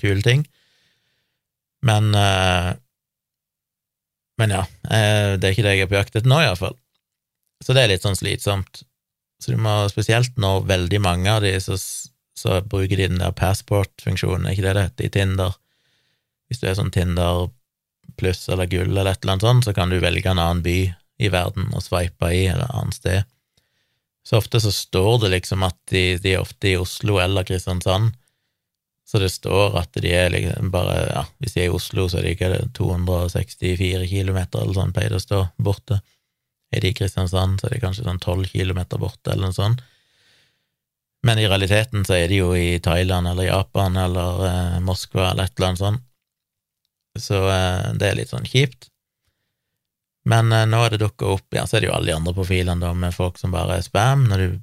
kule 0.00 0.22
ting. 0.26 0.44
Men 1.86 2.12
eh, 2.14 2.74
Men 4.38 4.52
ja, 4.54 4.60
eh, 4.86 5.34
det 5.34 5.48
er 5.48 5.54
ikke 5.54 5.66
det 5.66 5.72
jeg 5.74 5.86
er 5.86 5.90
på 5.90 5.98
jakt 5.98 6.14
etter 6.14 6.30
nå, 6.30 6.38
iallfall. 6.38 6.76
Så 7.64 7.74
det 7.74 7.82
er 7.82 7.90
litt 7.90 8.04
sånn 8.04 8.14
slitsomt. 8.18 8.84
Så 9.42 9.54
du 9.54 9.58
må, 9.58 9.72
spesielt 9.90 10.36
nå 10.38 10.60
veldig 10.66 11.00
mange 11.02 11.32
av 11.32 11.42
de 11.42 11.50
så 11.62 11.74
så 12.38 12.60
bruker 12.62 12.96
de 12.96 13.08
den 13.10 13.22
der 13.22 13.34
passport-funksjonen, 13.36 14.48
ikke 14.52 14.66
det 14.66 14.74
det 14.76 14.84
heter, 14.88 15.08
i 15.08 15.14
Tinder. 15.16 15.56
Hvis 16.48 16.62
du 16.62 16.68
er 16.68 16.78
sånn 16.78 16.94
Tinder 16.94 17.48
pluss 18.18 18.48
eller 18.48 18.70
gull 18.70 18.90
eller 18.90 19.12
et 19.12 19.22
eller 19.22 19.36
annet 19.36 19.46
sånt, 19.46 19.66
så 19.66 19.74
kan 19.76 19.90
du 19.92 19.98
velge 20.02 20.30
en 20.30 20.40
annen 20.40 20.62
by 20.64 20.78
i 21.18 21.32
verden 21.34 21.68
og 21.74 21.84
sveipe 21.84 22.30
i, 22.34 22.46
eller 22.46 22.66
et 22.66 22.78
annet 22.78 22.96
sted. 22.96 23.34
Så 24.26 24.38
ofte 24.38 24.60
så 24.60 24.72
står 24.74 25.22
det 25.24 25.34
liksom 25.36 25.62
at 25.66 25.78
de, 25.92 26.02
de 26.22 26.34
er 26.34 26.42
ofte 26.42 26.70
i 26.70 26.78
Oslo 26.80 27.18
eller 27.22 27.46
Kristiansand, 27.48 28.14
så 29.08 29.18
det 29.22 29.30
står 29.32 29.76
at 29.80 29.96
de 29.96 30.10
er 30.12 30.28
liksom 30.34 30.68
bare 30.72 30.96
Ja, 31.08 31.22
hvis 31.40 31.54
de 31.54 31.62
er 31.62 31.70
i 31.70 31.72
Oslo, 31.72 32.10
så 32.10 32.18
er 32.20 32.26
de 32.26 32.34
ikke 32.36 32.50
264 32.76 34.04
kilometer 34.10 34.60
eller 34.60 34.76
sånn, 34.76 34.92
pleier 34.92 35.14
det 35.14 35.22
å 35.22 35.24
stå 35.24 35.38
borte. 35.56 36.02
Er 36.68 36.84
de 36.84 36.90
i 36.92 36.96
Kristiansand, 36.96 37.56
så 37.56 37.68
er 37.68 37.76
de 37.76 37.80
kanskje 37.80 38.04
sånn 38.04 38.20
12 38.20 38.50
kilometer 38.52 39.00
borte, 39.00 39.32
eller 39.32 39.48
noe 39.48 39.56
sånt. 39.56 39.80
Men 41.26 41.38
i 41.38 41.48
realiteten 41.48 42.04
så 42.06 42.14
er 42.14 42.28
de 42.30 42.38
jo 42.42 42.52
i 42.54 42.78
Thailand 42.82 43.28
eller 43.28 43.48
Japan 43.48 43.96
eller 43.98 44.44
eh, 44.46 44.76
Moskva 44.84 45.32
eller 45.32 45.48
et 45.48 45.56
eller 45.56 45.72
annet 45.72 45.82
sånt. 45.82 46.04
Så 47.18 47.40
eh, 47.50 47.90
det 47.98 48.06
er 48.06 48.20
litt 48.20 48.30
sånn 48.30 48.46
kjipt. 48.46 48.90
Men 50.28 50.52
eh, 50.52 50.66
nå 50.68 50.84
er 50.84 50.94
det 50.94 51.02
dukka 51.02 51.34
opp 51.34 51.56
Ja, 51.56 51.66
så 51.66 51.78
er 51.78 51.82
det 51.82 51.90
jo 51.90 51.96
alle 51.96 52.12
de 52.12 52.16
andre 52.18 52.36
profilene, 52.36 52.80
da, 52.84 52.94
med 52.94 53.16
folk 53.16 53.40
som 53.40 53.54
bare 53.54 53.80
er 53.80 53.86
spam. 53.86 54.28
Når 54.30 54.44
du 54.44 54.56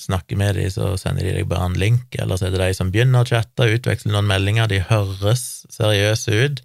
snakker 0.00 0.36
med 0.40 0.56
dem, 0.58 0.70
så 0.74 0.94
sender 0.98 1.28
de 1.28 1.36
deg 1.38 1.48
bare 1.50 1.70
en 1.70 1.78
link, 1.78 2.14
eller 2.18 2.38
så 2.38 2.48
er 2.48 2.54
det 2.54 2.62
de 2.64 2.76
som 2.76 2.90
begynner 2.90 3.22
å 3.22 3.30
chatte, 3.30 3.70
utveksler 3.76 4.14
noen 4.16 4.26
meldinger, 4.26 4.66
de 4.70 4.82
høres 4.88 5.64
seriøse 5.70 6.34
ut, 6.34 6.62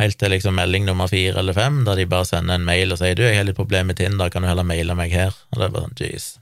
helt 0.00 0.18
til 0.18 0.32
liksom 0.32 0.56
melding 0.58 0.88
nummer 0.88 1.06
fire 1.06 1.38
eller 1.38 1.54
fem, 1.54 1.84
der 1.86 2.00
de 2.00 2.08
bare 2.10 2.26
sender 2.26 2.58
en 2.58 2.66
mail 2.66 2.94
og 2.94 2.98
sier 2.98 3.14
du, 3.14 3.22
jeg 3.28 3.38
har 3.38 3.46
litt 3.46 3.60
problemer 3.60 3.92
med 3.92 4.00
Tinder, 4.00 4.32
kan 4.32 4.42
du 4.42 4.50
heller 4.50 4.66
maile 4.66 4.96
meg 4.98 5.14
her? 5.14 5.36
Og 5.52 5.60
det 5.60 5.68
er 5.68 5.76
bare 5.76 5.86
sånn, 5.86 6.00
jeez. 6.02 6.32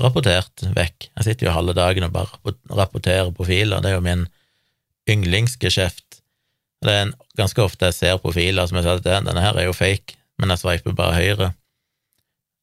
Rapportert 0.00 0.64
vekk. 0.72 1.10
Jeg 1.10 1.26
sitter 1.26 1.48
jo 1.48 1.56
halve 1.56 1.74
dagen 1.76 2.06
og 2.06 2.14
bare 2.14 2.54
rapporterer 2.72 3.32
profiler, 3.36 3.82
det 3.84 3.90
er 3.90 3.98
jo 3.98 4.04
min 4.04 4.26
yndlingsgeskjeft. 5.10 6.22
Det 6.82 6.92
er 6.92 7.02
en, 7.06 7.16
ganske 7.38 7.62
ofte 7.62 7.90
jeg 7.90 7.98
ser 7.98 8.22
profiler 8.22 8.66
som 8.66 8.78
jeg 8.78 8.86
sier 8.86 9.02
at 9.02 9.26
denne 9.26 9.44
her 9.44 9.58
er 9.58 9.68
jo 9.68 9.76
fake, 9.76 10.16
men 10.40 10.54
jeg 10.54 10.62
sveiper 10.62 10.96
bare 10.96 11.18
høyre 11.18 11.52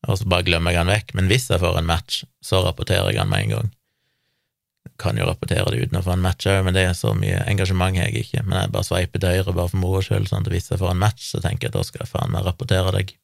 og 0.07 0.19
så 0.19 0.27
bare 0.31 0.47
glemmer 0.47 0.73
jeg 0.73 0.83
han 0.83 0.91
vekk. 0.91 1.13
Men 1.17 1.27
hvis 1.31 1.49
jeg 1.51 1.61
får 1.61 1.79
en 1.79 1.89
match, 1.89 2.23
så 2.45 2.63
rapporterer 2.63 3.11
jeg 3.11 3.19
han 3.19 3.31
med 3.31 3.47
en 3.47 3.55
gang. 3.55 3.71
Jeg 4.87 4.93
kan 5.01 5.19
jo 5.19 5.27
rapportere 5.27 5.73
det 5.73 5.83
uten 5.83 5.99
å 5.99 6.03
få 6.05 6.13
en 6.15 6.23
match 6.23 6.47
òg, 6.47 6.61
men 6.65 6.75
det 6.75 6.85
er 6.87 6.95
så 6.97 7.11
mye 7.17 7.41
engasjement 7.51 7.99
har 7.99 8.07
jeg 8.07 8.25
ikke. 8.25 8.45
Men 8.47 8.61
jeg 8.61 8.73
bare 8.75 8.87
sveiper 8.87 9.21
til 9.21 9.35
høyre 9.35 9.55
bare 9.55 9.71
for 9.71 9.81
moro 9.81 10.03
skyld, 10.05 10.29
sånn 10.31 10.47
at 10.47 10.53
hvis 10.53 10.71
jeg 10.71 10.79
får 10.81 10.93
en 10.93 11.03
match, 11.03 11.27
så 11.33 11.43
tenker 11.43 11.67
jeg 11.67 11.73
at 11.73 11.79
da 11.79 11.85
skal 11.87 12.05
jeg 12.05 12.11
faen 12.13 12.35
meg 12.35 12.47
rapportere 12.47 12.95
deg. 12.95 13.15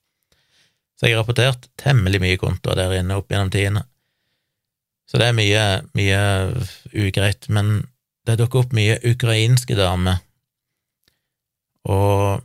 Så 0.99 1.07
jeg 1.07 1.15
har 1.15 1.23
rapportert 1.23 1.69
temmelig 1.79 2.21
mye 2.23 2.39
kontoer 2.39 2.79
der 2.79 2.97
inne 2.99 3.19
opp 3.19 3.31
gjennom 3.31 3.51
tidene. 3.51 3.85
Så 5.05 5.21
det 5.21 5.29
er 5.29 5.37
mye, 5.37 5.63
mye 5.97 6.21
ugreit, 6.97 7.45
men 7.53 7.85
det 8.25 8.39
dukker 8.39 8.63
opp 8.63 8.73
mye 8.73 8.97
ukrainske 9.05 9.77
damer, 9.77 10.23
og 11.85 12.41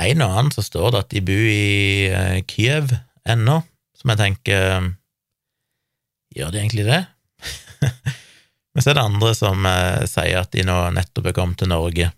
en 0.00 0.22
og 0.24 0.30
annen 0.32 0.52
så 0.52 0.64
står 0.64 0.92
det 0.92 1.02
at 1.02 1.12
de 1.12 1.22
bor 1.24 1.48
i 1.48 2.08
eh, 2.08 2.38
Kiev, 2.48 2.92
ennå, 3.28 3.60
som 3.96 4.12
jeg 4.12 4.22
tenker 4.22 4.92
Gjør 6.36 6.50
de 6.52 6.58
egentlig 6.60 6.84
det? 6.84 6.98
Men 8.76 8.84
så 8.84 8.90
er 8.90 8.98
det 8.98 9.04
andre 9.06 9.30
som 9.36 9.68
eh, 9.68 10.02
sier 10.10 10.42
at 10.42 10.50
de 10.52 10.64
nå 10.68 10.74
nettopp 10.92 11.30
er 11.30 11.36
kommet 11.36 11.62
til 11.62 11.70
Norge, 11.72 12.10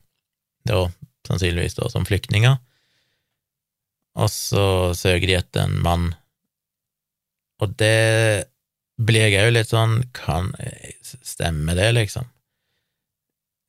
da 0.67 0.81
sannsynligvis 1.29 1.77
da 1.77 1.91
som 1.93 2.07
flyktninger, 2.09 2.57
og 4.19 4.31
så 4.33 4.65
søker 4.97 5.29
de 5.29 5.37
etter 5.39 5.69
en 5.69 5.77
mann. 5.85 6.09
Og 7.63 7.77
det 7.79 8.49
blir 8.99 9.29
jeg 9.29 9.47
òg 9.47 9.55
litt 9.55 9.71
sånn 9.71 10.01
Kan 10.17 10.53
stemme 11.07 11.77
det, 11.79 11.93
liksom? 11.95 12.27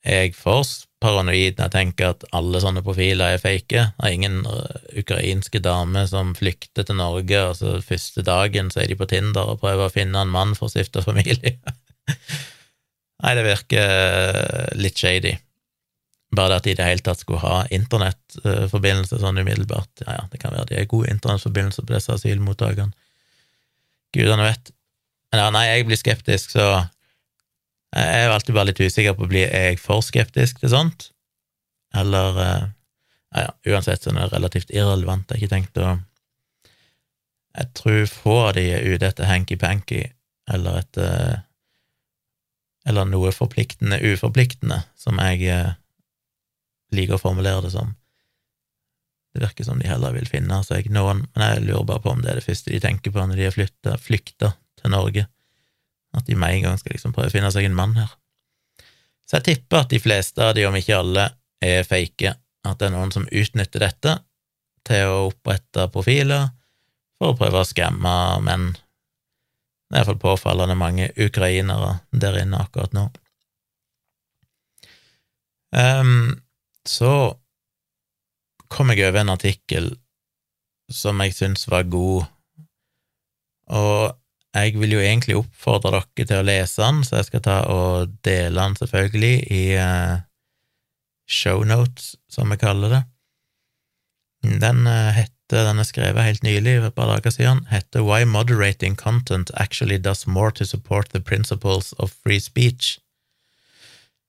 Er 0.04 0.26
jeg 0.26 0.38
for 0.38 0.66
paranoid 1.04 1.58
når 1.58 1.68
jeg 1.68 1.74
tenker 1.74 2.14
at 2.14 2.24
alle 2.36 2.60
sånne 2.64 2.84
profiler 2.84 3.36
er 3.36 3.42
fake. 3.42 3.84
Det 3.96 4.12
ingen 4.12 4.42
uh, 4.48 4.80
ukrainske 5.00 5.62
damer 5.64 6.08
som 6.12 6.34
flykter 6.36 6.88
til 6.88 7.00
Norge, 7.00 7.42
og 7.48 7.58
så 7.60 7.78
første 7.84 8.24
dagen 8.28 8.72
så 8.72 8.84
er 8.84 8.92
de 8.92 8.98
på 9.00 9.08
Tinder 9.12 9.54
og 9.54 9.62
prøver 9.64 9.88
å 9.88 9.94
finne 9.94 10.24
en 10.24 10.32
mann 10.32 10.56
for 10.58 10.68
å 10.68 10.74
stifte 10.74 11.04
familie. 11.06 11.56
Nei, 13.24 13.36
det 13.36 13.46
virker 13.48 13.94
uh, 13.94 14.66
litt 14.80 15.00
shady. 15.00 15.36
Bare 16.36 16.54
det 16.54 16.60
at 16.60 16.68
de 16.68 16.74
i 16.76 16.78
det 16.78 16.88
hele 16.88 17.04
tatt 17.06 17.24
skulle 17.24 17.42
ha 17.42 17.64
internettforbindelse 17.74 19.22
sånn 19.22 19.40
umiddelbart. 19.42 20.04
Ja, 20.04 20.20
ja, 20.20 20.26
det 20.32 20.42
kan 20.42 20.54
være 20.54 20.70
de 20.72 20.82
er 20.82 20.92
gode 20.92 21.10
internettforbindelser 21.16 21.88
på 21.88 21.96
disse 21.96 22.16
asylmottakene. 22.16 22.94
Gudene 24.16 24.46
vet. 24.46 24.72
Ja, 25.30 25.52
nei, 25.54 25.68
jeg 25.70 25.86
blir 25.86 26.00
skeptisk, 26.00 26.56
så 26.56 26.66
jeg 27.94 28.22
er 28.24 28.32
alltid 28.34 28.56
bare 28.56 28.70
litt 28.70 28.82
usikker 28.82 29.16
på 29.18 29.28
blir 29.30 29.50
jeg 29.50 29.78
for 29.82 30.02
skeptisk 30.06 30.62
til 30.62 30.72
sånt, 30.74 31.10
eller 31.98 32.40
eh, 32.42 32.68
ja, 33.34 33.44
ja, 33.46 33.52
uansett 33.74 34.02
så 34.02 34.12
er 34.12 34.24
det 34.24 34.32
relativt 34.34 34.72
irrelevant. 34.74 35.30
Jeg 35.30 35.38
har 35.38 35.44
ikke 35.44 35.56
tenkt 35.56 35.82
å 35.82 35.98
Jeg 37.60 37.74
tror 37.78 38.06
få 38.10 38.36
av 38.48 38.54
de 38.58 38.64
er 38.74 38.86
ute 38.86 39.08
etter 39.08 39.30
hanky-panky 39.30 40.04
eller 40.50 40.82
etter 40.82 41.44
Eller 42.90 43.06
noe 43.06 43.32
forpliktende, 43.36 44.00
uforpliktende, 44.02 44.80
som 44.98 45.20
jeg 45.22 45.46
eh, 45.52 45.74
liker 46.96 47.18
å 47.18 47.22
formulere 47.22 47.62
det 47.66 47.74
som. 47.74 47.92
Det 49.36 49.44
virker 49.44 49.68
som 49.68 49.78
de 49.78 49.86
heller 49.86 50.16
vil 50.16 50.26
finne 50.26 50.62
seg 50.66 50.88
noen, 50.90 51.26
men 51.36 51.44
jeg 51.44 51.66
lurer 51.68 51.86
bare 51.86 52.02
på 52.02 52.14
om 52.16 52.24
det 52.24 52.32
er 52.32 52.40
det 52.40 52.48
første 52.48 52.72
de 52.74 52.80
tenker 52.82 53.14
på 53.14 53.22
når 53.22 53.38
de 53.38 53.46
har 53.46 53.54
flytta, 53.54 53.98
flykta 54.02 54.54
til 54.80 54.94
Norge. 54.94 55.26
At 56.18 56.26
de 56.26 56.38
med 56.40 56.56
en 56.56 56.66
gang 56.68 56.80
skal 56.80 56.96
liksom 56.96 57.14
prøve 57.16 57.30
å 57.30 57.36
finne 57.36 57.52
seg 57.54 57.68
en 57.68 57.78
mann 57.78 57.96
her. 58.00 58.12
Så 59.30 59.38
jeg 59.38 59.46
tipper 59.46 59.84
at 59.84 59.92
de 59.92 60.02
fleste 60.02 60.42
av 60.42 60.56
de, 60.58 60.66
om 60.66 60.76
ikke 60.76 60.98
alle, 60.98 61.28
er 61.62 61.86
fake. 61.86 62.34
At 62.66 62.80
det 62.80 62.90
er 62.90 62.96
noen 62.96 63.14
som 63.14 63.28
utnytter 63.30 63.84
dette 63.86 64.16
til 64.90 65.12
å 65.12 65.28
opprette 65.28 65.86
profiler 65.94 66.50
for 67.20 67.34
å 67.34 67.38
prøve 67.38 67.62
å 67.62 67.68
skamme 67.68 68.14
menn. 68.46 68.72
Det 69.90 69.98
er 69.98 70.02
iallfall 70.02 70.22
påfallende 70.22 70.78
mange 70.78 71.10
ukrainere 71.18 72.00
der 72.10 72.40
inne 72.42 72.62
akkurat 72.64 72.94
nå. 72.96 73.08
Um, 75.70 76.40
så 76.88 77.38
kom 78.70 78.90
jeg 78.94 79.06
over 79.06 79.22
en 79.22 79.34
artikkel 79.34 79.92
som 80.90 81.22
jeg 81.22 81.36
syntes 81.38 81.68
var 81.70 81.86
god, 81.90 82.26
og 83.70 84.19
jeg 84.56 84.80
vil 84.82 84.96
jo 84.96 85.02
egentlig 85.04 85.38
oppfordre 85.38 85.92
dere 85.94 86.26
til 86.26 86.40
å 86.40 86.46
lese 86.46 86.82
den, 86.82 87.04
så 87.06 87.20
jeg 87.20 87.30
skal 87.30 87.44
ta 87.46 87.58
og 87.70 88.16
dele 88.26 88.58
den 88.58 88.78
selvfølgelig 88.80 89.36
i 89.54 89.64
uh, 89.78 90.22
shownotes, 91.30 92.16
som 92.32 92.50
vi 92.50 92.58
kaller 92.62 92.96
det. 92.96 93.02
Den 94.64 94.88
uh, 94.90 95.12
heter, 95.14 95.68
den 95.68 95.82
er 95.82 95.86
skrevet 95.86 96.26
helt 96.26 96.46
nylig, 96.46 96.80
for 96.80 96.90
et 96.90 96.98
par 96.98 97.12
dager 97.12 97.36
siden, 97.36 97.62
heter 97.70 98.06
Why 98.06 98.26
Moderating 98.26 98.98
Content 98.98 99.54
Actually 99.54 100.02
Does 100.02 100.26
More 100.26 100.52
to 100.58 100.66
Support 100.66 101.14
the 101.14 101.22
Principles 101.22 101.94
of 102.00 102.16
Free 102.24 102.42
Speech. 102.42 102.98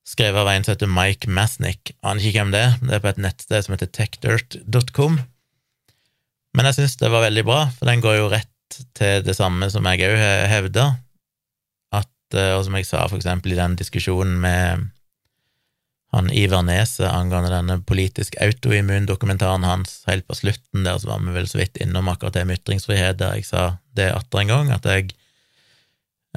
Skrevet 0.04 0.42
av 0.42 0.48
en 0.52 0.64
som 0.64 0.74
heter 0.74 0.90
Mike 0.90 1.30
Masnick. 1.30 1.94
Aner 2.02 2.24
ikke 2.24 2.42
hvem 2.42 2.52
det 2.52 2.64
er, 2.66 2.78
det 2.82 2.96
er 2.96 3.04
på 3.04 3.12
et 3.12 3.24
nettsted 3.24 3.64
som 3.64 3.76
heter 3.76 3.92
techdirt.com. 3.94 5.20
Men 6.56 6.66
jeg 6.66 6.80
syns 6.80 6.96
det 7.00 7.12
var 7.12 7.24
veldig 7.24 7.44
bra, 7.46 7.60
for 7.76 7.88
den 7.88 8.02
går 8.04 8.18
jo 8.18 8.32
rett 8.32 8.50
til 8.96 9.24
det 9.26 9.36
samme 9.36 9.68
som 9.72 9.86
jeg 9.90 10.06
òg 10.06 10.22
hevda, 10.50 10.86
at, 11.96 12.38
og 12.54 12.64
som 12.66 12.78
jeg 12.78 12.88
sa 12.88 13.04
for 13.08 13.18
eksempel 13.18 13.54
i 13.54 13.60
den 13.60 13.76
diskusjonen 13.80 14.38
med 14.42 14.90
han 16.10 16.30
Ivar 16.34 16.64
Neset 16.66 17.06
angående 17.06 17.52
denne 17.52 17.76
politisk 17.86 18.34
autoimmun-dokumentaren 18.42 19.62
hans 19.66 20.00
helt 20.10 20.26
på 20.26 20.34
slutten 20.34 20.86
der, 20.86 20.98
så 20.98 21.12
var 21.12 21.22
vi 21.22 21.34
vel 21.36 21.46
så 21.48 21.60
vidt 21.60 21.78
innom 21.82 22.10
akkurat 22.10 22.34
det 22.34 22.46
med 22.48 22.58
ytringsfrihet, 22.58 23.20
der 23.20 23.38
jeg 23.38 23.46
sa 23.46 23.66
det 23.94 24.10
atter 24.16 24.42
en 24.42 24.50
gang, 24.50 24.72
at 24.74 24.88
jeg 24.90 25.12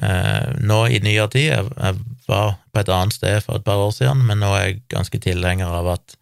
eh, 0.02 0.52
nå 0.62 0.78
i 0.86 1.00
nyere 1.02 1.26
tid 1.32 1.48
jeg, 1.48 1.72
jeg, 1.74 2.04
var 2.28 2.54
på 2.70 2.84
et 2.84 2.92
annet 2.94 3.18
sted 3.18 3.40
for 3.42 3.58
et 3.58 3.66
par 3.66 3.82
år 3.82 3.90
siden, 3.96 4.22
men 4.28 4.40
nå 4.42 4.52
er 4.54 4.68
jeg 4.68 4.84
ganske 4.94 5.20
tilhenger 5.26 5.74
av 5.82 5.90
at 5.98 6.16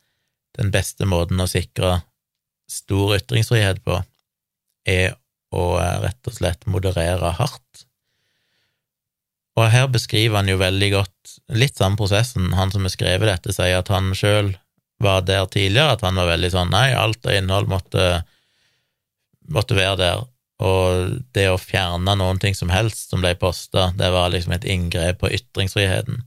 den 0.57 0.73
beste 0.73 1.05
måten 1.09 1.41
å 1.41 1.49
sikre 1.49 1.99
stor 2.73 3.19
ytringsfrihet 3.19 3.85
på, 3.85 4.01
er 4.89 5.13
og 5.53 5.79
rett 6.05 6.29
og 6.29 6.37
slett 6.37 6.67
moderere 6.71 7.35
hardt. 7.39 7.87
Og 9.61 9.69
her 9.69 9.89
beskriver 9.93 10.41
han 10.41 10.49
jo 10.49 10.61
veldig 10.61 10.91
godt 10.95 11.35
litt 11.53 11.77
samme 11.77 11.99
prosessen. 12.01 12.55
Han 12.57 12.73
som 12.73 12.87
har 12.89 12.95
skrevet 12.95 13.29
dette, 13.29 13.53
sier 13.53 13.83
at 13.83 13.91
han 13.93 14.15
sjøl 14.17 14.55
var 15.03 15.25
der 15.29 15.45
tidligere, 15.51 15.97
at 15.97 16.05
han 16.07 16.17
var 16.17 16.31
veldig 16.31 16.53
sånn 16.55 16.73
nei, 16.73 16.89
alt 16.97 17.27
av 17.27 17.37
innhold 17.37 17.69
måtte, 17.69 18.23
måtte 19.53 19.77
være 19.77 19.99
der, 20.01 20.25
og 20.63 21.17
det 21.35 21.49
å 21.51 21.59
fjerne 21.59 22.15
noen 22.19 22.39
ting 22.43 22.55
som 22.55 22.71
helst 22.71 23.11
som 23.11 23.23
ble 23.25 23.35
posta, 23.41 23.91
det 23.99 24.13
var 24.15 24.31
liksom 24.33 24.55
et 24.55 24.67
inngrep 24.69 25.19
på 25.23 25.33
ytringsfriheten. 25.35 26.23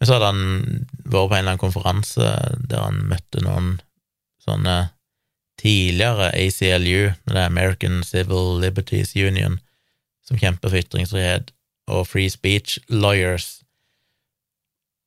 Men 0.00 0.08
så 0.08 0.16
hadde 0.16 0.30
han 0.32 0.42
vært 1.04 1.12
på 1.12 1.20
en 1.20 1.38
eller 1.38 1.52
annen 1.52 1.60
konferanse 1.60 2.32
der 2.66 2.82
han 2.82 3.02
møtte 3.10 3.44
noen 3.44 3.74
sånne 4.42 4.76
tidligere 5.60 6.30
ACLU, 6.32 7.10
det 7.28 7.36
er 7.36 7.46
American 7.46 8.02
Civil 8.06 8.60
Liberties 8.62 9.14
Union, 9.16 9.58
som 10.24 10.40
kjemper 10.40 10.72
for 10.72 10.80
ytringsfrihet, 10.80 11.52
og 11.90 12.06
Free 12.08 12.30
Speech 12.30 12.78
Lawyers. 12.88 13.60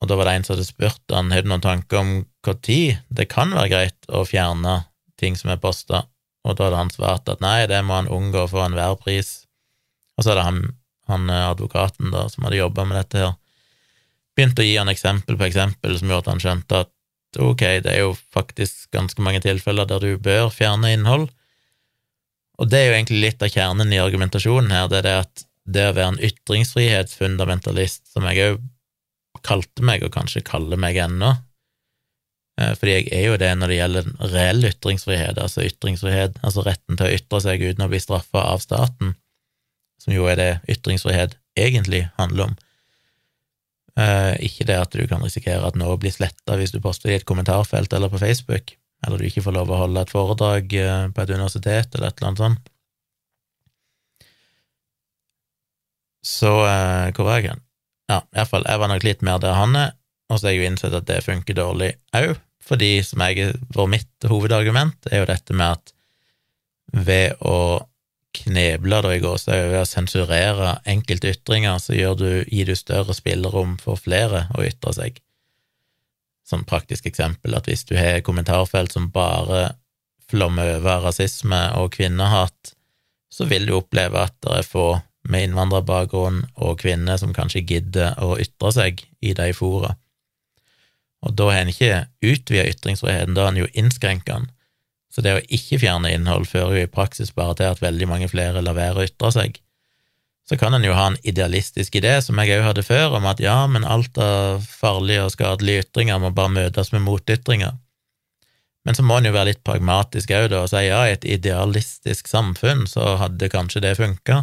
Og 0.03 0.09
da 0.11 0.17
var 0.19 0.27
det 0.27 0.35
en 0.35 0.45
som 0.45 0.57
hadde 0.57 0.67
spurt 0.67 1.13
han 1.15 1.31
hadde 1.31 1.49
noen 1.49 1.63
tanker 1.63 2.01
om 2.01 2.13
når 2.43 2.97
det 3.15 3.29
kan 3.31 3.53
være 3.55 3.69
greit 3.71 4.09
å 4.11 4.25
fjerne 4.27 4.81
ting 5.15 5.37
som 5.39 5.53
er 5.53 5.61
posta, 5.63 6.03
og 6.43 6.57
da 6.57 6.67
hadde 6.67 6.81
han 6.81 6.91
svart 6.91 7.29
at 7.31 7.39
nei, 7.43 7.63
det 7.71 7.79
må 7.87 8.01
han 8.01 8.11
unngå 8.11 8.43
for 8.51 8.65
enhver 8.65 8.97
pris. 8.99 9.45
Og 10.17 10.25
så 10.25 10.33
hadde 10.33 10.43
han, 10.43 10.59
han 11.07 11.31
advokaten 11.31 12.11
da, 12.11 12.25
som 12.27 12.43
hadde 12.43 12.59
jobba 12.59 12.83
med 12.89 12.99
dette 12.99 13.21
her, 13.21 13.37
begynt 14.35 14.59
å 14.59 14.65
gi 14.65 14.75
han 14.75 14.91
eksempel 14.91 15.37
på 15.39 15.47
eksempel 15.47 15.95
som 15.95 16.11
gjorde 16.11 16.25
at 16.25 16.31
han 16.33 16.43
skjønte 16.43 16.83
at 16.83 16.92
ok, 17.39 17.63
det 17.85 17.93
er 17.93 18.03
jo 18.03 18.11
faktisk 18.33 18.91
ganske 18.95 19.21
mange 19.25 19.41
tilfeller 19.43 19.87
der 19.89 20.03
du 20.03 20.17
bør 20.21 20.51
fjerne 20.53 20.93
innhold, 20.93 21.29
og 22.61 22.69
det 22.69 22.79
er 22.79 22.91
jo 22.91 22.97
egentlig 22.99 23.21
litt 23.23 23.43
av 23.43 23.49
kjernen 23.53 23.93
i 23.93 24.01
argumentasjonen 24.01 24.73
her, 24.73 24.91
det 24.91 25.01
er 25.01 25.07
det 25.07 25.15
at 25.23 25.47
det 25.63 25.87
å 25.89 25.95
være 25.95 26.11
en 26.13 26.21
ytringsfrihetsfundamentalist, 26.27 28.05
som 28.13 28.27
jeg 28.29 28.53
òg 28.53 28.69
kalte 29.43 29.83
meg, 29.83 30.03
og 30.05 30.13
kanskje 30.13 30.43
kaller 30.45 30.79
meg 30.79 30.99
ennå, 31.01 31.33
Eh, 32.61 32.73
fordi 32.77 32.93
jeg 32.93 33.07
er 33.17 33.23
jo 33.31 33.37
det 33.41 33.49
når 33.57 33.71
det 33.71 33.77
gjelder 33.79 34.09
reell 34.33 34.67
ytringsfrihet, 34.69 35.39
altså 35.41 35.63
ytringsfrihet, 35.65 36.37
altså 36.45 36.65
retten 36.65 36.99
til 36.99 37.07
å 37.07 37.15
ytre 37.15 37.41
seg 37.41 37.63
uten 37.65 37.85
å 37.85 37.89
bli 37.89 38.01
straffa 38.01 38.45
av 38.51 38.61
staten, 38.61 39.15
som 40.01 40.13
jo 40.13 40.27
er 40.29 40.37
det 40.37 40.51
ytringsfrihet 40.69 41.37
egentlig 41.57 42.05
handler 42.19 42.51
om. 42.51 42.55
Eh, 43.93 44.35
ikke 44.47 44.65
det 44.65 44.77
at 44.81 44.95
du 44.95 45.03
kan 45.09 45.21
risikere 45.21 45.67
at 45.67 45.75
noe 45.77 45.99
blir 46.01 46.13
sletta 46.13 46.55
hvis 46.57 46.73
du 46.73 46.79
poster 46.81 47.11
i 47.11 47.17
et 47.19 47.27
kommentarfelt 47.29 47.93
eller 47.93 48.09
på 48.09 48.21
Facebook, 48.23 48.73
eller 49.05 49.21
du 49.21 49.27
ikke 49.27 49.43
får 49.45 49.53
lov 49.53 49.69
å 49.69 49.81
holde 49.83 50.01
et 50.01 50.13
foredrag 50.13 50.73
eh, 50.79 51.09
på 51.13 51.21
et 51.21 51.33
universitet 51.33 51.93
eller 51.93 52.09
et 52.09 52.17
eller 52.17 52.31
annet 52.31 52.41
sånt. 52.41 52.71
Så 56.25 56.55
eh, 56.65 57.11
hvor 57.13 57.29
var 57.29 57.41
jeg 57.41 57.51
hen? 57.51 57.61
Ja, 58.09 58.23
iallfall, 58.33 58.65
jeg 58.65 58.81
var 58.81 58.89
nok 58.91 59.05
litt 59.05 59.21
mer 59.25 59.43
der 59.43 59.59
han 59.59 59.77
er, 59.77 59.93
og 60.31 60.39
så 60.39 60.47
har 60.47 60.55
jeg 60.55 60.63
jo 60.63 60.71
innsett 60.71 60.97
at 60.97 61.07
det 61.07 61.21
funker 61.25 61.57
dårlig 61.57 61.93
òg, 62.17 62.33
fordi 62.63 62.95
som 63.05 63.21
jeg 63.27 63.53
var 63.75 63.91
mitt 63.91 64.27
hovedargument, 64.29 65.11
er 65.11 65.21
jo 65.21 65.29
dette 65.29 65.53
med 65.53 65.77
at 65.77 65.93
ved 66.93 67.37
å 67.45 67.83
kneble 68.33 68.99
da 69.05 69.13
i 69.13 69.21
gåsehud 69.23 69.69
ved 69.71 69.81
å 69.83 69.87
sensurere 69.87 70.77
enkelte 70.89 71.31
ytringer, 71.33 71.79
så 71.79 71.93
du, 72.17 72.43
gir 72.49 72.69
du 72.69 72.75
større 72.75 73.15
spillerom 73.15 73.77
for 73.81 73.99
flere 73.99 74.47
å 74.57 74.65
ytre 74.65 74.93
seg. 74.97 75.21
Som 76.43 76.65
praktisk 76.67 77.07
eksempel 77.07 77.55
at 77.55 77.69
hvis 77.69 77.85
du 77.87 77.95
har 77.97 78.23
kommentarfelt 78.25 78.93
som 78.95 79.11
bare 79.13 79.75
flommer 80.29 80.77
over 80.79 81.05
rasisme 81.07 81.61
og 81.79 81.93
kvinnehat, 81.95 82.73
så 83.33 83.47
vil 83.49 83.67
du 83.69 83.77
oppleve 83.77 84.25
at 84.27 84.35
det 84.45 84.59
er 84.59 84.67
få 84.67 84.87
med 85.29 85.47
innvandrerbakgrunn 85.47 86.41
og 86.61 86.79
kvinner 86.81 87.19
som 87.19 87.33
kanskje 87.35 87.63
gidder 87.69 88.17
å 88.21 88.35
ytre 88.41 88.73
seg 88.75 89.05
i 89.23 89.31
de 89.37 89.53
fora. 89.55 89.95
Og 91.23 91.35
da 91.39 91.47
har 91.51 91.63
en 91.63 91.71
ikke 91.71 92.03
utvida 92.25 92.67
ytringsfriheten, 92.73 93.35
da 93.35 93.47
har 93.47 93.53
en 93.53 93.61
jo 93.63 93.69
innskrenka 93.79 94.41
den. 94.41 94.49
Så 95.13 95.21
det 95.21 95.35
å 95.37 95.43
ikke 95.53 95.77
fjerne 95.83 96.09
innhold 96.09 96.47
fører 96.49 96.79
jo 96.79 96.87
i 96.87 96.89
praksis 96.89 97.33
bare 97.37 97.53
til 97.59 97.69
at 97.69 97.83
veldig 97.83 98.07
mange 98.09 98.29
flere 98.31 98.63
lar 98.65 98.77
være 98.77 99.03
å 99.03 99.05
ytre 99.05 99.29
seg. 99.35 99.59
Så 100.49 100.57
kan 100.59 100.73
en 100.75 100.83
jo 100.83 100.95
ha 100.97 101.05
en 101.11 101.19
idealistisk 101.23 101.95
idé, 101.95 102.17
som 102.21 102.39
jeg 102.41 102.57
òg 102.57 102.65
hadde 102.65 102.83
før, 102.83 103.19
om 103.19 103.27
at 103.29 103.39
ja, 103.39 103.61
men 103.69 103.85
alt 103.87 104.17
av 104.19 104.65
farlige 104.65 105.27
og 105.27 105.31
skadelige 105.35 105.85
ytringer 105.85 106.19
må 106.19 106.33
bare 106.35 106.51
møtes 106.51 106.91
med 106.91 107.05
motytringer. 107.05 107.77
Men 108.83 108.97
så 108.97 109.05
må 109.07 109.17
en 109.17 109.29
jo 109.29 109.35
være 109.35 109.53
litt 109.53 109.63
pragmatisk 109.63 110.33
òg, 110.35 110.49
da, 110.51 110.65
og 110.65 110.71
si 110.73 110.81
ja, 110.89 111.05
i 111.07 111.15
et 111.15 111.27
idealistisk 111.37 112.27
samfunn 112.27 112.83
så 112.91 113.15
hadde 113.21 113.51
kanskje 113.53 113.85
det 113.85 113.95
funka. 114.01 114.41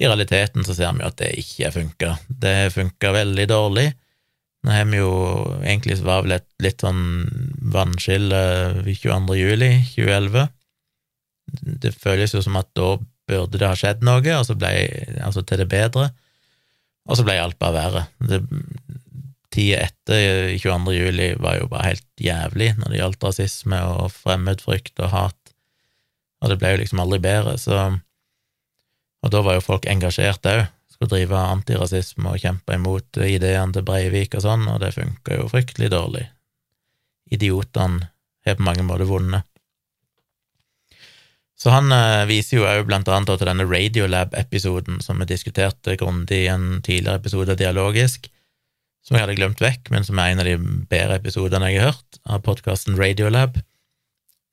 I 0.00 0.08
realiteten 0.08 0.66
så 0.66 0.74
ser 0.74 0.96
vi 0.96 1.04
jo 1.04 1.10
at 1.12 1.20
det 1.20 1.30
ikke 1.38 1.70
funka. 1.76 2.16
Det 2.42 2.56
funka 2.74 3.12
veldig 3.14 3.46
dårlig. 3.52 3.92
Nå 4.62 4.70
har 4.70 4.86
vi 4.86 5.00
jo 5.00 5.12
egentlig 5.64 5.98
var 6.06 6.22
vel 6.22 6.36
et 6.36 6.48
litt 6.62 6.84
sånn 6.84 7.02
vannskille 7.74 8.42
22. 8.86 9.34
juli 9.40 9.70
2011. 9.96 10.52
Det 11.82 11.90
føles 11.98 12.34
jo 12.36 12.42
som 12.44 12.60
at 12.60 12.70
da 12.78 12.94
burde 13.28 13.58
det 13.58 13.66
ha 13.66 13.74
skjedd 13.78 14.04
noe, 14.06 14.22
og 14.36 14.46
så 14.46 14.54
ble, 14.58 14.70
altså 15.22 15.42
til 15.46 15.62
det 15.62 15.68
bedre, 15.70 16.10
og 17.08 17.18
så 17.18 17.26
ble 17.26 17.38
alt 17.42 17.58
bare 17.58 17.74
verre. 17.78 18.04
Det, 18.22 18.42
Tida 19.52 19.82
etter 19.84 20.54
22. 20.56 20.94
juli 20.96 21.26
var 21.36 21.58
jo 21.58 21.66
bare 21.68 21.90
helt 21.90 22.22
jævlig 22.24 22.70
når 22.78 22.88
det 22.88 23.00
gjaldt 23.02 23.26
rasisme 23.26 23.80
og 23.84 24.06
fremmedfrykt 24.14 25.02
og 25.04 25.12
hat, 25.12 25.52
og 26.40 26.48
det 26.50 26.56
ble 26.62 26.70
jo 26.72 26.80
liksom 26.80 27.02
aldri 27.02 27.20
bedre, 27.22 27.58
så 27.60 27.90
Og 29.22 29.30
da 29.30 29.38
var 29.46 29.54
jo 29.54 29.62
folk 29.62 29.84
engasjert 29.86 30.42
òg, 30.50 30.64
skulle 31.02 31.18
drive 31.18 31.38
antirasisme 31.50 32.30
og 32.30 32.42
kjempe 32.42 32.76
imot 32.76 33.18
ideene 33.18 33.74
til 33.74 33.84
Breivik 33.86 34.36
og 34.38 34.44
sånn, 34.44 34.68
og 34.70 34.80
det 34.82 34.94
funka 34.94 35.38
jo 35.40 35.48
fryktelig 35.50 35.90
dårlig. 35.90 36.28
Idiotene 37.32 38.10
har 38.46 38.58
på 38.58 38.66
mange 38.66 38.84
måter 38.86 39.08
vunnet. 39.08 39.42
Så 41.58 41.70
han 41.70 41.92
eh, 41.94 42.26
viser 42.26 42.58
jo 42.58 42.66
òg 42.66 42.86
blant 42.88 43.08
annet 43.08 43.30
til 43.38 43.46
denne 43.46 43.66
Radiolab-episoden 43.66 45.00
som 45.02 45.18
vi 45.22 45.28
diskuterte 45.30 45.96
grundig 45.98 46.44
i 46.44 46.50
en 46.50 46.80
tidligere 46.82 47.20
episode 47.20 47.56
Dialogisk, 47.58 48.28
som 49.02 49.16
jeg 49.16 49.24
hadde 49.24 49.36
glemt 49.38 49.62
vekk, 49.62 49.90
men 49.90 50.06
som 50.06 50.18
er 50.18 50.32
en 50.32 50.42
av 50.42 50.48
de 50.48 50.56
bedre 50.90 51.18
episodene 51.18 51.70
jeg 51.70 51.82
har 51.82 51.92
hørt 51.92 52.18
av 52.26 52.42
podkasten 52.46 52.98
Radiolab, 52.98 53.58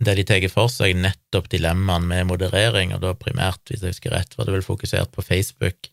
der 0.06 0.18
de 0.18 0.26
tar 0.26 0.46
for 0.54 0.70
seg 0.72 0.98
nettopp 0.98 1.50
dilemmaene 1.52 2.10
med 2.10 2.30
moderering, 2.30 2.94
og 2.96 3.04
da 3.04 3.14
primært, 3.18 3.62
hvis 3.68 3.84
jeg 3.84 3.98
husker 3.98 4.16
rett, 4.16 4.38
var 4.38 4.48
det 4.48 4.60
vel 4.60 4.66
fokusert 4.66 5.14
på 5.14 5.26
Facebook, 5.26 5.90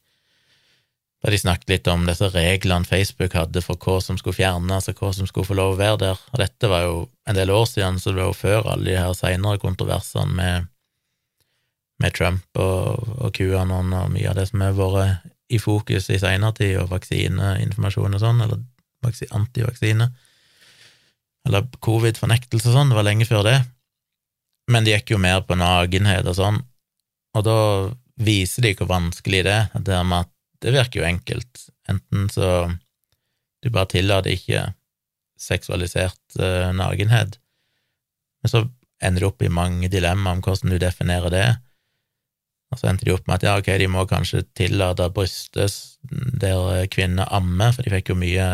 der 1.26 1.34
de 1.34 1.40
snakket 1.42 1.72
litt 1.72 1.88
om 1.90 2.04
disse 2.06 2.28
reglene 2.30 2.86
Facebook 2.86 3.32
hadde 3.34 3.58
for 3.64 3.80
hva 3.82 3.96
som 4.04 4.14
skulle 4.20 4.36
fjernes, 4.36 4.86
og 4.92 5.00
hva 5.02 5.08
som 5.10 5.26
skulle 5.26 5.48
få 5.48 5.56
lov 5.58 5.74
å 5.74 5.80
være 5.80 5.98
der. 6.04 6.20
Og 6.30 6.38
dette 6.38 6.70
var 6.70 6.84
jo 6.84 7.00
en 7.26 7.34
del 7.34 7.50
år 7.50 7.64
siden, 7.66 7.98
så 7.98 8.12
det 8.12 8.20
var 8.20 8.30
jo 8.30 8.36
før 8.38 8.68
alle 8.70 8.92
de 8.92 8.98
her 9.00 9.16
seinere 9.18 9.58
kontroversene 9.62 10.38
med 10.38 10.72
med 11.96 12.12
Trump 12.12 12.58
og, 12.60 13.06
og 13.24 13.32
QAnon 13.32 13.94
og 13.96 14.10
mye 14.12 14.28
av 14.28 14.36
det 14.36 14.44
som 14.50 14.60
har 14.60 14.74
vært 14.76 15.24
i 15.48 15.56
fokus 15.62 16.10
i 16.12 16.18
seinere 16.20 16.52
tid, 16.58 16.74
og 16.82 16.90
vaksineinformasjon 16.90 18.18
og 18.18 18.22
sånn, 18.22 18.42
eller 18.44 18.60
antivaksine, 19.38 20.10
eller 21.46 21.68
covid-fornektelse 21.80 22.68
og 22.68 22.76
sånn, 22.76 22.90
det 22.92 22.98
var 22.98 23.06
lenge 23.06 23.28
før 23.28 23.46
det, 23.46 23.56
men 24.68 24.84
det 24.84 24.96
gikk 24.96 25.14
jo 25.14 25.22
mer 25.22 25.40
på 25.46 25.56
nagenhet 25.56 26.26
og 26.26 26.36
sånn, 26.36 26.60
og 27.38 27.46
da 27.46 27.58
viser 28.26 28.66
de 28.66 28.74
hvor 28.76 28.90
vanskelig 28.90 29.44
det 29.46 29.54
er, 29.54 29.70
det 29.80 30.02
med 30.04 30.26
at 30.26 30.35
det 30.64 30.74
virker 30.74 31.02
jo 31.02 31.08
enkelt, 31.08 31.66
enten 31.90 32.28
så 32.32 32.48
du 33.62 33.70
bare 33.72 33.90
tillater 33.90 34.34
ikke 34.36 34.62
seksualisert 35.40 36.38
uh, 36.40 36.72
nakenhet, 36.76 37.38
men 38.42 38.52
så 38.52 38.64
ender 39.04 39.22
du 39.22 39.28
opp 39.28 39.42
i 39.44 39.52
mange 39.52 39.90
dilemmaer 39.92 40.38
om 40.38 40.44
hvordan 40.44 40.72
du 40.72 40.78
definerer 40.80 41.32
det, 41.32 41.46
og 42.72 42.80
så 42.80 42.88
endte 42.90 43.06
de 43.06 43.14
opp 43.14 43.26
med 43.28 43.38
at 43.38 43.46
ja, 43.46 43.58
ok, 43.60 43.68
de 43.78 43.90
må 43.90 44.06
kanskje 44.10 44.46
tillate 44.58 45.06
brystes 45.14 45.98
der 46.10 46.86
kvinner 46.90 47.28
ammer, 47.34 47.74
for 47.74 47.86
de 47.86 47.92
fikk 47.94 48.10
jo 48.10 48.18
mye 48.18 48.48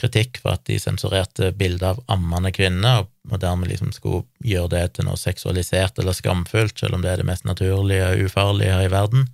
kritikk 0.00 0.40
for 0.40 0.56
at 0.56 0.64
de 0.68 0.78
sensurerte 0.80 1.50
bilder 1.58 1.92
av 1.92 2.14
ammende 2.14 2.52
kvinner, 2.56 3.04
og 3.28 3.42
dermed 3.42 3.68
liksom 3.70 3.92
skulle 3.92 4.24
gjøre 4.46 4.72
det 4.74 4.84
til 4.96 5.08
noe 5.08 5.20
seksualisert 5.20 6.00
eller 6.00 6.16
skamfullt, 6.16 6.78
selv 6.80 6.96
om 6.96 7.04
det 7.04 7.12
er 7.12 7.20
det 7.20 7.28
mest 7.28 7.46
naturlige 7.48 8.08
og 8.08 8.24
ufarlige 8.30 8.72
her 8.72 8.86
i 8.86 8.92
verden. 8.92 9.28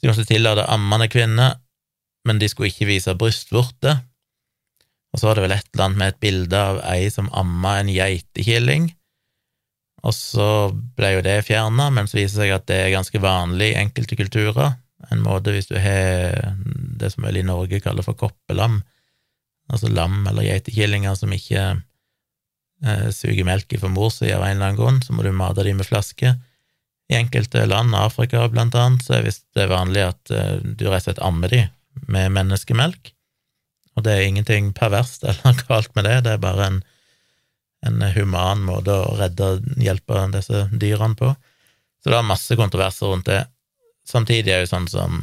Så 0.00 0.06
de 0.06 0.12
måtte 0.12 0.28
tillate 0.28 0.68
ammende 0.72 1.10
kvinner, 1.12 1.58
men 2.24 2.40
de 2.40 2.48
skulle 2.48 2.70
ikke 2.72 2.88
vise 2.88 3.12
brystvorter. 3.20 4.00
Og 5.12 5.20
så 5.20 5.28
var 5.28 5.36
det 5.36 5.44
vel 5.44 5.56
et 5.56 5.68
eller 5.74 5.84
annet 5.84 6.00
med 6.00 6.14
et 6.14 6.22
bilde 6.22 6.56
av 6.56 6.80
ei 6.88 7.10
som 7.12 7.28
amma 7.36 7.80
en 7.80 7.90
geitekilling, 7.92 8.88
og 10.00 10.14
så 10.16 10.46
ble 10.96 11.14
jo 11.16 11.24
det 11.24 11.42
fjerna, 11.44 11.90
men 11.92 12.08
så 12.08 12.16
viser 12.16 12.32
det 12.32 12.46
seg 12.46 12.54
at 12.54 12.68
det 12.70 12.78
er 12.86 12.94
ganske 12.94 13.20
vanlig 13.20 13.72
i 13.72 13.80
enkelte 13.82 14.16
kulturer. 14.16 14.78
En 15.12 15.20
måte 15.24 15.52
hvis 15.52 15.68
du 15.68 15.76
har 15.80 16.54
det 17.00 17.12
som 17.12 17.26
vel 17.26 17.40
i 17.40 17.44
Norge 17.46 17.82
kaller 17.84 18.04
for 18.06 18.16
koppelam, 18.16 18.80
altså 19.70 19.90
lam 19.92 20.22
eller 20.28 20.46
geitekillinger 20.46 21.16
som 21.18 21.32
ikke 21.36 21.64
eh, 22.84 23.08
suger 23.12 23.46
melk 23.48 23.76
fra 23.80 23.92
mor 23.92 24.10
si 24.14 24.32
av 24.32 24.44
en 24.44 24.56
eller 24.56 24.70
annen 24.70 24.80
grunn, 24.80 25.02
så 25.04 25.16
må 25.16 25.24
du 25.24 25.32
mate 25.36 25.64
dem 25.66 25.80
med 25.80 25.88
flaske. 25.88 26.34
I 27.10 27.18
enkelte 27.18 27.64
land, 27.66 27.94
Afrika 27.98 28.44
blant 28.48 28.76
annet, 28.78 29.02
så 29.02 29.18
er 29.18 29.26
det 29.26 29.70
vanlig 29.70 30.04
at 30.06 30.30
eh, 30.34 30.60
du 30.62 30.86
rett 30.86 31.02
og 31.02 31.08
slett 31.08 31.24
ammer 31.26 31.50
dem 31.50 32.06
med 32.10 32.30
menneskemelk, 32.36 33.10
og 33.98 34.06
det 34.06 34.14
er 34.14 34.28
ingenting 34.28 34.70
perverst 34.76 35.26
eller 35.26 35.58
galt 35.68 35.92
med 35.98 36.06
det, 36.06 36.20
det 36.26 36.36
er 36.36 36.42
bare 36.42 36.68
en 36.68 36.82
en 37.86 38.02
human 38.14 38.64
måte 38.66 38.92
å 38.92 39.14
redde 39.18 39.60
hjelpe 39.80 40.26
disse 40.34 40.66
dyrene 40.72 41.16
på. 41.16 41.32
Så 42.00 42.12
det 42.12 42.18
er 42.18 42.28
masse 42.28 42.56
kontroverser 42.56 43.12
rundt 43.12 43.28
det. 43.28 43.44
Samtidig 44.08 44.52
er 44.52 44.62
det 44.62 44.68
jo 44.68 44.74
sånn 44.74 44.90
som 44.90 45.22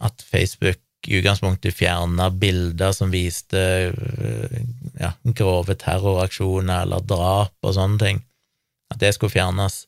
at 0.00 0.24
Facebook 0.24 0.80
i 1.08 1.16
utgangspunktet 1.20 1.76
fjerna 1.76 2.28
bilder 2.32 2.92
som 2.96 3.12
viste 3.12 3.60
ja, 5.00 5.14
grove 5.36 5.76
terroraksjoner 5.80 6.84
eller 6.84 7.04
drap 7.08 7.56
og 7.64 7.76
sånne 7.76 8.00
ting, 8.00 8.20
at 8.92 9.00
det 9.00 9.14
skulle 9.16 9.32
fjernes. 9.32 9.86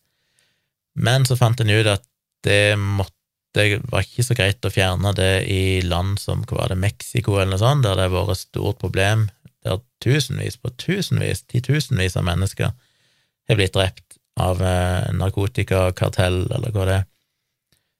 Men 0.94 1.26
så 1.28 1.38
fant 1.38 1.60
en 1.60 1.72
ut 1.72 1.88
at 1.88 2.04
det 2.46 2.76
måtte 2.78 3.16
det 3.52 3.82
var 3.92 4.06
ikke 4.06 4.24
så 4.24 4.34
greit 4.36 4.64
å 4.64 4.72
fjerne 4.72 5.12
det 5.12 5.44
i 5.52 5.82
land 5.84 6.16
som 6.20 6.40
hva 6.48 6.62
var 6.62 6.72
det, 6.72 6.78
Mexico 6.80 7.36
eller 7.36 7.52
noe 7.52 7.60
sånt, 7.60 7.84
der 7.84 7.98
det 7.98 8.06
har 8.06 8.14
vært 8.14 8.32
et 8.32 8.44
stort 8.46 8.78
problem 8.80 9.26
der 9.62 9.82
tusenvis 10.02 10.56
på 10.58 10.72
tusenvis, 10.80 11.44
titusenvis 11.52 12.16
av 12.16 12.24
mennesker 12.26 12.72
har 12.72 13.58
blitt 13.58 13.74
drept 13.76 14.16
av 14.40 14.62
eh, 14.64 15.10
narkotikakartell, 15.18 16.46
eller 16.48 16.72
hva 16.72 16.86
det 16.88 16.94
er. 16.96 17.08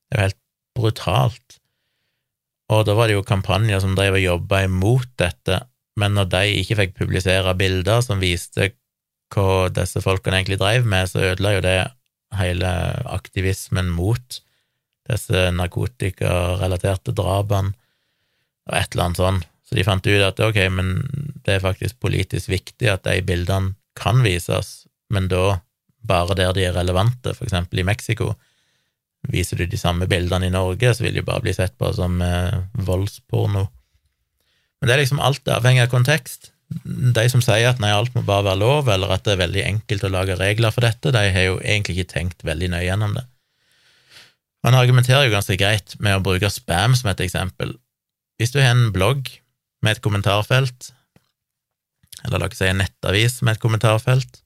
Det 0.09 0.17
er 0.17 0.23
jo 0.23 0.27
helt 0.27 0.41
brutalt. 0.79 1.59
Og 2.73 2.87
da 2.89 2.97
var 2.97 3.11
det 3.11 3.19
jo 3.19 3.27
kampanjer 3.27 3.83
som 3.85 3.97
drev 3.99 4.17
og 4.17 4.25
jobba 4.25 4.63
imot 4.67 5.11
dette, 5.21 5.61
men 6.01 6.17
når 6.17 6.31
de 6.33 6.45
ikke 6.63 6.79
fikk 6.79 6.95
publisere 7.03 7.53
bilder 7.59 8.01
som 8.05 8.23
viste 8.23 8.73
hva 9.33 9.69
disse 9.73 10.01
folkene 10.05 10.41
egentlig 10.41 10.61
drev 10.61 10.89
med, 10.89 11.11
så 11.11 11.33
ødela 11.33 11.59
jo 11.59 11.65
det 11.65 11.77
hele 12.39 12.71
aktivismen 13.13 13.91
mot 13.93 14.41
disse 15.11 15.49
narkotikarelaterte 15.57 17.15
drapene 17.17 17.75
og 18.69 18.77
et 18.79 18.95
eller 18.95 19.09
annet 19.09 19.21
sånn. 19.21 19.41
Så 19.67 19.77
de 19.77 19.85
fant 19.87 20.07
ut 20.07 20.25
at 20.25 20.41
ok, 20.45 20.59
men 20.71 20.95
det 21.43 21.57
er 21.57 21.65
faktisk 21.65 21.99
politisk 22.03 22.53
viktig 22.53 22.91
at 22.93 23.05
de 23.09 23.19
bildene 23.27 23.75
kan 23.99 24.23
vises, 24.25 24.85
men 25.13 25.29
da 25.33 25.59
bare 26.07 26.37
der 26.39 26.55
de 26.57 26.67
er 26.67 26.77
relevante, 26.77 27.35
for 27.35 27.47
eksempel 27.47 27.83
i 27.83 27.87
Mexico. 27.87 28.33
Viser 29.31 29.61
du 29.61 29.67
de 29.71 29.79
samme 29.79 30.09
bildene 30.11 30.49
i 30.49 30.55
Norge, 30.55 30.95
så 30.95 31.07
vil 31.07 31.15
de 31.15 31.27
bare 31.27 31.45
bli 31.45 31.55
sett 31.55 31.77
på 31.79 31.93
som 31.95 32.19
eh, 32.25 32.63
voldsporno. 32.87 33.67
Men 34.81 34.89
det 34.89 34.95
er 34.95 35.03
liksom 35.05 35.23
alt 35.23 35.47
avhengig 35.47 35.85
av 35.85 35.93
kontekst. 35.93 36.52
De 36.85 37.25
som 37.31 37.43
sier 37.45 37.69
at 37.71 37.81
nei, 37.83 37.91
alt 37.95 38.15
må 38.17 38.23
bare 38.27 38.47
være 38.51 38.61
lov, 38.63 38.89
eller 38.93 39.13
at 39.15 39.27
det 39.27 39.35
er 39.35 39.43
veldig 39.45 39.65
enkelt 39.67 40.07
å 40.07 40.13
lage 40.13 40.39
regler 40.41 40.75
for 40.75 40.87
dette, 40.87 41.13
de 41.15 41.23
har 41.35 41.47
jo 41.49 41.61
egentlig 41.61 41.99
ikke 41.99 42.15
tenkt 42.15 42.45
veldig 42.47 42.73
nøye 42.75 42.87
gjennom 42.87 43.15
det. 43.19 43.27
Han 44.63 44.79
argumenterer 44.79 45.27
jo 45.27 45.35
ganske 45.35 45.59
greit 45.59 45.97
med 45.99 46.17
å 46.17 46.25
bruke 46.25 46.51
spam 46.53 46.95
som 46.99 47.11
et 47.11 47.23
eksempel. 47.25 47.75
Hvis 48.39 48.55
du 48.55 48.61
har 48.63 48.75
en 48.75 48.93
blogg 48.95 49.29
med 49.83 49.97
et 49.97 50.05
kommentarfelt, 50.05 50.93
eller 52.23 52.39
la 52.39 52.49
oss 52.51 52.61
si 52.61 52.69
en 52.71 52.79
nettavis 52.79 53.41
med 53.43 53.57
et 53.57 53.63
kommentarfelt, 53.63 54.39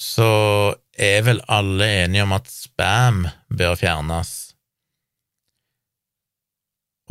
så 0.00 0.72
er 0.96 1.20
vel 1.26 1.42
alle 1.52 1.88
enige 2.02 2.24
om 2.24 2.32
at 2.36 2.48
spam 2.50 3.26
bør 3.52 3.76
fjernes. 3.78 4.32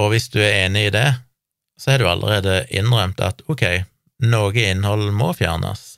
Og 0.02 0.14
hvis 0.14 0.32
du 0.34 0.40
er 0.42 0.66
enig 0.66 0.88
i 0.90 0.94
det, 0.96 1.10
så 1.82 1.92
har 1.92 2.02
du 2.02 2.06
allerede 2.06 2.60
innrømt 2.70 3.22
at 3.26 3.42
ok, 3.50 3.64
noe 4.30 4.66
innhold 4.70 5.08
må 5.18 5.32
fjernes. 5.34 5.96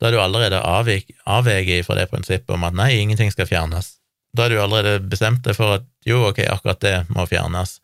Da 0.00 0.08
er 0.08 0.16
du 0.16 0.20
allerede 0.22 0.60
avveget 0.64 1.84
fra 1.84 1.96
det 1.98 2.08
prinsippet 2.08 2.54
om 2.56 2.64
at 2.64 2.76
nei, 2.76 2.94
ingenting 2.96 3.28
skal 3.32 3.48
fjernes. 3.48 3.98
Da 4.32 4.46
har 4.46 4.52
du 4.52 4.60
allerede 4.60 5.04
bestemt 5.04 5.44
deg 5.44 5.56
for 5.56 5.78
at 5.78 5.84
jo, 6.08 6.22
ok, 6.30 6.40
akkurat 6.48 6.80
det 6.80 6.94
må 7.12 7.26
fjernes. 7.28 7.78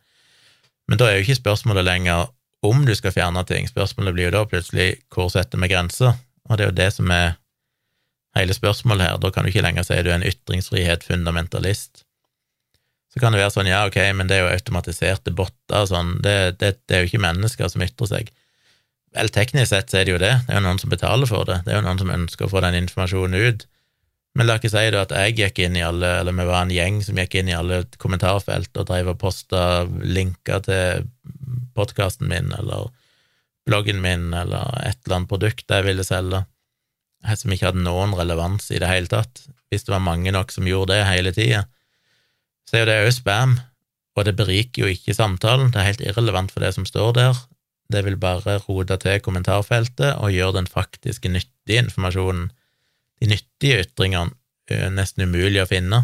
Men 0.89 1.01
da 1.01 1.09
er 1.09 1.19
jo 1.19 1.27
ikke 1.27 1.41
spørsmålet 1.43 1.85
lenger 1.89 2.31
om 2.63 2.85
du 2.87 2.95
skal 2.97 3.13
fjerne 3.13 3.43
ting, 3.45 3.69
spørsmålet 3.69 4.17
blir 4.17 4.29
jo 4.29 4.35
da 4.37 4.43
plutselig 4.49 4.89
hvor 5.13 5.29
setter 5.33 5.61
vi 5.61 5.69
grenser, 5.73 6.17
og 6.49 6.57
det 6.57 6.65
er 6.65 6.71
jo 6.71 6.79
det 6.79 6.91
som 6.95 7.11
er 7.13 7.35
hele 8.39 8.57
spørsmålet 8.57 9.09
her, 9.09 9.21
da 9.21 9.31
kan 9.33 9.45
du 9.45 9.53
ikke 9.53 9.65
lenger 9.67 9.85
si 9.85 9.99
at 9.99 10.07
du 10.07 10.13
er 10.13 10.21
en 10.21 10.29
ytringsfrihet 10.29 11.05
fundamentalist. 11.05 12.07
Så 13.13 13.21
kan 13.21 13.35
det 13.35 13.43
være 13.43 13.53
sånn, 13.53 13.69
ja, 13.69 13.83
ok, 13.85 13.99
men 14.17 14.29
det 14.29 14.39
er 14.39 14.47
jo 14.47 14.55
automatiserte 14.55 15.35
botter 15.37 15.83
og 15.85 15.91
sånn, 15.91 16.15
det, 16.25 16.57
det, 16.63 16.79
det, 16.89 16.97
er 16.97 17.03
jo 17.03 17.11
ikke 17.11 17.27
mennesker 17.27 17.69
som 17.69 17.85
ytrer 17.85 18.09
seg. 18.09 18.31
Vel, 19.13 19.29
teknisk 19.29 19.69
sett 19.69 19.93
så 19.93 20.01
er 20.01 20.09
det 20.09 20.15
jo 20.15 20.23
det, 20.23 20.33
det 20.47 20.55
er 20.55 20.63
jo 20.63 20.65
noen 20.65 20.81
som 20.81 20.93
betaler 20.93 21.29
for 21.29 21.45
det, 21.49 21.59
det 21.67 21.75
er 21.75 21.83
jo 21.83 21.85
noen 21.85 22.01
som 22.01 22.15
ønsker 22.15 22.47
å 22.47 22.53
få 22.55 22.63
den 22.65 22.79
informasjonen 22.81 23.37
ut, 23.37 23.67
men 24.33 24.49
la 24.49 24.57
ikke 24.57 24.71
si 24.73 24.85
det 24.89 25.01
at 25.01 25.13
jeg 25.13 25.37
gikk 25.37 25.61
inn 25.67 25.77
i 25.77 25.85
alle, 25.85 26.09
eller 26.23 26.33
vi 26.33 26.47
var 26.49 26.63
en 26.63 26.73
gjeng 26.73 27.03
som 27.05 27.19
gikk 27.21 27.37
inn 27.37 27.51
i 27.53 27.57
alle 27.57 27.83
kommentarfelt 28.01 28.81
og 28.81 28.89
drev 28.89 29.13
og 29.13 29.21
posta 29.21 29.85
linker 30.01 30.65
til 30.65 31.05
podkasten 31.77 32.31
min 32.31 32.49
eller 32.57 32.89
bloggen 33.69 34.01
min 34.03 34.33
eller 34.35 34.73
et 34.81 34.97
eller 35.05 35.19
annet 35.19 35.31
produkt 35.31 35.69
jeg 35.69 35.85
ville 35.85 36.07
selge, 36.07 36.47
som 37.37 37.53
ikke 37.53 37.69
hadde 37.69 37.85
noen 37.85 38.17
relevans 38.17 38.73
i 38.73 38.81
det 38.83 38.89
hele 38.89 39.13
tatt. 39.13 39.45
Hvis 39.71 39.85
det 39.85 39.93
var 39.95 40.05
mange 40.05 40.33
nok 40.33 40.51
som 40.53 40.67
gjorde 40.69 40.97
det 40.97 41.07
hele 41.11 41.35
tida, 41.37 41.67
så 42.69 42.79
er 42.79 42.85
jo 42.85 42.89
det 42.91 42.99
òg 43.07 43.13
spam, 43.17 43.59
og 44.17 44.27
det 44.29 44.37
beriker 44.37 44.85
jo 44.85 44.93
ikke 44.93 45.17
samtalen, 45.17 45.73
det 45.73 45.81
er 45.81 45.91
helt 45.91 46.05
irrelevant 46.05 46.53
for 46.53 46.65
det 46.65 46.75
som 46.77 46.87
står 46.89 47.15
der, 47.19 47.39
det 47.93 48.05
vil 48.07 48.17
bare 48.21 48.59
rote 48.65 48.97
til 49.01 49.21
kommentarfeltet 49.21 50.17
og 50.17 50.33
gjøre 50.33 50.61
den 50.61 50.69
faktiske, 50.71 51.29
nyttige 51.29 51.85
informasjonen 51.85 52.51
de 53.23 53.31
nyttige 53.31 53.85
ytringene 53.85 54.35
er 54.73 54.91
nesten 54.91 55.29
umulig 55.29 55.61
å 55.63 55.69
finne. 55.71 56.01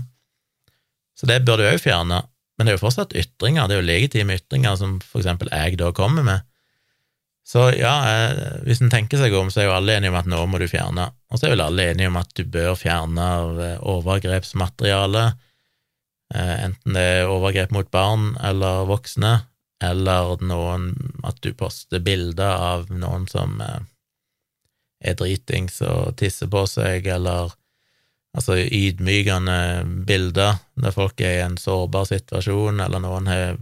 Så 1.18 1.26
det 1.26 1.40
bør 1.46 1.58
du 1.58 1.64
òg 1.66 1.80
fjerne, 1.82 2.20
men 2.54 2.66
det 2.66 2.72
er 2.72 2.76
jo 2.76 2.84
fortsatt 2.84 3.16
ytringer, 3.18 3.66
det 3.66 3.74
er 3.74 3.80
jo 3.80 3.88
legitime 3.88 4.36
ytringer 4.38 4.76
som 4.78 4.98
for 5.02 5.22
eksempel 5.22 5.50
jeg 5.50 5.80
da 5.80 5.90
kommer 5.96 6.26
med. 6.26 6.46
Så 7.48 7.70
ja, 7.72 7.94
eh, 8.06 8.60
hvis 8.66 8.82
en 8.84 8.92
tenker 8.92 9.18
seg 9.18 9.34
om, 9.34 9.48
så 9.50 9.62
er 9.62 9.70
jo 9.70 9.74
alle 9.78 9.96
enige 9.96 10.12
om 10.12 10.18
at 10.20 10.28
nå 10.28 10.42
må 10.46 10.60
du 10.60 10.68
fjerne, 10.68 11.08
og 11.32 11.40
så 11.40 11.48
er 11.48 11.54
vel 11.56 11.64
alle 11.64 11.86
enige 11.90 12.10
om 12.12 12.18
at 12.20 12.30
du 12.36 12.44
bør 12.44 12.76
fjerne 12.78 13.28
overgrepsmateriale, 13.80 15.24
eh, 15.32 15.47
enten 16.34 16.96
det 16.96 17.04
er 17.20 17.30
overgrep 17.32 17.72
mot 17.72 17.88
barn 17.90 18.34
eller 18.44 18.84
voksne, 18.88 19.38
eller 19.84 20.42
noen, 20.42 20.90
at 21.24 21.38
du 21.42 21.52
poster 21.54 22.02
bilder 22.02 22.50
av 22.50 22.88
noen 22.90 23.28
som 23.30 23.60
eh, 23.62 23.80
er 25.00 25.16
dritings 25.18 25.80
og 25.86 26.16
tisser 26.18 26.50
på 26.50 26.64
seg, 26.66 27.06
eller 27.06 27.54
altså 28.36 28.58
ydmykende 28.58 29.86
bilder 30.06 30.58
der 30.78 30.94
folk 30.94 31.20
er 31.22 31.38
i 31.38 31.44
en 31.46 31.56
sårbar 31.60 32.08
situasjon, 32.10 32.82
eller 32.84 33.02
noen 33.02 33.30
har 33.30 33.56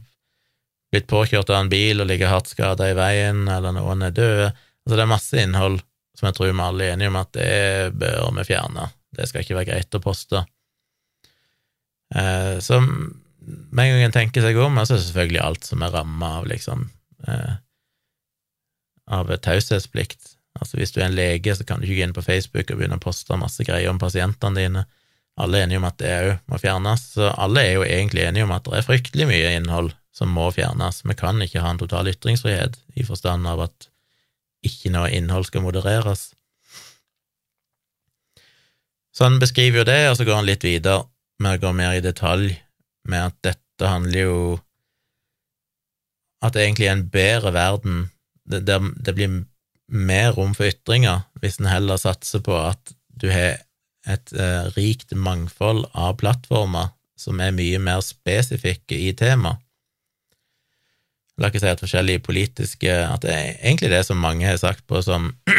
blitt 0.92 1.08
påkjørt 1.10 1.50
av 1.52 1.64
en 1.64 1.72
bil 1.72 2.00
og 2.00 2.08
ligger 2.08 2.32
hardt 2.32 2.50
skada 2.50 2.88
i 2.90 2.96
veien, 2.96 3.44
eller 3.50 3.76
noen 3.76 4.06
er 4.06 4.16
døde. 4.16 4.50
Altså, 4.86 4.96
det 4.96 5.04
er 5.04 5.12
masse 5.12 5.42
innhold 5.42 5.80
som 6.16 6.30
jeg 6.30 6.36
tror 6.38 6.48
vi 6.48 6.64
alle 6.64 6.84
er 6.86 6.94
enige 6.94 7.12
om 7.12 7.18
at 7.20 7.32
det 7.36 7.94
bør 8.00 8.30
vi 8.38 8.46
fjerne. 8.48 8.88
Det 9.12 9.26
skal 9.28 9.44
ikke 9.44 9.58
være 9.58 9.68
greit 9.68 9.96
å 9.98 10.00
poste. 10.00 10.46
Eh, 12.14 12.58
så 12.62 12.80
med 12.80 13.84
en 13.84 13.92
gang 13.92 14.04
en 14.06 14.14
tenker 14.14 14.44
seg 14.44 14.58
om, 14.58 14.78
så 14.82 14.94
er 14.94 15.00
det 15.00 15.06
selvfølgelig 15.08 15.42
alt 15.42 15.68
som 15.68 15.82
er 15.86 15.94
ramma 15.94 16.32
av 16.40 16.48
liksom 16.50 16.88
eh, 17.26 17.58
av 19.06 19.30
taushetsplikt. 19.42 20.32
Altså 20.56 20.78
Hvis 20.80 20.94
du 20.94 21.00
er 21.00 21.08
en 21.10 21.16
lege, 21.16 21.54
så 21.54 21.66
kan 21.66 21.80
du 21.80 21.86
ikke 21.86 21.98
gå 22.00 22.06
inn 22.06 22.16
på 22.16 22.24
Facebook 22.24 22.70
og 22.70 22.78
begynne 22.78 22.98
å 22.98 23.02
poste 23.02 23.36
masse 23.38 23.64
greier 23.66 23.92
om 23.92 24.00
pasientene 24.02 24.58
dine. 24.58 24.86
Alle 25.36 25.60
er 25.60 25.66
enige 25.66 25.82
om 25.82 25.88
at 25.88 25.98
det 26.00 26.14
òg 26.16 26.30
må 26.48 26.58
fjernes, 26.62 27.02
så 27.12 27.28
alle 27.36 27.62
er 27.62 27.74
jo 27.76 27.84
egentlig 27.84 28.24
enige 28.24 28.46
om 28.46 28.54
at 28.56 28.64
det 28.64 28.78
er 28.78 28.86
fryktelig 28.86 29.26
mye 29.28 29.52
innhold 29.58 29.92
som 30.16 30.32
må 30.32 30.48
fjernes. 30.54 31.02
Vi 31.04 31.16
kan 31.18 31.42
ikke 31.44 31.60
ha 31.60 31.74
en 31.74 31.82
total 31.82 32.08
ytringsfrihet 32.08 32.78
i 32.96 33.04
forstand 33.04 33.46
av 33.50 33.66
at 33.66 33.90
ikke 34.64 34.90
noe 34.94 35.12
innhold 35.12 35.44
skal 35.50 35.66
modereres. 35.66 36.30
Så 39.12 39.28
han 39.28 39.36
beskriver 39.40 39.82
jo 39.82 39.88
det, 39.88 40.00
og 40.10 40.16
så 40.16 40.24
går 40.28 40.40
han 40.40 40.48
litt 40.48 40.64
videre 40.64 41.04
med 41.42 41.58
å 41.58 41.66
går 41.66 41.76
mer 41.76 41.96
i 41.96 42.04
detalj 42.04 42.54
med 43.08 43.30
at 43.30 43.36
dette 43.44 43.90
handler 43.90 44.20
jo 44.20 44.38
At 46.44 46.54
det 46.54 46.62
egentlig 46.62 46.86
er 46.86 46.92
en 46.92 47.08
bedre 47.10 47.52
verden, 47.52 48.10
Det, 48.44 48.78
det 49.04 49.14
blir 49.14 49.44
mer 49.88 50.32
rom 50.36 50.54
for 50.54 50.66
ytringer 50.66 51.24
hvis 51.40 51.60
en 51.60 51.70
heller 51.70 51.98
satser 51.98 52.42
på 52.42 52.56
at 52.58 52.94
du 53.08 53.30
har 53.30 53.62
et 54.06 54.32
eh, 54.32 54.66
rikt 54.76 55.14
mangfold 55.14 55.86
av 55.94 56.16
plattformer 56.20 56.92
som 57.18 57.40
er 57.40 57.54
mye 57.56 57.78
mer 57.82 58.02
spesifikke 58.04 58.94
i 58.94 59.12
tema. 59.18 59.56
La 61.40 61.50
ikke 61.50 61.62
si 61.62 61.68
at 61.68 61.82
forskjellige 61.82 62.24
politiske 62.24 62.88
At 62.88 63.26
det 63.26 63.32
er 63.32 63.58
egentlig 63.60 63.90
det 63.92 64.06
som 64.08 64.20
mange 64.20 64.46
har 64.46 64.56
sagt 64.56 64.86
på 64.88 65.02
som 65.04 65.34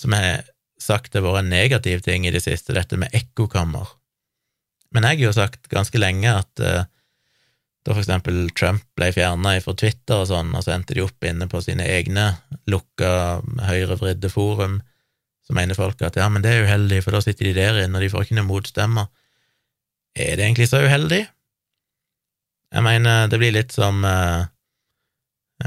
Som 0.00 0.16
har 0.16 0.46
sagt 0.84 1.12
det 1.12 1.22
har 1.22 1.28
vært 1.30 1.44
en 1.44 1.54
negativ 1.54 2.02
ting 2.04 2.26
i 2.28 2.32
det 2.34 2.42
siste, 2.44 2.76
dette 2.76 2.98
med 3.00 3.14
ekkokammer. 3.16 3.96
Men 4.94 5.08
jeg 5.08 5.24
har 5.24 5.30
jo 5.30 5.36
sagt 5.36 5.70
ganske 5.72 5.98
lenge 5.98 6.30
at 6.30 6.62
eh, 6.62 6.84
da 7.84 7.92
for 7.92 8.00
eksempel 8.00 8.46
Trump 8.56 8.84
ble 8.96 9.10
fjerna 9.12 9.58
fra 9.60 9.74
Twitter 9.76 10.22
og 10.22 10.28
sånn, 10.30 10.54
og 10.56 10.64
så 10.64 10.72
endte 10.72 10.96
de 10.96 11.04
opp 11.04 11.26
inne 11.28 11.48
på 11.50 11.60
sine 11.64 11.84
egne 11.84 12.30
lukka 12.70 13.42
høyrevridde 13.66 14.30
forum, 14.32 14.78
så 15.44 15.56
mener 15.56 15.76
folk 15.76 16.00
at 16.06 16.16
ja, 16.16 16.30
men 16.32 16.44
det 16.44 16.54
er 16.54 16.64
uheldig, 16.64 17.02
for 17.04 17.12
da 17.12 17.20
sitter 17.20 17.50
de 17.50 17.58
der 17.58 17.82
inne, 17.82 17.98
og 17.98 18.04
de 18.04 18.08
får 18.12 18.24
ikke 18.24 18.38
noe 18.38 18.48
motstemmer. 18.48 19.10
Er 20.16 20.38
det 20.38 20.46
egentlig 20.46 20.70
så 20.70 20.80
uheldig? 20.80 21.20
Jeg 22.74 22.86
mener, 22.86 23.28
det 23.28 23.38
blir 23.42 23.52
litt 23.52 23.74
som 23.74 24.00
eh, 24.08 24.46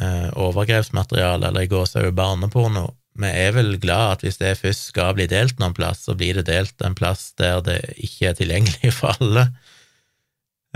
eh, 0.02 0.30
overgrepsmateriale, 0.34 1.52
eller 1.52 1.68
i 1.68 1.70
gåsehud 1.72 2.18
barneporno. 2.18 2.88
Vi 3.18 3.30
er 3.30 3.56
vel 3.56 3.78
glad 3.82 4.18
at 4.18 4.26
hvis 4.26 4.38
det 4.42 4.60
først 4.60 4.92
skal 4.92 5.16
bli 5.18 5.26
delt 5.30 5.58
noen 5.62 5.74
plass, 5.78 6.04
så 6.06 6.14
blir 6.18 6.38
det 6.38 6.48
delt 6.52 6.86
en 6.86 6.98
plass 6.98 7.32
der 7.40 7.64
det 7.66 7.80
ikke 7.98 8.32
er 8.32 8.38
tilgjengelig 8.38 8.94
for 9.00 9.18
alle. 9.18 9.48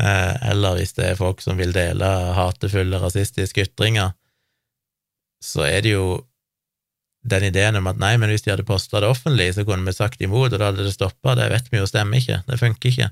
Eh, 0.01 0.33
eller 0.49 0.79
hvis 0.79 0.95
det 0.97 1.11
er 1.11 1.19
folk 1.19 1.43
som 1.43 1.59
vil 1.59 1.73
dele 1.75 2.09
hatefulle, 2.37 3.01
rasistiske 3.01 3.67
ytringer, 3.67 4.15
så 5.41 5.65
er 5.67 5.81
det 5.85 5.95
jo 5.95 6.05
den 7.21 7.45
ideen 7.51 7.77
om 7.77 7.89
at 7.89 7.99
nei, 8.01 8.15
men 8.17 8.31
hvis 8.33 8.45
de 8.45 8.53
hadde 8.53 8.65
posta 8.65 9.01
det 9.01 9.09
offentlig, 9.11 9.51
så 9.53 9.65
kunne 9.65 9.85
vi 9.85 9.93
sagt 9.93 10.21
imot, 10.25 10.49
og 10.49 10.57
da 10.57 10.71
hadde 10.71 10.85
det 10.87 10.95
stoppa. 10.95 11.35
Det 11.37 11.51
vet 11.53 11.69
vi 11.69 11.81
jo 11.81 11.89
stemmer 11.89 12.21
ikke, 12.21 12.41
det 12.47 12.57
funker 12.61 12.89
ikke. 12.89 13.11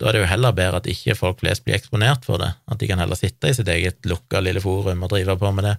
Da 0.00 0.08
er 0.08 0.16
det 0.16 0.22
jo 0.24 0.30
heller 0.32 0.54
bedre 0.56 0.80
at 0.80 0.88
ikke 0.90 1.16
folk 1.18 1.42
flest 1.42 1.64
blir 1.66 1.76
eksponert 1.76 2.24
for 2.26 2.40
det, 2.40 2.50
at 2.66 2.80
de 2.80 2.88
kan 2.90 3.02
heller 3.02 3.18
sitte 3.18 3.50
i 3.50 3.56
sitt 3.56 3.68
eget 3.70 4.00
lukka 4.08 4.40
lille 4.42 4.62
forum 4.64 5.04
og 5.04 5.12
drive 5.12 5.36
på 5.38 5.52
med 5.54 5.68
det. 5.68 5.76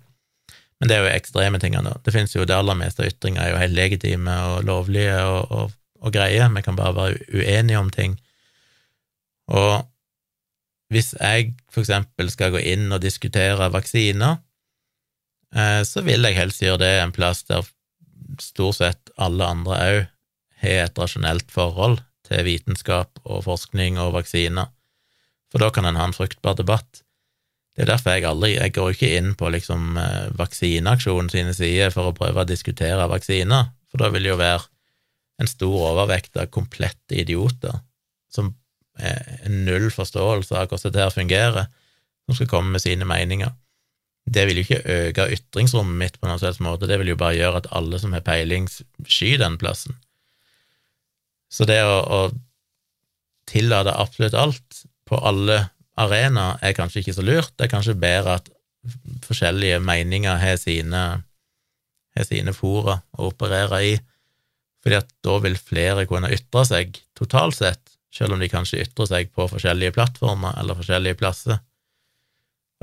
Men 0.79 0.91
det 0.91 0.97
er 0.97 1.05
jo 1.05 1.15
ekstreme 1.15 1.59
ting. 1.61 1.75
Det 2.03 2.13
finnes 2.13 2.35
jo 2.35 2.45
det 2.47 2.55
aller 2.55 2.77
meste 2.77 3.03
av 3.03 3.09
ytringer 3.09 3.41
er 3.41 3.53
jo 3.53 3.59
helt 3.61 3.77
legitime 3.77 4.35
og 4.49 4.65
lovlige 4.67 5.17
og, 5.23 5.51
og, 5.51 5.75
og 6.03 6.15
greie, 6.15 6.47
vi 6.51 6.63
kan 6.65 6.77
bare 6.77 6.95
være 6.97 7.19
uenige 7.33 7.79
om 7.79 7.91
ting. 7.93 8.17
Og 9.47 9.85
hvis 10.93 11.13
jeg 11.17 11.53
for 11.71 11.83
eksempel 11.85 12.29
skal 12.31 12.53
gå 12.53 12.61
inn 12.73 12.91
og 12.93 13.03
diskutere 13.03 13.69
vaksiner, 13.73 14.41
eh, 15.55 15.81
så 15.87 16.03
vil 16.05 16.27
jeg 16.27 16.37
helst 16.37 16.61
gjøre 16.63 16.83
det 16.83 16.91
en 17.01 17.15
plass 17.15 17.45
der 17.49 17.65
stort 18.41 18.79
sett 18.81 19.13
alle 19.21 19.47
andre 19.47 19.79
òg 19.79 20.01
har 20.65 20.85
et 20.85 20.99
rasjonelt 20.99 21.51
forhold 21.53 21.99
til 22.25 22.45
vitenskap 22.47 23.19
og 23.23 23.43
forskning 23.45 23.99
og 24.01 24.15
vaksiner, 24.15 24.71
for 25.51 25.61
da 25.61 25.69
kan 25.71 25.85
en 25.85 25.99
ha 25.99 26.07
en 26.09 26.15
fruktbar 26.15 26.57
debatt. 26.57 27.04
Det 27.75 27.83
er 27.83 27.89
derfor 27.89 28.15
jeg 28.15 28.23
aldri 28.29 28.53
Jeg 28.53 28.71
går 28.75 28.93
ikke 28.93 29.15
inn 29.17 29.33
på 29.35 29.49
liksom 29.51 29.97
eh, 29.99 30.29
vaksineaksjonen 30.39 31.31
sine 31.31 31.55
sider 31.55 31.91
for 31.91 32.09
å 32.09 32.15
prøve 32.15 32.45
å 32.45 32.47
diskutere 32.47 33.09
vaksiner, 33.11 33.73
for 33.91 34.03
da 34.03 34.11
vil 34.13 34.23
det 34.23 34.31
jo 34.31 34.39
være 34.39 34.63
en 35.43 35.51
stor 35.51 35.75
overvekt 35.91 36.39
av 36.39 36.47
komplette 36.53 37.17
idioter 37.19 37.75
som 38.31 38.53
er 38.95 39.49
null 39.51 39.89
forståelse 39.91 40.55
av 40.55 40.69
hvordan 40.69 40.95
dette 40.95 41.11
fungerer, 41.17 41.67
som 42.25 42.37
skal 42.37 42.47
komme 42.47 42.71
med 42.71 42.83
sine 42.83 43.07
meninger. 43.07 43.51
Det 44.25 44.45
vil 44.47 44.61
jo 44.61 44.65
ikke 44.65 44.95
øke 44.95 45.27
ytringsrommet 45.35 45.99
mitt 45.99 46.15
på 46.17 46.29
noen 46.29 46.39
slags 46.41 46.61
måte, 46.63 46.87
det 46.87 46.97
vil 47.01 47.11
jo 47.11 47.19
bare 47.19 47.35
gjøre 47.37 47.61
at 47.61 47.69
alle 47.75 47.99
som 48.01 48.15
har 48.15 48.23
peiling, 48.25 48.69
skyr 49.03 49.43
den 49.43 49.59
plassen. 49.61 49.99
Så 51.51 51.67
det 51.67 51.81
å, 51.85 51.99
å 52.01 52.21
tillate 53.51 53.93
absolutt 53.93 54.33
alt 54.39 54.85
på 55.05 55.19
alle 55.19 55.59
arenaer 55.99 56.59
er 56.65 56.75
kanskje 56.77 57.01
ikke 57.01 57.15
så 57.17 57.25
lurt, 57.25 57.53
det 57.55 57.67
er 57.67 57.73
kanskje 57.73 57.97
bedre 57.99 58.39
at 58.39 58.49
forskjellige 59.25 59.79
meninger 59.83 60.37
har 60.41 60.59
sine, 60.61 61.03
har 62.15 62.27
sine 62.27 62.53
fora 62.53 62.99
å 63.17 63.31
operere 63.31 63.81
i, 63.85 63.95
fordi 64.85 64.99
at 64.99 65.09
da 65.25 65.39
vil 65.41 65.57
flere 65.57 66.05
kunne 66.09 66.29
ytre 66.33 66.65
seg 66.67 66.99
totalt 67.17 67.57
sett, 67.57 67.95
selv 68.13 68.35
om 68.35 68.43
de 68.43 68.51
kanskje 68.51 68.83
ytrer 68.85 69.09
seg 69.09 69.31
på 69.35 69.47
forskjellige 69.51 69.95
plattformer 69.95 70.55
eller 70.61 70.77
forskjellige 70.77 71.17
plasser. 71.19 71.57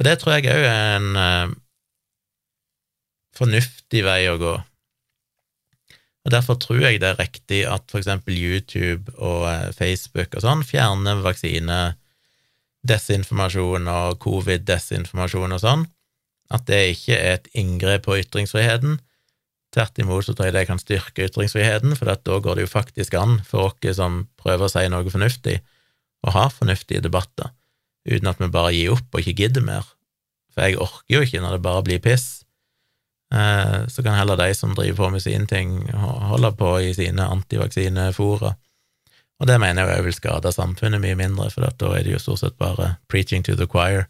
Og 0.00 0.04
det 0.08 0.18
tror 0.20 0.36
jeg 0.36 0.50
òg 0.50 0.66
er 0.66 0.96
en 0.96 1.16
eh, 1.20 1.54
fornuftig 3.36 4.02
vei 4.04 4.20
å 4.28 4.38
gå. 4.40 4.52
Og 6.22 6.30
Derfor 6.30 6.58
tror 6.60 6.84
jeg 6.84 7.00
det 7.02 7.08
er 7.12 7.18
riktig 7.18 7.62
at 7.66 7.88
for 7.90 8.02
eksempel 8.02 8.36
YouTube 8.36 9.14
og 9.16 9.46
eh, 9.50 9.70
Facebook 9.76 10.36
og 10.36 10.44
sånn 10.44 10.66
fjerner 10.66 11.22
vaksine, 11.24 11.80
desinformasjon 12.88 13.88
og 13.90 14.18
covid-desinformasjon 14.22 15.54
og 15.56 15.62
sånn, 15.62 15.86
at 16.52 16.66
det 16.68 16.82
ikke 16.96 17.16
er 17.16 17.38
et 17.38 17.48
inngrep 17.56 18.06
på 18.08 18.18
ytringsfriheten. 18.20 18.98
Tvert 19.72 20.02
imot 20.02 20.26
så 20.26 20.34
tror 20.36 20.50
jeg 20.50 20.56
det 20.58 20.66
kan 20.68 20.80
styrke 20.80 21.28
ytringsfriheten, 21.30 21.94
for 21.96 22.10
da 22.10 22.38
går 22.44 22.58
det 22.58 22.66
jo 22.66 22.74
faktisk 22.74 23.16
an 23.16 23.38
for 23.48 23.70
oss 23.70 23.96
som 23.96 24.26
prøver 24.40 24.68
å 24.68 24.72
si 24.72 24.84
noe 24.92 25.08
fornuftig, 25.14 25.60
å 26.26 26.34
ha 26.34 26.46
fornuftige 26.52 27.02
debatter, 27.02 27.54
uten 28.04 28.28
at 28.28 28.42
vi 28.42 28.52
bare 28.52 28.74
gir 28.76 28.94
opp 28.98 29.14
og 29.14 29.22
ikke 29.22 29.46
gidder 29.46 29.64
mer. 29.64 29.86
For 30.52 30.66
jeg 30.66 30.80
orker 30.82 31.16
jo 31.16 31.22
ikke 31.24 31.40
når 31.40 31.56
det 31.56 31.64
bare 31.64 31.84
blir 31.86 32.02
piss. 32.04 32.26
Eh, 33.32 33.78
så 33.88 34.04
kan 34.04 34.18
heller 34.18 34.36
de 34.36 34.50
som 34.54 34.74
driver 34.76 34.98
på 34.98 35.10
med 35.14 35.24
sine 35.24 35.48
ting, 35.48 35.78
holde 36.28 36.52
på 36.58 36.74
i 36.84 36.92
sine 36.96 37.24
antivaksinefora. 37.32 38.52
Og 39.42 39.48
det 39.50 39.58
mener 39.58 39.82
jeg 39.82 39.98
òg 39.98 40.06
vil 40.06 40.14
skade 40.14 40.52
samfunnet 40.54 41.02
mye 41.02 41.18
mindre, 41.18 41.48
for 41.50 41.66
da 41.66 41.94
er 41.96 42.04
det 42.06 42.14
jo 42.14 42.20
stort 42.22 42.44
sett 42.44 42.58
bare 42.62 42.92
preaching 43.10 43.42
to 43.42 43.56
the 43.58 43.66
choir. 43.66 44.06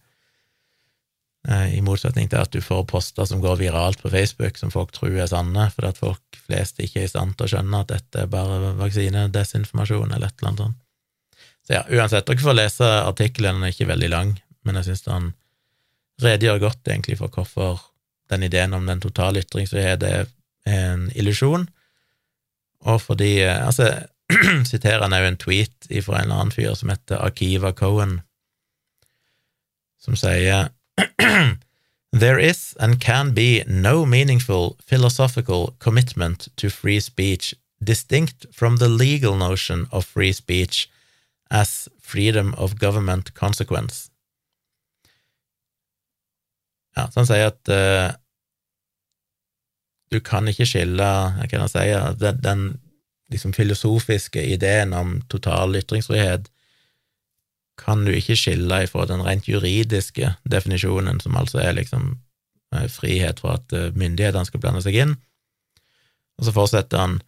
Eh, 1.49 1.79
I 1.79 1.81
motsetning 1.83 2.29
til 2.29 2.43
at 2.43 2.53
du 2.53 2.61
får 2.61 2.85
poster 2.91 3.25
som 3.27 3.41
går 3.41 3.57
viralt 3.63 4.03
på 4.05 4.13
Facebook, 4.13 4.61
som 4.61 4.71
folk 4.71 4.93
tror 4.93 5.17
er 5.17 5.31
sanne, 5.31 5.71
fordi 5.73 5.89
at 5.89 6.03
folk 6.03 6.41
flest 6.45 6.83
ikke 6.85 7.01
er 7.01 7.09
i 7.09 7.13
stand 7.15 7.39
til 7.39 7.49
å 7.49 7.53
skjønne 7.55 7.81
at 7.81 7.95
dette 7.95 8.27
er 8.27 8.31
bare 8.31 8.75
vaksinedesinformasjon 8.83 10.13
eller 10.13 10.29
et 10.29 10.37
eller 10.37 10.53
annet 10.53 10.65
sånt. 10.67 10.79
Så 11.63 11.79
ja, 11.79 11.83
uansett, 11.89 12.29
dere 12.29 12.45
får 12.45 12.59
lese 12.59 12.93
artikkelen, 13.01 13.57
den 13.57 13.71
er 13.71 13.73
ikke 13.73 13.89
veldig 13.89 14.13
lang, 14.13 14.37
men 14.67 14.79
jeg 14.81 14.91
syns 14.91 15.09
han 15.09 15.33
redegjør 16.23 16.61
godt 16.69 16.93
egentlig 16.93 17.17
for 17.23 17.33
hvorfor 17.33 17.87
den 18.31 18.45
ideen 18.45 18.75
om 18.77 18.85
den 18.87 19.01
totale 19.01 19.41
ytringsfrihet 19.41 20.05
er 20.07 20.29
en 20.69 21.09
illusjon, 21.17 21.71
og 22.83 22.99
fordi 23.03 23.37
eh, 23.47 23.59
Altså, 23.63 23.89
siterer 24.71 25.03
han 25.05 25.17
òg 25.17 25.27
en 25.29 25.41
tweet 25.41 25.89
fra 26.05 26.21
en 26.21 26.29
eller 26.29 26.39
annen 26.39 26.55
fyr 26.55 26.75
som 26.79 26.93
heter 26.93 27.23
Akiva 27.25 27.73
Cohen, 27.77 28.21
som 30.03 30.19
sier 30.19 30.71
There 32.13 32.39
is 32.39 32.77
and 32.79 33.01
can 33.01 33.33
be 33.33 33.65
no 33.67 34.05
meaningful 34.05 34.77
philosophical 34.87 35.75
commitment 35.79 36.49
to 36.57 36.69
free 36.69 37.01
speech 37.01 37.55
distinct 37.83 38.47
from 38.53 38.77
the 38.77 38.89
legal 38.89 39.35
notion 39.35 39.87
of 39.91 40.05
free 40.05 40.33
speech 40.33 40.91
as 41.51 41.89
freedom 42.01 42.55
of 42.59 42.79
government 42.79 43.35
consequence. 43.35 44.11
Ja, 46.97 47.09
så 47.11 47.21
han 47.21 47.27
sier 47.27 47.49
at 47.49 47.73
uh, 47.73 48.13
du 50.13 50.21
kan 50.21 50.49
ikke 50.49 50.69
skille 50.69 51.01
hva 51.01 51.47
kan 51.49 51.65
jeg 51.65 51.73
si, 51.73 51.87
den, 52.21 52.41
den 52.45 52.65
liksom 53.33 53.55
filosofiske 53.57 54.45
ideen 54.55 54.93
om 54.97 55.21
total 55.33 55.77
ytringsfrihet 55.81 56.51
kan 57.81 58.05
du 58.05 58.13
ikke 58.15 58.37
skille 58.37 58.83
ifra 58.85 59.07
den 59.09 59.25
rent 59.25 59.49
juridiske 59.49 60.35
definisjonen, 60.49 61.21
som 61.21 61.37
altså 61.37 61.63
er 61.63 61.77
liksom 61.79 62.19
eh, 62.75 62.89
frihet 62.89 63.41
for 63.43 63.59
at 63.59 63.73
eh, 63.73 63.91
myndighetene 63.97 64.47
skal 64.49 64.63
blande 64.63 64.83
seg 64.85 64.99
inn. 65.03 65.15
Og 66.39 66.47
så 66.47 66.55
fortsetter 66.55 67.01
han 67.01 67.21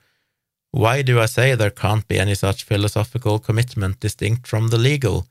Why 0.74 1.02
do 1.02 1.20
I 1.22 1.26
say 1.26 1.54
there 1.54 1.70
can't 1.70 2.06
be 2.08 2.18
any 2.18 2.34
such 2.34 2.64
philosophical 2.64 3.38
commitment 3.38 4.00
distinct 4.00 4.48
from 4.48 4.70
the 4.70 4.78
legal? 4.78 5.24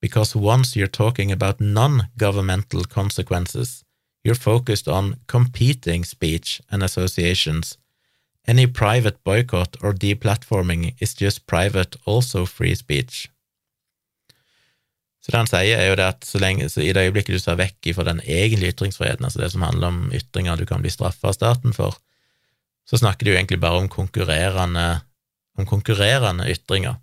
Because 0.00 0.34
once 0.34 0.76
you're 0.76 0.86
talking 0.86 1.30
about 1.30 1.60
non-governmental 1.60 2.84
consequences, 2.84 3.84
you're 4.24 4.34
focused 4.34 4.88
on 4.88 5.16
competing 5.26 6.04
speech 6.04 6.62
and 6.70 6.82
associations. 6.82 7.76
Any 8.48 8.66
private 8.66 9.18
boycott 9.24 9.76
or 9.82 9.92
deplatforming 9.92 10.94
is 11.00 11.12
just 11.20 11.46
private, 11.46 11.98
also 12.06 12.46
free 12.46 12.74
speech. 12.76 13.28
Så 15.20 15.32
det 15.32 15.38
han 15.42 15.50
sier, 15.50 15.76
er 15.76 15.90
jo 15.90 15.96
det 16.00 16.06
at 16.08 16.24
så 16.24 16.40
lenge, 16.40 16.70
så 16.72 16.80
i 16.80 16.92
det 16.96 17.02
øyeblikket 17.04 17.36
du 17.36 17.42
ser 17.42 17.58
vekk 17.60 17.90
fra 17.92 18.06
den 18.08 18.22
egentlige 18.24 18.72
ytringsfriheten, 18.72 19.26
altså 19.28 19.42
det 19.42 19.50
som 19.52 19.66
handler 19.66 19.92
om 19.92 19.98
ytringer 20.16 20.56
du 20.56 20.64
kan 20.64 20.80
bli 20.80 20.92
straffa 20.94 21.28
av 21.28 21.36
staten 21.36 21.76
for, 21.76 21.98
så 22.88 22.96
snakker 22.96 23.28
du 23.28 23.34
egentlig 23.34 23.60
bare 23.60 23.82
om 23.82 23.90
konkurrerende, 23.92 25.02
om 25.60 25.68
konkurrerende 25.68 26.48
ytringer. 26.48 26.96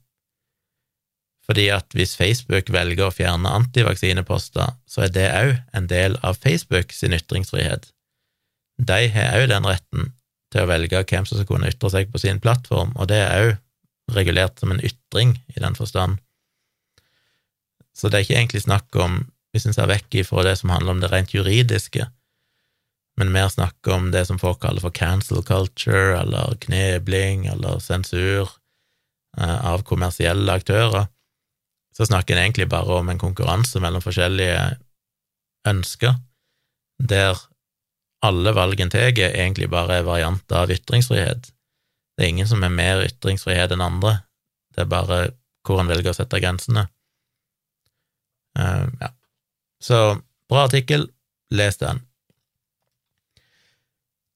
Fordi 1.46 1.68
at 1.70 1.94
hvis 1.94 2.16
Facebook 2.18 2.72
velger 2.74 3.06
å 3.06 3.14
fjerne 3.14 3.54
antivaksineposter, 3.54 4.74
så 4.90 5.06
er 5.06 5.14
det 5.14 5.30
òg 5.30 5.52
en 5.78 5.90
del 5.92 6.18
av 6.26 6.42
Facebook 6.42 6.96
sin 6.98 7.14
ytringsfrihet. 7.14 7.92
De 8.82 9.02
har 9.14 9.38
òg 9.38 9.52
den 9.54 9.70
retten 9.70 10.16
til 10.56 10.64
å 10.64 10.70
velge 10.70 11.04
hvem 11.04 11.26
som 11.28 11.36
skal 11.36 11.50
kunne 11.50 11.70
ytre 11.70 11.92
seg 11.92 12.12
på 12.12 12.22
sin 12.22 12.40
plattform, 12.40 12.94
og 12.96 13.10
det 13.12 13.20
er 13.20 13.50
òg 13.50 14.16
regulert 14.16 14.62
som 14.62 14.72
en 14.72 14.84
ytring 14.86 15.34
i 15.52 15.60
den 15.60 15.76
forstand. 15.76 16.22
Så 17.96 18.08
det 18.08 18.18
er 18.18 18.26
ikke 18.26 18.38
egentlig 18.38 18.62
snakk 18.64 18.96
om, 19.02 19.24
hvis 19.52 19.66
en 19.68 19.76
ser 19.76 19.90
vekk 19.90 20.22
ifra 20.22 20.46
det 20.46 20.56
som 20.60 20.72
handler 20.72 20.96
om 20.96 21.02
det 21.04 21.10
rent 21.12 21.34
juridiske, 21.36 22.08
men 23.20 23.32
mer 23.32 23.50
snakk 23.52 23.88
om 23.92 24.10
det 24.12 24.26
som 24.28 24.40
folk 24.40 24.60
kaller 24.64 24.84
for 24.84 24.96
cancel 24.96 25.44
culture, 25.48 26.20
eller 26.20 26.58
knebling, 26.64 27.48
eller 27.52 27.80
sensur 27.84 28.50
eh, 29.40 29.60
av 29.66 29.86
kommersielle 29.88 30.52
aktører, 30.52 31.08
så 31.96 32.08
snakker 32.08 32.36
en 32.36 32.44
egentlig 32.44 32.68
bare 32.72 33.00
om 33.00 33.10
en 33.12 33.22
konkurranse 33.22 33.80
mellom 33.80 34.04
forskjellige 34.04 34.76
ønsker, 35.68 36.20
der 37.00 37.40
alle 38.28 38.54
valg 38.56 38.82
tar, 38.92 39.12
egentlig 39.16 39.70
bare 39.72 40.00
er 40.00 40.08
varianter 40.08 40.64
av 40.64 40.74
ytringsfrihet. 40.74 41.52
Det 42.16 42.24
er 42.24 42.32
ingen 42.32 42.50
som 42.50 42.64
er 42.64 42.74
mer 42.74 43.04
ytringsfrihet 43.06 43.74
enn 43.76 43.84
andre, 43.84 44.20
det 44.76 44.86
er 44.86 44.92
bare 44.92 45.20
hvor 45.66 45.82
en 45.82 45.90
velger 45.90 46.14
å 46.14 46.18
sette 46.18 46.40
grensene. 46.42 46.88
Uh, 48.56 48.88
ja. 49.02 49.12
Så 49.84 50.02
bra 50.50 50.66
artikkel, 50.68 51.10
les 51.52 51.80
den. 51.82 52.04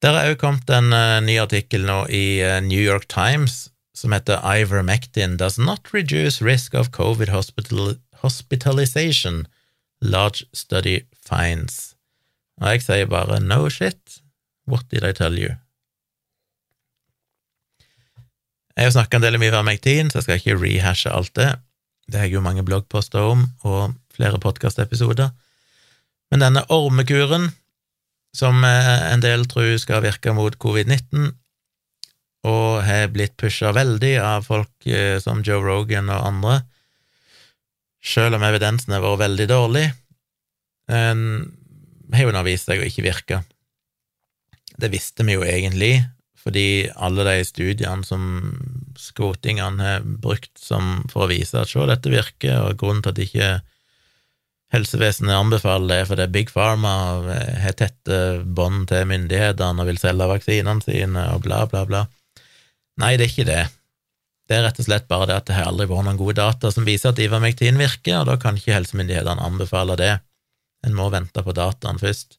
Der 0.03 0.15
er 0.15 0.31
òg 0.31 0.39
kommet 0.41 0.69
en 0.71 0.93
uh, 0.95 1.19
ny 1.23 1.37
artikkel 1.41 1.85
nå 1.87 2.05
i 2.11 2.39
uh, 2.43 2.59
New 2.63 2.81
York 2.81 3.07
Times 3.11 3.67
som 3.99 4.13
heter 4.15 4.39
Ivermectin 4.43 5.37
does 5.37 5.57
not 5.57 5.93
reduce 5.93 6.41
risk 6.41 6.73
of 6.73 6.91
covid 6.91 7.29
hospital 7.29 7.95
hospitalization, 8.21 9.47
large 10.01 10.45
study 10.53 11.01
finds. 11.13 11.88
Og 12.59 12.73
jeg 12.73 12.83
sier 12.83 13.09
bare 13.09 13.39
no 13.43 13.65
shit, 13.71 14.19
what 14.67 14.85
did 14.91 15.05
I 15.07 15.13
tell 15.15 15.37
you? 15.39 15.55
Jeg 18.75 18.87
har 18.87 18.95
snakka 18.95 19.17
en 19.17 19.25
del 19.25 19.35
om 19.35 19.43
Ivermectin, 19.43 20.11
så 20.11 20.19
jeg 20.19 20.25
skal 20.25 20.39
ikke 20.39 20.59
rehashe 20.61 21.11
alt 21.11 21.33
det. 21.35 21.49
Det 22.07 22.19
har 22.19 22.29
jeg 22.29 22.37
jo 22.37 22.43
mange 22.45 22.63
bloggposter 22.63 23.25
om, 23.27 23.43
og 23.67 23.95
flere 24.15 24.39
podkastepisoder. 24.39 25.33
Men 26.31 26.45
denne 26.45 26.63
ormekuren, 26.71 27.49
som 28.35 28.63
en 28.63 29.23
del 29.23 29.43
tror 29.49 29.75
skal 29.81 30.03
virke 30.05 30.31
mot 30.37 30.55
covid-19, 30.61 31.33
og 32.47 32.83
har 32.87 33.11
blitt 33.11 33.35
pusha 33.39 33.73
veldig 33.75 34.13
av 34.23 34.45
folk 34.47 34.87
eh, 34.87 35.17
som 35.19 35.41
Joe 35.43 35.59
Rogan 35.59 36.07
og 36.13 36.23
andre, 36.23 36.59
sjøl 37.99 38.37
om 38.37 38.45
evidensen 38.47 38.95
har 38.95 39.03
vært 39.03 39.25
veldig 39.25 39.47
dårlig, 39.51 39.87
har 42.17 42.25
jo 42.25 42.35
nå 42.35 42.43
vist 42.47 42.69
seg 42.69 42.81
å 42.81 42.87
ikke 42.87 43.05
virke. 43.05 43.41
Det 44.79 44.89
visste 44.93 45.25
vi 45.27 45.35
jo 45.35 45.43
egentlig, 45.43 46.05
fordi 46.39 46.89
alle 46.95 47.25
de 47.27 47.47
studiene 47.47 48.05
som 48.07 48.53
skvotingene 48.99 49.83
har 49.83 50.05
brukt 50.23 50.53
som, 50.59 51.03
for 51.11 51.25
å 51.25 51.31
vise 51.31 51.59
at 51.59 51.71
se, 51.71 51.83
dette 51.89 52.13
virker, 52.13 52.63
og 52.63 52.79
grunnen 52.79 53.03
til 53.03 53.13
at 53.13 53.23
ikke 53.25 53.49
helsevesenet 54.73 55.33
anbefaler 55.33 55.89
det 55.89 56.07
fordi 56.11 56.27
Big 56.29 56.51
Pharma 56.53 56.93
har 57.63 57.75
tette 57.77 58.19
bånd 58.45 58.87
til 58.91 59.07
myndighetene 59.09 59.81
og 59.81 59.89
vil 59.89 59.99
selge 60.01 60.29
vaksinene 60.29 60.85
sine 60.85 61.25
og 61.33 61.43
bla, 61.47 61.63
bla, 61.69 61.85
bla. 61.89 62.05
Nei, 63.01 63.15
det 63.17 63.25
er 63.25 63.33
ikke 63.33 63.49
det. 63.49 63.63
Det 64.49 64.57
er 64.57 64.65
rett 64.65 64.79
og 64.81 64.87
slett 64.87 65.07
bare 65.09 65.29
det 65.29 65.37
at 65.37 65.49
det 65.49 65.57
har 65.57 65.69
aldri 65.69 65.87
vært 65.89 66.07
noen 66.07 66.19
gode 66.19 66.39
data 66.39 66.71
som 66.73 66.85
viser 66.87 67.11
at 67.11 67.21
ivermektin 67.21 67.77
virker, 67.79 68.21
og 68.21 68.29
da 68.29 68.37
kan 68.41 68.57
ikke 68.57 68.75
helsemyndighetene 68.75 69.45
anbefale 69.45 69.97
det. 69.99 70.15
En 70.85 70.95
må 70.95 71.09
vente 71.13 71.43
på 71.43 71.55
dataene 71.55 72.01
først. 72.01 72.37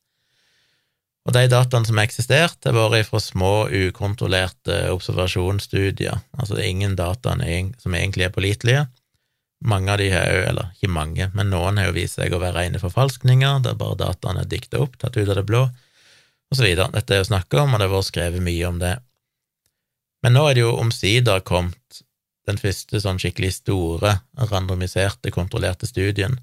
Og 1.28 1.34
de 1.36 1.42
dataene 1.52 1.86
som 1.86 1.98
har 2.00 2.08
eksistert, 2.08 2.64
har 2.64 2.74
vært 2.74 3.10
fra 3.10 3.20
små, 3.20 3.68
ukontrollerte 3.68 4.86
observasjonsstudier, 4.94 6.22
altså 6.38 6.56
det 6.56 6.64
er 6.64 6.72
ingen 6.72 6.96
data 6.96 7.36
som 7.36 7.94
egentlig 7.94 8.26
er 8.26 8.34
pålitelige. 8.34 8.86
Mange 9.60 9.92
av 9.92 10.00
de 10.00 10.08
har 10.08 10.24
jo, 10.32 10.40
eller 10.48 10.70
ikke 10.72 10.88
mange, 10.88 11.28
men 11.36 11.52
noen 11.52 11.76
har 11.76 11.90
jo 11.90 11.98
vist 11.98 12.16
seg 12.16 12.32
å 12.32 12.40
være 12.40 12.62
rene 12.62 12.80
forfalskninger, 12.80 13.60
der 13.66 13.76
bare 13.76 13.98
dataene 14.00 14.46
er 14.46 14.48
dikta 14.48 14.80
opp, 14.80 14.96
tatt 14.96 15.18
ut 15.20 15.28
av 15.28 15.36
det 15.36 15.44
blå, 15.48 15.66
videre. 16.56 16.88
Dette 16.96 17.14
er 17.14 17.20
jo 17.20 17.28
snakka 17.28 17.60
om, 17.62 17.74
og 17.74 17.78
det 17.78 17.86
har 17.86 17.92
vært 17.92 18.08
skrevet 18.08 18.42
mye 18.42 18.70
om 18.70 18.80
det. 18.80 18.94
Men 20.24 20.34
nå 20.36 20.46
er 20.48 20.56
det 20.56 20.64
jo 20.64 20.72
omsider 20.80 21.44
kommet 21.44 22.00
den 22.48 22.58
første 22.60 23.00
sånn 23.00 23.20
skikkelig 23.20 23.52
store, 23.60 24.16
randomiserte, 24.50 25.30
kontrollerte 25.30 25.86
studien. 25.88 26.40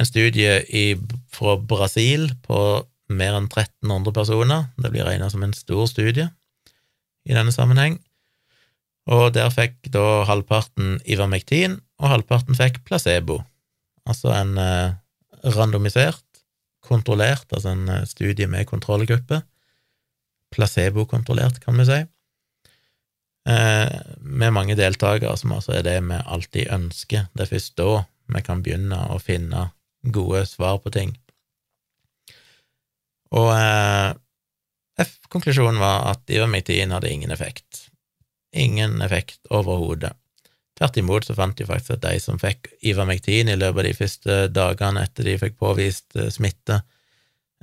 En 0.00 0.08
studie 0.08 0.58
i, 0.74 0.96
fra 1.30 1.54
Brasil 1.60 2.30
på 2.42 2.58
mer 3.14 3.36
enn 3.36 3.46
1300 3.50 4.14
personer. 4.16 4.66
Det 4.80 4.90
blir 4.90 5.06
regna 5.06 5.28
som 5.30 5.44
en 5.46 5.54
stor 5.54 5.86
studie 5.90 6.28
i 7.24 7.36
denne 7.36 7.54
sammenheng. 7.54 7.98
Og 9.12 9.34
der 9.36 9.52
fikk 9.52 9.90
da 9.92 10.24
halvparten 10.28 10.98
Ivermektin, 11.04 11.78
og 12.00 12.10
halvparten 12.10 12.56
fikk 12.56 12.80
placebo. 12.88 13.42
Altså 14.08 14.32
en 14.32 14.56
eh, 14.60 14.96
randomisert, 15.54 16.24
kontrollert, 16.84 17.46
altså 17.52 17.74
en 17.74 17.88
eh, 17.88 18.06
studie 18.08 18.48
med 18.50 18.66
kontrollgruppe. 18.68 19.42
Placebo-kontrollert, 20.54 21.60
kan 21.60 21.76
vi 21.80 21.86
si 21.88 22.00
eh, 23.48 23.94
med 24.20 24.50
mange 24.56 24.76
deltakere, 24.78 25.36
som 25.36 25.52
altså 25.56 25.76
er 25.78 25.86
det 25.86 25.98
vi 26.08 26.20
alltid 26.24 26.72
ønsker. 26.72 27.28
Det 27.34 27.46
er 27.46 27.52
først 27.52 27.76
da 27.80 28.04
vi 28.34 28.44
kan 28.44 28.62
begynne 28.64 28.98
å 29.12 29.20
finne 29.20 29.68
gode 30.12 30.44
svar 30.46 30.80
på 30.84 30.92
ting. 30.94 31.14
Og 33.34 33.50
eh, 33.54 35.06
konklusjonen 35.32 35.80
var 35.82 36.10
at 36.12 36.30
ivermektin 36.30 36.94
hadde 36.94 37.10
ingen 37.10 37.34
effekt. 37.34 37.88
Ingen 38.54 39.00
effekt 39.02 39.40
overhodet. 39.50 40.14
Tvert 40.78 40.98
imot 40.98 41.26
så 41.26 41.36
fant 41.38 41.56
de 41.58 41.66
faktisk 41.66 41.96
at 41.96 42.02
de 42.02 42.18
som 42.22 42.38
fikk 42.38 42.72
ivermektin 42.82 43.50
i 43.50 43.56
løpet 43.58 43.80
av 43.80 43.86
de 43.86 43.94
første 43.98 44.38
dagene 44.50 45.04
etter 45.06 45.28
de 45.28 45.38
fikk 45.38 45.56
påvist 45.62 46.18
eh, 46.18 46.30
smitte, 46.34 46.82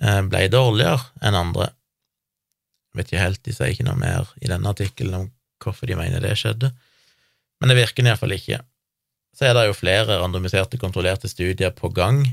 eh, 0.02 0.22
ble 0.28 0.48
dårligere 0.52 1.12
enn 1.22 1.40
andre. 1.40 1.72
Jeg 2.92 3.00
vet 3.00 3.12
ikke 3.12 3.26
helt, 3.26 3.44
de 3.46 3.56
sier 3.56 3.72
ikke 3.76 3.88
noe 3.88 4.00
mer 4.00 4.32
i 4.42 4.50
denne 4.52 4.72
artikkelen 4.72 5.20
om 5.20 5.30
hvorfor 5.62 5.88
de 5.88 5.96
mener 5.96 6.24
det 6.24 6.34
skjedde, 6.40 6.72
men 7.62 7.70
det 7.70 7.78
virker 7.78 8.08
iallfall 8.08 8.34
ikke. 8.36 8.58
Så 9.38 9.48
er 9.48 9.56
det 9.56 9.68
jo 9.70 9.78
flere 9.78 10.20
randomiserte, 10.20 10.80
kontrollerte 10.82 11.30
studier 11.32 11.72
på 11.76 11.90
gang. 11.96 12.26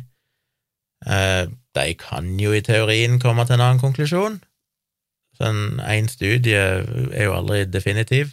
Eh, 1.07 1.45
de 1.79 1.95
kan 2.01 2.31
jo 2.41 2.53
i 2.55 2.65
teorien 2.65 3.21
komme 3.23 3.47
til 3.47 3.59
en 3.59 3.65
annen 3.65 3.83
konklusjon. 3.83 4.41
Sånn 5.39 5.79
én 5.87 6.11
studie 6.11 6.59
er 6.59 7.29
jo 7.29 7.37
aldri 7.37 7.63
definitiv, 7.71 8.33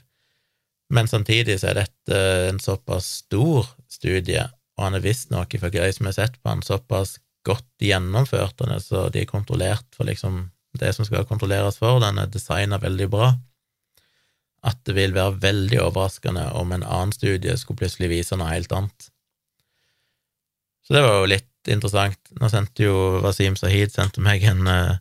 men 0.94 1.10
samtidig 1.10 1.60
så 1.62 1.70
er 1.70 1.84
dette 1.84 2.22
en 2.50 2.62
såpass 2.62 3.12
stor 3.22 3.68
studie, 3.92 4.42
og 4.78 4.88
han 4.88 4.98
er 4.98 5.06
visstnok, 5.06 5.54
ifølge 5.54 5.86
de 5.86 5.94
som 5.94 6.10
har 6.10 6.18
sett 6.18 6.40
på 6.42 6.50
han, 6.50 6.66
såpass 6.66 7.20
godt 7.46 7.68
gjennomført, 7.86 8.64
så 8.82 9.06
de 9.14 9.22
er 9.22 9.30
kontrollert 9.30 9.86
for 9.94 10.10
liksom 10.10 10.48
det 10.82 10.96
som 10.98 11.06
skal 11.06 11.28
kontrolleres 11.30 11.78
for, 11.78 12.02
den 12.02 12.18
er 12.18 12.32
designa 12.34 12.82
veldig 12.82 13.08
bra 13.14 13.36
at 14.66 14.80
det 14.88 14.96
vil 14.98 15.14
være 15.14 15.38
veldig 15.44 15.80
overraskende 15.84 16.48
om 16.58 16.74
en 16.74 16.86
annen 16.86 17.14
studie 17.14 17.54
skulle 17.58 17.84
plutselig 17.84 18.10
vise 18.12 18.38
noe 18.38 18.50
helt 18.50 18.74
annet. 18.74 19.10
Så 20.86 20.96
det 20.96 21.04
var 21.06 21.20
jo 21.20 21.30
litt 21.30 21.70
interessant. 21.70 22.20
Nå 22.42 22.50
sendte 22.50 22.86
jo 22.86 22.96
Wasim 23.24 23.58
Sahid 23.58 23.94
sendte 23.94 24.22
meg 24.26 24.44
en, 24.46 24.68
eh, 24.70 24.98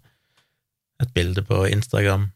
et 1.03 1.13
bilde 1.17 1.45
på 1.45 1.65
Instagram 1.69 2.31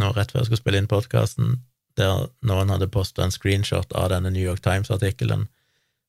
nå 0.00 0.12
rett 0.12 0.32
før 0.32 0.42
jeg 0.42 0.50
skulle 0.50 0.62
spille 0.62 0.80
inn 0.82 0.90
podkasten, 0.90 1.60
der 1.96 2.26
noen 2.44 2.72
hadde 2.72 2.90
posta 2.92 3.24
en 3.24 3.32
screenshot 3.32 3.92
av 3.96 4.10
denne 4.12 4.32
New 4.32 4.44
York 4.44 4.60
Times-artikkelen 4.64 5.46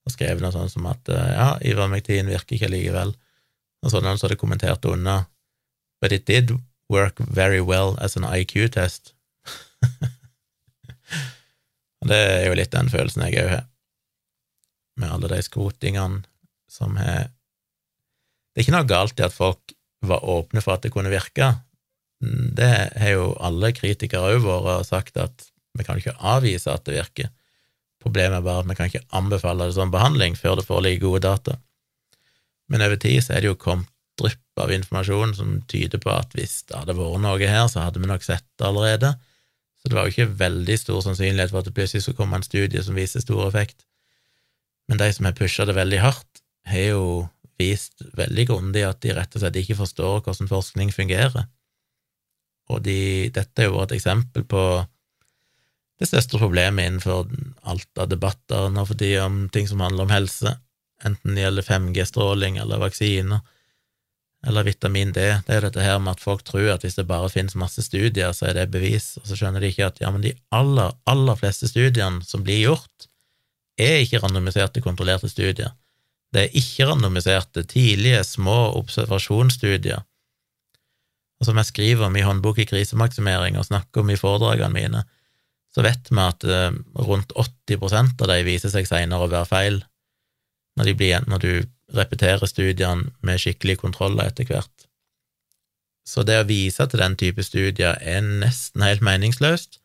og 0.07 0.13
skrevet 0.13 0.43
noe 0.43 0.53
sånt 0.55 0.73
som 0.73 0.87
at 0.87 1.11
ja, 1.11 1.23
ja, 1.31 1.47
Ivermectin 1.67 2.31
virker 2.31 2.57
ikke 2.57 2.71
likevel, 2.71 3.13
og 3.83 3.91
så 3.91 4.01
noen 4.03 4.19
som 4.19 4.27
hadde 4.27 4.39
kommentert 4.39 4.87
unna, 4.87 5.21
but 6.01 6.15
it 6.15 6.27
did 6.27 6.55
work 6.91 7.19
very 7.19 7.59
well 7.59 7.95
as 8.03 8.15
an 8.19 8.27
IQ-test. 8.27 9.13
det 12.09 12.17
er 12.17 12.47
jo 12.47 12.57
litt 12.57 12.73
den 12.73 12.89
følelsen 12.91 13.27
jeg 13.27 13.43
òg 13.43 13.53
har, 13.55 13.65
med 14.97 15.13
alle 15.13 15.31
de 15.35 15.41
skrotingene 15.45 16.23
som 16.71 16.97
har 16.99 17.29
Det 18.53 18.63
er 18.63 18.65
ikke 18.65 18.73
noe 18.73 18.89
galt 18.89 19.21
i 19.21 19.27
at 19.27 19.35
folk 19.35 19.75
var 20.07 20.25
åpne 20.25 20.63
for 20.65 20.73
at 20.73 20.85
det 20.85 20.93
kunne 20.93 21.13
virke. 21.13 21.51
Det 22.57 22.71
har 22.97 23.13
jo 23.13 23.27
alle 23.37 23.69
kritikere 23.77 24.33
òg 24.33 24.41
vært 24.41 24.79
og 24.79 24.87
sagt 24.87 25.19
at 25.21 25.45
vi 25.77 25.85
kan 25.85 26.01
ikke 26.01 26.15
avvise 26.17 26.73
at 26.73 26.87
det 26.87 26.97
virker. 26.97 27.29
Problemet 28.01 28.39
er 28.39 28.45
bare 28.45 28.63
at 28.63 28.71
vi 28.71 28.77
kan 28.79 28.89
ikke 28.89 29.05
anbefale 29.17 29.69
det 29.69 29.77
som 29.77 29.93
behandling 29.93 30.37
før 30.37 30.57
det 30.57 30.65
foreligger 30.65 31.05
gode 31.05 31.21
data. 31.27 31.59
Men 32.67 32.81
over 32.81 32.97
tid 32.97 33.21
så 33.23 33.35
er 33.35 33.45
det 33.45 33.51
jo 33.51 33.61
kommet 33.61 33.91
drypp 34.17 34.63
av 34.63 34.73
informasjon 34.73 35.35
som 35.37 35.59
tyder 35.69 36.01
på 36.01 36.09
at 36.09 36.33
hvis 36.33 36.63
det 36.69 36.79
hadde 36.79 36.97
vært 36.97 37.21
noe 37.21 37.49
her, 37.49 37.67
så 37.69 37.85
hadde 37.85 38.01
vi 38.01 38.09
nok 38.09 38.25
sett 38.25 38.45
det 38.57 38.65
allerede. 38.65 39.13
Så 39.87 39.93
det 39.93 39.95
var 39.95 40.09
jo 40.09 40.11
ikke 40.11 40.39
veldig 40.41 40.75
stor 40.81 40.97
sannsynlighet 41.05 41.53
for 41.53 41.63
at 41.63 41.69
det 41.69 41.71
plutselig 41.77 42.01
skulle 42.03 42.19
komme 42.19 42.35
en 42.35 42.43
studie 42.43 42.81
som 42.83 42.97
viser 42.99 43.23
stor 43.23 43.45
effekt. 43.47 43.85
Men 44.91 44.99
de 44.99 45.07
som 45.15 45.29
har 45.29 45.35
pusha 45.37 45.63
det 45.63 45.77
veldig 45.77 46.01
hardt, 46.03 46.41
har 46.67 46.89
jo 46.89 47.05
vist 47.55 48.03
veldig 48.19 48.45
grundig 48.49 48.83
at 48.83 48.99
de 48.99 49.15
rett 49.15 49.31
og 49.31 49.45
slett 49.45 49.61
ikke 49.61 49.77
forstår 49.79 50.25
hvordan 50.25 50.51
forskning 50.51 50.91
fungerer. 50.91 51.47
Og 52.67 52.83
de, 52.83 53.31
dette 53.31 53.63
er 53.63 53.71
jo 53.71 53.79
et 53.79 53.95
eksempel 53.95 54.43
på 54.43 54.63
det 56.03 56.11
største 56.11 56.35
problemet 56.35 56.83
innenfor 56.83 57.31
alt 57.63 58.03
av 58.03 58.11
debatter 58.11 58.67
nå 58.67 58.83
for 58.89 58.99
tida 58.99 59.23
om 59.23 59.45
ting 59.55 59.71
som 59.71 59.79
handler 59.87 60.03
om 60.03 60.11
helse, 60.11 60.51
enten 61.07 61.39
det 61.39 61.47
gjelder 61.47 61.69
5G-stråling 61.71 62.59
eller 62.59 62.83
vaksiner 62.83 63.39
eller 64.47 64.63
vitamin 64.63 65.11
D, 65.11 65.23
det 65.43 65.55
er 65.55 65.65
dette 65.65 65.83
her 65.83 65.97
med 65.99 66.15
at 66.15 66.23
folk 66.23 66.45
tror 66.47 66.69
at 66.71 66.85
hvis 66.85 66.95
det 66.95 67.07
bare 67.09 67.27
finnes 67.31 67.57
masse 67.59 67.83
studier, 67.83 68.31
så 68.35 68.47
er 68.47 68.55
det 68.55 68.69
bevis, 68.71 69.17
og 69.19 69.27
så 69.27 69.35
skjønner 69.35 69.63
de 69.63 69.71
ikke 69.73 69.89
at 69.89 69.99
ja, 69.99 70.11
men 70.13 70.23
de 70.23 70.31
aller, 70.55 70.93
aller 71.09 71.39
fleste 71.39 71.67
studiene 71.67 72.23
som 72.23 72.45
blir 72.47 72.61
gjort, 72.63 73.09
er 73.77 73.99
ikke 74.05 74.21
randomiserte, 74.23 74.81
kontrollerte 74.81 75.29
studier. 75.29 75.75
Det 76.33 76.45
er 76.45 76.55
ikke-randomiserte, 76.59 77.63
tidlige, 77.69 78.23
små 78.27 78.55
observasjonsstudier. 78.79 80.01
Og 81.37 81.45
som 81.47 81.59
jeg 81.59 81.69
skriver 81.69 82.07
om 82.07 82.17
i 82.17 82.25
håndbok 82.25 82.63
i 82.63 82.67
krisemaksimering 82.67 83.59
og 83.59 83.67
snakker 83.67 84.01
om 84.01 84.11
i 84.11 84.17
foredragene 84.19 84.73
mine, 84.73 85.03
så 85.75 85.83
vet 85.85 86.09
vi 86.09 86.23
at 86.23 86.43
eh, 86.47 86.73
rundt 87.05 87.35
80% 87.37 88.23
av 88.23 88.31
de 88.31 88.37
viser 88.47 88.73
seg 88.73 88.87
seinere 88.89 89.27
å 89.27 89.31
være 89.31 89.49
feil, 89.49 89.81
når, 90.77 90.89
de 90.89 90.95
blir, 90.97 91.27
når 91.29 91.43
du 91.43 91.51
repetere 91.95 92.47
studiene 92.47 93.11
med 93.23 93.39
skikkelig 93.39 93.77
kontroller 93.83 94.27
etter 94.31 94.47
hvert. 94.49 94.87
Så 96.07 96.23
det 96.23 96.39
å 96.39 96.47
vise 96.47 96.85
til 96.87 97.01
den 97.01 97.17
type 97.19 97.43
studier 97.43 97.99
er 97.99 98.23
nesten 98.23 98.83
helt 98.83 99.03
meningsløst, 99.03 99.79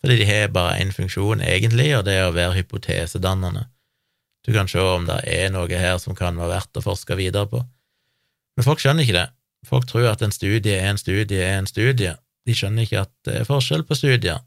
fordi 0.00 0.20
de 0.22 0.28
har 0.28 0.52
bare 0.54 0.78
én 0.80 0.94
funksjon, 0.94 1.42
egentlig, 1.44 1.90
og 1.96 2.06
det 2.06 2.14
er 2.16 2.28
å 2.28 2.34
være 2.36 2.60
hypotesedannende. 2.60 3.66
Du 4.46 4.54
kan 4.54 4.70
se 4.70 4.80
om 4.80 5.04
det 5.04 5.18
er 5.28 5.50
noe 5.52 5.68
her 5.68 5.98
som 6.00 6.16
kan 6.16 6.38
være 6.40 6.54
verdt 6.54 6.80
å 6.80 6.84
forske 6.84 7.18
videre 7.18 7.50
på. 7.50 7.60
Men 8.56 8.64
folk 8.64 8.80
skjønner 8.80 9.04
ikke 9.04 9.18
det. 9.18 9.28
Folk 9.68 9.88
tror 9.90 10.08
at 10.14 10.22
en 10.24 10.32
studie 10.32 10.78
er 10.78 10.88
en 10.88 10.98
studie 11.00 11.42
er 11.44 11.58
en 11.58 11.68
studie. 11.68 12.14
De 12.48 12.56
skjønner 12.56 12.86
ikke 12.86 13.02
at 13.04 13.12
det 13.28 13.34
er 13.42 13.48
forskjell 13.48 13.84
på 13.84 13.98
studier. 13.98 14.40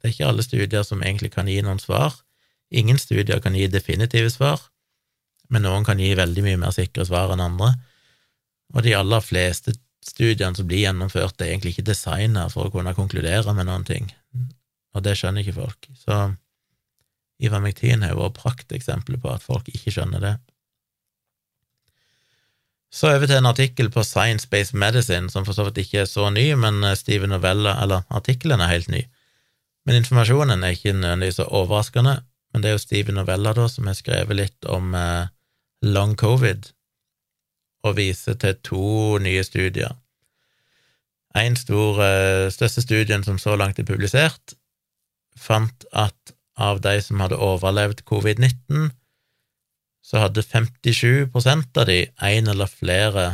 Det 0.00 0.08
er 0.08 0.14
ikke 0.16 0.30
alle 0.32 0.42
studier 0.42 0.82
som 0.82 1.04
egentlig 1.04 1.30
kan 1.36 1.46
gi 1.46 1.60
noen 1.62 1.78
svar. 1.78 2.16
Ingen 2.74 2.98
studier 2.98 3.38
kan 3.44 3.54
gi 3.54 3.68
definitive 3.70 4.32
svar 4.34 4.64
men 5.52 5.66
noen 5.66 5.84
kan 5.86 6.00
gi 6.00 6.14
veldig 6.18 6.44
mye 6.46 6.60
mer 6.60 6.74
sikre 6.74 7.06
svar 7.08 7.32
enn 7.34 7.44
andre. 7.44 7.74
Og 8.74 8.82
de 8.86 8.96
aller 8.98 9.22
fleste 9.24 9.76
studiene 10.06 10.54
som 10.58 10.66
blir 10.68 10.84
gjennomført, 10.84 11.40
er 11.40 11.52
egentlig 11.52 11.76
ikke 11.76 11.90
designa 11.90 12.46
for 12.52 12.68
å 12.68 12.74
kunne 12.74 12.94
konkludere 12.96 13.54
med 13.56 13.68
noen 13.68 13.86
ting, 13.86 14.10
og 14.94 15.04
det 15.06 15.16
skjønner 15.18 15.42
ikke 15.42 15.58
folk. 15.60 15.88
Så 15.98 16.18
Ivermectin 17.42 18.04
har 18.04 18.14
jo 18.14 18.22
vært 18.22 18.38
prakteksempler 18.40 19.20
på 19.20 19.32
at 19.34 19.44
folk 19.44 19.66
ikke 19.72 19.92
skjønner 19.92 20.22
det. 20.22 20.36
Så 22.96 23.10
over 23.12 23.28
til 23.28 23.36
en 23.36 23.50
artikkel 23.50 23.90
på 23.92 24.04
Science 24.06 24.48
Based 24.48 24.76
Medicine, 24.78 25.28
som 25.28 25.44
for 25.44 25.56
så 25.56 25.66
vidt 25.66 25.82
ikke 25.82 26.04
er 26.04 26.08
så 26.08 26.30
ny, 26.32 26.46
men 26.56 26.80
Steven 26.96 27.34
Novella, 27.34 27.74
eller 27.82 28.06
artikkelen 28.08 28.62
er 28.62 28.72
helt 28.72 28.88
ny. 28.88 29.02
Men 29.86 30.00
informasjonen 30.00 30.64
er 30.64 30.74
ikke 30.74 30.94
nødvendigvis 30.96 31.42
så 31.42 31.48
overraskende, 31.50 32.16
men 32.54 32.62
det 32.62 32.70
er 32.70 32.78
jo 32.78 32.84
Steven 32.86 33.18
Novella 33.20 33.52
da, 33.58 33.66
som 33.68 33.90
har 33.90 33.98
skrevet 33.98 34.38
litt 34.38 34.70
om 34.72 34.94
eh, 34.96 35.28
long 35.82 36.16
covid 36.16 36.70
og 37.86 37.96
viser 37.96 38.34
til 38.40 38.56
to 38.66 39.18
nye 39.22 39.44
studier. 39.44 39.94
En 41.36 41.56
stor, 41.56 42.00
eh, 42.02 42.50
største 42.50 42.82
studien 42.82 43.24
som 43.24 43.38
så 43.38 43.56
langt 43.56 43.78
er 43.78 43.84
publisert, 43.84 44.54
fant 45.36 45.84
at 45.92 46.32
av 46.56 46.80
de 46.80 47.00
som 47.02 47.20
hadde 47.20 47.36
overlevd 47.36 48.04
covid-19, 48.08 48.90
så 50.02 50.22
hadde 50.22 50.42
57% 50.42 51.76
av 51.76 51.86
de 51.86 52.06
en 52.22 52.48
eller 52.48 52.70
flere 52.70 53.26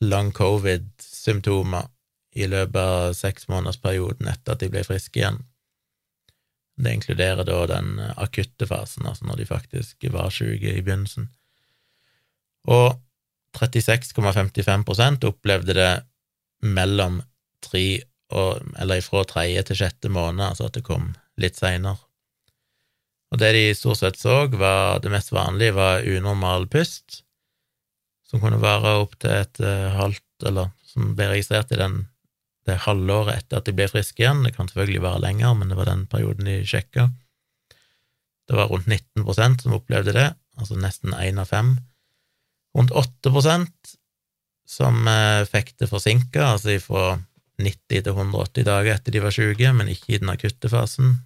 long 0.00 0.32
covid-symptomer 0.32 1.88
i 2.36 2.46
løpet 2.46 2.76
av 2.76 3.14
seksmånedersperioden 3.16 4.28
etter 4.28 4.54
at 4.54 4.60
de 4.60 4.68
ble 4.72 4.84
friske 4.86 5.18
igjen. 5.18 5.40
Det 6.78 6.92
inkluderer 6.94 7.46
da 7.46 7.62
den 7.66 7.96
akutte 8.16 8.66
fasen, 8.66 9.06
altså 9.06 9.26
når 9.26 9.40
de 9.40 9.46
faktisk 9.48 10.04
var 10.12 10.30
syke 10.30 10.76
i 10.76 10.82
begynnelsen. 10.82 11.30
Og 12.68 12.98
36,55% 13.56 15.24
opplevde 15.28 15.76
det 15.76 15.92
mellom 16.62 17.22
tre 17.64 18.02
og 18.28 18.60
Eller 18.76 19.00
fra 19.00 19.22
tredje 19.24 19.62
til 19.64 19.78
sjette 19.80 20.10
måned, 20.12 20.42
altså 20.44 20.66
at 20.68 20.74
det 20.76 20.84
kom 20.84 21.14
litt 21.40 21.56
seinere. 21.56 21.96
Og 23.32 23.40
det 23.40 23.54
de 23.56 23.62
stort 23.72 24.02
sett 24.02 24.20
så, 24.20 24.42
var 24.52 25.00
det 25.00 25.12
mest 25.12 25.32
vanlige 25.32 25.72
var 25.76 26.04
unormal 26.04 26.66
pust, 26.68 27.22
som 28.28 28.42
kunne 28.42 28.60
vare 28.60 28.98
opptil 29.00 29.32
et 29.32 29.62
uh, 29.64 29.88
halvt, 29.96 30.44
eller 30.44 30.68
som 30.90 31.14
ble 31.16 31.30
registrert 31.32 31.72
i 31.72 31.80
den 31.80 32.02
det 32.68 32.82
halvåret 32.84 33.38
etter 33.38 33.62
at 33.62 33.68
de 33.68 33.72
ble 33.76 33.88
friske 33.88 34.20
igjen. 34.20 34.44
Det 34.44 34.52
kan 34.56 34.68
selvfølgelig 34.68 35.04
være 35.06 35.22
lenger, 35.24 35.54
men 35.56 35.72
det 35.72 35.78
var 35.78 35.88
den 35.88 36.04
perioden 36.10 36.48
de 36.50 36.60
sjekka. 36.68 37.08
Det 38.48 38.56
var 38.56 38.68
rundt 38.72 38.88
19% 38.92 39.64
som 39.64 39.76
opplevde 39.76 40.12
det, 40.16 40.28
altså 40.60 40.76
nesten 40.76 41.16
én 41.16 41.40
av 41.40 41.48
fem. 41.48 41.78
Rundt 42.76 42.92
8% 42.92 43.94
som 44.68 45.08
eh, 45.08 45.46
fikk 45.48 45.74
det 45.80 45.88
forsinka, 45.88 46.44
altså 46.54 46.76
fra 46.84 47.16
90 47.58 48.04
til 48.04 48.12
180 48.12 48.66
dager 48.68 48.94
etter 48.94 49.14
de 49.14 49.22
var 49.24 49.34
syke, 49.34 49.72
men 49.74 49.90
ikke 49.90 50.14
i 50.14 50.20
den 50.20 50.30
akutte 50.30 50.70
fasen. 50.70 51.16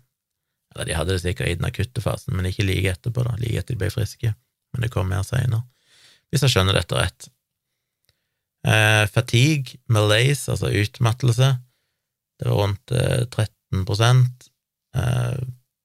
Eller 0.72 0.88
de 0.88 0.96
hadde 0.96 1.16
det 1.16 1.24
sikkert 1.24 1.50
i 1.50 1.58
den 1.58 1.68
akutte 1.68 2.04
fasen, 2.04 2.36
men 2.36 2.48
ikke 2.48 2.64
like 2.64 2.94
etterpå, 2.94 3.26
da, 3.26 3.34
like 3.40 3.60
etter 3.60 3.74
de 3.74 3.82
ble 3.82 3.90
friske. 3.92 4.32
Men 4.72 4.84
det 4.84 4.92
kom 4.94 5.10
mer 5.10 5.26
seinere, 5.26 5.66
hvis 6.32 6.46
jeg 6.46 6.54
skjønner 6.54 6.78
dette 6.78 6.96
rett. 6.96 7.28
Eh, 8.62 9.04
fatigue, 9.10 9.80
malaise, 9.92 10.46
altså 10.52 10.70
utmattelse, 10.70 11.50
det 12.40 12.48
var 12.48 12.60
rundt 12.62 12.94
eh, 12.94 13.26
13 13.26 13.82
eh, 14.96 15.42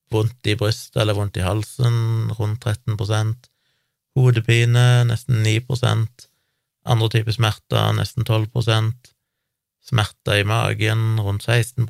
Vondt 0.08 0.48
i 0.48 0.56
brystet 0.56 1.02
eller 1.02 1.18
vondt 1.18 1.36
i 1.36 1.44
halsen, 1.44 2.30
rundt 2.38 2.64
13 2.64 2.96
Hodepine, 4.18 5.06
nesten 5.06 5.44
9% 5.46 6.28
Andre 6.88 7.10
typer 7.14 7.36
smerter, 7.36 7.92
nesten 7.94 8.26
12% 8.26 9.12
Smerter 9.88 10.42
i 10.42 10.46
magen, 10.48 11.20
rundt 11.22 11.46
16 11.46 11.86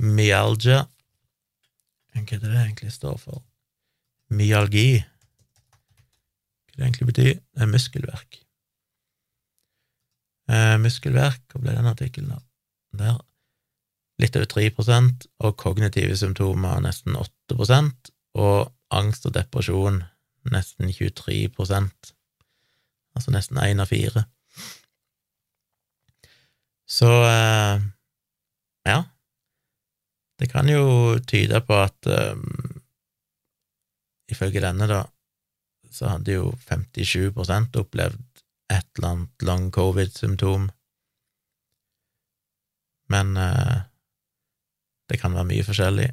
Myalgia 0.00 0.84
Hva 2.14 2.20
er 2.22 2.42
det 2.42 2.50
det 2.50 2.60
egentlig 2.60 2.92
står 2.94 3.16
for? 3.18 3.42
Myalgi. 4.30 5.00
Hva 6.70 6.76
det 6.76 6.86
egentlig 6.86 7.08
betyr? 7.10 7.34
Det 7.38 7.64
er 7.64 7.70
muskelverk. 7.70 8.38
Eh, 10.50 10.76
muskelverk, 10.82 11.42
hva 11.50 11.62
ble 11.62 11.74
den 11.76 11.90
artikkelen 11.90 12.32
av? 12.34 12.44
Der. 12.98 13.18
Litt 14.20 14.36
over 14.36 14.48
3 14.50 14.66
og 15.46 15.56
kognitive 15.56 16.16
symptomer 16.18 16.80
nesten 16.82 17.16
8 17.16 17.58
og 18.38 18.72
angst 18.90 19.26
og 19.26 19.34
depresjon 19.34 20.02
nesten 20.48 20.88
23% 20.88 22.14
altså 23.14 23.32
nesten 23.34 23.58
én 23.62 23.82
av 23.82 23.90
fire. 23.90 24.24
Så 26.90 27.10
eh, 27.26 27.82
ja, 28.88 28.98
det 30.40 30.48
kan 30.50 30.70
jo 30.70 31.18
tyde 31.28 31.60
på 31.66 31.76
at 31.78 32.08
um, 32.10 32.80
ifølge 34.30 34.62
denne, 34.64 34.88
da, 34.90 35.04
så 35.90 36.14
hadde 36.14 36.38
jo 36.38 36.50
57 36.66 37.30
opplevd 37.78 38.42
et 38.70 38.86
eller 38.96 39.08
annet 39.08 39.46
long 39.46 39.68
covid-symptom. 39.74 40.70
Men 43.10 43.36
eh, 43.36 43.78
det 45.10 45.18
kan 45.18 45.34
være 45.34 45.48
mye 45.50 45.66
forskjellig. 45.66 46.08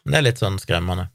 Men 0.00 0.12
det 0.12 0.18
er 0.18 0.24
litt 0.24 0.40
sånn 0.40 0.56
skremmende. 0.60 1.10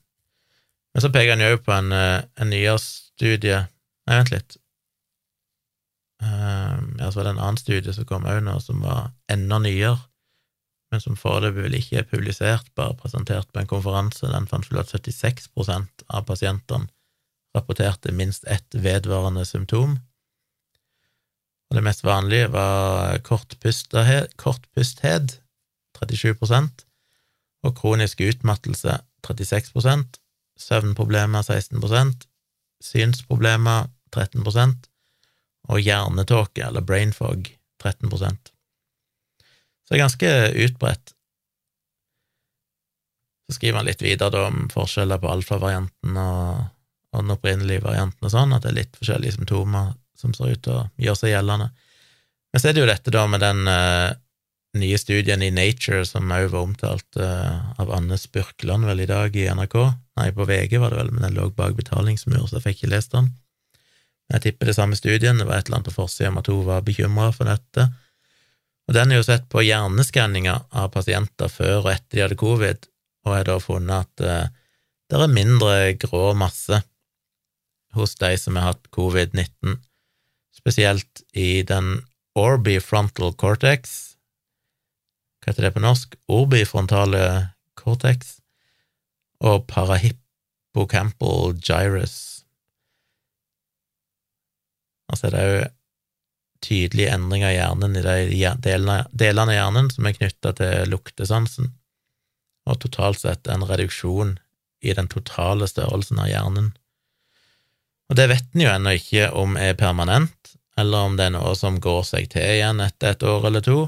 Men 0.95 1.03
så 1.03 1.11
peker 1.11 1.35
han 1.35 1.43
jo 1.43 1.59
på 1.59 1.73
en, 1.75 1.91
eh, 1.91 2.23
en 2.39 2.49
nyere 2.49 2.79
studie 2.79 3.65
Nei, 4.05 4.19
vent 4.19 4.29
litt. 4.29 4.55
Um, 6.21 6.91
ja, 6.99 7.07
så 7.09 7.17
var 7.17 7.25
det 7.25 7.31
en 7.33 7.39
annen 7.41 7.57
studie 7.57 7.93
som 7.93 8.05
kom 8.05 8.27
òg 8.29 8.43
nå, 8.45 8.53
som 8.61 8.83
var 8.85 9.07
enda 9.33 9.57
nyere, 9.63 9.97
men 10.93 11.01
som 11.01 11.17
foreløpig 11.17 11.63
vel 11.65 11.77
ikke 11.79 12.03
er 12.03 12.07
publisert, 12.11 12.67
bare 12.77 12.93
presentert 12.99 13.49
på 13.49 13.63
en 13.63 13.69
konferanse. 13.71 14.29
Den 14.29 14.45
fant 14.51 14.69
vel 14.69 14.83
at 14.83 14.93
76 14.93 15.49
av 15.57 16.27
pasientene 16.29 16.85
rapporterte 17.57 18.13
minst 18.13 18.45
ett 18.45 18.77
vedvarende 18.77 19.45
symptom. 19.49 19.97
Og 21.69 21.79
det 21.79 21.83
mest 21.83 22.05
vanlige 22.05 22.51
var 22.53 23.17
kortpusthet, 23.25 24.35
kortpusthet 24.37 25.39
37% 25.97 26.85
og 27.65 27.75
kronisk 27.79 28.21
utmattelse 28.21 28.99
36 29.25 29.73
søvnproblemer 30.59 31.45
16% 31.45 32.27
synsproblemer 32.83 33.89
13% 34.15 34.89
og 35.71 35.81
hjernetåke, 35.81 36.61
eller 36.67 36.85
brain 36.85 37.13
fog, 37.15 37.47
13% 37.81 38.51
Så 38.51 39.89
det 39.89 39.97
er 39.97 40.03
ganske 40.03 40.31
utbredt. 40.65 41.13
Så 43.45 43.57
skriver 43.57 43.79
han 43.79 43.87
litt 43.87 44.03
videre 44.05 44.47
om 44.47 44.67
forskjeller 44.73 45.21
på 45.21 45.31
alfavarianten 45.33 46.17
og 46.21 46.75
og 47.15 47.23
den 47.23 47.35
opprinnelige 47.35 47.83
varianten 47.85 48.27
og 48.27 48.33
sånn, 48.33 48.53
at 48.55 48.65
det 48.65 48.71
er 48.71 48.79
litt 48.81 48.99
forskjellige 48.99 49.37
symptomer 49.37 49.93
som 50.19 50.35
ser 50.35 50.55
ut 50.55 50.63
til 50.65 50.75
å 50.75 50.85
gjøre 51.01 51.19
seg 51.21 51.33
gjeldende. 51.33 51.71
Men 52.51 52.61
så 52.61 52.69
er 52.69 52.75
det 52.75 52.83
jo 52.83 52.91
dette 52.91 53.13
da 53.13 53.25
med 53.31 53.43
den 53.43 53.67
uh, 53.67 54.15
nye 54.79 54.99
studien 54.99 55.43
i 55.43 55.51
Nature 55.55 56.03
som 56.07 56.31
òg 56.31 56.49
var 56.51 56.67
omtalt 56.67 57.19
uh, 57.19 57.75
av 57.79 57.91
Anne 57.95 58.19
Spurkland 58.19 58.87
vel 58.87 59.03
i 59.03 59.09
dag 59.09 59.35
i 59.35 59.47
NRK, 59.51 59.77
nei, 60.20 60.30
på 60.36 60.47
VG 60.47 60.78
var 60.82 60.93
det 60.93 61.01
vel, 61.01 61.11
men 61.13 61.28
den 61.28 61.36
lå 61.38 61.49
bak 61.55 61.76
betalingsmur, 61.78 62.47
så 62.47 62.59
jeg 62.59 62.66
fikk 62.68 62.84
ikke 62.84 62.93
lest 62.95 63.16
den. 63.16 63.34
Jeg 64.34 64.41
tipper 64.41 64.70
det 64.70 64.78
samme 64.78 64.97
studien, 64.97 65.38
det 65.38 65.45
var 65.45 65.59
et 65.59 65.68
eller 65.68 65.80
annet 65.80 65.91
på 65.91 65.99
forsida 65.99 66.32
om 66.32 66.39
at 66.41 66.49
hun 66.49 66.66
var 66.66 66.86
bekymra 66.86 67.30
for 67.36 67.49
dette. 67.49 67.89
Og 68.86 68.97
den 68.97 69.11
er 69.11 69.20
jo 69.20 69.26
sett 69.26 69.47
på 69.49 69.63
hjerneskanninger 69.66 70.66
av 70.78 70.92
pasienter 70.93 71.50
før 71.51 71.83
og 71.83 71.92
etter 71.93 72.17
de 72.17 72.24
hadde 72.25 72.39
covid, 72.42 72.87
og 73.25 73.33
har 73.33 73.47
da 73.47 73.58
funnet 73.62 74.05
at 74.05 74.25
uh, 74.25 74.66
det 75.09 75.21
er 75.21 75.33
mindre 75.33 75.75
grå 76.01 76.32
masse 76.37 76.82
hos 77.96 78.16
de 78.20 78.32
som 78.42 78.58
har 78.58 78.74
hatt 78.74 78.89
covid-19, 78.93 79.78
spesielt 80.55 81.21
i 81.37 81.62
den 81.67 82.00
orbifrontal 82.36 83.36
cortex 83.39 83.93
Hva 85.39 85.54
heter 85.54 85.67
det 85.67 85.75
på 85.75 85.83
norsk? 85.83 86.16
Orbifrontale 86.32 87.21
cortex 87.78 88.39
og 89.43 89.66
parahippocampal 89.67 91.55
gyrus. 91.59 92.45
Altså 95.12 95.32
det 95.32 95.41
er 95.41 95.51
jo 95.51 95.66
tydelige 96.66 97.12
endringer 97.13 97.51
i 97.51 97.57
hjernen 97.59 97.97
i 97.99 98.03
de 98.05 98.53
delene, 98.63 99.43
av 99.45 99.53
hjernen 99.53 99.91
som 99.93 100.07
er 100.07 100.16
knytta 100.17 100.53
til 100.57 100.89
luktesansen, 100.89 101.70
og 102.66 102.79
totalt 102.82 103.21
sett 103.21 103.47
en 103.51 103.66
reduksjon 103.67 104.37
i 104.86 104.95
den 104.97 105.09
totale 105.12 105.67
størrelsen 105.70 106.21
av 106.24 106.32
hjernen. 106.32 106.71
Og 108.09 108.17
det 108.17 108.29
vet 108.32 108.49
en 108.53 108.66
jo 108.66 108.71
ennå 108.71 108.95
ikke 108.97 109.29
om 109.37 109.57
er 109.57 109.78
permanent, 109.78 110.55
eller 110.78 111.07
om 111.07 111.16
det 111.17 111.29
er 111.29 111.36
noe 111.37 111.53
som 111.57 111.79
går 111.82 112.03
seg 112.07 112.29
til 112.33 112.57
igjen 112.57 112.82
etter 112.83 113.13
et 113.13 113.25
år 113.25 113.47
eller 113.49 113.63
to, 113.66 113.79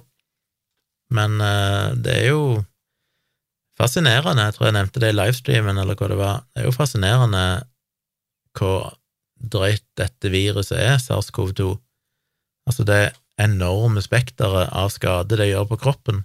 men 1.13 1.39
uh, 1.41 1.93
det 1.95 2.15
er 2.21 2.29
jo 2.31 2.41
fascinerende, 3.77 4.47
jeg 4.47 4.57
tror 4.57 4.69
jeg 4.69 4.77
nevnte 4.77 5.01
det 5.03 5.11
i 5.13 5.17
livestreamen, 5.17 5.81
eller 5.81 5.97
hva 5.97 6.09
det 6.11 6.19
var, 6.19 6.39
det 6.53 6.63
er 6.63 6.69
jo 6.69 6.75
fascinerende 6.75 7.43
hvor 8.57 8.87
drøyt 9.37 9.85
dette 9.99 10.31
viruset 10.33 10.79
er, 10.81 10.97
SARS-CoV-2. 11.01 11.75
Altså 12.67 12.85
det 12.87 13.01
enorme 13.37 14.01
spekteret 14.01 14.71
av 14.73 14.89
skade 14.89 15.37
det 15.37 15.51
gjør 15.51 15.67
på 15.69 15.77
kroppen 15.83 16.23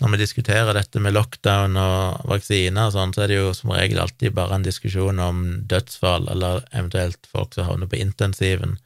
når 0.00 0.12
vi 0.12 0.18
diskuterer 0.20 0.76
dette 0.76 1.00
med 1.00 1.14
lockdown 1.16 1.76
og 1.80 2.26
vaksiner 2.28 2.90
og 2.90 2.92
sånn, 2.92 3.14
så 3.16 3.24
er 3.24 3.30
det 3.32 3.38
jo 3.38 3.52
som 3.56 3.72
regel 3.72 4.02
alltid 4.02 4.34
bare 4.36 4.58
en 4.58 4.66
diskusjon 4.66 5.22
om 5.24 5.44
dødsfall, 5.70 6.28
eller 6.34 6.66
eventuelt 6.76 7.28
folk 7.32 7.56
som 7.56 7.68
havner 7.70 7.88
på 7.88 8.00
intensiven, 8.02 8.76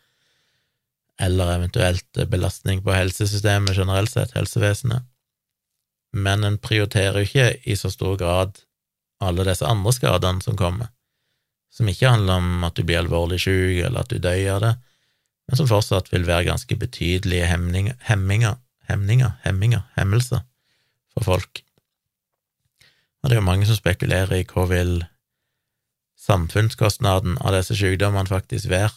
eller 1.20 1.56
eventuelt 1.56 2.22
belastning 2.30 2.84
på 2.84 2.94
helsesystemet 2.94 3.74
generelt 3.74 4.12
sett, 4.12 4.36
helsevesenet. 4.38 5.08
Men 6.12 6.44
en 6.44 6.58
prioriterer 6.58 7.20
jo 7.20 7.28
ikke 7.28 7.50
i 7.70 7.76
så 7.78 7.90
stor 7.92 8.16
grad 8.18 8.58
alle 9.20 9.44
disse 9.46 9.66
andre 9.66 9.92
skadene 9.94 10.42
som 10.42 10.56
kommer. 10.58 10.88
som 11.70 11.86
ikke 11.86 12.10
handler 12.10 12.40
om 12.40 12.64
at 12.66 12.74
du 12.74 12.82
blir 12.82 12.98
alvorlig 12.98 13.36
syk, 13.38 13.84
eller 13.86 14.00
at 14.02 14.10
du 14.10 14.18
dør 14.18 14.56
av 14.56 14.60
det, 14.64 14.72
men 15.46 15.58
som 15.58 15.68
fortsatt 15.70 16.08
vil 16.10 16.26
være 16.26 16.48
ganske 16.48 16.76
betydelige 16.76 17.46
hemninger, 17.46 17.94
hemminger, 18.08 18.56
hemninger, 18.90 19.36
hemminger, 19.44 19.84
hemmelser 19.94 20.42
for 21.14 21.28
folk. 21.28 21.62
Og 23.22 23.30
det 23.30 23.36
er 23.36 23.40
jo 23.40 23.46
mange 23.46 23.68
som 23.68 23.78
spekulerer 23.78 24.34
i 24.40 24.48
hva 24.50 24.66
vil 24.70 24.96
samfunnskostnaden 26.20 27.38
av 27.38 27.54
disse 27.56 27.76
sykdommene 27.78 28.30
faktisk 28.30 28.70
være 28.70 28.92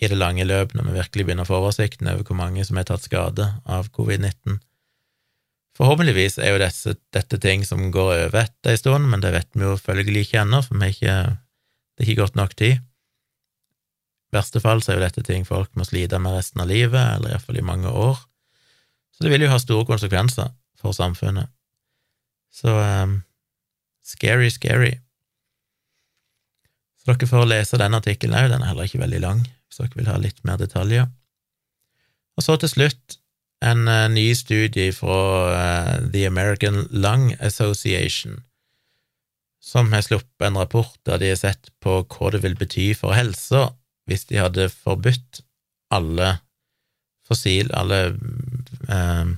i 0.00 0.10
det 0.12 0.18
lange 0.18 0.44
løp, 0.44 0.74
når 0.74 0.88
vi 0.88 0.96
virkelig 0.98 1.24
begynner 1.24 1.46
å 1.46 1.50
få 1.50 1.60
oversikten 1.60 2.08
over 2.12 2.26
hvor 2.26 2.40
mange 2.40 2.64
som 2.68 2.76
er 2.80 2.88
tatt 2.88 3.04
skade 3.06 3.46
av 3.64 3.88
covid-19. 3.96 4.58
Forhåpentligvis 5.76 6.38
er 6.40 6.54
jo 6.54 6.60
disse, 6.62 6.94
dette 7.12 7.38
ting 7.42 7.64
som 7.68 7.90
går 7.92 8.12
over 8.14 8.38
etter 8.46 8.72
ei 8.72 8.80
stund, 8.80 9.10
men 9.12 9.20
det 9.20 9.34
vet 9.34 9.48
vi 9.52 9.66
jo 9.66 9.74
følgelig 9.76 10.24
ikke 10.24 10.40
ennå, 10.46 10.62
for 10.64 10.86
ikke, 10.86 11.16
det 11.36 12.04
er 12.04 12.08
ikke 12.08 12.22
godt 12.22 12.38
nok 12.40 12.54
tid. 12.56 12.78
I 14.26 14.38
verste 14.38 14.62
fall 14.64 14.80
så 14.82 14.92
er 14.92 14.98
jo 14.98 15.04
dette 15.04 15.24
ting 15.26 15.44
folk 15.48 15.68
må 15.76 15.84
slite 15.84 16.18
med 16.22 16.38
resten 16.38 16.64
av 16.64 16.70
livet, 16.70 17.18
eller 17.18 17.34
iallfall 17.34 17.60
i 17.60 17.66
mange 17.66 17.92
år. 17.92 18.16
Så 19.12 19.24
det 19.24 19.32
vil 19.32 19.44
jo 19.46 19.52
ha 19.52 19.60
store 19.60 19.86
konsekvenser 19.88 20.48
for 20.80 20.96
samfunnet. 20.96 21.52
Så 22.52 22.72
um, 22.72 23.20
scary, 24.04 24.48
scary. 24.52 24.94
Så 26.96 27.12
dere 27.12 27.28
får 27.28 27.46
lese 27.52 27.80
denne 27.80 28.00
artikkelen 28.00 28.36
òg, 28.38 28.48
den 28.52 28.64
er 28.64 28.72
heller 28.72 28.88
ikke 28.88 29.04
veldig 29.04 29.22
lang, 29.22 29.44
hvis 29.68 29.82
dere 29.82 30.00
vil 30.00 30.10
ha 30.10 30.16
litt 30.20 30.40
mer 30.48 30.60
detaljer. 30.60 31.08
Og 32.36 32.44
så 32.44 32.56
til 32.60 32.72
slutt 32.72 33.20
en 33.64 33.88
uh, 33.88 34.06
ny 34.12 34.30
studie 34.36 34.92
fra 34.92 35.20
uh, 35.52 36.10
The 36.12 36.26
American 36.28 36.86
Lung 36.90 37.32
Association, 37.40 38.42
som 39.60 39.92
har 39.92 40.04
sluppet 40.06 40.46
en 40.46 40.58
rapport 40.60 40.94
der 41.08 41.18
de 41.22 41.32
har 41.32 41.40
sett 41.40 41.72
på 41.82 42.02
hva 42.04 42.30
det 42.34 42.42
vil 42.44 42.58
bety 42.58 42.92
for 42.98 43.16
helsa 43.16 43.70
hvis 44.06 44.28
de 44.30 44.38
hadde 44.38 44.68
forbudt 44.70 45.40
alle 45.90 46.36
fossil, 47.26 47.72
alle 47.74 48.14
uh, 48.86 49.32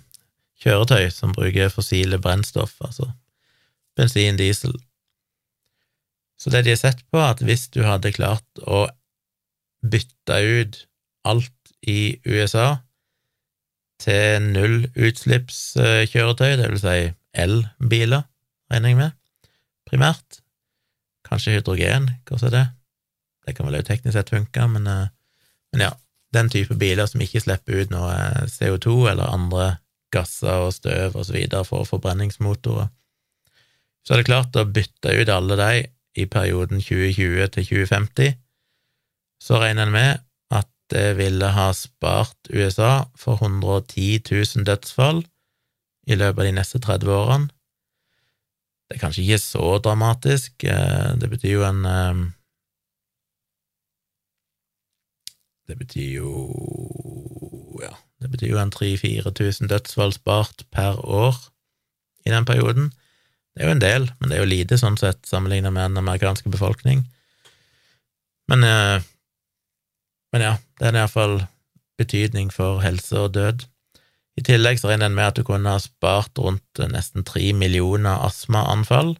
kjøretøy 0.60 1.08
som 1.14 1.32
bruker 1.36 1.72
fossile 1.72 2.18
brennstoff, 2.20 2.74
altså 2.84 3.08
bensin, 3.96 4.36
diesel. 4.36 4.74
Så 6.38 6.52
det 6.52 6.66
de 6.66 6.74
har 6.74 6.82
sett 6.82 7.00
på, 7.10 7.18
at 7.22 7.40
hvis 7.42 7.66
du 7.74 7.80
hadde 7.86 8.14
klart 8.14 8.62
å 8.62 8.86
bytte 9.82 10.36
ut 10.42 10.82
alt 11.26 11.72
i 11.86 12.18
USA 12.26 12.78
til 14.02 14.42
nullutslippskjøretøy, 14.54 16.52
det 16.60 16.68
vil 16.70 16.82
si 16.82 16.98
elbiler, 17.38 18.22
regner 18.70 18.92
jeg 18.92 18.98
med, 18.98 19.16
primært, 19.88 20.40
kanskje 21.28 21.58
hydrogen, 21.58 22.10
hva 22.28 22.40
er 22.46 22.54
det? 22.54 22.66
Det 23.46 23.56
kan 23.56 23.66
vel 23.66 23.78
også 23.78 23.88
teknisk 23.90 24.14
sett 24.16 24.30
funke, 24.32 24.66
men, 24.68 24.86
eh, 24.86 25.08
men 25.72 25.84
ja, 25.86 25.92
den 26.36 26.50
type 26.52 26.76
biler 26.76 27.08
som 27.08 27.22
ikke 27.24 27.40
slipper 27.40 27.82
ut 27.82 27.92
noe 27.92 28.14
CO2 28.52 28.96
eller 29.12 29.32
andre 29.32 29.68
gasser 30.12 30.66
og 30.66 30.74
støv 30.76 31.16
videre 31.32 31.64
for 31.64 31.88
forbrenningsmotorer. 31.88 32.88
Så 34.04 34.14
er 34.14 34.20
det 34.20 34.28
klart 34.28 34.56
å 34.56 34.68
bytte 34.68 35.12
ut 35.12 35.32
alle 35.32 35.56
de 35.60 35.72
i 36.18 36.24
perioden 36.26 36.80
2020 36.80 37.48
til 37.54 37.66
2050, 37.72 38.38
så 39.40 39.60
regner 39.62 39.86
en 39.86 39.94
med 39.94 40.24
det 40.90 41.18
ville 41.18 41.50
ha 41.52 41.68
spart 41.76 42.50
USA 42.50 43.08
for 43.16 43.40
110 43.42 44.22
000 44.30 44.64
dødsfall 44.66 45.22
i 46.08 46.16
løpet 46.16 46.40
av 46.40 46.48
de 46.48 46.56
neste 46.56 46.80
30 46.80 47.12
årene. 47.12 47.50
Det 48.88 48.96
er 48.96 49.02
kanskje 49.02 49.24
ikke 49.26 49.42
så 49.42 49.70
dramatisk, 49.84 50.64
eh, 50.64 51.10
det 51.20 51.28
betyr 51.28 51.58
jo 51.58 51.64
en 51.68 51.84
eh, 51.84 52.26
Det 55.68 55.76
betyr 55.76 56.12
jo 56.16 56.30
ja, 57.82 57.92
det 58.22 58.30
betyr 58.32 58.54
jo 58.54 58.60
en 58.62 58.72
3000-4000 58.72 59.68
dødsfall 59.68 60.14
spart 60.16 60.64
per 60.72 60.96
år 61.04 61.36
i 62.24 62.32
den 62.32 62.48
perioden. 62.48 62.88
Det 63.52 63.62
er 63.62 63.68
jo 63.68 63.74
en 63.76 63.82
del, 63.82 64.08
men 64.18 64.30
det 64.30 64.38
er 64.38 64.44
jo 64.46 64.48
lite 64.48 64.78
sånn 64.80 64.96
sett 64.96 65.28
sammenlignet 65.28 65.74
med 65.74 65.90
den 65.90 66.00
amerikanske 66.00 66.48
befolkning. 66.48 67.04
Men, 68.48 68.64
eh, 68.64 69.04
men 70.32 70.44
ja, 70.44 70.54
det 70.78 70.88
er 70.88 70.98
iallfall 70.98 71.40
betydning 71.98 72.52
for 72.54 72.82
helse 72.84 73.18
og 73.18 73.34
død. 73.34 73.64
I 74.38 74.44
tillegg 74.46 74.78
så 74.78 74.92
regner 74.92 75.10
en 75.10 75.16
med 75.16 75.32
at 75.32 75.38
du 75.38 75.46
kunne 75.46 75.72
ha 75.74 75.80
spart 75.82 76.38
rundt 76.38 76.82
nesten 76.92 77.26
tre 77.26 77.50
millioner 77.52 78.22
astmaanfall, 78.26 79.16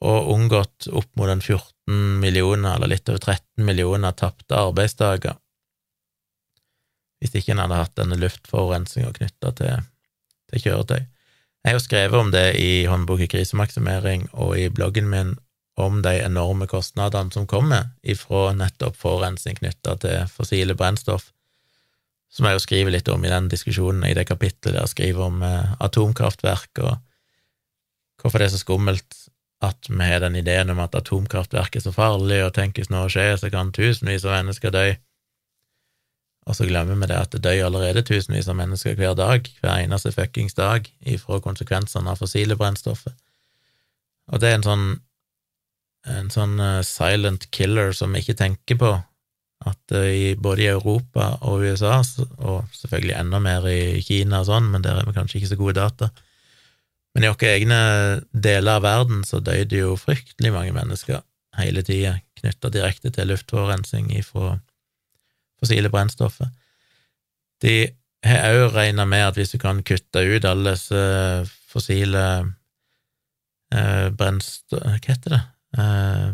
og 0.00 0.32
unngått 0.32 0.88
opp 0.96 1.10
mot 1.20 1.28
en 1.28 1.42
14 1.44 2.18
millioner, 2.22 2.74
eller 2.74 2.94
litt 2.94 3.08
over 3.12 3.20
13 3.20 3.66
millioner 3.68 4.16
tapte 4.16 4.56
arbeidsdager 4.56 5.36
hvis 7.20 7.36
ikke 7.36 7.54
en 7.54 7.62
hadde 7.62 7.78
hatt 7.78 7.96
denne 8.00 8.18
luftforurensninga 8.20 9.12
knytta 9.16 9.52
til, 9.58 9.82
til, 10.50 10.62
kjøretøy. 10.64 11.00
Jeg 11.00 11.68
har 11.68 11.76
jo 11.76 11.84
skrevet 11.84 12.16
om 12.16 12.30
det 12.32 12.46
i 12.56 12.70
håndbok 12.88 13.20
i 13.20 13.28
krisemaksimering 13.28 14.30
og 14.32 14.54
i 14.56 14.70
bloggen 14.72 15.10
min 15.12 15.34
om 15.82 16.00
de 16.04 16.14
enorme 16.22 16.68
kostnadene 16.70 17.32
som 17.34 17.46
kommer 17.50 17.90
ifra 18.02 18.50
nettopp 18.56 18.96
forurensning 19.00 19.58
knytta 19.58 19.96
til 20.02 20.30
fossile 20.32 20.76
brennstoff, 20.78 21.30
som 22.30 22.46
jeg 22.46 22.58
jo 22.58 22.64
skriver 22.64 22.94
litt 22.94 23.08
om 23.10 23.24
i 23.24 23.32
den 23.32 23.48
diskusjonen 23.50 24.06
i 24.06 24.14
det 24.14 24.28
kapittelet 24.28 24.76
der 24.76 24.84
jeg 24.84 24.94
skriver 24.94 25.26
om 25.26 25.42
eh, 25.42 25.72
atomkraftverk 25.82 26.82
og 26.84 26.98
hvorfor 28.20 28.38
det 28.38 28.50
er 28.50 28.54
så 28.54 28.60
skummelt 28.62 29.20
at 29.60 29.90
vi 29.90 30.04
har 30.04 30.22
den 30.24 30.38
ideen 30.40 30.70
om 30.72 30.80
at 30.80 30.94
atomkraftverk 30.96 31.76
er 31.76 31.84
så 31.84 31.92
farlig, 31.92 32.40
og 32.44 32.54
tenkes 32.56 32.88
noe 32.88 33.10
skjer, 33.12 33.36
så 33.36 33.50
kan 33.52 33.72
tusenvis 33.76 34.24
av 34.24 34.38
mennesker 34.38 34.72
dø. 34.72 34.86
Og 36.48 36.56
så 36.56 36.64
glemmer 36.68 36.96
vi 36.96 37.10
det 37.10 37.18
at 37.18 37.34
det 37.34 37.42
dør 37.44 37.66
allerede 37.66 38.02
tusenvis 38.08 38.48
av 38.48 38.56
mennesker 38.56 38.96
hver 38.96 39.12
dag, 39.18 39.50
hver 39.60 39.82
eneste 39.84 40.14
fuckings 40.16 40.56
dag, 40.56 40.88
ifra 41.04 41.42
konsekvensene 41.44 42.08
av 42.08 42.22
fossile 42.22 42.56
brennstoffer. 42.56 43.12
Og 44.32 44.40
det 44.40 44.48
er 44.48 44.58
en 44.58 44.66
sånn 44.66 44.86
en 46.08 46.30
sånn 46.32 46.56
uh, 46.60 46.80
silent 46.86 47.48
killer 47.54 47.92
som 47.96 48.14
vi 48.14 48.22
ikke 48.24 48.38
tenker 48.38 48.78
på, 48.80 48.94
at 49.68 49.94
uh, 49.96 50.06
i, 50.08 50.34
både 50.40 50.64
i 50.64 50.70
Europa 50.72 51.34
og 51.48 51.66
USA, 51.66 52.00
og 52.40 52.70
selvfølgelig 52.76 53.16
enda 53.18 53.40
mer 53.42 53.68
i 53.68 54.00
Kina 54.04 54.40
og 54.40 54.48
sånn, 54.48 54.70
men 54.72 54.84
der 54.86 55.00
er 55.00 55.08
vi 55.08 55.16
kanskje 55.16 55.40
ikke 55.40 55.52
så 55.52 55.60
gode 55.60 55.78
data, 55.80 56.10
men 57.14 57.26
i 57.26 57.30
våre 57.32 57.52
egne 57.56 57.80
deler 58.30 58.78
av 58.78 58.84
verden 58.86 59.24
så 59.26 59.40
døde 59.42 59.82
jo 59.82 59.96
fryktelig 59.98 60.52
mange 60.54 60.74
mennesker 60.76 61.24
hele 61.58 61.82
tida, 61.82 62.18
knytta 62.38 62.70
direkte 62.72 63.10
til 63.14 63.32
luftforurensning 63.32 64.12
fra 64.24 64.54
fossile 65.60 65.90
brennstoffer. 65.92 66.48
De 67.60 67.90
har 68.24 68.56
òg 68.62 68.76
regna 68.76 69.06
med 69.08 69.26
at 69.26 69.38
hvis 69.38 69.52
du 69.54 69.58
kan 69.60 69.82
kutte 69.86 70.22
ut 70.22 70.46
alle 70.48 70.76
disse 70.76 71.02
fossile 71.70 72.24
eh, 73.74 74.08
brennstoff... 74.16 74.84
Hva 74.84 74.98
heter 75.08 75.36
det? 75.36 75.42
Eh, 75.78 76.30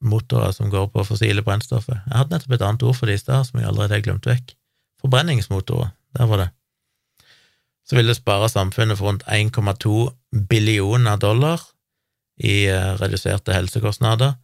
motorer 0.00 0.52
som 0.52 0.70
går 0.70 0.88
på 0.92 1.04
fossile 1.04 1.42
brennstoffer. 1.42 2.02
Jeg 2.04 2.18
hadde 2.18 2.34
nettopp 2.36 2.56
et 2.56 2.64
annet 2.66 2.84
ord 2.84 2.96
for 2.98 3.08
det 3.08 3.16
i 3.16 3.22
stad 3.22 3.48
som 3.48 3.60
jeg 3.60 3.68
allerede 3.68 3.96
har 3.96 4.04
glemt 4.04 4.28
vekk. 4.28 4.52
Forbrenningsmotorer, 5.00 5.92
der 6.16 6.30
var 6.30 6.42
det. 6.44 6.48
Så 7.86 7.96
vil 7.96 8.10
det 8.10 8.18
spare 8.18 8.48
samfunnet 8.50 8.98
for 8.98 9.08
rundt 9.08 9.24
1,2 9.30 10.10
billioner 10.50 11.16
dollar 11.16 11.62
i 12.36 12.66
eh, 12.68 12.92
reduserte 13.00 13.54
helsekostnader 13.56 14.34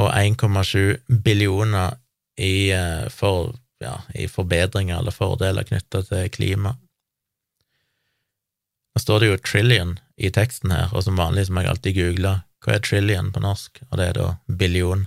og 0.00 0.08
1,7 0.14 1.18
billioner 1.24 1.98
i, 2.40 2.70
eh, 2.72 3.08
for, 3.12 3.52
ja, 3.82 3.98
i 4.14 4.28
forbedringer 4.30 4.98
eller 5.02 5.12
fordeler 5.12 5.68
knytta 5.68 6.04
til 6.08 6.30
klima. 6.32 6.76
Nå 8.92 9.00
står 9.00 9.20
det 9.20 9.28
jo 9.28 9.42
trillion 9.44 9.98
i 10.16 10.30
teksten 10.32 10.72
her, 10.72 10.92
og 10.92 11.04
som 11.04 11.20
vanlig 11.20 11.46
som 11.48 11.58
jeg 11.60 11.68
alltid 11.68 11.96
google 11.96 12.38
hva 12.62 12.76
er 12.76 12.84
trillion 12.84 13.32
på 13.34 13.42
norsk, 13.42 13.82
og 13.90 13.98
det 13.98 14.06
er 14.08 14.18
da 14.18 14.28
billion, 14.46 15.06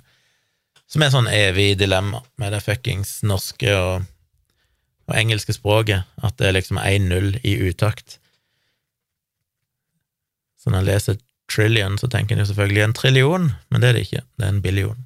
som 0.91 1.01
er 1.01 1.13
sånn 1.13 1.29
evig 1.31 1.73
dilemma 1.79 2.21
med 2.41 2.53
det 2.53 2.61
fuckings 2.65 3.17
norske 3.25 3.71
og, 3.73 4.05
og 5.09 5.17
engelske 5.17 5.55
språket, 5.55 6.05
at 6.21 6.37
det 6.39 6.49
er 6.49 6.57
liksom 6.59 6.81
én 6.83 7.09
null 7.09 7.33
i 7.43 7.55
utakt. 7.69 8.19
Så 10.61 10.71
når 10.71 10.83
jeg 10.83 10.89
leser 10.91 11.19
trillion, 11.51 11.97
så 12.01 12.09
tenker 12.09 12.35
en 12.35 12.43
jo 12.43 12.51
selvfølgelig 12.51 12.85
en 12.85 12.95
trillion, 12.97 13.51
men 13.69 13.81
det 13.81 13.89
er 13.89 13.97
det 13.97 14.07
ikke, 14.07 14.23
det 14.37 14.47
er 14.47 14.53
en 14.53 14.63
billion. 14.65 15.03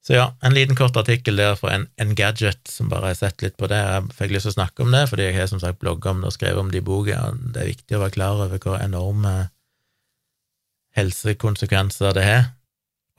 Så 0.00 0.16
ja, 0.16 0.30
en 0.40 0.54
liten 0.56 0.76
kort 0.76 0.96
artikkel 0.96 1.36
der 1.36 1.58
fra 1.60 1.74
en, 1.76 1.84
en 2.00 2.14
gadget 2.16 2.70
som 2.72 2.88
bare 2.88 3.12
har 3.12 3.18
sett 3.18 3.42
litt 3.44 3.58
på 3.60 3.68
det. 3.68 3.78
Jeg 3.84 4.14
fikk 4.16 4.32
lyst 4.32 4.48
til 4.48 4.54
å 4.54 4.56
snakke 4.56 4.84
om 4.84 4.94
det, 4.94 5.02
fordi 5.10 5.26
jeg 5.26 5.36
har 5.36 5.50
som 5.50 5.60
sagt 5.60 5.80
blogga 5.82 6.14
om 6.14 6.22
det 6.22 6.30
og 6.30 6.36
skrevet 6.36 6.62
om 6.62 6.70
det 6.72 6.80
i 6.80 6.86
boka. 6.86 7.18
Det 7.36 7.60
er 7.60 7.68
viktig 7.74 7.98
å 7.98 8.00
være 8.06 8.16
klar 8.16 8.40
over 8.46 8.62
hvor 8.64 8.80
enorme 8.80 9.34
helsekonsekvenser 10.98 12.14
det 12.16 12.26
har, 12.26 12.44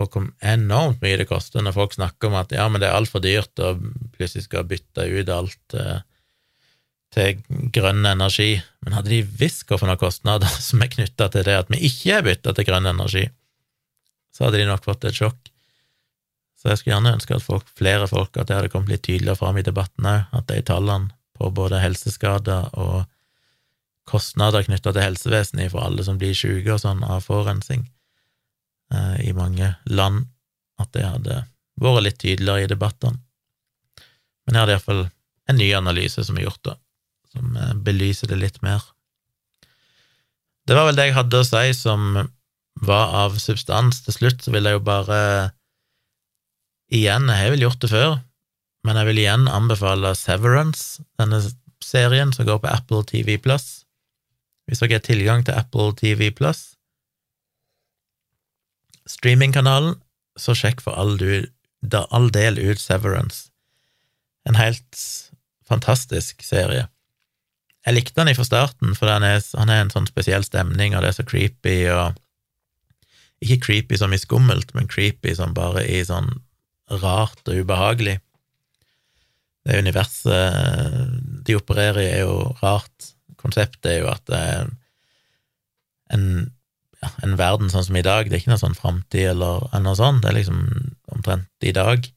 og 0.02 0.10
hvor 0.10 0.30
enormt 0.41 1.03
mye 1.03 1.19
det 1.19 1.27
koster 1.30 1.61
når 1.64 1.76
folk 1.76 1.93
snakker 1.93 2.31
om 2.31 2.39
at 2.39 2.53
ja, 2.56 2.65
men 2.72 2.81
det 2.81 2.89
er 2.89 2.98
altfor 2.98 3.22
dyrt 3.23 3.61
og 3.61 3.84
plutselig 4.15 4.48
skal 4.48 4.65
bytte 4.69 5.06
ut 5.06 5.30
alt 5.30 5.76
eh, 5.77 6.02
til 7.14 7.43
grønn 7.76 8.07
energi. 8.07 8.56
Men 8.81 8.98
hadde 8.98 9.14
de 9.14 9.22
visst 9.22 9.68
hvilke 9.69 9.99
kostnader 10.02 10.49
som 10.69 10.81
er 10.81 10.91
knytta 10.95 11.30
til 11.31 11.45
det 11.48 11.60
at 11.64 11.72
vi 11.72 11.84
ikke 11.89 12.18
har 12.18 12.27
bytta 12.27 12.56
til 12.57 12.68
grønn 12.68 12.89
energi, 12.89 13.27
så 14.31 14.48
hadde 14.48 14.61
de 14.61 14.69
nok 14.69 14.85
fått 14.88 15.06
et 15.10 15.18
sjokk. 15.18 15.39
Så 16.61 16.69
jeg 16.69 16.77
skulle 16.77 16.93
gjerne 16.93 17.15
ønske 17.18 17.34
at 17.34 17.45
folk, 17.45 17.65
flere 17.77 18.06
folk, 18.10 18.35
at 18.38 18.49
det 18.49 18.57
hadde 18.57 18.69
kommet 18.73 18.93
litt 18.93 19.06
tydeligere 19.07 19.39
fram 19.39 19.57
i 19.57 19.65
debatten 19.65 20.06
òg, 20.06 20.27
at 20.38 20.45
de 20.52 20.61
tallene 20.65 21.10
på 21.38 21.49
både 21.57 21.80
helseskader 21.81 22.69
og 22.77 23.02
kostnader 24.10 24.65
knytta 24.65 24.94
til 24.94 25.06
helsevesenet 25.06 25.72
for 25.73 25.86
alle 25.86 26.06
som 26.06 26.19
blir 26.22 26.36
syke 26.38 26.73
og 26.73 26.82
sånn 26.84 27.03
av 27.06 27.26
forurensning 27.26 27.86
eh, 28.94 29.18
i 29.30 29.34
mange 29.38 29.73
land, 29.90 30.26
at 30.82 30.91
det 30.95 31.06
hadde 31.06 31.41
vært 31.82 32.06
litt 32.07 32.19
tydeligere 32.22 32.65
i 32.65 32.72
debattene. 32.72 33.22
Men 34.45 34.57
her 34.57 34.64
er 34.64 34.72
det 34.72 34.78
iallfall 34.80 35.03
en 35.52 35.60
ny 35.60 35.69
analyse 35.78 36.23
som 36.26 36.38
er 36.38 36.48
gjort, 36.48 36.64
da, 36.65 36.76
som 37.34 37.56
eh, 37.57 37.73
belyser 37.86 38.32
det 38.32 38.41
litt 38.41 38.61
mer. 38.65 38.84
Det 40.68 40.78
var 40.78 40.88
vel 40.90 40.98
det 40.98 41.10
jeg 41.10 41.18
hadde 41.18 41.41
å 41.41 41.48
si 41.48 41.73
som 41.78 42.14
var 42.82 43.15
av 43.26 43.38
substans. 43.41 44.03
Til 44.06 44.15
slutt 44.15 44.45
så 44.45 44.53
vil 44.53 44.68
jeg 44.68 44.78
jo 44.78 44.86
bare 44.86 45.22
Igjen, 46.91 47.30
jeg 47.32 47.40
har 47.40 47.53
vel 47.53 47.61
gjort 47.64 47.80
det 47.80 47.88
før, 47.88 48.18
men 48.84 48.98
jeg 48.99 49.07
vil 49.07 49.19
igjen 49.22 49.45
anbefale 49.48 50.10
Severance, 50.19 50.99
denne 51.15 51.40
serien 51.80 52.34
som 52.36 52.44
går 52.49 52.60
på 52.60 52.68
Apple 52.68 53.06
TV 53.07 53.38
Plus. 53.40 53.81
Hvis 54.72 54.80
dere 54.80 55.02
har 55.02 55.03
tilgang 55.03 55.41
til 55.43 55.57
Apple 55.60 55.91
TV 55.99 56.30
Plus, 56.31 56.77
streamingkanalen, 59.03 59.98
så 60.39 60.56
sjekk 60.56 60.80
for 60.85 60.95
all, 60.95 61.18
du, 61.19 61.43
all 61.99 62.30
del 62.31 62.56
ut 62.56 62.80
Severance. 62.80 63.49
En 64.48 64.56
helt 64.56 65.02
fantastisk 65.68 66.39
serie. 66.48 66.85
Jeg 67.84 67.98
likte 67.98 68.22
den 68.22 68.31
fra 68.38 68.45
starten, 68.48 68.95
for 68.95 69.11
han 69.11 69.26
er, 69.27 69.41
han 69.57 69.73
er 69.73 69.84
en 69.84 69.91
sånn 69.91 70.07
spesiell 70.07 70.45
stemning, 70.48 70.95
og 70.95 71.03
det 71.03 71.11
er 71.11 71.19
så 71.19 71.27
creepy 71.27 71.77
og 71.91 72.19
Ikke 73.41 73.57
creepy 73.65 73.98
som 73.98 74.11
i 74.14 74.19
skummelt, 74.22 74.69
men 74.77 74.85
creepy 74.88 75.34
som 75.34 75.56
bare 75.57 75.81
i 75.89 76.03
sånn 76.06 76.30
rart 77.02 77.41
og 77.49 77.64
ubehagelig. 77.64 78.19
Det 79.65 79.80
universet 79.81 81.15
de 81.48 81.56
opererer 81.57 82.03
i, 82.03 82.11
er 82.19 82.22
jo 82.22 82.52
rart. 82.61 83.15
Konseptet 83.42 83.92
er 83.92 84.00
jo 84.02 84.10
at 84.12 84.34
er 84.36 84.72
en, 86.12 86.26
ja, 87.02 87.12
en 87.26 87.38
verden 87.40 87.72
sånn 87.74 87.86
som 87.88 88.00
i 88.00 88.06
dag. 88.06 88.28
Det 88.28 88.38
er 88.38 88.44
ikke 88.44 88.54
noe 88.54 88.64
sånn 88.64 88.78
framtid 88.78 89.34
eller 89.34 89.70
noe 89.84 89.98
sånt, 90.00 90.24
det 90.24 90.32
er 90.32 90.40
liksom 90.42 90.66
omtrent 91.12 91.68
i 91.68 91.76
dag. 91.76 92.10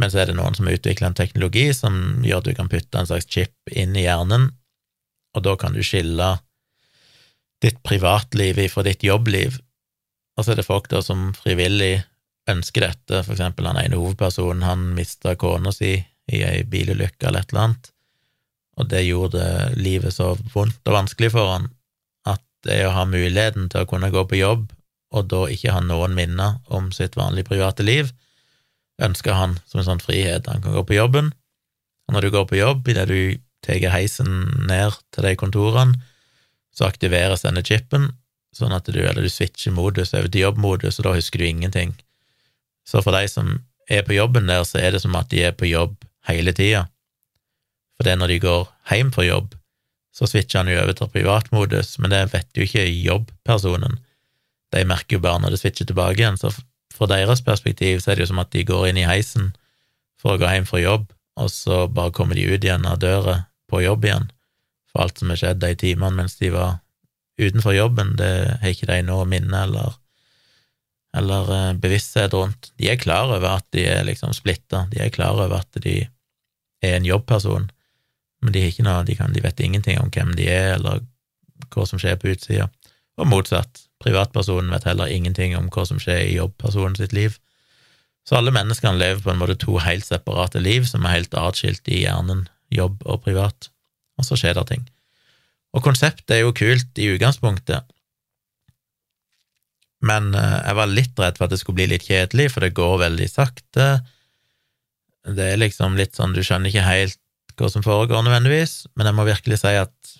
Men 0.00 0.10
så 0.12 0.22
er 0.22 0.30
det 0.30 0.38
noen 0.38 0.56
som 0.56 0.66
har 0.68 0.78
utvikla 0.78 1.10
en 1.10 1.18
teknologi 1.18 1.68
som 1.76 2.24
gjør 2.24 2.40
at 2.40 2.48
du 2.48 2.56
kan 2.56 2.70
putte 2.72 2.98
en 2.98 3.08
slags 3.08 3.28
chip 3.28 3.74
inn 3.76 3.96
i 3.96 4.06
hjernen 4.06 4.50
og 5.32 5.44
da 5.46 5.56
kan 5.60 5.74
du 5.76 5.82
skille 5.84 6.28
ditt 7.62 7.78
privatliv 7.86 8.58
fra 8.72 8.84
ditt 8.86 9.04
jobbliv. 9.06 9.58
Og 10.36 10.44
så 10.44 10.52
er 10.52 10.60
det 10.60 10.66
folk 10.68 10.88
da 10.92 11.02
som 11.04 11.30
frivillig 11.36 12.02
ønsker 12.50 12.88
dette, 12.88 13.22
for 13.22 13.36
eksempel 13.36 13.68
han 13.68 13.78
ene 13.78 14.00
hovedpersonen, 14.00 14.64
han 14.66 14.88
mista 14.96 15.36
kona 15.38 15.72
si 15.74 15.94
i 16.32 16.42
ei 16.46 16.62
bilulykke 16.68 17.28
eller 17.28 17.44
et 17.44 17.52
eller 17.52 17.66
annet, 17.66 17.91
og 18.80 18.88
det 18.88 19.04
gjorde 19.04 19.44
livet 19.76 20.14
så 20.14 20.32
vondt 20.54 20.80
og 20.88 20.96
vanskelig 20.96 21.32
for 21.34 21.50
han 21.54 21.68
at 22.28 22.42
det 22.66 22.80
å 22.86 22.94
ha 22.96 23.04
muligheten 23.08 23.68
til 23.72 23.84
å 23.84 23.90
kunne 23.90 24.12
gå 24.14 24.24
på 24.28 24.38
jobb, 24.40 24.70
og 25.12 25.28
da 25.28 25.44
ikke 25.52 25.74
ha 25.74 25.82
noen 25.84 26.14
minner 26.16 26.60
om 26.72 26.88
sitt 26.94 27.18
vanlige 27.18 27.50
private 27.50 27.84
liv, 27.84 28.12
ønsker 29.02 29.36
han 29.36 29.58
som 29.68 29.82
en 29.82 29.88
sånn 29.90 30.04
frihet. 30.04 30.48
Han 30.48 30.62
kan 30.64 30.76
gå 30.76 30.84
på 30.88 30.96
jobben, 30.96 31.32
og 32.06 32.16
når 32.16 32.24
du 32.24 32.34
går 32.36 32.46
på 32.48 32.60
jobb, 32.60 32.88
idet 32.88 33.08
du 33.10 33.20
tar 33.62 33.82
heisen 33.92 34.30
ned 34.68 34.96
til 35.14 35.26
de 35.26 35.34
kontorene, 35.38 36.00
så 36.72 36.88
aktiveres 36.88 37.44
denne 37.44 37.64
chipen, 37.66 38.08
sånn 38.56 38.72
at 38.72 38.88
du, 38.88 38.98
eller 39.00 39.24
du 39.24 39.30
switcher 39.32 39.74
modus 39.74 40.14
over 40.16 40.30
til 40.32 40.46
jobbmodus, 40.46 40.98
og 41.00 41.06
da 41.06 41.14
husker 41.16 41.40
du 41.42 41.48
ingenting. 41.48 41.92
Så 42.88 43.02
for 43.04 43.14
de 43.16 43.28
som 43.28 43.58
er 43.90 44.04
på 44.06 44.16
jobben 44.16 44.48
der, 44.48 44.64
så 44.64 44.80
er 44.80 44.94
det 44.94 45.02
som 45.04 45.16
at 45.18 45.30
de 45.32 45.44
er 45.44 45.54
på 45.56 45.68
jobb 45.68 45.94
hele 46.28 46.54
tida. 46.56 46.86
For 48.02 48.08
det 48.08 48.16
er 48.16 48.18
når 48.18 48.30
de 48.32 48.36
går 48.42 48.62
hjem 48.90 49.10
fra 49.14 49.22
jobb, 49.22 49.52
så 50.10 50.26
switcher 50.26 50.58
han 50.58 50.68
jo 50.72 50.80
over 50.82 50.96
til 50.98 51.10
privatmodus, 51.14 51.92
men 52.02 52.10
det 52.10 52.32
vet 52.32 52.48
jo 52.58 52.64
ikke 52.66 52.82
jobbpersonen. 52.82 54.00
De 54.74 54.80
merker 54.90 55.20
jo 55.20 55.22
bare 55.22 55.38
når 55.38 55.52
det 55.54 55.60
switcher 55.60 55.86
tilbake 55.86 56.18
igjen, 56.18 56.34
så 56.34 56.50
fra 56.90 57.06
deres 57.12 57.44
perspektiv 57.46 58.00
så 58.02 58.10
er 58.10 58.18
det 58.18 58.24
jo 58.24 58.32
som 58.32 58.40
at 58.42 58.50
de 58.50 58.64
går 58.66 58.88
inn 58.88 58.96
i 58.98 59.04
heisen 59.06 59.52
for 60.18 60.34
å 60.34 60.40
gå 60.42 60.50
hjem 60.50 60.66
fra 60.66 60.80
jobb, 60.82 61.04
og 61.38 61.52
så 61.54 61.76
bare 61.86 62.10
kommer 62.16 62.34
de 62.34 62.48
ut 62.50 62.66
igjen 62.66 62.88
av 62.90 62.98
døra 63.04 63.36
på 63.70 63.84
jobb 63.84 64.08
igjen, 64.08 64.26
for 64.90 65.04
alt 65.04 65.22
som 65.22 65.30
har 65.30 65.38
skjedd 65.38 65.60
de 65.62 65.70
timene 65.78 66.18
mens 66.18 66.34
de 66.40 66.50
var 66.56 66.80
utenfor 67.38 67.76
jobben, 67.76 68.16
det 68.18 68.32
har 68.64 68.72
ikke 68.74 68.88
de 68.90 68.96
noe 69.06 69.28
minne 69.30 69.60
eller, 69.68 69.94
eller 71.22 71.52
eh, 71.54 71.78
bevissthet 71.78 72.34
rundt. 72.34 72.72
De 72.82 72.90
er 72.90 72.98
klar 72.98 73.30
over 73.30 73.60
at 73.60 73.68
de 73.70 73.86
er 73.94 74.02
liksom 74.10 74.34
splitta, 74.34 74.88
de 74.90 74.98
er 75.06 75.14
klar 75.14 75.38
over 75.38 75.60
at 75.60 75.80
de 75.86 76.00
er 76.82 76.98
en 76.98 77.06
jobbperson, 77.06 77.70
men 78.42 78.54
de, 78.54 78.66
noe, 78.82 79.04
de, 79.06 79.16
kan, 79.18 79.32
de 79.34 79.42
vet 79.44 79.60
ingenting 79.62 80.00
om 80.02 80.10
hvem 80.12 80.34
de 80.38 80.48
er, 80.50 80.74
eller 80.76 81.04
hva 81.72 81.86
som 81.88 82.00
skjer 82.02 82.18
på 82.20 82.32
utsida, 82.34 82.68
og 83.20 83.28
motsatt. 83.30 83.84
Privatpersonen 84.02 84.72
vet 84.74 84.86
heller 84.88 85.12
ingenting 85.14 85.54
om 85.54 85.68
hva 85.72 85.84
som 85.86 86.00
skjer 86.02 86.24
i 86.26 86.36
jobbpersonen 86.36 86.98
sitt 86.98 87.14
liv. 87.14 87.36
Så 88.26 88.38
alle 88.38 88.54
menneskene 88.54 88.98
lever 88.98 89.22
på 89.22 89.32
en 89.32 89.40
måte 89.40 89.58
to 89.58 89.76
helt 89.82 90.06
separate 90.06 90.62
liv 90.62 90.86
som 90.90 91.06
er 91.06 91.18
helt 91.20 91.34
atskilt 91.38 91.88
i 91.90 92.04
hjernen 92.04 92.48
jobb 92.72 93.02
og 93.06 93.22
privat, 93.26 93.68
og 94.18 94.26
så 94.26 94.38
skjer 94.38 94.56
det 94.58 94.66
ting. 94.70 94.84
Og 95.72 95.84
konseptet 95.84 96.34
er 96.34 96.42
jo 96.42 96.54
kult 96.56 96.98
i 97.00 97.10
utgangspunktet, 97.14 97.86
men 100.02 100.32
eh, 100.34 100.58
jeg 100.58 100.78
var 100.78 100.90
litt 100.90 101.20
redd 101.22 101.38
for 101.38 101.46
at 101.46 101.54
det 101.54 101.60
skulle 101.60 101.78
bli 101.78 101.92
litt 101.94 102.08
kjedelig, 102.08 102.50
for 102.52 102.64
det 102.64 102.74
går 102.74 102.96
veldig 103.04 103.28
sakte. 103.30 103.88
Det 105.22 105.52
er 105.52 105.60
liksom 105.60 105.94
litt 105.98 106.18
sånn, 106.18 106.34
du 106.34 106.42
skjønner 106.42 106.72
ikke 106.72 106.88
helt 106.88 107.21
hva 107.58 107.70
som 107.72 107.84
foregår 107.84 108.24
nødvendigvis, 108.24 108.86
men 108.96 109.08
jeg 109.08 109.18
må 109.18 109.26
virkelig 109.28 109.60
si 109.62 109.72
at 109.78 110.12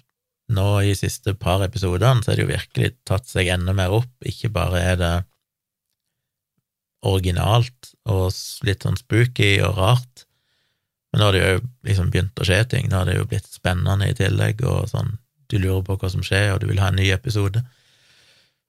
nå 0.52 0.66
i 0.84 0.94
siste 0.98 1.34
par 1.38 1.62
episodene 1.64 2.24
så 2.24 2.32
er 2.32 2.38
det 2.38 2.44
jo 2.44 2.52
virkelig 2.52 2.90
tatt 3.08 3.28
seg 3.30 3.48
enda 3.54 3.74
mer 3.76 3.94
opp, 3.94 4.12
ikke 4.26 4.52
bare 4.52 4.82
er 4.82 4.98
det 5.00 5.14
originalt 7.08 7.94
og 8.10 8.30
litt 8.66 8.84
sånn 8.84 8.98
spooky 9.00 9.56
og 9.64 9.78
rart, 9.78 10.26
men 11.12 11.20
nå 11.20 11.28
har 11.28 11.36
det 11.36 11.42
jo 11.42 11.62
liksom 11.88 12.10
begynt 12.12 12.40
å 12.40 12.46
skje 12.48 12.62
ting, 12.72 12.88
nå 12.88 13.02
har 13.02 13.08
det 13.08 13.18
jo 13.18 13.28
blitt 13.28 13.48
spennende 13.50 14.08
i 14.08 14.16
tillegg, 14.16 14.62
og 14.64 14.88
sånn, 14.92 15.16
du 15.52 15.58
lurer 15.60 15.82
på 15.84 15.98
hva 16.00 16.08
som 16.12 16.24
skjer, 16.24 16.54
og 16.54 16.62
du 16.62 16.70
vil 16.70 16.80
ha 16.80 16.88
en 16.88 16.96
ny 16.96 17.10
episode. 17.12 17.60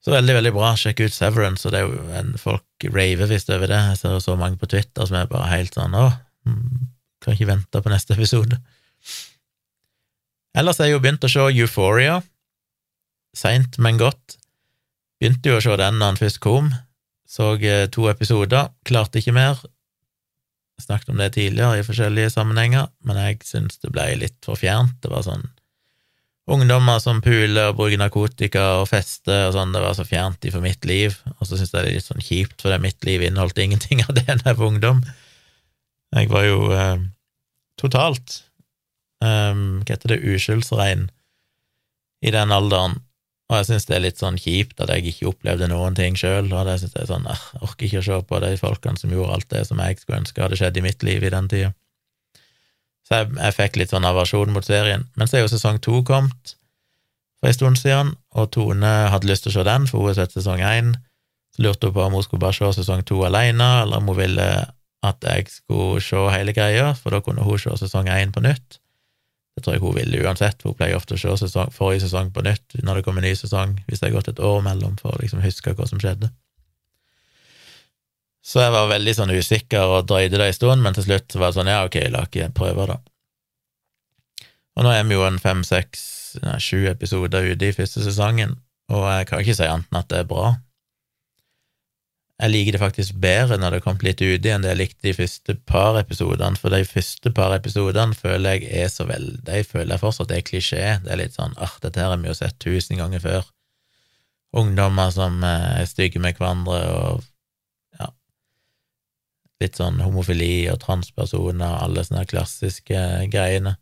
Så 0.04 0.12
veldig, 0.12 0.34
veldig 0.36 0.52
bra. 0.52 0.74
Sjekk 0.76 1.06
ut 1.06 1.16
Severance, 1.16 1.64
og 1.64 1.72
det 1.72 1.80
er 1.80 1.88
jo 1.88 2.02
en 2.20 2.34
folk 2.40 2.88
raver 2.92 3.30
visst 3.32 3.52
over 3.56 3.72
det. 3.72 3.80
Jeg 3.94 4.02
ser 4.02 4.18
jo 4.18 4.24
så 4.26 4.36
mange 4.40 4.60
på 4.60 4.68
Twitter 4.68 5.08
som 5.08 5.16
er 5.16 5.30
bare 5.32 5.48
helt 5.54 5.78
sånn 5.78 5.96
å, 5.96 6.10
mm, 6.50 6.82
kan 7.24 7.36
ikke 7.36 7.50
vente 7.50 7.82
på 7.82 7.92
neste 7.92 8.16
episode. 8.18 8.60
Ellers 10.54 10.80
har 10.80 10.90
jeg 10.90 10.98
jo 10.98 11.04
begynt 11.04 11.26
å 11.26 11.32
se 11.32 11.50
Euphoria. 11.50 12.20
Seint, 13.34 13.80
men 13.82 13.98
godt. 13.98 14.38
Begynte 15.18 15.50
jo 15.50 15.58
å 15.58 15.64
se 15.66 15.78
den 15.80 15.98
når 15.98 16.14
han 16.14 16.22
først 16.22 16.42
kom. 16.44 16.70
Så 17.26 17.56
eh, 17.58 17.88
to 17.90 18.06
episoder, 18.12 18.70
klarte 18.86 19.24
ikke 19.24 19.34
mer 19.34 19.64
snakket 20.82 21.10
om 21.10 21.18
det 21.18 21.34
tidligere 21.34 21.80
i 21.80 21.86
forskjellige 21.86 22.34
sammenhenger, 22.34 22.88
men 23.08 23.20
jeg 23.20 23.42
syns 23.48 23.80
det 23.82 23.92
ble 23.94 24.08
litt 24.20 24.40
for 24.46 24.60
fjernt. 24.60 24.96
Det 25.04 25.12
var 25.12 25.26
sånn 25.26 25.46
ungdommer 26.54 27.00
som 27.00 27.22
puler 27.24 27.70
og 27.72 27.78
bruker 27.80 28.00
narkotika 28.02 28.66
og 28.82 28.90
fester 28.92 29.48
og 29.48 29.56
sånn, 29.56 29.76
det 29.76 29.84
var 29.84 29.96
så 29.96 30.06
fjernt 30.08 30.44
for 30.52 30.66
mitt 30.66 30.84
liv, 30.90 31.16
og 31.38 31.48
så 31.48 31.56
syns 31.56 31.72
jeg 31.72 31.78
det 31.78 31.92
er 31.92 32.00
litt 32.00 32.10
sånn 32.10 32.26
kjipt, 32.26 32.58
for 32.60 32.74
det 32.74 32.82
mitt 32.84 33.08
liv 33.08 33.24
inneholdt 33.24 33.62
ingenting 33.64 34.04
av 34.08 34.16
det 34.18 34.28
da 34.28 34.52
jeg 34.52 34.60
var 34.60 34.72
ungdom. 34.72 35.04
Jeg 36.14 36.30
var 36.30 36.46
jo 36.46 36.70
eh, 36.76 37.00
totalt 37.82 38.44
um, 39.24 39.82
Hva 39.82 39.96
heter 39.96 40.14
det, 40.14 40.22
uskyldsrein 40.36 41.10
i 42.24 42.32
den 42.32 42.54
alderen, 42.56 43.02
og 43.52 43.58
jeg 43.58 43.68
syns 43.68 43.86
det 43.90 43.96
er 43.98 44.04
litt 44.06 44.22
sånn 44.22 44.38
kjipt 44.40 44.80
at 44.80 44.92
jeg 44.94 45.10
ikke 45.12 45.28
opplevde 45.34 45.68
noen 45.68 45.98
ting 45.98 46.16
sjøl, 46.16 46.48
og 46.56 46.70
det 46.70 46.78
synes 46.80 46.94
jeg 46.96 47.04
er 47.04 47.10
sånn 47.10 47.26
Jeg 47.28 47.64
orker 47.68 47.88
ikke 47.88 48.00
å 48.00 48.06
se 48.08 48.20
på 48.30 48.40
de 48.46 48.52
folkene 48.62 49.02
som 49.02 49.12
gjorde 49.12 49.36
alt 49.36 49.50
det 49.52 49.64
som 49.68 49.82
jeg 49.84 50.00
skulle 50.00 50.22
ønske 50.22 50.46
hadde 50.46 50.60
skjedd 50.62 50.80
i 50.80 50.86
mitt 50.86 51.04
liv 51.04 51.26
i 51.26 51.32
den 51.34 51.50
tida. 51.52 51.74
Så 53.04 53.20
jeg, 53.20 53.34
jeg, 53.36 53.56
fikk 53.58 53.80
litt 53.82 53.92
sånn 53.92 54.08
aversjon 54.08 54.54
mot 54.56 54.64
serien. 54.64 55.04
Men 55.20 55.28
så 55.28 55.38
er 55.38 55.44
jo 55.44 55.52
sesong 55.52 55.82
to 55.84 56.00
kommet 56.08 56.56
for 57.44 57.52
en 57.52 57.58
stund 57.58 57.82
siden, 57.82 58.14
og 58.40 58.54
Tone 58.56 58.94
hadde 59.12 59.28
lyst 59.28 59.44
til 59.44 59.52
å 59.52 59.58
se 59.58 59.68
den, 59.68 59.90
for 59.90 60.00
hun 60.00 60.14
har 60.14 60.22
sett 60.22 60.38
sesong 60.38 60.64
én. 60.64 60.94
Så 61.52 61.66
lurte 61.66 61.90
hun 61.90 61.98
på 61.98 62.06
om 62.06 62.16
hun 62.16 62.24
skulle 62.24 62.46
bare 62.46 62.56
se 62.56 62.72
sesong 62.80 63.04
to 63.04 63.20
alene, 63.28 63.68
eller 63.84 64.00
om 64.00 64.08
hun 64.14 64.22
ville 64.22 64.48
at 65.04 65.26
jeg 65.28 65.50
skulle 65.52 66.02
se 66.04 66.22
hele 66.34 66.56
greia, 66.56 66.94
for 66.96 67.14
da 67.14 67.22
kunne 67.24 67.44
hun 67.46 67.60
se 67.60 67.76
sesong 67.82 68.10
én 68.12 68.32
på 68.34 68.44
nytt. 68.44 68.80
Det 69.54 69.62
tror 69.64 69.76
jeg 69.76 69.84
hun 69.84 69.98
ville 69.98 70.22
uansett, 70.26 70.62
for 70.62 70.72
hun 70.72 70.80
pleier 70.80 70.98
ofte 70.98 71.18
å 71.18 71.22
se 71.22 71.36
sesong, 71.44 71.74
forrige 71.76 72.08
sesong 72.08 72.32
på 72.34 72.42
nytt 72.46 72.80
når 72.82 73.00
det 73.00 73.06
kommer 73.06 73.22
en 73.22 73.30
ny 73.30 73.36
sesong, 73.38 73.76
hvis 73.88 74.02
det 74.02 74.10
har 74.10 74.16
gått 74.16 74.32
et 74.32 74.42
år 74.42 74.64
mellom, 74.66 74.96
for 75.02 75.14
å 75.14 75.22
liksom 75.22 75.44
huske 75.44 75.76
hva 75.78 75.90
som 75.90 76.02
skjedde. 76.02 76.32
Så 78.44 78.60
jeg 78.60 78.74
var 78.76 78.90
veldig 78.92 79.14
sånn 79.16 79.32
usikker 79.32 79.94
og 79.98 80.08
drøyde 80.10 80.40
det 80.40 80.50
en 80.50 80.58
stund, 80.58 80.84
men 80.84 80.96
til 80.98 81.06
slutt 81.06 81.38
var 81.38 81.52
det 81.52 81.60
sånn, 81.60 81.72
ja, 81.72 81.84
ok, 81.88 82.00
la 82.12 82.26
ikke 82.28 82.50
prøve, 82.58 82.90
da. 82.90 82.98
Og 84.74 84.88
nå 84.88 84.92
er 84.92 85.06
vi 85.08 85.16
jo 85.16 85.24
en 85.28 85.40
fem, 85.40 85.62
seks, 85.64 86.02
sju 86.60 86.88
episoder 86.90 87.46
ute 87.54 87.70
i 87.70 87.76
første 87.78 88.04
sesongen, 88.04 88.58
og 88.92 89.06
jeg 89.06 89.30
kan 89.30 89.44
ikke 89.44 89.56
si 89.56 89.70
annet 89.70 89.88
enn 89.92 90.02
at 90.02 90.10
det 90.12 90.24
er 90.24 90.30
bra. 90.34 90.56
Jeg 92.44 92.52
liker 92.52 92.76
det 92.76 92.82
faktisk 92.82 93.20
bedre 93.24 93.56
når 93.56 93.72
det 93.72 93.78
har 93.80 93.84
kommet 93.86 94.04
litt 94.04 94.22
uti 94.22 94.52
enn 94.52 94.66
det 94.66 94.74
jeg 94.74 94.80
likte 94.82 95.06
de 95.06 95.16
første 95.16 95.56
par 95.70 95.96
episodene, 96.02 96.60
for 96.60 96.74
de 96.74 96.82
første 96.88 97.32
par 97.36 97.56
episodene 97.56 98.18
føler 98.20 98.58
jeg 98.58 98.84
er 98.84 98.90
så 98.92 99.06
vel 99.08 99.30
De 99.48 99.62
føler 99.64 99.94
jeg 99.96 100.02
fortsatt 100.02 100.34
er 100.36 100.44
klisjé. 100.44 100.82
Det 101.06 101.14
er 101.14 101.22
litt 101.22 101.38
sånn 101.38 101.56
ah, 101.56 101.72
dette 101.84 102.02
her 102.02 102.12
har 102.12 102.20
vi 102.20 102.28
jo 102.28 102.36
sett 102.36 102.60
tusen 102.60 103.00
ganger 103.00 103.24
før. 103.24 103.48
Ungdommer 104.60 105.14
som 105.16 105.40
eh, 105.48 105.70
er 105.80 105.88
stygge 105.90 106.20
med 106.22 106.36
hverandre, 106.38 106.82
og 106.92 107.24
ja 108.02 108.12
Litt 109.64 109.80
sånn 109.80 110.04
homofili 110.04 110.68
og 110.74 110.82
transpersoner, 110.84 111.64
og 111.70 111.88
alle 111.88 112.04
sånne 112.04 112.28
klassiske 112.28 113.08
greiene 113.32 113.78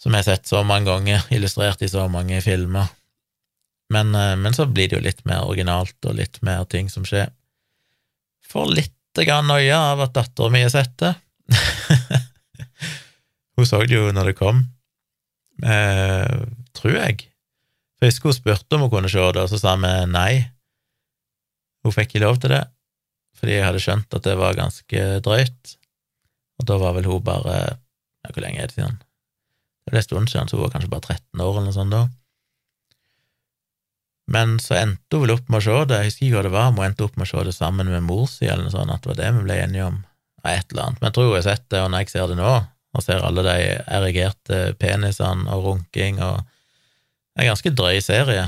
som 0.00 0.12
jeg 0.12 0.24
har 0.24 0.26
sett 0.26 0.48
så 0.50 0.64
mange 0.66 0.88
ganger, 0.90 1.22
illustrert 1.36 1.82
i 1.84 1.88
så 1.92 2.08
mange 2.12 2.40
filmer. 2.44 2.88
Men, 3.94 4.14
eh, 4.18 4.34
men, 4.36 4.54
så 4.56 4.66
blir 4.66 4.90
det 4.90 4.98
jo 4.98 5.04
litt 5.04 5.22
mer 5.28 5.46
originalt, 5.46 5.96
og 6.06 6.18
litt 6.18 6.40
mer 6.46 6.66
ting 6.70 6.90
som 6.90 7.06
skjer. 7.06 7.30
Får 8.50 8.72
litt 8.74 9.22
grann 9.22 9.46
noia 9.46 9.78
av 9.92 10.02
at 10.08 10.16
dattera 10.16 10.50
mi 10.50 10.64
har 10.64 10.72
sett 10.74 10.96
det. 10.98 11.12
hun 13.54 13.68
så 13.68 13.84
det 13.84 13.94
jo 13.94 14.08
når 14.14 14.32
det 14.32 14.38
kom, 14.40 14.64
eh, 15.62 16.40
tror 16.74 16.98
jeg. 16.98 17.28
For 17.94 18.08
jeg 18.08 18.16
skulle 18.16 18.36
spurte 18.36 18.74
om 18.74 18.86
hun 18.86 18.92
kunne 18.96 19.12
se 19.12 19.22
det, 19.22 19.44
og 19.44 19.52
så 19.52 19.60
sa 19.60 19.76
vi 19.78 19.92
nei. 20.10 20.32
Hun 21.84 21.94
fikk 21.94 22.14
ikke 22.14 22.24
lov 22.24 22.40
til 22.42 22.56
det, 22.56 22.64
fordi 23.38 23.58
jeg 23.58 23.66
hadde 23.68 23.84
skjønt 23.84 24.18
at 24.18 24.26
det 24.26 24.34
var 24.40 24.58
ganske 24.58 25.06
drøyt. 25.22 25.76
Og 26.58 26.68
da 26.70 26.78
var 26.80 26.94
vel 26.96 27.10
hun 27.10 27.24
bare 27.26 27.56
Hvor 28.24 28.40
lenge 28.40 28.62
er 28.62 28.70
det 28.70 28.76
siden? 28.76 28.94
Det 29.84 29.92
er 29.92 30.00
en 30.00 30.06
stund 30.06 30.30
siden, 30.32 30.48
så 30.48 30.56
hun 30.56 30.64
var 30.64 30.70
kanskje 30.72 30.90
bare 30.90 31.12
13 31.12 31.42
år 31.44 31.58
eller 31.58 31.66
noe 31.68 31.76
sånt 31.76 31.92
da. 31.92 32.06
Men 34.30 34.56
så 34.62 34.78
endte 34.78 35.18
hun 35.18 35.26
vel 35.26 35.34
opp 35.36 35.50
med 35.52 35.60
å 35.60 35.64
se 35.66 35.80
det, 35.88 35.98
jeg 36.00 36.10
husker 36.10 36.26
ikke 36.26 36.36
hva 36.38 36.44
det 36.46 36.52
var, 36.54 36.70
hun 36.72 36.84
endte 36.86 37.04
opp 37.04 37.16
med 37.20 37.26
å 37.26 37.30
se 37.30 37.44
det 37.44 37.56
sammen 37.56 37.90
med 37.92 38.06
mor 38.06 38.24
si, 38.30 38.46
eller 38.48 38.64
noe 38.64 38.72
sånt, 38.72 38.92
at 38.94 39.04
det 39.04 39.12
var 39.12 39.20
det 39.20 39.32
vi 39.36 39.44
ble 39.44 39.58
enige 39.60 39.88
om, 39.90 39.98
ja, 40.40 40.54
et 40.54 40.72
eller 40.72 40.86
annet. 40.86 41.00
Men 41.00 41.10
jeg 41.10 41.16
tror 41.18 41.28
hun 41.28 41.36
har 41.36 41.46
sett 41.48 41.66
det, 41.68 41.82
og 41.82 41.90
når 41.92 42.04
jeg 42.04 42.12
ser 42.14 42.30
det 42.32 42.38
nå, 42.40 42.54
og 42.94 43.02
ser 43.02 43.24
alle 43.26 43.44
de 43.44 43.54
erigerte 43.98 44.58
penisene 44.80 45.50
og 45.50 45.70
runking 45.70 46.20
og 46.22 46.50
Det 47.34 47.42
er 47.42 47.48
en 47.48 47.50
ganske 47.50 47.70
drøy 47.74 47.96
serie. 47.98 48.42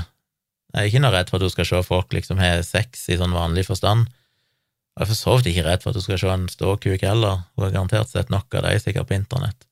Jeg 0.71 0.79
er 0.79 0.85
ikke 0.87 1.01
noe 1.03 1.11
redd 1.11 1.27
for 1.27 1.41
at 1.41 1.43
hun 1.43 1.51
skal 1.51 1.65
se 1.67 1.79
folk 1.83 2.13
liksom 2.15 2.37
ha 2.39 2.53
sex 2.63 3.01
i 3.11 3.17
sånn 3.19 3.33
vanlig 3.35 3.65
forstand. 3.67 4.05
Og 4.07 5.01
jeg 5.01 5.03
er 5.03 5.09
for 5.09 5.19
så 5.19 5.33
vidt 5.35 5.49
ikke 5.51 5.65
redd 5.65 5.83
for 5.83 5.91
at 5.91 5.99
hun 5.99 6.05
skal 6.05 6.21
se 6.21 6.29
en 6.31 6.45
ståkuk 6.47 7.03
heller, 7.03 7.41
hun 7.57 7.65
har 7.65 7.73
garantert 7.73 8.13
sett 8.13 8.31
nok 8.31 8.55
av 8.55 8.63
de 8.63 8.79
sikkert 8.79 9.09
på 9.09 9.17
internett. 9.17 9.67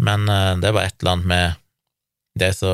Men 0.00 0.24
det 0.24 0.64
det 0.64 0.72
var 0.72 0.88
et 0.88 0.96
eller 0.96 1.12
annet 1.12 1.28
med 1.34 1.60
det 2.40 2.50
så 2.56 2.72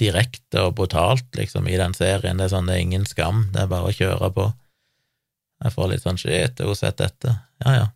direkte 0.00 0.62
og 0.66 0.76
brutalt, 0.78 1.26
liksom, 1.36 1.68
i 1.68 1.78
den 1.80 1.94
serien. 1.96 2.38
Det 2.40 2.48
er 2.48 2.54
sånn, 2.54 2.68
det 2.68 2.76
er 2.76 2.84
ingen 2.84 3.06
skam, 3.08 3.46
det 3.52 3.64
er 3.64 3.72
bare 3.72 3.90
å 3.90 3.96
kjøre 3.96 4.30
på. 4.34 4.46
Jeg 5.62 5.74
får 5.74 5.90
litt 5.90 6.04
sånn 6.04 6.18
shit, 6.18 6.58
har 6.58 6.70
hun 6.70 6.78
sett 6.78 6.98
dette? 7.02 7.34
Ja, 7.62 7.74
ja. 7.76 7.90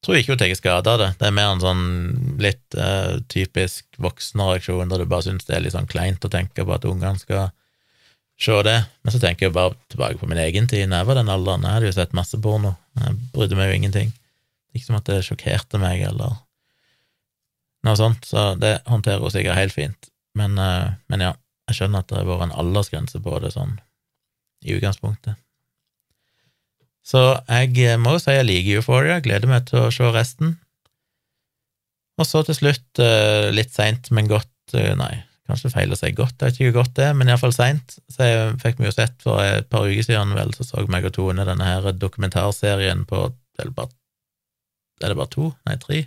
Tror 0.00 0.16
ikke 0.16 0.32
hun 0.32 0.40
tar 0.40 0.52
skade 0.56 0.88
av 0.88 1.00
det. 1.02 1.08
Det 1.20 1.26
er 1.28 1.34
mer 1.36 1.50
en 1.52 1.60
sånn 1.60 1.82
litt 2.40 2.76
uh, 2.78 3.18
typisk 3.28 3.84
voksenreaksjon, 4.00 4.88
der 4.88 5.02
du 5.02 5.10
bare 5.10 5.26
syns 5.26 5.44
det 5.48 5.58
er 5.58 5.66
litt 5.66 5.74
sånn 5.74 5.90
kleint 5.90 6.24
å 6.24 6.32
tenke 6.32 6.64
på 6.64 6.72
at 6.72 6.86
ungene 6.88 7.20
skal 7.20 7.50
se 8.40 8.56
det. 8.64 8.78
Men 9.04 9.12
så 9.12 9.20
tenker 9.20 9.48
jeg 9.48 9.56
bare 9.56 9.76
tilbake 9.92 10.16
på 10.22 10.28
min 10.30 10.40
egen 10.40 10.70
tid, 10.70 10.86
da 10.88 11.02
jeg 11.02 11.10
var 11.10 11.20
den 11.20 11.32
alderen. 11.32 11.66
Jeg 11.68 11.76
hadde 11.76 11.90
jo 11.90 11.96
sett 11.98 12.16
masse 12.16 12.40
porno. 12.40 12.72
Jeg 12.96 13.18
brydde 13.34 13.58
meg 13.58 13.68
jo 13.68 13.80
ingenting. 13.82 14.14
Ikke 14.72 14.86
som 14.86 14.96
at 14.96 15.10
det 15.10 15.20
sjokkerte 15.26 15.82
meg, 15.82 16.06
eller 16.08 16.38
noe 17.84 17.96
sånt, 17.96 18.24
så 18.28 18.54
det 18.60 18.78
håndterer 18.88 19.20
hun 19.20 19.34
sikkert 19.34 19.60
helt 19.60 19.76
fint. 19.76 20.09
Men, 20.38 20.58
eh, 20.58 20.90
men, 21.10 21.24
ja, 21.24 21.34
jeg 21.70 21.78
skjønner 21.78 22.02
at 22.02 22.10
det 22.10 22.20
har 22.20 22.28
vært 22.28 22.48
en 22.48 22.58
aldersgrense 22.62 23.20
på 23.22 23.38
det 23.42 23.54
sånn 23.54 23.78
i 24.66 24.76
utgangspunktet. 24.76 25.38
Så 27.06 27.22
jeg 27.48 27.78
eh, 27.86 27.98
må 28.00 28.14
jo 28.16 28.22
si 28.22 28.36
jeg 28.36 28.46
liker 28.46 28.80
Euphoria, 28.80 29.20
gleder 29.24 29.50
meg 29.50 29.66
til 29.70 29.86
å 29.86 29.94
se 29.94 30.10
resten. 30.14 30.54
Og 32.20 32.28
så 32.28 32.44
til 32.46 32.58
slutt, 32.58 33.02
eh, 33.02 33.48
litt 33.54 33.74
seint, 33.74 34.12
men 34.14 34.30
godt 34.30 34.48
Nei, 34.70 35.16
kanskje 35.50 35.72
feil 35.72 35.90
å 35.90 35.96
si 35.98 36.12
godt, 36.14 36.36
jeg 36.38 36.52
vet 36.52 36.58
ikke 36.60 36.68
hvor 36.68 36.84
godt 36.84 36.92
det 36.94 37.06
er, 37.08 37.14
men 37.18 37.26
iallfall 37.26 37.50
seint. 37.50 37.96
Så 38.06 38.28
jeg 38.28 38.52
fikk 38.62 38.78
vi 38.78 38.86
jo 38.86 38.92
sett 38.94 39.16
for 39.24 39.42
et 39.42 39.66
par 39.72 39.88
uker 39.88 40.06
siden, 40.06 40.36
vel, 40.38 40.52
så 40.54 40.62
så 40.62 40.84
meg 40.86 41.08
og 41.08 41.16
Tone 41.16 41.42
denne 41.48 41.66
her 41.66 41.88
dokumentarserien 41.90 43.02
på 43.10 43.24
Er 43.58 43.66
det 43.66 43.74
bare, 43.74 43.90
er 45.02 45.10
det 45.10 45.16
bare 45.18 45.32
to? 45.34 45.50
Nei, 45.66 45.74
tre? 45.82 46.04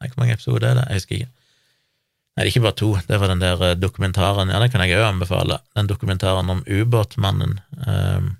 Nei, 0.00 0.08
hvor 0.08 0.22
mange 0.22 0.38
episoder 0.38 0.70
er 0.70 0.78
det? 0.78 0.86
Jeg 0.88 1.02
husker 1.02 1.18
ikke. 1.18 1.37
Nei, 2.38 2.44
det 2.44 2.52
er 2.52 2.52
ikke 2.52 2.66
bare 2.68 2.78
to, 2.78 2.88
det 3.08 3.16
var 3.18 3.32
den 3.32 3.40
der 3.42 3.62
eh, 3.66 3.72
dokumentaren, 3.74 4.52
ja, 4.52 4.60
den 4.62 4.70
kan 4.70 4.84
jeg 4.84 4.94
òg 4.94 5.08
anbefale, 5.08 5.56
den 5.74 5.88
dokumentaren 5.90 6.52
om 6.52 6.60
ubåtmannen, 6.70 7.56
um, 7.82 8.36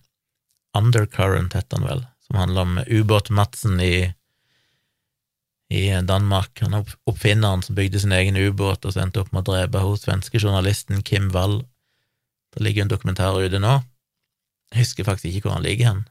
Undercurrent 0.78 1.56
heter 1.58 1.80
han 1.80 1.86
vel, 1.88 2.04
som 2.22 2.38
handler 2.38 2.60
om 2.62 2.78
ubåt-Madsen 2.86 3.80
i, 3.82 4.12
i 5.74 5.82
Danmark. 6.06 6.62
Han 6.62 6.76
er 6.78 6.94
oppfinneren 7.10 7.64
som 7.66 7.74
bygde 7.74 8.04
sin 8.04 8.14
egen 8.14 8.38
ubåt 8.38 8.86
og 8.86 8.94
så 8.94 9.02
endte 9.02 9.24
opp 9.24 9.32
med 9.32 9.42
å 9.42 9.56
drepe 9.56 9.82
hos 9.82 10.04
svenske 10.06 10.38
journalisten 10.38 11.02
Kim 11.02 11.32
Wall. 11.34 11.64
Det 12.54 12.62
ligger 12.62 12.86
en 12.86 12.92
dokumentar 12.92 13.40
ute 13.40 13.58
nå. 13.58 13.80
Jeg 14.70 14.84
husker 14.84 15.08
faktisk 15.08 15.32
ikke 15.32 15.48
hvor 15.48 15.58
han 15.58 15.66
ligger 15.66 15.90
hen. 15.90 16.04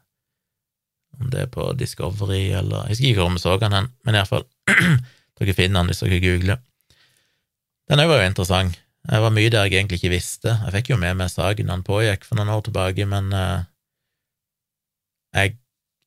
Om 1.21 1.31
det 1.31 1.45
er 1.45 1.53
på 1.53 1.71
Discovery 1.79 2.49
eller 2.49 2.89
Jeg 2.89 2.97
husker 2.97 3.11
ikke 3.13 3.21
hvor 3.23 3.37
vi 3.37 3.45
så 3.45 3.55
han 3.61 3.79
hen, 3.79 3.91
men 4.03 4.19
iallfall, 4.19 4.43
dere 5.39 5.55
finner 5.55 5.79
han 5.85 5.93
hvis 5.93 6.03
dere 6.03 6.19
googler. 6.25 6.65
Den 7.87 8.03
var 8.03 8.19
jo 8.19 8.27
interessant. 8.27 8.79
Det 9.07 9.19
var 9.23 9.31
mye 9.31 9.51
der 9.53 9.69
jeg 9.69 9.79
egentlig 9.79 10.01
ikke 10.01 10.15
visste. 10.17 10.57
Jeg 10.65 10.73
fikk 10.75 10.89
jo 10.91 10.97
med 10.99 11.15
meg 11.19 11.31
saken 11.31 11.69
han 11.71 11.85
pågikk 11.87 12.25
for 12.27 12.39
noen 12.39 12.51
år 12.51 12.65
tilbake, 12.65 13.05
men 13.07 13.29
uh, 13.31 13.63
jeg 15.37 15.55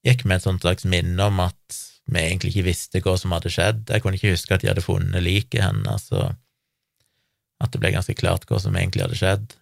gikk 0.05 0.27
med 0.27 0.37
et 0.37 0.45
sånt 0.45 0.65
slags 0.65 0.85
minne 0.85 1.31
om 1.31 1.41
at 1.41 1.79
vi 2.11 2.21
egentlig 2.21 2.53
ikke 2.53 2.67
visste 2.69 3.01
hva 3.05 3.15
som 3.21 3.33
hadde 3.33 3.53
skjedd. 3.55 3.87
Jeg 3.89 4.05
kunne 4.05 4.21
ikke 4.21 4.35
huske 4.35 4.53
at 4.53 4.65
de 4.65 4.69
hadde 4.69 4.85
funnet 4.85 5.25
liket 5.25 5.65
hennes, 5.65 6.07
og 6.13 6.35
at 7.61 7.73
det 7.73 7.81
ble 7.81 7.95
ganske 7.95 8.17
klart 8.19 8.45
hva 8.49 8.61
som 8.61 8.77
egentlig 8.77 9.07
hadde 9.07 9.21
skjedd. 9.21 9.57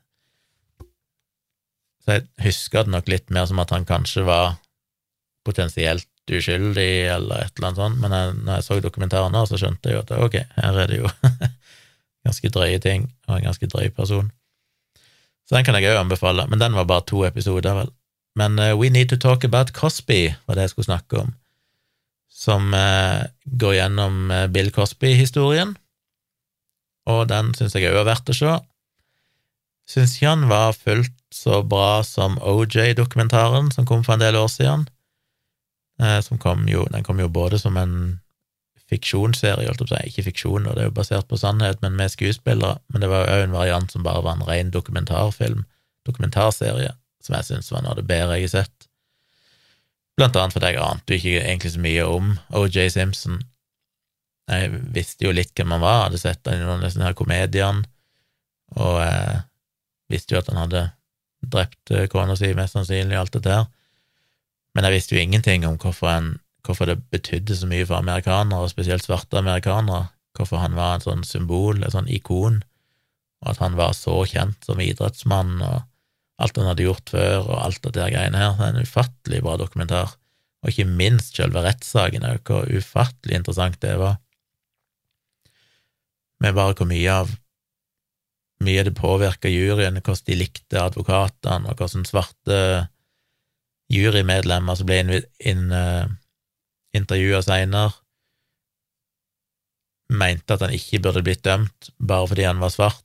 Så 2.02 2.16
jeg 2.16 2.26
husker 2.48 2.86
det 2.86 2.94
nok 2.94 3.10
litt 3.12 3.30
mer 3.34 3.46
som 3.50 3.60
at 3.62 3.74
han 3.74 3.86
kanskje 3.86 4.24
var 4.26 4.56
potensielt 5.46 6.08
uskyldig, 6.28 6.92
eller 7.14 7.44
et 7.44 7.54
eller 7.54 7.70
annet 7.70 7.80
sånt, 7.80 8.00
men 8.02 8.14
jeg, 8.14 8.36
når 8.42 8.58
jeg 8.58 8.66
så 8.66 8.80
dokumentaren 8.84 9.32
nå, 9.32 9.44
så 9.48 9.60
skjønte 9.60 9.90
jeg 9.90 9.96
jo 9.96 10.04
at 10.04 10.16
ok, 10.26 10.38
her 10.58 10.80
er 10.82 10.90
det 10.90 10.98
jo 11.02 11.12
ganske 12.26 12.50
drøye 12.52 12.80
ting, 12.82 13.08
og 13.28 13.38
en 13.38 13.48
ganske 13.48 13.68
drøy 13.70 13.90
person. 13.94 14.30
Så 15.48 15.56
den 15.56 15.64
kan 15.64 15.78
jeg 15.78 15.88
òg 15.88 16.02
anbefale, 16.02 16.46
men 16.48 16.60
den 16.60 16.76
var 16.76 16.88
bare 16.88 17.06
to 17.08 17.24
episoder, 17.24 17.74
vel. 17.74 17.92
Men 18.38 18.58
uh, 18.60 18.76
We 18.78 18.90
Need 18.92 19.10
to 19.10 19.16
Talk 19.16 19.44
About 19.44 19.72
Cosby 19.74 20.28
var 20.46 20.54
det 20.58 20.66
jeg 20.66 20.74
skulle 20.74 20.90
snakke 20.90 21.22
om, 21.24 21.32
som 22.30 22.74
uh, 22.76 23.24
går 23.44 23.78
gjennom 23.78 24.28
uh, 24.30 24.46
Bill 24.52 24.70
Cosby-historien, 24.74 25.76
og 27.08 27.24
den 27.30 27.54
syns 27.56 27.74
jeg 27.74 27.88
òg 27.88 28.02
er 28.02 28.10
verdt 28.10 28.34
å 28.34 28.36
se. 28.36 28.58
Syns 29.88 30.18
ikke 30.18 30.34
han 30.34 30.48
var 30.50 30.76
fullt 30.76 31.16
så 31.32 31.62
bra 31.64 32.02
som 32.04 32.36
OJ-dokumentaren 32.44 33.72
som 33.72 33.88
kom 33.88 34.04
for 34.04 34.18
en 34.18 34.24
del 34.26 34.36
år 34.36 34.50
siden. 34.52 34.84
Som 36.22 36.38
kom 36.38 36.68
jo, 36.70 36.84
den 36.92 37.02
kom 37.02 37.18
jo 37.18 37.26
både 37.32 37.58
som 37.58 37.74
en 37.80 37.94
fiksjonsserie, 38.88 39.68
holdt 39.68 39.92
jeg 39.92 40.10
ikke 40.10 40.26
fiksjon, 40.30 40.66
og 40.66 40.76
det 40.76 40.84
er 40.84 40.88
jo 40.88 40.96
basert 40.96 41.28
på 41.28 41.38
sannhet, 41.40 41.80
men 41.84 41.96
med 41.98 42.12
skuespillere, 42.12 42.78
men 42.88 43.04
det 43.04 43.10
var 43.12 43.28
òg 43.28 43.44
en 43.44 43.56
variant 43.56 43.92
som 43.92 44.04
bare 44.06 44.22
var 44.24 44.38
en 44.38 44.46
ren 44.48 44.72
dokumentarfilm, 44.72 45.66
dokumentarserie, 46.08 46.94
som 47.24 47.36
jeg 47.36 47.48
syns 47.50 47.72
var 47.72 47.84
noe 47.84 47.92
av 47.92 48.00
det 48.00 48.06
bedre 48.08 48.38
jeg 48.38 48.48
har 48.48 48.54
sett. 48.62 48.88
Blant 50.18 50.36
annet 50.36 50.56
fordi 50.56 50.72
jeg 50.72 50.82
ante 50.82 51.18
ikke 51.18 51.36
egentlig 51.36 51.74
så 51.74 51.84
mye 51.84 52.06
om 52.08 52.32
OJ 52.58 52.78
Simpson. 52.94 53.42
Jeg 54.48 54.80
visste 54.96 55.28
jo 55.28 55.34
litt 55.36 55.52
hvem 55.54 55.76
han 55.76 55.84
var, 55.84 56.06
hadde 56.06 56.22
sett 56.22 56.48
han 56.48 56.56
i 56.56 56.64
noen 56.64 56.80
av 56.80 56.88
disse 56.88 57.14
komediene, 57.18 57.84
og 58.80 59.02
eh, 59.04 59.44
visste 60.08 60.34
jo 60.34 60.40
at 60.40 60.48
han 60.48 60.62
hadde 60.64 60.88
drept 61.44 61.92
kona 62.10 62.34
si, 62.36 62.50
mest 62.56 62.74
sannsynlig, 62.74 63.18
alt 63.20 63.36
det 63.36 63.44
der, 63.44 63.68
men 64.74 64.86
jeg 64.86 64.96
visste 64.96 65.16
jo 65.16 65.22
ingenting 65.22 65.64
om 65.68 65.76
hvorfor 65.80 66.10
en 66.12 66.36
hvorfor 66.66 66.90
det 66.90 66.98
betydde 67.12 67.56
så 67.56 67.68
mye 67.70 67.86
for 67.88 68.00
amerikanere, 68.00 68.64
og 68.64 68.72
spesielt 68.72 69.06
svarte 69.06 69.40
amerikanere, 69.40 70.08
hvorfor 70.36 70.62
han 70.62 70.76
var 70.78 70.96
en 70.96 71.04
sånn 71.04 71.24
symbol, 71.26 71.82
et 71.82 71.94
sånn 71.94 72.10
ikon, 72.10 72.60
og 73.42 73.52
at 73.52 73.62
han 73.62 73.78
var 73.78 73.94
så 73.96 74.20
kjent 74.28 74.66
som 74.66 74.80
idrettsmann, 74.82 75.58
og 75.62 75.82
alt 76.42 76.58
han 76.58 76.70
hadde 76.70 76.86
gjort 76.86 77.10
før, 77.14 77.48
og 77.48 77.58
alt 77.62 77.82
det 77.86 77.94
der 77.96 78.12
greiene 78.14 78.38
her. 78.38 78.54
Det 78.58 78.66
er 78.66 78.76
en 78.76 78.86
ufattelig 78.86 79.42
bra 79.46 79.56
dokumentar, 79.58 80.14
og 80.62 80.70
ikke 80.72 80.88
minst 80.90 81.38
selve 81.38 81.62
rettssaken 81.62 82.26
hvor 82.46 82.66
ufattelig 82.70 83.38
interessant 83.38 83.78
det 83.82 83.94
var, 84.00 84.18
med 86.38 86.54
bare 86.54 86.74
hvor 86.78 86.86
mye 86.86 87.14
av 87.24 87.32
mye 88.62 88.82
det 88.86 88.94
påvirka 88.98 89.50
juryen, 89.50 90.00
hvordan 90.02 90.26
de 90.26 90.36
likte 90.38 90.80
advokatene, 90.82 91.70
og 91.70 91.78
hvordan 91.78 92.06
svarte 92.06 92.58
jurymedlemmer 93.90 94.78
som 94.78 94.88
ble 94.88 94.98
inn, 95.02 95.12
inn 95.38 95.68
intervjua 96.96 97.42
seinere, 97.44 97.92
mente 100.08 100.54
at 100.54 100.62
han 100.64 100.72
ikke 100.72 101.02
burde 101.04 101.24
blitt 101.24 101.44
dømt 101.44 101.90
bare 101.98 102.30
fordi 102.30 102.46
han 102.48 102.62
var 102.62 102.72
svart, 102.72 103.04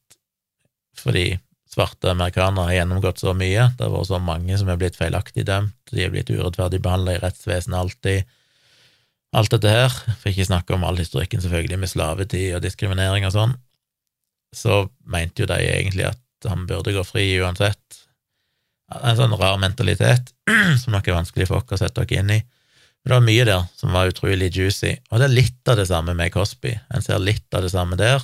fordi 1.00 1.34
svarte 1.74 2.12
amerikanere 2.12 2.70
har 2.70 2.78
gjennomgått 2.78 3.24
så 3.24 3.34
mye, 3.36 3.68
det 3.76 3.84
har 3.84 3.92
vært 3.92 4.12
så 4.12 4.20
mange 4.24 4.58
som 4.60 4.70
er 4.70 4.80
blitt 4.80 4.98
feilaktig 5.00 5.46
dømt, 5.50 5.76
de 5.92 6.06
er 6.06 6.14
blitt 6.14 6.32
urettferdig 6.32 6.80
behandla 6.84 7.18
i 7.18 7.22
rettsvesenet 7.24 7.80
alltid, 7.80 8.32
alt 9.34 9.56
dette 9.56 9.72
her, 9.74 9.94
for 10.22 10.30
ikke 10.30 10.48
snakke 10.48 10.76
om 10.76 10.86
all 10.86 11.00
historikken 11.02 11.42
selvfølgelig 11.42 11.80
med 11.82 11.92
slavetid 11.92 12.58
og 12.58 12.64
diskriminering 12.64 13.26
og 13.28 13.34
sånn, 13.36 13.56
så 14.54 14.84
mente 15.10 15.44
jo 15.44 15.50
de 15.50 15.58
egentlig 15.66 16.06
at 16.12 16.50
han 16.50 16.68
burde 16.70 16.94
gå 16.94 17.02
fri 17.08 17.26
uansett. 17.42 18.04
En 18.94 19.18
sånn 19.18 19.34
rar 19.40 19.58
mentalitet 19.58 20.30
som 20.82 20.94
nok 20.94 21.08
er 21.08 21.18
vanskelig 21.18 21.50
for 21.50 21.64
oss 21.64 21.74
å 21.74 21.82
sette 21.82 22.04
oss 22.04 22.14
inn 22.14 22.30
i. 22.36 22.40
Det 23.04 23.12
var 23.12 23.26
mye 23.26 23.44
der 23.48 23.66
som 23.76 23.92
var 23.96 24.12
utrolig 24.12 24.54
juicy, 24.56 24.94
og 25.12 25.20
det 25.20 25.28
er 25.28 25.36
litt 25.36 25.72
av 25.72 25.80
det 25.80 25.90
samme 25.90 26.16
med 26.16 26.32
Cosby. 26.32 26.72
En 26.96 27.04
ser 27.04 27.20
litt 27.20 27.48
av 27.56 27.66
det 27.66 27.74
samme 27.74 28.00
der, 28.00 28.24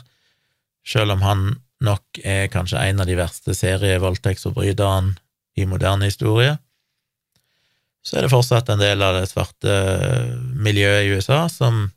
selv 0.87 1.17
om 1.17 1.25
han 1.25 1.49
nok 1.83 2.21
er 2.23 2.47
kanskje 2.51 2.79
en 2.79 3.03
av 3.03 3.07
de 3.07 3.17
verste 3.19 3.55
serievoldtektsforbryterne 3.55 5.15
i 5.59 5.67
moderne 5.67 6.07
historie, 6.07 6.55
så 8.03 8.17
er 8.17 8.25
det 8.25 8.31
fortsatt 8.31 8.71
en 8.71 8.79
del 8.79 9.03
av 9.03 9.17
det 9.17 9.27
svarte 9.27 9.73
miljøet 10.55 11.05
i 11.05 11.15
USA 11.17 11.43
som 11.51 11.89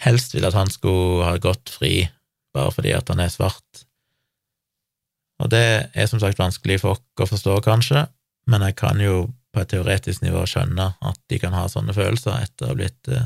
helst 0.00 0.32
vil 0.34 0.46
at 0.48 0.56
han 0.56 0.72
skulle 0.72 1.24
ha 1.28 1.36
gått 1.40 1.72
fri 1.72 2.06
bare 2.56 2.72
fordi 2.72 2.94
at 2.96 3.12
han 3.12 3.20
er 3.20 3.32
svart. 3.32 3.84
Og 5.44 5.52
det 5.52 5.66
er 5.92 6.08
som 6.08 6.20
sagt 6.22 6.40
vanskelig 6.40 6.80
for 6.80 6.96
oss 6.96 7.04
å 7.20 7.28
forstå, 7.28 7.58
kanskje, 7.64 8.06
men 8.48 8.64
jeg 8.64 8.76
kan 8.80 9.00
jo 9.02 9.26
på 9.56 9.62
et 9.64 9.72
teoretisk 9.72 10.20
nivå 10.20 10.44
skjønne 10.48 10.90
at 11.00 11.20
de 11.32 11.40
kan 11.40 11.56
ha 11.56 11.64
sånne 11.72 11.96
følelser 11.96 12.44
etter 12.44 12.66
å 12.66 12.74
ha 12.74 12.76
blitt 12.76 13.08
uh, 13.08 13.24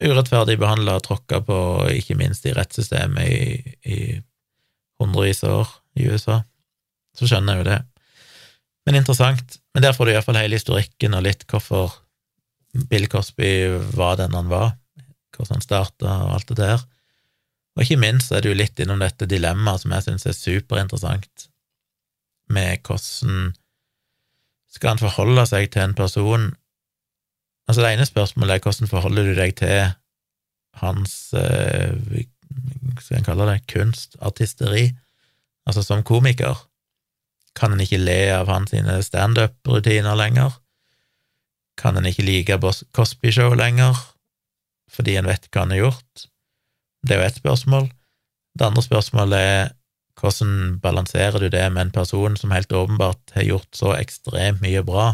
urettferdig 0.00 0.56
behandla 0.60 0.96
og 0.96 1.04
tråkka 1.04 1.42
på, 1.44 1.58
ikke 1.92 2.16
minst 2.16 2.48
i 2.48 2.54
rettssystemet 2.56 3.28
i, 3.28 3.76
i 3.84 3.98
hundrevis 5.00 5.44
av 5.44 5.60
år 5.60 5.76
i 6.00 6.08
USA. 6.08 6.40
Så 7.16 7.28
skjønner 7.28 7.56
jeg 7.56 7.64
jo 7.64 7.68
det. 7.68 7.78
Men 8.86 9.00
interessant. 9.00 9.56
Men 9.74 9.84
der 9.84 9.96
får 9.96 10.08
du 10.08 10.14
iallfall 10.14 10.38
hele 10.40 10.56
historikken 10.56 11.16
og 11.16 11.24
litt 11.26 11.44
hvorfor 11.50 11.96
Bill 12.90 13.08
Cosby 13.12 13.50
var 13.96 14.18
den 14.20 14.36
han 14.36 14.48
var, 14.52 14.74
hvordan 15.34 15.58
han 15.58 15.64
starta 15.64 16.18
og 16.26 16.34
alt 16.36 16.52
det 16.52 16.60
der. 16.60 16.84
Og 17.76 17.84
ikke 17.84 18.00
minst 18.00 18.32
er 18.32 18.46
jo 18.46 18.56
litt 18.56 18.78
innom 18.80 19.02
dette 19.02 19.28
dilemmaet 19.28 19.84
som 19.84 19.92
jeg 19.96 20.06
syns 20.06 20.28
er 20.28 20.36
superinteressant, 20.36 21.48
med 22.52 22.84
hvordan 22.86 23.50
skal 24.76 24.94
han 24.94 25.02
forholde 25.02 25.46
seg 25.48 25.70
til 25.72 25.86
en 25.86 25.98
person 25.98 26.52
Altså, 27.66 27.82
det 27.82 27.96
ene 27.96 28.04
spørsmålet 28.06 28.54
er 28.54 28.60
hvordan 28.62 28.86
forholder 28.86 29.24
du 29.26 29.32
deg 29.34 29.56
til 29.58 29.88
hans 30.78 31.14
eh, 31.34 32.20
skal 33.00 33.18
en 33.18 33.26
kalle 33.26 33.48
det, 33.48 33.56
kunstartisteri, 33.72 34.84
altså 35.66 35.82
som 35.82 36.04
komiker, 36.06 36.60
kan 37.56 37.72
en 37.72 37.82
ikke 37.82 37.98
le 37.98 38.20
av 38.36 38.50
hans 38.52 38.74
standup-rutiner 39.08 40.16
lenger? 40.18 40.54
Kan 41.80 41.98
en 41.98 42.06
ikke 42.08 42.24
like 42.24 42.58
Cosby-show 42.96 43.56
lenger, 43.56 43.96
fordi 44.92 45.16
en 45.16 45.28
vet 45.28 45.48
hva 45.50 45.64
han 45.64 45.74
har 45.74 45.82
gjort? 45.86 46.26
Det 47.02 47.16
er 47.16 47.22
jo 47.22 47.28
ett 47.30 47.40
spørsmål. 47.40 47.88
Det 48.56 48.66
andre 48.66 48.84
spørsmålet 48.84 49.38
er 49.40 49.74
hvordan 50.16 50.78
balanserer 50.80 51.42
du 51.42 51.50
det 51.52 51.66
med 51.72 51.86
en 51.86 51.94
person 51.94 52.36
som 52.40 52.54
helt 52.54 52.72
åpenbart 52.72 53.34
har 53.36 53.44
gjort 53.44 53.76
så 53.76 53.92
ekstremt 53.98 54.62
mye 54.64 54.82
bra 54.86 55.12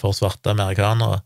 for 0.00 0.16
svarte 0.16 0.52
amerikanere? 0.52 1.22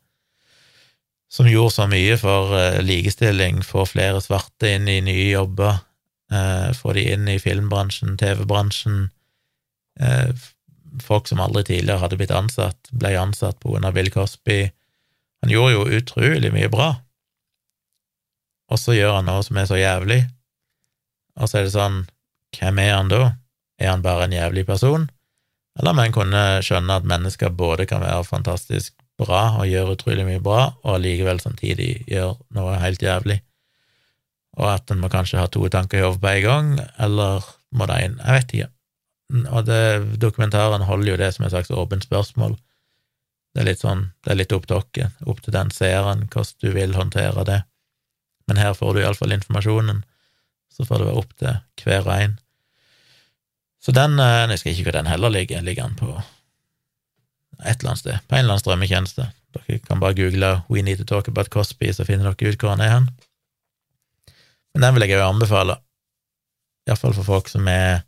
som 1.34 1.48
gjorde 1.50 1.74
så 1.74 1.86
mye 1.90 2.14
for 2.20 2.54
uh, 2.54 2.80
likestilling, 2.84 3.62
få 3.66 3.82
flere 3.90 4.22
svarte 4.22 4.70
inn 4.76 4.86
i 4.90 5.00
nye 5.02 5.30
jobber, 5.32 5.80
uh, 6.32 6.70
få 6.78 6.94
de 6.94 7.08
inn 7.14 7.26
i 7.30 7.40
filmbransjen, 7.42 8.14
TV-bransjen. 8.20 9.08
Uh, 9.98 10.30
folk 11.02 11.26
som 11.26 11.42
aldri 11.42 11.64
tidligere 11.66 12.02
hadde 12.04 12.20
blitt 12.20 12.34
ansatt, 12.34 12.78
ble 12.94 13.16
ansatt 13.18 13.58
på 13.62 13.72
grunn 13.72 13.88
av 13.88 13.96
Bill 13.96 14.12
Cosby. 14.14 14.68
Han 15.42 15.50
gjorde 15.50 15.74
jo 15.74 15.98
utrolig 15.98 16.52
mye 16.54 16.70
bra, 16.70 16.92
og 18.70 18.80
så 18.80 18.94
gjør 18.94 19.18
han 19.18 19.26
noe 19.28 19.42
som 19.44 19.58
er 19.58 19.66
så 19.68 19.78
jævlig, 19.80 20.22
og 21.34 21.50
så 21.50 21.58
er 21.58 21.66
det 21.66 21.74
sånn, 21.74 21.98
hvem 22.58 22.80
er 22.82 22.94
han 22.94 23.10
da? 23.12 23.22
Er 23.80 23.90
han 23.92 24.04
bare 24.04 24.28
en 24.28 24.36
jævlig 24.36 24.66
person? 24.66 25.08
Eller 25.78 25.90
om 25.90 26.02
en 26.02 26.14
kunne 26.14 26.42
skjønne 26.62 27.00
at 27.00 27.08
mennesker 27.08 27.50
både 27.50 27.86
kan 27.90 28.04
være 28.04 28.26
fantastisk 28.28 28.94
bra 29.18 29.56
og 29.60 29.70
gjøre 29.70 29.94
utrolig 29.96 30.26
mye 30.26 30.42
bra, 30.42 30.68
og 30.82 30.96
allikevel 30.96 31.40
samtidig 31.42 32.04
gjøre 32.10 32.36
noe 32.54 32.78
helt 32.82 33.02
jævlig, 33.02 33.40
og 34.58 34.68
at 34.70 34.90
en 34.90 35.02
må 35.02 35.10
kanskje 35.10 35.40
ha 35.40 35.48
to 35.50 35.66
tanker 35.70 36.00
i 36.00 36.04
hodet 36.06 36.22
på 36.22 36.30
en 36.30 36.44
gang, 36.44 36.70
eller 37.02 37.46
må 37.74 37.88
det 37.90 38.00
inn 38.04 38.20
Jeg 38.20 38.38
vet 38.38 38.54
ikke. 38.54 38.70
Og 39.50 39.66
det, 39.66 39.82
dokumentaren 40.22 40.84
holder 40.86 41.10
jo 41.10 41.18
det 41.18 41.30
som 41.34 41.46
et 41.46 41.54
slags 41.54 41.72
åpent 41.74 42.04
spørsmål. 42.06 42.54
Det 43.54 43.62
er 43.62 43.68
litt 43.70 43.82
sånn, 43.82 44.10
det 44.22 44.34
er 44.34 44.38
litt 44.38 44.52
opp 44.54 44.66
til 44.68 44.82
dere, 44.94 45.10
opp 45.26 45.40
til 45.42 45.54
den 45.54 45.70
seeren, 45.74 46.26
hvordan 46.30 46.60
du 46.62 46.68
vil 46.74 46.94
håndtere 46.94 47.46
det. 47.48 47.60
Men 48.46 48.60
her 48.60 48.74
får 48.78 48.94
du 48.94 49.02
iallfall 49.02 49.34
informasjonen, 49.34 50.02
så 50.70 50.86
får 50.86 51.00
det 51.00 51.08
være 51.08 51.22
opp 51.22 51.34
til 51.40 51.86
hver 51.86 52.06
og 52.06 52.14
en. 52.14 52.38
Så 53.84 53.92
den 53.92 54.18
eh, 54.18 54.40
Jeg 54.44 54.54
husker 54.54 54.70
ikke 54.72 54.88
hvor 54.88 54.98
den 54.98 55.10
heller 55.10 55.28
ligger. 55.28 55.60
Ligger 55.60 55.88
den 55.88 55.98
på 55.98 56.14
et 57.64 57.78
eller 57.78 57.92
annet 57.94 58.02
sted, 58.02 58.16
på 58.28 58.34
en 58.34 58.42
eller 58.44 58.56
annen 58.56 58.64
strømmetjeneste. 58.64 59.28
Dere 59.54 59.78
kan 59.78 60.00
bare 60.00 60.16
google 60.18 60.62
'We 60.68 60.82
need 60.82 60.98
to 60.98 61.04
talk 61.04 61.28
about 61.28 61.50
Cosby', 61.54 61.92
så 61.92 62.04
finner 62.04 62.32
dere 62.32 62.50
ut 62.50 62.60
hvor 62.60 62.74
han 62.74 62.80
er 62.80 62.90
hen. 62.90 63.10
Men 64.74 64.82
den 64.82 64.94
vil 64.94 65.06
jeg 65.06 65.18
jo 65.18 65.28
anbefale, 65.28 65.76
iallfall 66.88 67.14
for 67.14 67.22
folk 67.22 67.48
som 67.48 67.68
er 67.68 68.02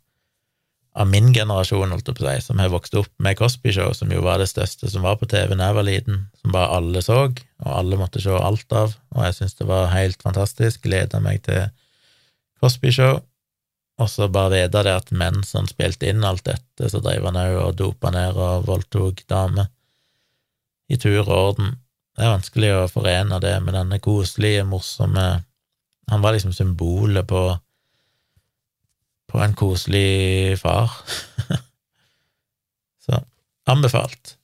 av 0.97 1.07
min 1.07 1.31
generasjon, 1.33 1.93
holdt 1.93 2.09
jeg 2.09 2.17
på 2.17 2.25
å 2.25 2.33
si, 2.33 2.45
som 2.47 2.59
har 2.59 2.73
vokst 2.73 2.95
opp 2.97 3.11
med 3.23 3.37
Cosby 3.37 3.71
Show, 3.71 3.93
som 3.93 4.11
jo 4.11 4.21
var 4.25 4.41
det 4.41 4.49
største 4.49 4.89
som 4.89 5.05
var 5.05 5.15
på 5.21 5.29
TV 5.29 5.53
da 5.55 5.69
jeg 5.69 5.77
var 5.77 5.85
liten, 5.85 6.23
som 6.41 6.51
bare 6.51 6.73
alle 6.73 7.03
så, 7.05 7.19
og 7.63 7.71
alle 7.71 7.99
måtte 8.01 8.21
se 8.23 8.33
alt 8.33 8.73
av, 8.73 8.95
og 9.15 9.23
jeg 9.23 9.37
syntes 9.37 9.59
det 9.61 9.67
var 9.69 9.91
helt 9.93 10.21
fantastisk. 10.25 10.81
Gleda 10.83 11.21
meg 11.23 11.43
til 11.45 11.69
Cosby 12.59 12.91
Show. 12.91 13.21
Og 13.97 14.09
så 14.11 14.27
bare 14.29 14.53
vite 14.53 14.83
det 14.85 14.93
at 14.93 15.09
mens 15.15 15.55
han 15.57 15.69
spilte 15.69 16.09
inn 16.09 16.25
alt 16.27 16.45
dette, 16.45 16.89
så 16.91 17.01
drev 17.01 17.25
han 17.25 17.39
òg 17.41 17.57
og 17.63 17.77
dopa 17.79 18.11
ned 18.13 18.37
og 18.37 18.67
voldtok 18.67 19.23
damer. 19.29 19.71
I 20.87 20.99
tur 21.01 21.23
og 21.23 21.37
orden. 21.37 21.73
Det 22.15 22.25
er 22.25 22.35
vanskelig 22.35 22.69
å 22.73 22.89
forene 22.91 23.39
det 23.43 23.55
med 23.65 23.75
denne 23.75 23.99
koselige, 24.01 24.65
morsomme 24.65 25.43
Han 26.07 26.21
var 26.23 26.31
liksom 26.31 26.53
symbolet 26.55 27.27
på 27.27 27.41
på 29.27 29.41
en 29.43 29.55
koselig 29.59 30.55
far. 30.59 30.91
så 33.05 33.19
anbefalt. 33.67 34.37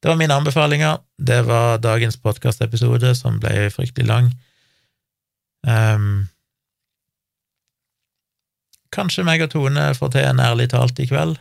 Det 0.00 0.08
var 0.08 0.16
mine 0.16 0.34
anbefalinger. 0.34 0.98
Det 1.18 1.42
var 1.44 1.78
dagens 1.78 2.16
podkastepisode, 2.16 3.14
som 3.14 3.36
ble 3.40 3.68
fryktelig 3.68 4.08
lang. 4.08 4.30
Um, 5.68 6.30
Kanskje 8.90 9.22
meg 9.26 9.42
og 9.44 9.52
Tone 9.52 9.90
får 9.94 10.14
til 10.14 10.26
en 10.26 10.42
ærlig 10.42 10.70
talt 10.72 10.98
i 10.98 11.06
kveld, 11.06 11.36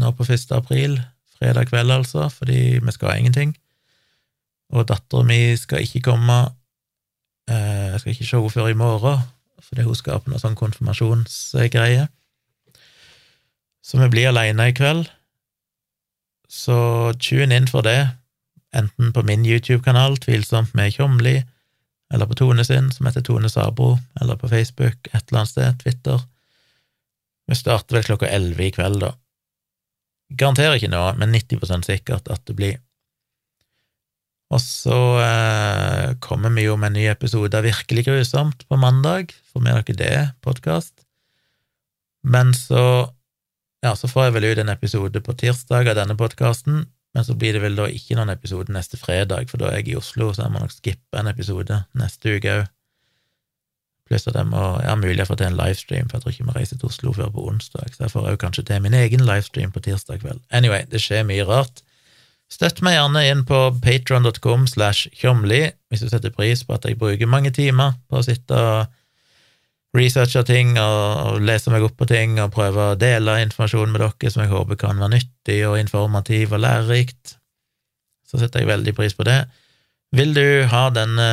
nå 0.00 0.12
på 0.16 0.24
1. 0.24 0.52
april, 0.56 0.96
fredag 1.38 1.68
kveld 1.68 1.92
altså, 1.92 2.28
fordi 2.32 2.78
vi 2.80 2.94
skal 2.94 3.10
ha 3.10 3.16
ingenting. 3.18 3.52
Og 4.72 4.86
dattera 4.88 5.24
mi 5.28 5.56
skal 5.56 5.84
ikke 5.84 6.06
komme, 6.10 6.38
eh, 7.50 7.92
jeg 7.92 8.00
skal 8.00 8.12
ikke 8.12 8.28
se 8.28 8.36
henne 8.36 8.54
før 8.54 8.70
i 8.70 8.78
morgen, 8.78 9.20
fordi 9.60 9.84
hun 9.84 9.98
skal 9.98 10.22
på 10.22 10.32
noe 10.32 10.40
sånn 10.40 10.56
konfirmasjonsgreie. 10.56 12.08
Så 13.84 14.00
vi 14.00 14.08
blir 14.12 14.28
aleine 14.28 14.68
i 14.68 14.76
kveld. 14.76 15.08
Så 16.48 17.12
tune 17.20 17.56
inn 17.56 17.68
for 17.68 17.84
det, 17.84 18.08
enten 18.76 19.12
på 19.12 19.24
min 19.24 19.44
YouTube-kanal, 19.44 20.16
Tvilsomt 20.16 20.74
med 20.76 20.92
Tjomli, 20.96 21.42
eller 22.12 22.26
på 22.26 22.36
Tone 22.40 22.64
sin, 22.64 22.90
som 22.92 23.06
heter 23.06 23.24
Tone 23.24 23.48
Sabro, 23.52 23.98
eller 24.20 24.36
på 24.36 24.48
Facebook, 24.48 25.08
et 25.12 25.28
eller 25.28 25.42
annet 25.42 25.52
sted, 25.52 25.80
Twitter. 25.82 26.24
Vi 27.48 27.56
starter 27.56 27.98
vel 27.98 28.06
klokka 28.06 28.28
elleve 28.28 28.68
i 28.68 28.74
kveld, 28.74 29.00
da. 29.02 29.14
Garanterer 30.38 30.76
ikke 30.76 30.92
noe, 30.92 31.14
men 31.16 31.32
90% 31.32 31.88
sikkert 31.88 32.28
at 32.28 32.44
det 32.48 32.56
blir. 32.58 32.76
Og 34.52 34.60
så 34.64 34.98
eh, 35.20 36.14
kommer 36.24 36.52
vi 36.56 36.64
jo 36.66 36.76
med 36.80 36.92
en 36.92 36.98
ny 37.00 37.06
episode 37.10 37.56
av 37.56 37.66
Virkelig 37.68 38.06
grusomt 38.06 38.64
på 38.68 38.80
mandag. 38.80 39.34
Får 39.52 39.64
med 39.64 39.76
dere 39.76 39.96
det, 40.00 40.14
podkast. 40.44 40.94
Men 42.24 42.54
så 42.56 43.08
ja, 43.84 43.92
så 43.94 44.08
får 44.10 44.28
jeg 44.28 44.34
vel 44.34 44.48
ut 44.50 44.60
en 44.62 44.72
episode 44.72 45.20
på 45.22 45.34
tirsdag 45.38 45.92
av 45.92 45.98
denne 46.00 46.16
podkasten, 46.18 46.80
men 47.14 47.24
så 47.24 47.36
blir 47.38 47.54
det 47.54 47.62
vel 47.62 47.78
da 47.78 47.86
ikke 47.86 48.16
noen 48.18 48.32
episode 48.32 48.74
neste 48.74 48.98
fredag, 48.98 49.46
for 49.52 49.62
da 49.62 49.70
er 49.70 49.82
jeg 49.82 49.92
i 49.92 50.00
Oslo, 50.00 50.32
så 50.34 50.44
jeg 50.44 50.54
må 50.54 50.62
nok 50.64 50.74
skippe 50.74 51.20
en 51.20 51.30
episode 51.30 51.78
neste 51.98 52.34
uke 52.38 52.56
òg. 52.56 52.66
Pluss 54.08 54.28
at 54.28 54.36
jeg 54.38 54.48
må 54.48 54.62
Jeg 54.80 54.88
har 54.88 55.00
mulighet 55.00 55.28
for 55.28 55.36
til 55.36 55.50
en 55.50 55.58
livestream, 55.58 56.08
for 56.08 56.16
jeg 56.16 56.24
tror 56.24 56.34
ikke 56.34 56.46
vi 56.48 56.56
reiser 56.56 56.78
til 56.80 56.88
Oslo 56.88 57.12
før 57.12 57.32
på 57.34 57.44
onsdag, 57.50 57.92
så 57.94 58.06
jeg 58.06 58.14
får 58.14 58.30
òg 58.32 58.38
kanskje 58.40 58.64
til 58.70 58.82
min 58.82 58.96
egen 58.96 59.26
livestream 59.28 59.74
på 59.74 59.84
tirsdag 59.84 60.22
kveld. 60.22 60.40
Anyway, 60.50 60.86
det 60.90 61.02
skjer 61.04 61.26
mye 61.28 61.44
rart. 61.48 61.82
Støtt 62.48 62.80
meg 62.80 62.96
gjerne 62.96 63.24
inn 63.28 63.42
på 63.48 63.58
patron.com 63.84 64.64
slash 64.70 65.10
tjomli 65.12 65.66
hvis 65.88 66.04
du 66.04 66.08
setter 66.08 66.32
pris 66.32 66.62
på 66.64 66.78
at 66.78 66.86
jeg 66.88 66.96
bruker 67.00 67.28
mange 67.28 67.52
timer 67.52 67.98
på 68.08 68.20
å 68.20 68.24
sitte 68.24 68.56
og 68.56 68.94
researche 69.96 70.42
ting 70.48 70.74
og, 70.80 71.38
lese 71.44 71.72
meg 71.72 71.84
opp 71.84 71.96
på 72.00 72.08
ting 72.08 72.38
og 72.40 72.52
prøve 72.54 72.90
å 72.92 72.96
dele 72.98 73.38
informasjon 73.44 73.92
med 73.92 74.02
dere 74.04 74.32
som 74.32 74.44
jeg 74.44 74.52
håper 74.52 74.80
kan 74.80 75.00
være 75.00 75.16
nyttig 75.16 75.60
og 75.68 75.78
informativ 75.80 76.56
og 76.56 76.64
lærerikt. 76.64 77.36
Så 78.28 78.40
setter 78.40 78.64
jeg 78.64 78.72
veldig 78.72 78.94
pris 78.96 79.16
på 79.16 79.24
det. 79.28 79.42
Vil 80.10 80.32
du 80.34 80.64
ha 80.70 80.88
denne 80.90 81.28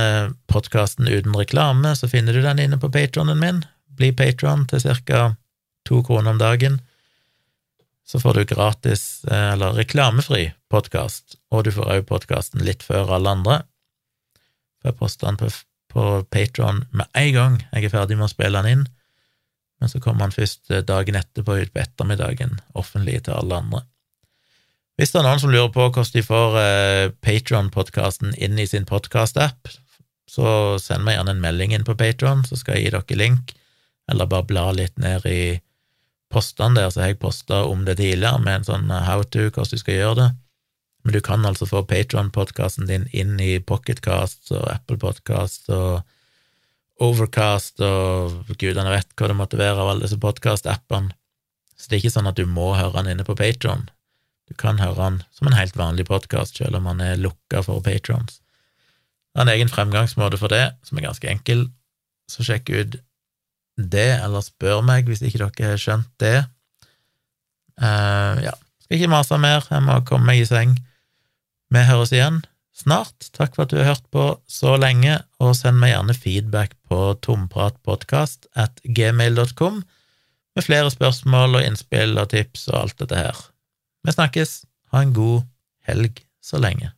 podkasten 0.51 1.07
uten 1.07 1.35
reklame, 1.37 1.93
så 1.95 2.09
finner 2.11 2.35
du 2.35 2.41
den 2.43 2.59
inne 2.59 2.79
på 2.81 2.91
patronen 2.91 3.39
min. 3.39 3.61
Bli 3.95 4.11
patron 4.11 4.65
til 4.67 4.83
ca. 4.83 5.35
to 5.85 6.01
kroner 6.03 6.31
om 6.31 6.41
dagen. 6.41 6.81
Så 8.05 8.19
får 8.19 8.33
du 8.33 8.45
gratis, 8.45 9.23
eh, 9.25 9.53
eller 9.53 9.73
reklamefri, 9.73 10.51
podkast, 10.69 11.37
og 11.51 11.63
du 11.63 11.71
får 11.71 11.93
òg 11.93 12.03
podkasten 12.09 12.61
litt 12.65 12.83
før 12.83 13.15
alle 13.15 13.29
andre. 13.29 13.63
Jeg 14.83 14.97
poster 14.99 15.27
den 15.27 15.37
på 15.37 15.49
på 15.95 16.23
Patron 16.29 16.83
med 16.91 17.07
en 17.15 17.33
gang 17.33 17.57
jeg 17.71 17.87
er 17.87 17.93
ferdig 17.93 18.17
med 18.19 18.27
å 18.27 18.33
spille 18.33 18.59
den 18.59 18.71
inn, 18.73 18.85
men 19.79 19.91
så 19.91 20.01
kommer 20.03 20.25
den 20.25 20.35
først 20.35 20.71
eh, 20.71 20.83
dagen 20.83 21.15
etterpå 21.15 21.55
ut 21.61 21.71
på 21.71 21.83
ettermiddagen, 21.83 22.57
offentlig 22.75 23.21
til 23.25 23.37
alle 23.37 23.61
andre. 23.63 23.81
Hvis 24.95 25.11
det 25.11 25.19
er 25.19 25.25
noen 25.27 25.41
som 25.43 25.51
lurer 25.51 25.73
på 25.75 25.89
hvordan 25.89 26.13
de 26.13 26.23
får 26.23 26.53
eh, 26.61 27.09
Patron-podkasten 27.25 28.31
inn 28.39 28.55
i 28.59 28.67
sin 28.69 28.87
podkast-app, 28.87 29.67
så 30.31 30.47
send 30.79 31.03
meg 31.03 31.17
gjerne 31.17 31.35
en 31.35 31.43
melding 31.43 31.75
inn 31.75 31.83
på 31.87 31.97
Patron, 31.99 32.45
så 32.47 32.55
skal 32.59 32.79
jeg 32.79 32.87
gi 32.87 32.93
dere 32.95 33.19
link, 33.19 33.51
eller 34.11 34.29
bare 34.31 34.47
bla 34.47 34.69
litt 34.75 34.95
ned 35.01 35.27
i 35.27 35.57
postene 36.31 36.79
der, 36.79 36.93
så 36.93 37.03
har 37.03 37.11
jeg 37.11 37.19
posta 37.21 37.65
om 37.67 37.83
det 37.87 37.97
tidligere, 37.99 38.39
med 38.43 38.61
en 38.61 38.67
sånn 38.69 38.95
how 39.05 39.23
to, 39.27 39.49
hvordan 39.49 39.75
du 39.75 39.83
skal 39.83 39.99
gjøre 39.99 40.17
det. 40.21 40.29
Men 41.05 41.13
du 41.13 41.21
kan 41.21 41.45
altså 41.45 41.67
få 41.69 41.83
Patron-podkasten 41.85 42.87
din 42.89 43.05
inn 43.13 43.35
i 43.43 43.59
Pocketcast 43.59 44.49
og 44.55 44.63
Apple 44.71 44.97
Podcast 45.01 45.69
og 45.69 46.01
Overcast 47.03 47.83
og 47.83 48.47
gudene 48.55 48.87
vet 48.93 49.11
hva 49.19 49.27
det 49.27 49.35
måtte 49.35 49.59
være 49.59 49.83
av 49.83 49.91
alle 49.91 50.07
disse 50.07 50.17
podkast-appene. 50.23 51.11
Så 51.75 51.91
det 51.91 51.97
er 51.97 52.05
ikke 52.05 52.13
sånn 52.13 52.31
at 52.31 52.39
du 52.39 52.47
må 52.47 52.71
høre 52.79 53.01
den 53.01 53.11
inne 53.11 53.27
på 53.27 53.35
Patron. 53.35 53.89
Du 54.45 54.53
kan 54.59 54.79
høre 54.81 55.01
han 55.01 55.21
som 55.33 55.49
en 55.49 55.57
helt 55.57 55.77
vanlig 55.77 56.05
podkast, 56.09 56.57
selv 56.59 56.77
om 56.79 56.89
han 56.89 57.01
er 57.01 57.21
lukka 57.21 57.63
for 57.65 57.81
patrons. 57.85 58.39
Det 59.33 59.41
er 59.41 59.47
en 59.47 59.53
egen 59.55 59.71
fremgangsmåte 59.71 60.39
for 60.39 60.53
det, 60.53 60.75
som 60.85 60.97
er 60.97 61.07
ganske 61.07 61.29
enkel, 61.31 61.65
så 62.31 62.45
sjekk 62.45 62.69
ut 62.71 62.97
det, 63.75 64.11
eller 64.23 64.45
spør 64.45 64.83
meg 64.85 65.09
hvis 65.09 65.23
ikke 65.25 65.41
dere 65.41 65.71
har 65.73 65.81
skjønt 65.81 66.11
det. 66.23 66.37
Uh, 67.75 68.39
ja, 68.45 68.53
skal 68.85 68.99
ikke 68.99 69.11
mase 69.11 69.39
mer, 69.41 69.65
jeg 69.67 69.83
må 69.83 69.97
komme 70.07 70.29
meg 70.29 70.43
i 70.43 70.47
seng. 70.47 70.77
Vi 71.73 71.81
høres 71.83 72.13
igjen 72.15 72.43
snart. 72.75 73.31
Takk 73.35 73.55
for 73.55 73.65
at 73.65 73.73
du 73.73 73.79
har 73.79 73.89
hørt 73.89 74.05
på 74.13 74.27
så 74.51 74.75
lenge, 74.79 75.17
og 75.41 75.55
send 75.57 75.81
meg 75.81 75.93
gjerne 75.93 76.15
feedback 76.15 76.77
på 76.87 77.01
tompratpodkast 77.25 78.47
at 78.55 78.79
gmail.com 78.85 79.81
med 80.55 80.63
flere 80.63 80.91
spørsmål 80.91 81.59
og 81.59 81.67
innspill 81.67 82.15
og 82.21 82.31
tips 82.31 82.69
og 82.71 82.85
alt 82.85 83.03
dette 83.03 83.19
her. 83.19 83.43
Vi 84.05 84.13
snakkes. 84.13 84.65
Ha 84.93 85.01
en 85.01 85.13
god 85.13 85.41
helg 85.87 86.21
så 86.43 86.59
lenge. 86.61 86.91